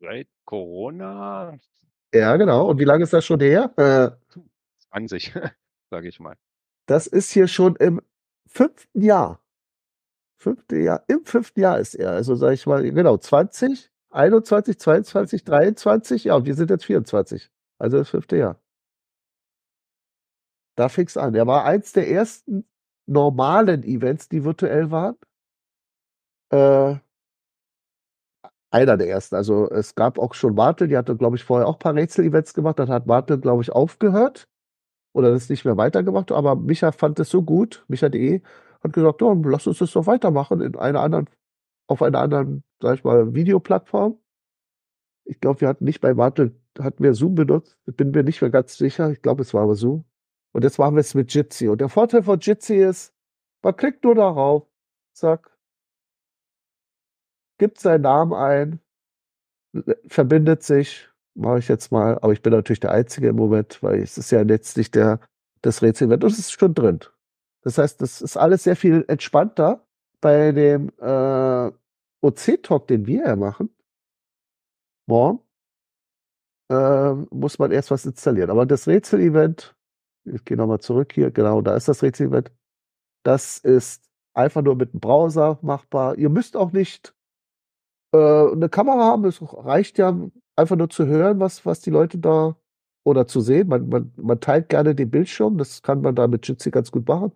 Seit 0.00 0.28
Corona? 0.44 1.58
Ja, 2.14 2.36
genau. 2.36 2.68
Und 2.68 2.78
wie 2.78 2.84
lange 2.84 3.04
ist 3.04 3.12
das 3.12 3.24
schon 3.24 3.40
her? 3.40 3.72
Äh, 3.76 4.40
20, 4.90 5.34
sage 5.90 6.08
ich 6.08 6.20
mal. 6.20 6.36
Das 6.86 7.06
ist 7.06 7.30
hier 7.30 7.48
schon 7.48 7.76
im 7.76 8.00
fünften 8.46 9.02
Jahr. 9.02 9.40
Fünfte 10.38 10.76
Jahr, 10.76 11.02
im 11.08 11.24
fünften 11.24 11.60
Jahr 11.60 11.78
ist 11.78 11.94
er. 11.94 12.10
Also 12.10 12.34
sage 12.34 12.54
ich 12.54 12.66
mal, 12.66 12.82
genau, 12.82 13.16
20, 13.16 13.90
21, 14.10 14.78
22, 14.78 15.44
23, 15.44 16.24
ja, 16.24 16.36
und 16.36 16.46
wir 16.46 16.54
sind 16.54 16.70
jetzt 16.70 16.84
24. 16.84 17.50
Also 17.78 17.98
das 17.98 18.10
fünfte 18.10 18.36
Jahr. 18.36 18.60
Da 20.76 20.88
fing's 20.88 21.16
an. 21.16 21.34
Er 21.34 21.46
war 21.46 21.64
eins 21.64 21.92
der 21.92 22.10
ersten 22.10 22.64
normalen 23.06 23.84
Events, 23.84 24.28
die 24.28 24.44
virtuell 24.44 24.90
waren. 24.90 25.16
Äh, 26.50 26.98
einer 28.70 28.96
der 28.96 29.08
ersten. 29.08 29.36
Also 29.36 29.70
es 29.70 29.94
gab 29.94 30.18
auch 30.18 30.34
schon 30.34 30.54
Martel, 30.54 30.88
die 30.88 30.96
hatte, 30.96 31.16
glaube 31.16 31.36
ich, 31.36 31.44
vorher 31.44 31.68
auch 31.68 31.76
ein 31.76 31.78
paar 31.78 31.94
Rätsel-Events 31.94 32.54
gemacht. 32.54 32.78
Dann 32.78 32.88
hat 32.88 33.06
Martel, 33.06 33.38
glaube 33.38 33.62
ich, 33.62 33.70
aufgehört 33.70 34.48
oder 35.14 35.30
das 35.30 35.48
nicht 35.48 35.64
mehr 35.64 35.76
weitergemacht. 35.76 36.32
Aber 36.32 36.56
Micha 36.56 36.92
fand 36.92 37.18
es 37.20 37.30
so 37.30 37.42
gut, 37.42 37.84
micha.de, 37.88 38.42
hat 38.82 38.92
gesagt, 38.92 39.22
ja, 39.22 39.32
lass 39.44 39.66
uns 39.66 39.78
das 39.78 39.92
doch 39.92 40.06
weitermachen 40.06 40.60
in 40.60 40.76
einer 40.76 41.00
anderen, 41.00 41.30
auf 41.86 42.02
einer 42.02 42.20
anderen, 42.20 42.64
sag 42.82 42.96
ich 42.96 43.04
mal, 43.04 43.34
Videoplattform. 43.34 44.18
Ich 45.24 45.40
glaube, 45.40 45.62
wir 45.62 45.68
hatten 45.68 45.84
nicht 45.84 46.00
bei 46.00 46.12
Martel, 46.12 46.54
hatten 46.78 47.02
wir 47.02 47.14
Zoom 47.14 47.34
benutzt. 47.34 47.78
Bin 47.86 48.10
mir 48.10 48.24
nicht 48.24 48.42
mehr 48.42 48.50
ganz 48.50 48.76
sicher. 48.76 49.10
Ich 49.10 49.22
glaube, 49.22 49.42
es 49.42 49.54
war 49.54 49.62
aber 49.62 49.74
Zoom. 49.74 50.04
Und 50.52 50.64
jetzt 50.64 50.78
machen 50.78 50.96
wir 50.96 51.00
es 51.00 51.14
mit 51.14 51.32
Jitsi. 51.32 51.68
Und 51.68 51.80
der 51.80 51.88
Vorteil 51.88 52.22
von 52.22 52.38
Jitsi 52.40 52.76
ist, 52.76 53.14
man 53.62 53.74
klickt 53.76 54.04
nur 54.04 54.14
darauf, 54.14 54.66
zack, 55.14 55.56
gibt 57.58 57.78
seinen 57.80 58.02
Namen 58.02 58.34
ein, 58.34 58.80
verbindet 60.06 60.62
sich, 60.62 61.08
mache 61.34 61.58
ich 61.58 61.68
jetzt 61.68 61.92
mal, 61.92 62.16
aber 62.16 62.32
ich 62.32 62.42
bin 62.42 62.52
natürlich 62.52 62.80
der 62.80 62.92
Einzige 62.92 63.28
im 63.28 63.36
Moment, 63.36 63.82
weil 63.82 64.00
es 64.00 64.18
ist 64.18 64.30
ja 64.30 64.42
letztlich 64.42 64.90
der, 64.90 65.20
das 65.62 65.82
Rätsel 65.82 66.12
und 66.12 66.24
es 66.24 66.38
ist 66.38 66.52
schon 66.52 66.74
drin. 66.74 67.00
Das 67.62 67.78
heißt, 67.78 68.00
das 68.00 68.20
ist 68.20 68.36
alles 68.36 68.64
sehr 68.64 68.76
viel 68.76 69.04
entspannter 69.08 69.86
bei 70.20 70.52
dem 70.52 70.90
äh, 71.00 71.72
OC-Talk, 72.22 72.86
den 72.88 73.06
wir 73.06 73.26
ja 73.26 73.36
machen. 73.36 73.70
Morgen 75.06 75.40
äh, 76.70 77.12
muss 77.30 77.58
man 77.58 77.72
erst 77.72 77.90
was 77.90 78.06
installieren. 78.06 78.50
Aber 78.50 78.66
das 78.66 78.86
Rätsel-Event 78.86 79.74
ich 80.24 80.44
gehe 80.44 80.56
nochmal 80.56 80.80
zurück 80.80 81.12
hier. 81.12 81.30
Genau, 81.30 81.60
da 81.60 81.76
ist 81.76 81.88
das 81.88 82.02
Rätselbett. 82.02 82.50
Das 83.24 83.58
ist 83.58 84.10
einfach 84.34 84.62
nur 84.62 84.76
mit 84.76 84.92
dem 84.92 85.00
Browser 85.00 85.58
machbar. 85.62 86.16
Ihr 86.16 86.30
müsst 86.30 86.56
auch 86.56 86.72
nicht 86.72 87.14
äh, 88.12 88.18
eine 88.52 88.68
Kamera 88.68 89.04
haben. 89.04 89.24
Es 89.26 89.40
reicht 89.42 89.98
ja 89.98 90.16
einfach 90.56 90.76
nur 90.76 90.90
zu 90.90 91.06
hören, 91.06 91.40
was, 91.40 91.66
was 91.66 91.80
die 91.80 91.90
Leute 91.90 92.18
da 92.18 92.56
oder 93.04 93.26
zu 93.26 93.40
sehen. 93.40 93.68
Man, 93.68 93.88
man, 93.88 94.12
man 94.16 94.40
teilt 94.40 94.68
gerne 94.68 94.94
den 94.94 95.10
Bildschirm. 95.10 95.58
Das 95.58 95.82
kann 95.82 96.00
man 96.00 96.14
da 96.14 96.26
mit 96.26 96.46
Jitsi 96.46 96.70
ganz 96.70 96.90
gut 96.90 97.06
machen. 97.08 97.32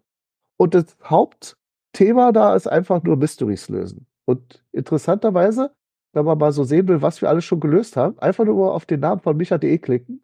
Und 0.59 0.75
das 0.75 0.97
Hauptthema 1.05 2.33
da 2.33 2.55
ist 2.55 2.67
einfach 2.67 3.03
nur 3.03 3.17
Mysteries 3.17 3.69
lösen. 3.69 4.07
Und 4.25 4.65
interessanterweise, 4.73 5.75
wenn 6.13 6.25
man 6.25 6.39
mal 6.39 6.53
so 6.53 6.65
sehen 6.65 6.89
will, 6.89 7.03
was 7.03 7.23
wir 7.23 7.29
alles 7.29 7.45
schon 7.45 7.61
gelöst 7.61 7.97
haben, 7.97 8.19
einfach 8.19 8.45
nur 8.45 8.75
auf 8.75 8.87
den 8.87 9.01
Namen 9.01 9.21
von 9.21 9.37
micha.de 9.37 9.79
klicken 9.79 10.23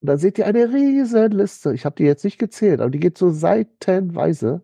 und 0.00 0.06
dann 0.06 0.18
seht 0.18 0.38
ihr 0.38 0.46
eine 0.46 0.72
riesen 0.72 1.32
Liste. 1.32 1.74
Ich 1.74 1.84
habe 1.84 1.96
die 1.96 2.04
jetzt 2.04 2.24
nicht 2.24 2.38
gezählt, 2.38 2.80
aber 2.80 2.90
die 2.90 3.00
geht 3.00 3.18
so 3.18 3.30
seitenweise. 3.30 4.62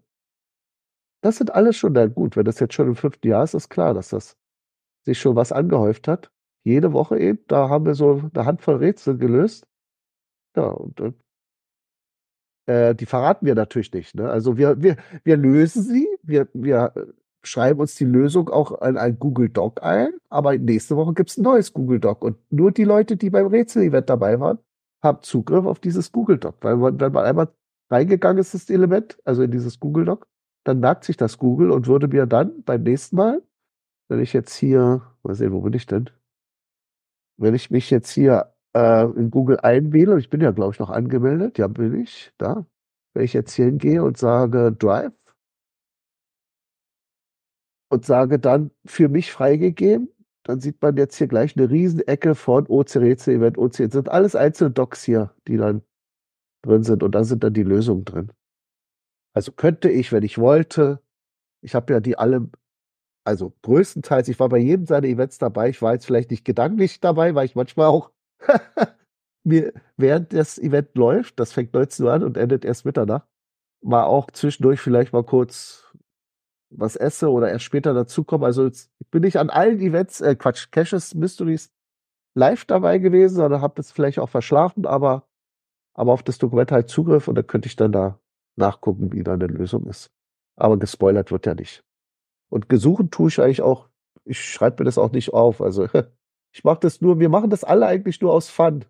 Das 1.23 1.37
sind 1.37 1.55
alles 1.55 1.77
schon, 1.77 1.95
na 1.95 2.07
gut, 2.07 2.37
wenn 2.37 2.45
das 2.45 2.61
jetzt 2.61 2.75
schon 2.75 2.89
im 2.89 2.97
fünften 2.97 3.27
Jahr 3.27 3.43
ist, 3.45 3.55
ist 3.55 3.69
klar, 3.69 3.95
dass 3.95 4.11
das 4.11 4.37
sich 5.05 5.19
schon 5.19 5.37
was 5.37 5.53
angehäuft 5.53 6.07
hat. 6.07 6.31
Jede 6.65 6.93
Woche 6.93 7.19
eben, 7.19 7.39
da 7.47 7.69
haben 7.69 7.85
wir 7.87 7.95
so 7.95 8.23
eine 8.33 8.47
Handvoll 8.47 8.77
Rätsel 8.77 9.19
gelöst. 9.19 9.67
Ja, 10.57 10.69
und 10.69 11.15
äh, 12.67 12.95
die 12.95 13.07
verraten 13.07 13.47
wir 13.47 13.55
natürlich 13.55 13.93
nicht. 13.93 14.15
Ne? 14.15 14.29
Also 14.31 14.57
wir, 14.57 14.83
wir, 14.83 14.97
wir 15.25 15.37
lösen 15.37 15.83
sie, 15.83 16.09
wir, 16.23 16.49
wir 16.55 16.93
äh, 16.95 17.07
schreiben 17.43 17.81
uns 17.81 17.95
die 17.97 18.07
Lösung 18.07 18.49
auch 18.49 18.81
in 18.83 18.97
ein 18.97 19.19
Google 19.19 19.51
Doc 19.51 19.83
ein, 19.83 20.15
aber 20.31 20.57
nächste 20.57 20.97
Woche 20.97 21.13
gibt 21.13 21.31
es 21.31 21.37
ein 21.37 21.43
neues 21.43 21.73
Google 21.73 22.01
Doc. 22.01 22.23
Und 22.23 22.39
nur 22.51 22.73
die 22.73 22.85
Leute, 22.85 23.17
die 23.17 23.31
beim 23.31 23.47
Rätsel-Event 23.47 24.09
dabei 24.09 24.41
waren, 24.41 24.59
haben 25.03 25.23
Zugriff 25.23 25.67
auf 25.67 25.81
dieses 25.81 26.11
Google 26.13 26.39
Doc. 26.39 26.57
Weil 26.63 26.77
man, 26.77 26.99
wenn 26.99 27.13
man 27.13 27.25
einmal 27.25 27.49
reingegangen 27.91 28.39
ist, 28.39 28.55
das 28.55 28.71
Element, 28.71 29.19
also 29.25 29.43
in 29.43 29.51
dieses 29.51 29.79
Google 29.79 30.07
Doc, 30.07 30.27
dann 30.65 30.81
merkt 30.81 31.05
sich 31.05 31.19
das 31.19 31.37
Google 31.37 31.71
und 31.71 31.87
würde 31.87 32.09
mir 32.09 32.25
dann 32.25 32.63
beim 32.63 32.83
nächsten 32.83 33.17
Mal, 33.17 33.43
wenn 34.09 34.21
ich 34.21 34.33
jetzt 34.33 34.55
hier, 34.55 35.03
mal 35.23 35.35
sehen, 35.35 35.53
wo 35.53 35.61
bin 35.61 35.75
ich 35.75 35.87
denn? 35.87 36.09
Wenn 37.37 37.55
ich 37.55 37.71
mich 37.71 37.91
jetzt 37.91 38.11
hier 38.11 38.55
äh, 38.75 39.05
in 39.05 39.31
Google 39.31 39.59
einwähle, 39.61 40.19
ich 40.19 40.31
bin 40.31 40.41
ja, 40.41 40.51
glaube 40.51 40.73
ich, 40.75 40.79
noch 40.81 40.91
angemeldet, 40.91 41.59
ja, 41.59 41.69
bin 41.69 42.01
ich, 42.01 42.33
da. 42.39 42.67
Wenn 43.15 43.25
ich 43.25 43.33
jetzt 43.33 43.55
hier 43.55 43.67
hingehe 43.67 44.03
und 44.03 44.19
sage 44.19 44.73
Drive 44.73 45.13
und 47.91 48.05
sage 48.05 48.39
dann 48.39 48.71
für 48.85 49.09
mich 49.09 49.33
freigegeben, 49.33 50.09
dann 50.45 50.61
sieht 50.61 50.81
man 50.83 50.97
jetzt 50.97 51.17
hier 51.17 51.29
gleich 51.29 51.57
eine 51.57 51.71
Riesenecke 51.71 52.35
von 52.35 52.67
OCRC 52.67 53.29
Event, 53.29 53.57
OC. 53.57 53.77
Das 53.77 53.93
sind 53.93 54.09
alles 54.09 54.37
einzelne 54.37 54.73
Docs 54.73 55.05
hier, 55.05 55.35
die 55.49 55.57
dann 55.57 55.83
drin 56.63 56.83
sind 56.83 57.03
und 57.03 57.15
da 57.15 57.25
sind 57.25 57.45
dann 57.45 57.55
die 57.55 57.63
Lösungen 57.63 58.05
drin. 58.05 58.33
Also 59.35 59.53
könnte 59.53 59.91
ich, 59.91 60.13
wenn 60.13 60.23
ich 60.23 60.39
wollte, 60.39 61.01
ich 61.63 61.75
habe 61.75 61.93
ja 61.95 62.01
die 62.01 62.19
alle, 62.19 62.49
also 63.25 63.55
größtenteils, 63.63 64.29
ich 64.29 64.39
war 64.39 64.49
bei 64.49 64.59
jedem 64.59 64.87
seiner 64.87 65.07
Events 65.07 65.39
dabei. 65.39 65.71
Ich 65.71 65.81
war 65.81 65.95
jetzt 65.95 66.07
vielleicht 66.07 66.31
nicht 66.31 66.45
gedanklich 66.45 67.01
dabei, 67.01 67.35
weil 67.35 67.47
ich 67.47 67.55
manchmal 67.55 67.87
auch 67.87 68.11
mir 69.45 69.73
während 69.97 70.33
das 70.33 70.59
Event 70.59 70.95
läuft, 70.95 71.41
das 71.41 71.53
fängt 71.53 71.73
19 71.75 72.05
Uhr 72.05 72.13
an 72.13 72.23
und 72.23 72.37
endet 72.37 72.65
erst 72.65 72.85
Mitternacht, 72.85 73.27
mal 73.83 74.05
auch 74.05 74.31
zwischendurch 74.31 74.81
vielleicht 74.81 75.13
mal 75.13 75.25
kurz 75.25 75.93
was 76.71 76.97
esse 76.97 77.31
oder 77.31 77.51
erst 77.51 77.65
später 77.65 77.95
dazukomme. 77.95 78.47
Also 78.47 78.65
jetzt 78.65 78.91
bin 79.11 79.23
ich 79.23 79.39
an 79.39 79.51
allen 79.51 79.81
Events, 79.81 80.21
äh, 80.21 80.35
Quatsch, 80.35 80.71
Caches, 80.71 81.15
Mysteries 81.15 81.73
live 82.35 82.65
dabei 82.65 82.99
gewesen 82.99 83.43
oder 83.43 83.61
habe 83.61 83.81
es 83.81 83.93
vielleicht 83.93 84.19
auch 84.19 84.29
verschlafen, 84.29 84.87
aber, 84.87 85.29
aber 85.95 86.13
auf 86.13 86.23
das 86.23 86.39
Dokument 86.39 86.73
halt 86.73 86.89
Zugriff 86.89 87.29
und 87.29 87.37
da 87.37 87.43
könnte 87.43 87.69
ich 87.69 87.77
dann 87.77 87.93
da 87.93 88.19
nachgucken, 88.57 89.13
wie 89.13 89.23
da 89.23 89.35
eine 89.35 89.47
Lösung 89.47 89.87
ist. 89.87 90.11
Aber 90.57 90.79
gespoilert 90.79 91.31
wird 91.31 91.47
ja 91.47 91.55
nicht. 91.55 91.85
Und 92.55 92.69
gesuchen 92.69 93.11
tue 93.11 93.27
ich 93.31 93.41
eigentlich 93.41 93.63
auch, 93.63 93.89
ich 94.25 94.39
schreibe 94.39 94.83
mir 94.83 94.85
das 94.85 94.97
auch 94.97 95.11
nicht 95.11 95.33
auf. 95.33 95.61
Also 95.61 95.89
ich 96.55 96.63
mache 96.63 96.79
das 96.79 97.01
nur, 97.01 97.19
wir 97.19 97.29
machen 97.29 97.51
das 97.51 97.65
alle 97.65 97.87
eigentlich 97.87 98.21
nur 98.21 98.33
aus 98.33 98.49
Fun, 98.49 98.85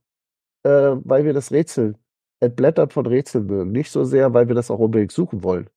äh, 0.65 0.97
weil 1.03 1.25
wir 1.25 1.33
das 1.33 1.51
Rätsel 1.51 1.95
entblättert 2.41 2.93
von 2.93 3.07
Rätseln 3.07 3.47
mögen. 3.47 3.73
Nicht 3.73 3.91
so 3.91 4.05
sehr, 4.05 4.35
weil 4.35 4.49
wir 4.49 4.55
das 4.55 4.71
auch 4.71 4.81
unbedingt 4.81 5.13
suchen 5.13 5.43
wollen. 5.43 5.71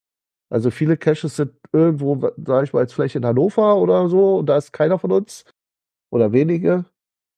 Also 0.50 0.70
viele 0.70 0.98
Caches 0.98 1.38
sind 1.38 1.54
irgendwo, 1.72 2.30
sage 2.46 2.66
ich 2.66 2.74
mal, 2.74 2.82
jetzt 2.82 2.94
vielleicht 2.94 3.16
in 3.16 3.26
Hannover 3.26 3.78
oder 3.78 4.10
so, 4.10 4.40
und 4.40 4.48
da 4.48 4.58
ist 4.58 4.74
keiner 4.74 5.00
von 5.00 5.14
uns 5.14 5.46
oder 6.12 6.34
wenige. 6.34 6.84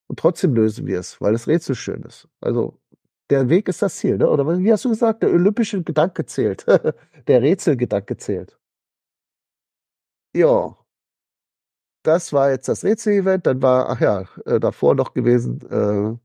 Und 0.08 0.18
trotzdem 0.18 0.56
lösen 0.56 0.88
wir 0.88 1.00
es, 1.00 1.22
weil 1.22 1.34
das 1.34 1.48
Rätsel 1.48 1.76
schön 1.76 2.02
ist. 2.02 2.28
Also 2.42 2.80
der 3.30 3.50
Weg 3.50 3.68
ist 3.68 3.84
das 3.84 3.98
Ziel, 3.98 4.18
ne? 4.18 4.28
Oder 4.28 4.48
wie 4.60 4.72
hast 4.72 4.86
du 4.86 4.90
gesagt, 4.90 5.22
der 5.22 5.30
olympische 5.30 5.84
Gedanke 5.84 6.26
zählt. 6.26 6.66
der 7.28 7.42
Rätselgedanke 7.44 8.18
zählt. 8.18 8.59
Ja. 10.36 10.76
Das 12.04 12.32
war 12.34 12.50
jetzt 12.52 12.68
das 12.68 12.84
Rätsel-Event. 12.84 13.46
Dann 13.46 13.62
war, 13.62 13.90
ach 13.90 14.00
ja, 14.00 14.26
äh, 14.46 14.60
davor 14.60 14.96
noch 14.96 15.14
gewesen, 15.14 15.62
äh, 15.70 16.18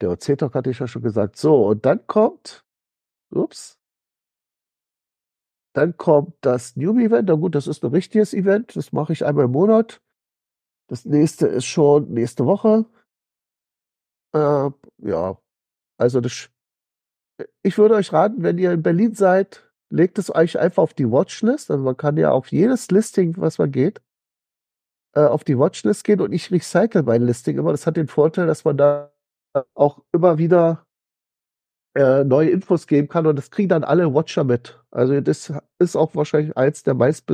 der 0.00 0.10
OC-Talk 0.10 0.54
hatte 0.54 0.70
ich 0.70 0.78
ja 0.78 0.86
schon 0.86 1.02
gesagt. 1.02 1.36
So, 1.36 1.66
und 1.68 1.84
dann 1.84 2.06
kommt, 2.06 2.64
ups, 3.30 3.78
dann 5.74 5.96
kommt 5.96 6.34
das 6.40 6.76
Newbie-Event. 6.76 7.28
Na 7.28 7.34
gut, 7.34 7.54
das 7.54 7.66
ist 7.66 7.84
ein 7.84 7.90
richtiges 7.90 8.34
Event. 8.34 8.74
Das 8.76 8.92
mache 8.92 9.12
ich 9.12 9.24
einmal 9.24 9.44
im 9.44 9.52
Monat. 9.52 10.00
Das 10.88 11.04
nächste 11.04 11.46
ist 11.46 11.66
schon 11.66 12.12
nächste 12.12 12.46
Woche. 12.46 12.86
Äh, 14.34 14.70
ja, 14.98 15.38
also 15.98 16.20
das, 16.20 16.50
ich 17.62 17.78
würde 17.78 17.94
euch 17.94 18.12
raten, 18.12 18.42
wenn 18.42 18.58
ihr 18.58 18.72
in 18.72 18.82
Berlin 18.82 19.14
seid, 19.14 19.67
legt 19.90 20.18
es 20.18 20.34
euch 20.34 20.58
einfach 20.58 20.82
auf 20.82 20.94
die 20.94 21.10
Watchlist. 21.10 21.70
Also 21.70 21.82
man 21.82 21.96
kann 21.96 22.16
ja 22.16 22.30
auf 22.30 22.48
jedes 22.48 22.90
Listing, 22.90 23.34
was 23.38 23.58
man 23.58 23.70
geht, 23.70 24.00
äh, 25.14 25.20
auf 25.20 25.44
die 25.44 25.58
Watchlist 25.58 26.04
gehen 26.04 26.20
und 26.20 26.32
ich 26.32 26.50
recycle 26.50 27.02
mein 27.02 27.22
Listing 27.22 27.58
immer. 27.58 27.72
Das 27.72 27.86
hat 27.86 27.96
den 27.96 28.08
Vorteil, 28.08 28.46
dass 28.46 28.64
man 28.64 28.76
da 28.76 29.12
auch 29.74 30.02
immer 30.12 30.38
wieder 30.38 30.86
äh, 31.94 32.24
neue 32.24 32.50
Infos 32.50 32.86
geben 32.86 33.08
kann 33.08 33.26
und 33.26 33.36
das 33.36 33.50
kriegen 33.50 33.68
dann 33.70 33.84
alle 33.84 34.14
Watcher 34.14 34.44
mit. 34.44 34.80
Also 34.90 35.20
das 35.20 35.52
ist 35.78 35.96
auch 35.96 36.14
wahrscheinlich 36.14 36.56
eins 36.56 36.82
der 36.82 36.94
meist 36.94 37.24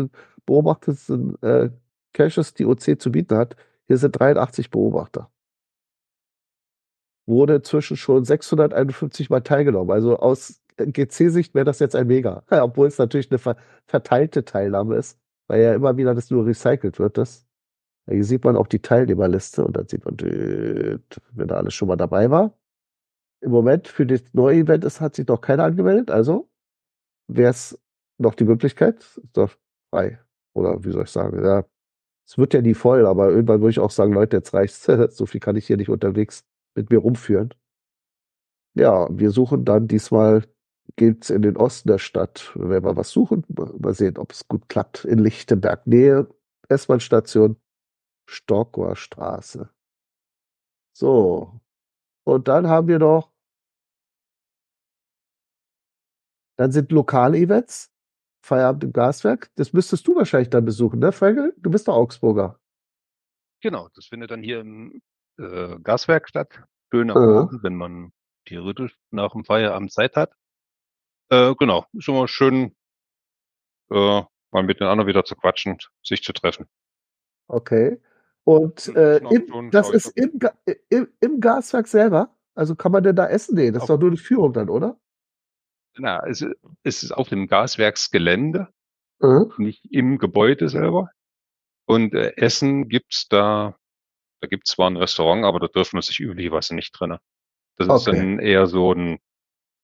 beobachtetsten 0.47 1.41
äh, 1.43 1.71
Caches, 2.13 2.55
die 2.55 2.65
OC 2.65 3.01
zu 3.01 3.11
bieten 3.13 3.37
hat. 3.37 3.57
Hier 3.89 3.99
sind 3.99 4.19
83 4.19 4.71
Beobachter. 4.71 5.31
Wurde 7.27 7.57
inzwischen 7.57 7.97
schon 7.97 8.25
651 8.25 9.31
Mal 9.31 9.41
teilgenommen. 9.41 9.91
Also 9.91 10.19
aus 10.19 10.63
GC-Sicht 10.77 11.55
wäre 11.55 11.65
das 11.65 11.79
jetzt 11.79 11.97
ein 11.97 12.07
Mega. 12.07 12.43
Obwohl 12.51 12.89
es 12.89 12.99
natürlich 12.99 13.31
eine 13.31 13.39
ver 13.39 13.57
verteilte 13.87 14.45
Teilnahme 14.45 14.97
ist, 14.97 15.19
weil 15.47 15.63
ja 15.63 15.75
immer 15.75 15.97
wieder 15.97 16.15
das 16.15 16.31
nur 16.31 16.47
recycelt 16.47 16.99
wird. 16.99 17.19
Das. 17.19 17.47
Hier 18.09 18.25
sieht 18.25 18.45
man 18.45 18.57
auch 18.57 18.67
die 18.67 18.81
Teilnehmerliste 18.81 19.65
und 19.65 19.77
dann 19.77 19.89
sieht 19.89 20.05
man, 20.05 20.17
wenn 20.19 21.49
da 21.49 21.57
alles 21.57 21.75
schon 21.75 21.89
mal 21.89 21.97
dabei 21.97 22.31
war. 22.31 22.57
Im 23.41 23.51
Moment 23.51 23.89
für 23.89 24.07
das 24.07 24.23
neue 24.33 24.59
Event 24.61 24.85
ist, 24.85 25.01
hat 25.01 25.15
sich 25.15 25.27
noch 25.27 25.41
keiner 25.41 25.65
angemeldet. 25.65 26.11
Also 26.11 26.51
wäre 27.29 27.51
es 27.51 27.79
noch 28.19 28.35
die 28.35 28.45
Möglichkeit, 28.45 28.97
ist 29.03 29.37
doch 29.37 29.51
frei. 29.91 30.21
Oder 30.55 30.85
wie 30.85 30.93
soll 30.93 31.05
ich 31.05 31.11
sagen? 31.11 31.43
Ja, 31.45 31.65
es 32.27 32.39
wird 32.39 32.55
ja 32.55 32.63
nie 32.63 32.75
voll, 32.75 33.07
aber 33.07 33.31
irgendwann 33.31 33.61
würde 33.61 33.71
ich 33.71 33.81
auch 33.81 33.91
sagen, 33.91 34.13
Leute, 34.13 34.37
jetzt 34.37 34.55
reicht's. 34.55 34.85
so 35.11 35.27
viel 35.27 35.41
kann 35.41 35.57
ich 35.57 35.67
hier 35.67 35.77
nicht 35.77 35.91
unterwegs 35.91 36.45
mit 36.75 36.91
mir 36.91 36.99
rumführen. 36.99 37.55
Ja, 38.75 39.09
wir 39.11 39.31
suchen 39.31 39.65
dann 39.65 39.89
diesmal 39.89 40.45
geht's 40.97 41.31
in 41.31 41.43
den 41.43 41.57
Osten 41.57 41.89
der 41.89 41.99
Stadt. 41.99 42.53
Wenn 42.55 42.85
wir 42.85 42.97
was 42.97 43.11
suchen, 43.11 43.45
mal 43.49 43.95
sehen, 43.95 44.19
ob 44.19 44.33
es 44.33 44.47
gut 44.49 44.69
klappt. 44.69 45.05
In 45.05 45.19
Lichtenberg, 45.19 45.87
Nähe 45.87 46.29
S-Bahn-Station 46.69 47.57
Stockwer 48.29 48.97
Straße. 48.97 49.69
So. 50.97 51.61
Und 52.25 52.49
dann 52.49 52.69
haben 52.69 52.89
wir 52.89 52.99
noch 52.99 53.35
dann 56.57 56.71
sind 56.71 56.93
lokale 56.93 57.39
Events. 57.39 57.91
Feierabend 58.45 58.85
im 58.85 58.93
Gaswerk. 58.93 59.51
Das 59.57 59.73
müsstest 59.73 60.07
du 60.07 60.15
wahrscheinlich 60.17 60.51
dann 60.51 60.65
besuchen, 60.65 61.01
ne, 61.01 61.13
Feigl? 61.13 61.55
Du 61.59 61.71
bist 61.71 61.89
doch 61.89 61.95
Augsburger. 61.95 62.61
Genau, 63.63 63.89
das 63.95 64.07
findet 64.07 64.31
dann 64.31 64.43
hier 64.43 64.61
im 64.61 65.01
äh, 65.39 65.79
Gaswerk 65.81 66.29
statt. 66.29 66.63
Schön 66.93 67.11
am 67.11 67.23
Ja. 67.23 67.41
Abend, 67.41 67.63
wenn 67.63 67.75
man 67.75 68.13
theoretisch 68.45 68.99
nach 69.11 69.33
dem 69.33 69.45
Feierabend 69.45 69.93
Zeit 69.93 70.15
hat. 70.17 70.33
Äh, 71.31 71.55
genau, 71.55 71.87
ist 71.93 72.09
immer 72.09 72.29
schön, 72.29 72.75
äh, 73.91 74.23
mal 74.51 74.63
mit 74.63 74.81
den 74.81 74.87
anderen 74.87 75.09
wieder 75.09 75.25
zu 75.25 75.35
quatschen, 75.37 75.79
sich 76.03 76.23
zu 76.23 76.33
treffen. 76.33 76.67
Okay. 77.49 78.01
Und 78.45 78.95
äh, 78.95 79.19
im, 79.19 79.71
das 79.71 79.91
ist 79.91 80.07
im, 80.17 80.39
Ga- 80.39 80.55
im, 80.91 81.09
im 81.21 81.41
Gaswerk 81.41 81.89
selber? 81.89 82.37
Also 82.55 82.77
kann 82.77 82.93
man 82.93 83.03
denn 83.03 83.17
da 83.17 83.27
essen? 83.27 83.55
Nee, 83.57 83.71
das 83.71 83.85
ist 83.85 83.89
doch 83.89 83.99
nur 83.99 84.11
eine 84.11 84.19
Führung 84.19 84.53
dann, 84.53 84.69
oder? 84.69 84.99
Na, 85.97 86.25
es, 86.27 86.45
es 86.83 87.03
ist 87.03 87.13
auf 87.13 87.29
dem 87.29 87.47
Gaswerksgelände, 87.47 88.69
Mhm. 89.21 89.53
nicht 89.59 89.85
im 89.93 90.19
Gebäude 90.19 90.69
selber. 90.69 91.11
Und 91.87 92.15
äh, 92.15 92.33
Essen 92.37 92.89
gibt's 92.89 93.29
da, 93.29 93.77
da 94.41 94.49
gibt's 94.49 94.73
zwar 94.73 94.91
ein 94.91 94.97
Restaurant, 94.97 95.45
aber 95.45 95.61
da 95.61 95.69
dürfen 95.69 95.97
wir 95.97 96.03
sich 96.03 96.21
üblicherweise 96.21 96.75
nicht 96.75 96.93
drinne. 96.99 97.21
Das 97.77 97.87
ist 97.87 98.09
Okay. 98.09 98.17
dann 98.17 98.39
eher 98.41 98.67
so 98.67 98.93
ein 98.93 99.19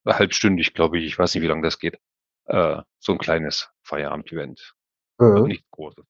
halbstündig, 0.07 0.75
glaube 0.75 0.99
ich, 0.99 1.05
ich 1.07 1.19
weiß 1.19 1.35
nicht, 1.35 1.43
wie 1.43 1.49
lange 1.49 1.63
das 1.63 1.79
geht. 1.79 1.99
Äh, 2.47 2.83
so 2.99 3.13
ein 3.13 3.19
kleines 3.19 3.71
Feierabend-Event. 3.83 4.75
Also 5.19 5.43
Mhm. 5.43 5.49
nichts 5.49 5.71
Großes. 5.71 6.05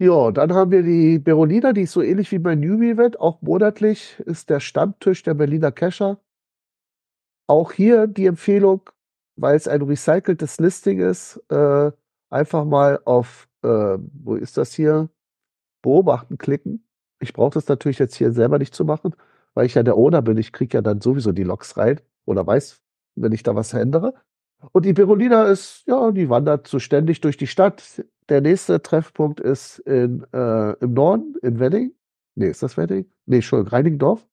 Ja, 0.00 0.30
dann 0.30 0.52
haben 0.52 0.70
wir 0.70 0.82
die 0.82 1.18
Berolina, 1.18 1.72
die 1.72 1.82
ist 1.82 1.92
so 1.92 2.02
ähnlich 2.02 2.30
wie 2.30 2.38
mein 2.38 2.60
Newbie-Event, 2.60 3.18
auch 3.18 3.42
monatlich 3.42 4.20
ist 4.20 4.48
der 4.48 4.60
Stammtisch 4.60 5.24
der 5.24 5.34
Berliner 5.34 5.72
Kescher. 5.72 6.20
Auch 7.48 7.72
hier 7.72 8.06
die 8.06 8.26
Empfehlung, 8.26 8.82
weil 9.36 9.56
es 9.56 9.66
ein 9.66 9.82
recyceltes 9.82 10.58
Listing 10.60 11.00
ist, 11.00 11.42
äh, 11.50 11.90
einfach 12.30 12.64
mal 12.64 13.00
auf, 13.06 13.48
äh, 13.62 13.68
wo 13.68 14.34
ist 14.34 14.56
das 14.56 14.74
hier? 14.74 15.08
Beobachten 15.82 16.38
klicken. 16.38 16.86
Ich 17.20 17.32
brauche 17.32 17.54
das 17.54 17.68
natürlich 17.68 17.98
jetzt 17.98 18.16
hier 18.16 18.32
selber 18.32 18.58
nicht 18.58 18.74
zu 18.74 18.84
machen, 18.84 19.14
weil 19.54 19.66
ich 19.66 19.74
ja 19.74 19.82
der 19.84 19.96
Owner 19.96 20.22
bin. 20.22 20.38
Ich 20.38 20.52
kriege 20.52 20.78
ja 20.78 20.82
dann 20.82 21.00
sowieso 21.00 21.32
die 21.32 21.44
Logs 21.44 21.76
rein 21.76 22.00
oder 22.28 22.46
weiß, 22.46 22.80
wenn 23.16 23.32
ich 23.32 23.42
da 23.42 23.54
was 23.54 23.72
ändere. 23.72 24.14
Und 24.72 24.84
die 24.84 24.92
Berolina 24.92 25.44
ist, 25.44 25.84
ja, 25.86 26.10
die 26.10 26.28
wandert 26.28 26.66
so 26.66 26.78
ständig 26.78 27.20
durch 27.20 27.36
die 27.36 27.46
Stadt. 27.46 28.04
Der 28.28 28.40
nächste 28.40 28.82
Treffpunkt 28.82 29.40
ist 29.40 29.78
in, 29.80 30.26
äh, 30.32 30.72
im 30.80 30.92
Norden, 30.92 31.36
in 31.42 31.58
Wedding. 31.58 31.94
Nee, 32.34 32.50
ist 32.50 32.62
das 32.62 32.76
Wedding? 32.76 33.10
Nee, 33.26 33.36
Entschuldigung, 33.36 33.70
Reinigendorf. 33.70 34.28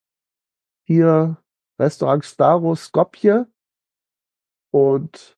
Hier 0.88 1.38
Restaurant 1.80 2.26
Staro 2.26 2.76
Skopje 2.76 3.48
und 4.72 5.38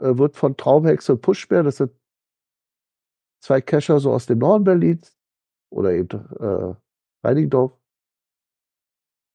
äh, 0.00 0.16
wird 0.18 0.36
von 0.36 0.56
Traumhexe 0.56 1.12
und 1.12 1.22
Pushbär, 1.22 1.62
das 1.62 1.78
sind 1.78 1.92
zwei 3.42 3.60
Kescher 3.60 4.00
so 4.00 4.12
aus 4.12 4.26
dem 4.26 4.38
Norden 4.38 4.64
Berlins 4.64 5.16
oder 5.70 5.92
eben 5.92 6.20
äh, 6.38 6.74
Reinigendorf. 7.24 7.72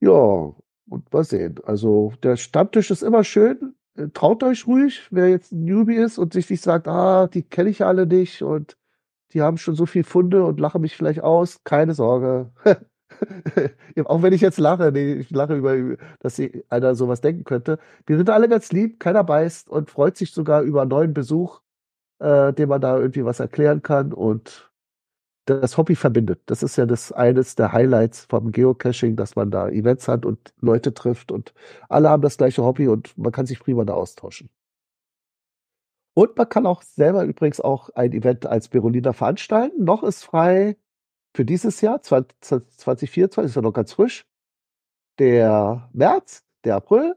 Ja, 0.02 0.54
und 0.90 1.12
mal 1.14 1.24
sehen. 1.24 1.56
Also 1.66 2.14
der 2.24 2.38
Stammtisch 2.38 2.92
ist 2.92 3.04
immer 3.04 3.24
schön. 3.24 3.76
Äh, 3.96 4.10
Traut 4.14 4.44
euch 4.44 4.68
ruhig, 4.68 5.08
wer 5.12 5.30
jetzt 5.30 5.52
ein 5.52 5.64
Newbie 5.66 5.96
ist 5.96 6.18
und 6.18 6.34
sich 6.34 6.50
nicht 6.50 6.64
sagt, 6.64 6.88
ah, 6.88 7.28
die 7.28 7.44
kenne 7.44 7.70
ich 7.70 7.84
alle 7.84 8.08
nicht 8.08 8.42
und 8.42 8.78
die 9.34 9.42
haben 9.42 9.58
schon 9.58 9.76
so 9.76 9.86
viel 9.86 10.04
Funde 10.04 10.44
und 10.46 10.60
lachen 10.60 10.82
mich 10.82 10.96
vielleicht 10.96 11.22
aus. 11.22 11.64
Keine 11.64 11.94
Sorge. 11.94 12.52
auch 14.06 14.22
wenn 14.22 14.34
ich 14.34 14.42
jetzt 14.42 14.60
lache, 14.60 14.92
nee, 14.92 15.14
ich 15.14 15.32
lache 15.32 15.56
über, 15.56 15.98
dass 16.20 16.42
einer 16.70 16.96
sowas 16.96 17.22
denken 17.22 17.44
könnte. 17.44 17.80
Wir 18.06 18.18
sind 18.18 18.30
alle 18.30 18.50
ganz 18.50 18.72
lieb, 18.72 19.00
keiner 19.00 19.24
beißt 19.24 19.70
und 19.70 19.90
freut 19.90 20.18
sich 20.18 20.32
sogar 20.32 20.62
über 20.62 20.82
einen 20.82 20.90
neuen 20.90 21.14
Besuch, 21.14 21.62
äh, 22.20 22.54
dem 22.54 22.70
man 22.70 22.82
da 22.82 22.98
irgendwie 22.98 23.26
was 23.26 23.40
erklären 23.40 23.82
kann 23.82 24.14
und 24.14 24.72
das 25.46 25.78
Hobby 25.78 25.96
verbindet. 25.96 26.42
Das 26.46 26.64
ist 26.64 26.78
ja 26.78 26.86
das 26.86 27.12
eines 27.12 27.56
der 27.56 27.74
Highlights 27.74 28.26
vom 28.30 28.52
Geocaching, 28.52 29.16
dass 29.16 29.36
man 29.36 29.52
da 29.52 29.70
Events 29.70 30.08
hat 30.08 30.26
und 30.26 30.54
Leute 30.62 30.94
trifft 30.94 31.32
und 31.32 31.54
alle 31.90 32.10
haben 32.10 32.22
das 32.22 32.38
gleiche 32.38 32.64
Hobby 32.64 32.88
und 32.88 33.18
man 33.18 33.32
kann 33.32 33.46
sich 33.46 33.60
prima 33.60 33.84
da 33.86 33.94
austauschen. 33.94 34.50
Und 36.16 36.38
man 36.38 36.48
kann 36.48 36.66
auch 36.66 36.84
selber 36.84 37.24
übrigens 37.26 37.60
auch 37.60 37.90
ein 37.90 38.12
Event 38.14 38.46
als 38.46 38.68
Berolina 38.70 39.14
veranstalten. 39.14 39.84
Noch 39.84 40.04
ist 40.04 40.24
frei 40.24 40.78
für 41.36 41.46
dieses 41.46 41.82
Jahr, 41.82 42.02
2024, 42.04 43.50
ist 43.50 43.56
ja 43.56 43.62
noch 43.62 43.74
ganz 43.74 43.94
frisch. 43.94 44.26
Der 45.20 45.90
März, 45.94 46.44
der 46.64 46.76
April, 46.76 47.16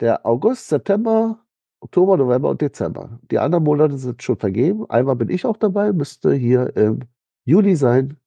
der 0.00 0.26
August, 0.26 0.68
September, 0.68 1.44
Oktober, 1.80 2.16
November 2.16 2.50
und 2.50 2.60
Dezember. 2.60 3.20
Die 3.30 3.38
anderen 3.38 3.64
Monate 3.64 3.98
sind 3.98 4.22
schon 4.22 4.36
vergeben. 4.36 4.88
Einmal 4.90 5.16
bin 5.16 5.30
ich 5.30 5.46
auch 5.46 5.56
dabei, 5.56 5.92
müsste 5.92 6.34
hier 6.34 6.74
im 6.76 7.00
Juli 7.44 7.76
sein. 7.76 8.18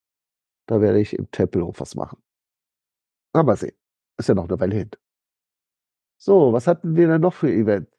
Da 0.67 0.79
werde 0.81 0.99
ich 1.01 1.13
im 1.17 1.29
Tempelhof 1.31 1.79
was 1.79 1.95
machen. 1.95 2.21
Aber 3.33 3.55
sehen. 3.55 3.75
Ist 4.17 4.29
ja 4.29 4.35
noch 4.35 4.47
eine 4.47 4.59
Weile 4.59 4.75
hin. 4.75 4.91
So, 6.17 6.53
was 6.53 6.67
hatten 6.67 6.95
wir 6.95 7.07
denn 7.07 7.21
noch 7.21 7.33
für 7.33 7.51
Event? 7.51 7.89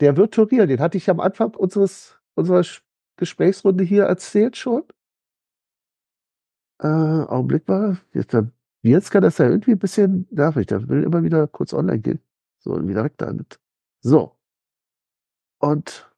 Der 0.00 0.16
Virtual, 0.16 0.66
den 0.66 0.80
hatte 0.80 0.96
ich 0.96 1.08
am 1.10 1.20
Anfang 1.20 1.54
unseres, 1.54 2.18
unserer 2.34 2.64
Gesprächsrunde 3.16 3.84
hier 3.84 4.04
erzählt 4.04 4.56
schon. 4.56 4.82
Äh, 6.82 6.86
Augenblick 6.86 7.68
mal. 7.68 7.98
Jetzt, 8.14 8.34
jetzt 8.82 9.10
kann 9.10 9.22
das 9.22 9.38
ja 9.38 9.48
irgendwie 9.48 9.72
ein 9.72 9.78
bisschen 9.78 10.26
nervig. 10.30 10.66
Der 10.66 10.88
will 10.88 11.04
immer 11.04 11.22
wieder 11.22 11.46
kurz 11.46 11.74
online 11.74 12.00
gehen. 12.00 12.20
So, 12.58 12.86
wieder 12.88 13.04
weg 13.04 13.14
damit. 13.18 13.59
So. 14.02 14.36
Und, 15.60 16.10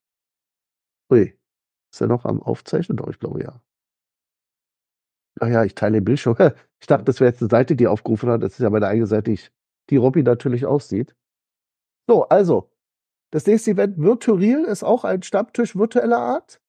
ui, 1.10 1.36
ist 1.92 2.00
er 2.00 2.06
noch 2.06 2.24
am 2.24 2.40
Aufzeichnen? 2.42 2.96
Doch, 2.96 3.08
ich 3.08 3.18
glaube 3.18 3.42
ja. 3.42 3.60
Ach 5.40 5.48
ja, 5.48 5.64
ich 5.64 5.74
teile 5.74 5.94
den 5.94 6.04
Bildschirm. 6.04 6.36
Ich 6.80 6.88
dachte, 6.88 7.04
das 7.04 7.20
wäre 7.20 7.30
jetzt 7.30 7.40
eine 7.40 7.48
Seite, 7.48 7.76
die 7.76 7.86
aufgerufen 7.86 8.28
hat. 8.28 8.42
Das 8.42 8.54
ist 8.54 8.58
ja 8.58 8.68
meine 8.68 8.88
eigene 8.88 9.06
Seite, 9.06 9.36
die 9.88 9.96
Robby 9.96 10.24
natürlich 10.24 10.66
aussieht. 10.66 11.14
So, 12.08 12.28
also, 12.28 12.72
das 13.30 13.46
nächste 13.46 13.70
Event 13.70 13.98
Virtual 13.98 14.64
ist 14.64 14.82
auch 14.82 15.04
ein 15.04 15.22
Stammtisch 15.22 15.76
virtueller 15.76 16.18
Art. 16.18 16.60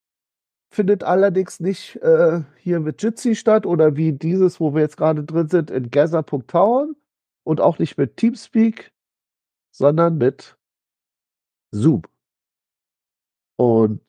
Findet 0.71 1.03
allerdings 1.03 1.59
nicht 1.59 1.95
äh, 2.03 2.43
hier 2.57 2.79
mit 2.79 3.01
Jitsi 3.01 3.35
statt 3.35 3.65
oder 3.65 3.95
wie 3.95 4.13
dieses, 4.13 4.59
wo 4.59 4.75
wir 4.75 4.81
jetzt 4.81 4.97
gerade 4.97 5.23
drin 5.23 5.49
sind, 5.49 5.71
in 5.71 5.89
Gather.town 5.89 6.95
und 7.43 7.59
auch 7.59 7.79
nicht 7.79 7.97
mit 7.97 8.17
Teamspeak, 8.17 8.93
sondern 9.71 10.19
mit 10.19 10.57
Zoom. 11.73 12.03
Und 13.57 14.01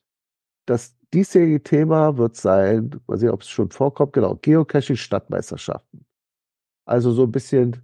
das 0.67 0.95
diesjährige 1.13 1.63
Thema 1.63 2.17
wird 2.17 2.35
sein, 2.35 3.01
mal 3.07 3.17
sehen, 3.17 3.31
ob 3.31 3.41
es 3.41 3.49
schon 3.49 3.71
vorkommt, 3.71 4.13
genau, 4.13 4.35
Geocaching-Stadtmeisterschaften. 4.35 6.05
Also 6.87 7.11
so 7.11 7.23
ein 7.23 7.31
bisschen, 7.31 7.83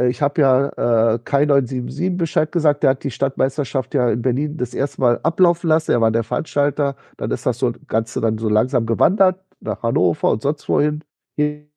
äh, 0.00 0.08
ich 0.08 0.22
habe 0.22 0.40
ja 0.40 1.14
äh, 1.14 1.18
Kai 1.24 1.46
977 1.46 2.16
Bescheid 2.18 2.52
gesagt, 2.52 2.82
der 2.82 2.90
hat 2.90 3.04
die 3.04 3.10
Stadtmeisterschaft 3.10 3.94
ja 3.94 4.10
in 4.10 4.22
Berlin 4.22 4.56
das 4.56 4.74
erste 4.74 5.00
Mal 5.00 5.20
ablaufen 5.22 5.68
lassen, 5.68 5.92
er 5.92 6.00
war 6.00 6.10
der 6.10 6.24
Veranstalter, 6.24 6.96
dann 7.16 7.30
ist 7.30 7.46
das 7.46 7.58
so 7.58 7.72
Ganze 7.88 8.20
dann 8.20 8.38
so 8.38 8.48
langsam 8.48 8.86
gewandert 8.86 9.40
nach 9.60 9.82
Hannover 9.82 10.30
und 10.32 10.42
sonst 10.42 10.68
wohin. 10.68 11.04
Je 11.36 11.68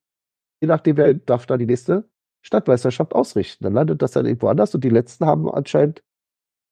nachdem, 0.61 0.97
wer 0.97 1.13
darf 1.13 1.45
da 1.45 1.57
die 1.57 1.65
nächste 1.65 2.05
Stadtmeisterschaft 2.43 3.13
ausrichten. 3.13 3.63
Dann 3.63 3.73
landet 3.73 4.01
das 4.01 4.11
dann 4.11 4.25
irgendwo 4.25 4.47
anders 4.47 4.73
und 4.75 4.83
die 4.83 4.89
letzten 4.89 5.25
haben 5.25 5.49
anscheinend 5.49 6.03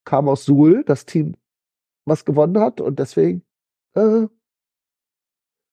kam 0.05 0.29
aus 0.29 0.45
Suhl, 0.45 0.83
das 0.85 1.05
Team, 1.05 1.35
was 2.05 2.25
gewonnen 2.25 2.59
hat. 2.59 2.79
Und 2.81 2.99
deswegen 2.99 3.43
äh, 3.95 4.27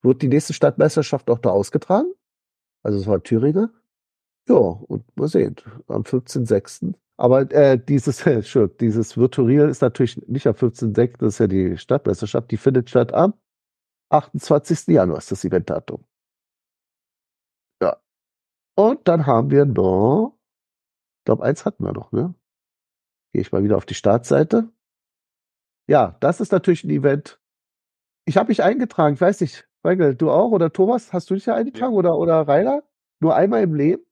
wird 0.02 0.22
die 0.22 0.28
nächste 0.28 0.52
Stadtmeisterschaft 0.52 1.30
auch 1.30 1.38
da 1.38 1.50
ausgetragen. 1.50 2.12
Also 2.82 2.98
es 2.98 3.06
war 3.06 3.22
Thüringen. 3.22 3.70
Ja, 4.48 4.56
und 4.56 5.04
mal 5.16 5.28
sehen, 5.28 5.56
am 5.86 6.02
15.06. 6.02 6.94
Aber 7.16 7.50
äh, 7.52 7.78
dieses, 7.78 8.26
äh, 8.26 8.68
dieses 8.80 9.16
Virtual 9.16 9.68
ist 9.68 9.82
natürlich 9.82 10.16
nicht 10.26 10.46
am 10.46 10.54
15.06., 10.54 11.18
das 11.18 11.34
ist 11.34 11.38
ja 11.38 11.46
die 11.46 11.78
Stadtmeisterschaft, 11.78 12.50
die 12.50 12.56
findet 12.56 12.90
statt 12.90 13.12
am 13.12 13.34
28. 14.10 14.88
Januar, 14.88 15.18
ist 15.18 15.30
das 15.30 15.44
Eventdatum. 15.44 16.04
Ja. 17.80 17.96
Und 18.76 19.06
dann 19.08 19.26
haben 19.26 19.50
wir 19.50 19.64
noch, 19.64 20.36
ich 21.20 21.24
glaube, 21.26 21.44
eins 21.44 21.64
hatten 21.64 21.84
wir 21.84 21.92
noch, 21.92 22.12
ne? 22.12 22.34
Gehe 23.32 23.42
ich 23.42 23.52
mal 23.52 23.64
wieder 23.64 23.76
auf 23.76 23.86
die 23.86 23.94
Startseite. 23.94 24.70
Ja, 25.88 26.16
das 26.20 26.40
ist 26.40 26.52
natürlich 26.52 26.84
ein 26.84 26.90
Event. 26.90 27.40
Ich 28.24 28.36
habe 28.36 28.48
mich 28.48 28.62
eingetragen, 28.62 29.14
ich 29.14 29.20
weiß 29.20 29.40
nicht, 29.40 29.68
Michael, 29.82 30.14
du 30.14 30.30
auch 30.30 30.52
oder 30.52 30.72
Thomas, 30.72 31.12
hast 31.12 31.28
du 31.28 31.34
dich 31.34 31.46
ja 31.46 31.54
eingetragen 31.54 31.92
ja. 31.92 31.98
oder, 31.98 32.16
oder 32.16 32.46
Rainer? 32.46 32.84
Nur 33.20 33.34
einmal 33.34 33.62
im 33.62 33.74
Leben? 33.74 34.04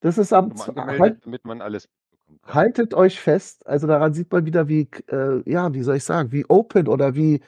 Das 0.00 0.18
ist 0.18 0.32
am 0.32 0.52
halt, 0.56 1.24
damit 1.24 1.44
man 1.44 1.62
alles 1.62 1.86
bekommt. 1.86 2.54
Haltet 2.54 2.94
euch 2.94 3.20
fest, 3.20 3.64
also 3.66 3.86
daran 3.86 4.14
sieht 4.14 4.32
man 4.32 4.46
wieder, 4.46 4.68
wie, 4.68 4.88
äh, 5.08 5.48
ja, 5.48 5.72
wie 5.74 5.82
soll 5.82 5.96
ich 5.96 6.04
sagen, 6.04 6.32
wie 6.32 6.46
open 6.48 6.88
oder 6.88 7.14
wie, 7.14 7.40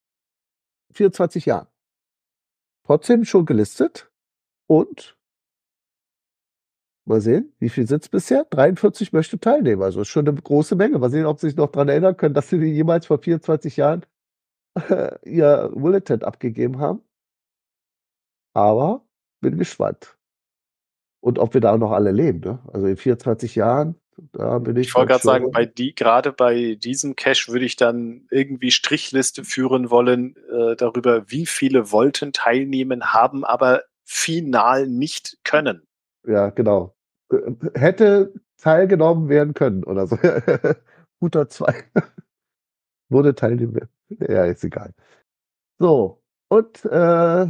24 0.94 1.45
Jahren. 1.45 1.68
Trotzdem 2.86 3.26
schon 3.26 3.45
gelistet 3.45 4.10
und 4.68 5.18
mal 7.06 7.20
sehen, 7.20 7.54
wie 7.60 7.70
viel 7.70 7.88
sind 7.88 8.04
es 8.04 8.10
bisher? 8.10 8.45
43 8.45 9.12
möchte 9.12 9.40
teilnehmen. 9.40 9.82
Also 9.82 10.02
ist 10.02 10.08
schon 10.08 10.28
eine 10.28 10.40
große 10.40 10.76
Menge. 10.76 10.98
Mal 10.98 11.10
sehen, 11.10 11.26
ob 11.26 11.40
Sie 11.40 11.48
sich 11.48 11.58
noch 11.58 11.72
daran 11.72 11.90
erinnern 11.90 12.16
können, 12.16 12.34
dass 12.34 12.49
Sie 12.49 12.58
jemals 12.58 13.06
vor 13.06 13.20
24 13.20 13.78
Jahren 13.78 14.06
äh, 14.90 15.18
Ihr 15.30 15.72
Bulletin 15.74 16.24
abgegeben 16.24 16.80
haben. 16.80 17.02
Aber 18.54 19.06
bin 19.41 19.58
gespannt. 19.58 20.18
Und 21.20 21.40
ob 21.40 21.54
wir 21.54 21.62
da 21.62 21.78
noch 21.78 21.91
alle 21.91 22.12
leben. 22.12 22.40
Ne? 22.40 22.60
Also 22.72 22.88
in 22.88 22.95
24 22.95 23.56
Jahren 23.56 23.99
da 24.31 24.60
bin 24.60 24.76
ich. 24.77 24.88
Ich 24.88 24.95
wollte 24.95 25.10
gerade 25.10 25.23
sagen, 25.23 25.52
bei 25.52 25.65
die, 25.65 25.94
gerade 25.94 26.31
bei 26.31 26.76
diesem 26.76 27.15
Cache 27.15 27.52
würde 27.52 27.65
ich 27.65 27.76
dann 27.76 28.27
irgendwie 28.31 28.72
Strichliste 28.72 29.44
führen 29.44 29.89
wollen 29.89 30.35
äh, 30.52 30.76
darüber, 30.76 31.30
wie 31.30 31.45
viele 31.45 31.91
wollten 31.91 32.34
teilnehmen, 32.34 33.14
haben 33.14 33.45
aber 33.45 33.84
final 34.06 34.88
nicht 34.88 35.38
können. 35.44 35.85
Ja, 36.26 36.49
genau. 36.49 36.95
Hätte 37.73 38.34
teilgenommen 38.57 39.30
werden 39.30 39.53
können 39.53 39.84
oder 39.84 40.07
so. 40.07 40.18
Guter 41.19 41.49
zwei. 41.49 41.84
Wurde 43.10 43.35
teilnehmen. 43.35 43.88
Ja, 44.10 44.45
ist 44.45 44.64
egal. 44.64 44.94
So, 45.80 46.22
und 46.49 46.85
äh, 46.85 47.48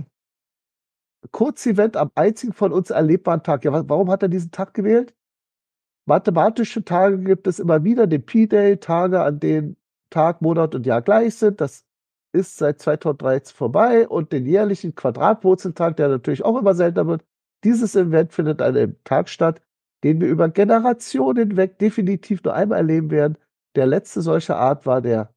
Kurzevent 1.31 1.97
am 1.97 2.11
einzigen 2.15 2.53
von 2.53 2.71
uns 2.71 2.89
erlebbaren 2.89 3.43
Tag. 3.43 3.63
Ja, 3.65 3.87
warum 3.89 4.09
hat 4.11 4.23
er 4.23 4.29
diesen 4.29 4.51
Tag 4.51 4.73
gewählt? 4.73 5.13
Mathematische 6.07 6.85
Tage 6.85 7.19
gibt 7.19 7.47
es 7.47 7.59
immer 7.59 7.83
wieder, 7.83 8.07
den 8.07 8.25
P-Day, 8.25 8.77
Tage, 8.77 9.21
an 9.21 9.41
denen 9.41 9.75
Tag, 10.09 10.41
Monat 10.41 10.73
und 10.73 10.85
Jahr 10.85 11.01
gleich 11.01 11.35
sind. 11.35 11.59
Das 11.59 11.85
ist 12.31 12.57
seit 12.57 12.79
2013 12.79 13.53
vorbei 13.53 14.07
und 14.07 14.31
den 14.31 14.45
jährlichen 14.45 14.95
Quadratwurzeltag, 14.95 15.97
der 15.97 16.07
natürlich 16.07 16.45
auch 16.45 16.57
immer 16.57 16.75
seltener 16.75 17.07
wird. 17.07 17.25
Dieses 17.65 17.93
Event 17.97 18.31
findet 18.31 18.61
an 18.61 18.77
einem 18.77 18.95
Tag 19.03 19.27
statt, 19.27 19.61
den 20.03 20.21
wir 20.21 20.29
über 20.29 20.47
Generationen 20.47 21.49
hinweg 21.49 21.77
definitiv 21.77 22.41
nur 22.43 22.53
einmal 22.53 22.77
erleben 22.77 23.11
werden. 23.11 23.37
Der 23.75 23.85
letzte 23.85 24.21
solcher 24.21 24.57
Art 24.57 24.85
war 24.85 25.01
der 25.01 25.33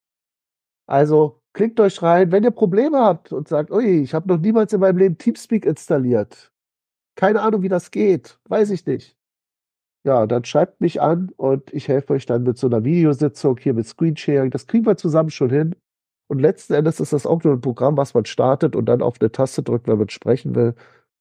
Also 0.88 1.42
klickt 1.54 1.80
euch 1.80 2.02
rein, 2.02 2.32
wenn 2.32 2.44
ihr 2.44 2.52
Probleme 2.52 3.00
habt 3.00 3.32
und 3.32 3.48
sagt, 3.48 3.72
ui, 3.72 4.04
ich 4.04 4.14
habe 4.14 4.28
noch 4.28 4.38
niemals 4.38 4.74
in 4.74 4.80
meinem 4.82 4.98
Leben 4.98 5.18
Teamspeak 5.18 5.66
installiert. 5.66 6.52
Keine 7.16 7.42
Ahnung, 7.42 7.62
wie 7.64 7.70
das 7.70 7.92
geht. 7.92 8.40
Weiß 8.50 8.70
ich 8.72 8.86
nicht. 8.86 9.18
Ja, 10.06 10.28
dann 10.28 10.46
schreibt 10.46 10.82
mich 10.82 11.02
an 11.02 11.32
und 11.36 11.74
ich 11.74 11.88
helfe 11.88 12.14
euch 12.14 12.28
dann 12.28 12.44
mit 12.44 12.60
so 12.60 12.68
einer 12.68 12.84
Videositzung 12.84 13.58
hier 13.58 13.74
mit 13.74 13.88
Screensharing. 13.88 14.52
Das 14.52 14.68
kriegen 14.68 14.86
wir 14.86 14.98
zusammen 14.98 15.32
schon 15.32 15.50
hin. 15.50 15.76
Und 16.28 16.40
letzten 16.40 16.74
Endes 16.74 17.00
ist 17.00 17.12
das 17.12 17.26
auch 17.26 17.44
nur 17.44 17.54
ein 17.54 17.62
Programm, 17.62 17.98
was 17.98 18.14
man 18.14 18.26
startet 18.26 18.76
und 18.76 18.86
dann 18.86 19.02
auf 19.02 19.20
eine 19.20 19.32
Taste 19.32 19.64
drückt, 19.64 19.88
wenn 19.88 19.98
man 19.98 20.10
sprechen 20.10 20.54
will. 20.54 20.76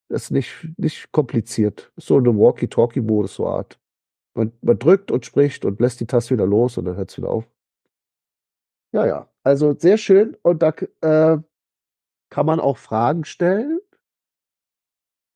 Das 0.08 0.24
ist 0.24 0.30
nicht, 0.32 0.68
nicht 0.76 1.12
kompliziert. 1.12 1.92
Ist 1.96 2.08
so 2.08 2.18
eine 2.18 2.36
Walkie-Talkie-Modus, 2.36 3.36
so 3.36 3.46
Art. 3.46 3.78
Man, 4.34 4.52
man 4.60 4.78
drückt 4.78 5.10
und 5.10 5.24
spricht 5.24 5.64
und 5.64 5.80
lässt 5.80 6.00
die 6.00 6.06
Taste 6.06 6.34
wieder 6.34 6.46
los 6.46 6.76
und 6.76 6.84
dann 6.84 6.96
hört 6.96 7.10
es 7.10 7.16
wieder 7.16 7.30
auf. 7.30 7.48
Ja, 8.92 9.06
ja. 9.06 9.28
Also 9.42 9.74
sehr 9.78 9.96
schön. 9.96 10.36
Und 10.42 10.62
da 10.62 10.74
äh, 11.00 11.38
kann 12.28 12.46
man 12.46 12.60
auch 12.60 12.76
Fragen 12.76 13.24
stellen. 13.24 13.80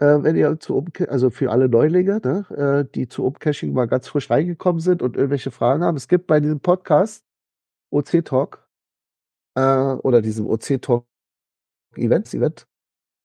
Äh, 0.01 0.23
wenn 0.23 0.37
ihr 0.37 0.59
zu 0.61 0.77
Umca 0.77 1.05
also 1.05 1.31
für 1.31 1.51
alle 1.51 1.69
Neulinge, 1.69 2.21
ne, 2.25 2.47
äh, 2.87 2.93
die 2.95 3.09
zu 3.09 3.25
Umcaching 3.25 3.73
mal 3.73 3.87
ganz 3.87 4.09
frisch 4.09 4.31
reingekommen 4.31 4.81
sind 4.81 5.03
und 5.03 5.17
irgendwelche 5.17 5.51
Fragen 5.51 5.83
haben. 5.83 5.97
Es 5.97 6.09
gibt 6.09 6.27
bei 6.27 6.41
diesem 6.41 6.61
Podcast 6.61 7.25
OC 7.91 8.25
Talk 8.25 8.69
äh, 9.57 9.61
oder 9.61 10.23
diesem 10.23 10.47
OC 10.47 10.81
Talk 10.81 11.07
Events 11.97 12.35
Event 12.35 12.67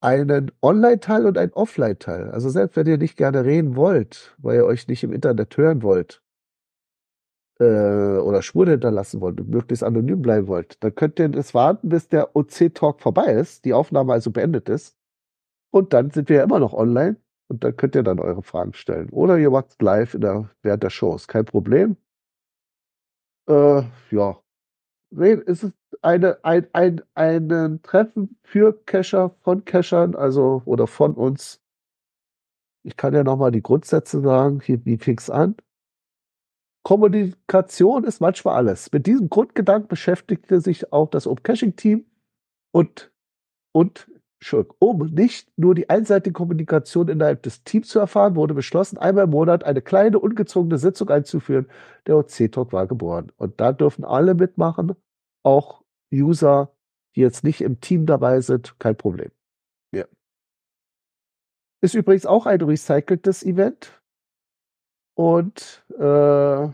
einen 0.02 0.52
Online-Teil 0.62 1.26
und 1.26 1.38
einen 1.38 1.54
Offline-Teil. 1.54 2.32
Also 2.32 2.50
selbst 2.50 2.76
wenn 2.76 2.88
ihr 2.88 2.98
nicht 2.98 3.18
gerne 3.18 3.46
reden 3.46 3.76
wollt, 3.76 4.36
weil 4.40 4.58
ihr 4.58 4.66
euch 4.66 4.88
nicht 4.88 5.04
im 5.04 5.14
Internet 5.14 5.56
hören 5.56 5.82
wollt, 5.82 6.22
äh, 7.60 8.18
oder 8.18 8.42
Spuren 8.42 8.70
hinterlassen 8.70 9.22
wollt 9.22 9.40
und 9.40 9.50
möglichst 9.50 9.84
anonym 9.84 10.22
bleiben 10.22 10.48
wollt, 10.48 10.84
dann 10.84 10.96
könnt 10.96 11.20
ihr 11.20 11.30
das 11.30 11.54
warten, 11.54 11.90
bis 11.90 12.08
der 12.10 12.36
OC-Talk 12.36 13.02
vorbei 13.02 13.34
ist, 13.34 13.66
die 13.66 13.74
Aufnahme 13.74 14.14
also 14.14 14.32
beendet 14.32 14.70
ist. 14.70 14.98
Und 15.74 15.92
dann 15.92 16.12
sind 16.12 16.30
wir 16.30 16.38
ja 16.38 16.44
immer 16.44 16.60
noch 16.60 16.74
online 16.74 17.16
und 17.48 17.64
dann 17.64 17.76
könnt 17.76 17.96
ihr 17.96 18.04
dann 18.04 18.20
eure 18.20 18.44
Fragen 18.44 18.74
stellen. 18.74 19.10
Oder 19.10 19.40
ihr 19.40 19.50
macht 19.50 19.82
live 19.82 20.14
in 20.14 20.22
der, 20.22 20.50
während 20.62 20.84
der 20.84 20.92
Shows. 20.92 21.28
Kein 21.28 21.46
Problem. 21.46 21.98
Äh, 23.50 23.82
ja. 24.12 24.40
Es 25.10 25.64
ist 25.64 25.74
eine, 26.04 26.44
ein, 26.44 26.68
ein, 26.74 27.02
ein 27.16 27.80
Treffen 27.82 28.38
für 28.44 28.74
Cacher, 28.86 29.32
von 29.42 29.66
Cachern, 29.66 30.16
also 30.16 30.62
oder 30.66 30.86
von 30.86 31.16
uns. 31.16 31.60
Ich 32.84 32.96
kann 32.96 33.16
ja 33.16 33.24
nochmal 33.24 33.52
die 33.52 33.64
Grundsätze 33.64 34.22
sagen. 34.22 34.60
Hier, 34.60 34.86
wie 34.86 34.98
fing's 34.98 35.32
an? 35.32 35.56
Kommunikation 36.84 38.04
ist 38.04 38.20
manchmal 38.20 38.58
alles. 38.58 38.92
Mit 38.92 39.08
diesem 39.08 39.30
Grundgedanken 39.30 39.88
beschäftigte 39.88 40.62
sich 40.62 40.94
auch 40.94 41.10
das 41.10 41.26
Open-Caching-Team 41.26 42.06
und, 42.74 43.12
und 43.72 44.08
um 44.80 45.06
nicht 45.14 45.52
nur 45.58 45.76
die 45.76 45.90
einseitige 45.90 46.34
Kommunikation 46.34 47.08
innerhalb 47.08 47.44
des 47.44 47.64
Teams 47.64 47.88
zu 47.88 48.00
erfahren, 48.00 48.36
wurde 48.36 48.54
beschlossen, 48.54 48.98
einmal 48.98 49.26
im 49.26 49.30
Monat 49.30 49.64
eine 49.64 49.82
kleine, 49.82 50.20
ungezwungene 50.20 50.78
Sitzung 50.78 51.10
einzuführen. 51.10 51.68
Der 52.08 52.18
OC-Talk 52.18 52.74
war 52.74 52.88
geboren. 52.88 53.32
Und 53.38 53.60
da 53.62 53.72
dürfen 53.72 54.04
alle 54.04 54.34
mitmachen, 54.36 54.96
auch 55.44 55.84
User, 56.14 56.74
die 57.16 57.22
jetzt 57.22 57.44
nicht 57.44 57.62
im 57.62 57.80
Team 57.80 58.06
dabei 58.06 58.42
sind, 58.42 58.80
kein 58.80 58.98
Problem. 58.98 59.32
Ja. 59.94 60.06
Ist 61.82 61.96
übrigens 61.96 62.26
auch 62.26 62.46
ein 62.46 62.62
recyceltes 62.62 63.44
Event 63.44 64.02
und 65.16 65.86
äh, 65.98 66.70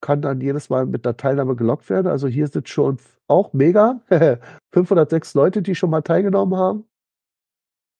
kann 0.00 0.22
dann 0.22 0.40
jedes 0.40 0.70
Mal 0.70 0.86
mit 0.86 1.04
der 1.04 1.16
Teilnahme 1.16 1.56
gelockt 1.56 1.88
werden. 1.88 2.06
Also 2.06 2.28
hier 2.28 2.48
sind 2.48 2.68
schon 2.68 2.98
auch 3.28 3.52
mega 3.52 4.00
506 4.72 5.34
Leute, 5.34 5.62
die 5.62 5.74
schon 5.74 5.90
mal 5.90 6.02
teilgenommen 6.02 6.58
haben. 6.58 6.84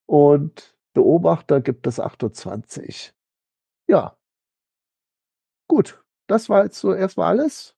Und 0.06 0.76
Beobachter 0.94 1.60
gibt 1.60 1.86
es 1.86 2.00
28. 2.00 3.12
Ja. 3.88 4.16
Gut, 5.68 6.02
das 6.28 6.48
war 6.48 6.64
jetzt 6.64 6.78
so 6.78 6.94
erstmal 6.94 7.28
alles. 7.36 7.74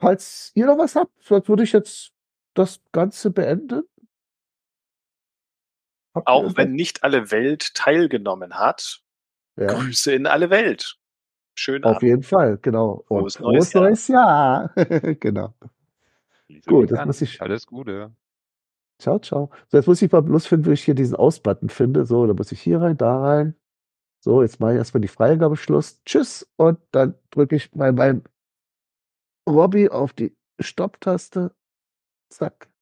Falls 0.00 0.52
ihr 0.54 0.66
noch 0.66 0.78
was 0.78 0.96
habt, 0.96 1.12
sonst 1.22 1.48
würde 1.48 1.64
ich 1.64 1.72
jetzt 1.72 2.12
das 2.54 2.80
Ganze 2.92 3.30
beenden. 3.30 3.82
Habt 6.14 6.26
Auch 6.28 6.56
wenn 6.56 6.72
nicht 6.72 7.02
alle 7.02 7.30
Welt 7.32 7.74
teilgenommen 7.74 8.54
hat, 8.58 9.02
Ja, 9.56 9.66
Grüße 9.66 10.12
in 10.14 10.26
alle 10.26 10.50
Welt. 10.50 10.96
Schönen 11.56 11.84
auf 11.84 11.96
Abend. 11.96 12.02
jeden 12.02 12.22
Fall, 12.22 12.58
genau. 12.58 13.04
Und 13.08 13.20
Frohes 13.20 13.38
neues 13.40 13.70
frohes 13.72 13.74
neues 13.74 14.08
Jahr. 14.08 14.72
genau. 15.20 15.54
Schließe 16.46 16.68
Gut, 16.68 16.90
das 16.92 17.06
muss 17.06 17.20
ich- 17.22 17.40
Alles 17.42 17.66
Gute. 17.66 18.14
Ciao, 18.98 19.18
ciao. 19.18 19.50
So, 19.68 19.76
jetzt 19.76 19.86
muss 19.86 20.02
ich 20.02 20.10
mal 20.12 20.22
bloß 20.22 20.46
finden, 20.46 20.66
wo 20.66 20.70
ich 20.70 20.84
hier 20.84 20.94
diesen 20.94 21.16
Aus-Button 21.16 21.68
finde. 21.68 22.06
So, 22.06 22.26
da 22.26 22.34
muss 22.34 22.52
ich 22.52 22.60
hier 22.60 22.80
rein, 22.80 22.96
da 22.96 23.20
rein. 23.20 23.54
So, 24.20 24.42
jetzt 24.42 24.60
mache 24.60 24.72
ich 24.72 24.78
erstmal 24.78 25.00
die 25.02 25.08
Freigabeschluss. 25.08 26.02
Tschüss. 26.04 26.50
Und 26.56 26.78
dann 26.92 27.14
drücke 27.30 27.56
ich 27.56 27.70
bei 27.72 27.92
meinem 27.92 28.22
Robby 29.48 29.90
auf 29.90 30.12
die 30.12 30.36
Stopp-Taste. 30.60 31.54
Zack. 32.30 32.73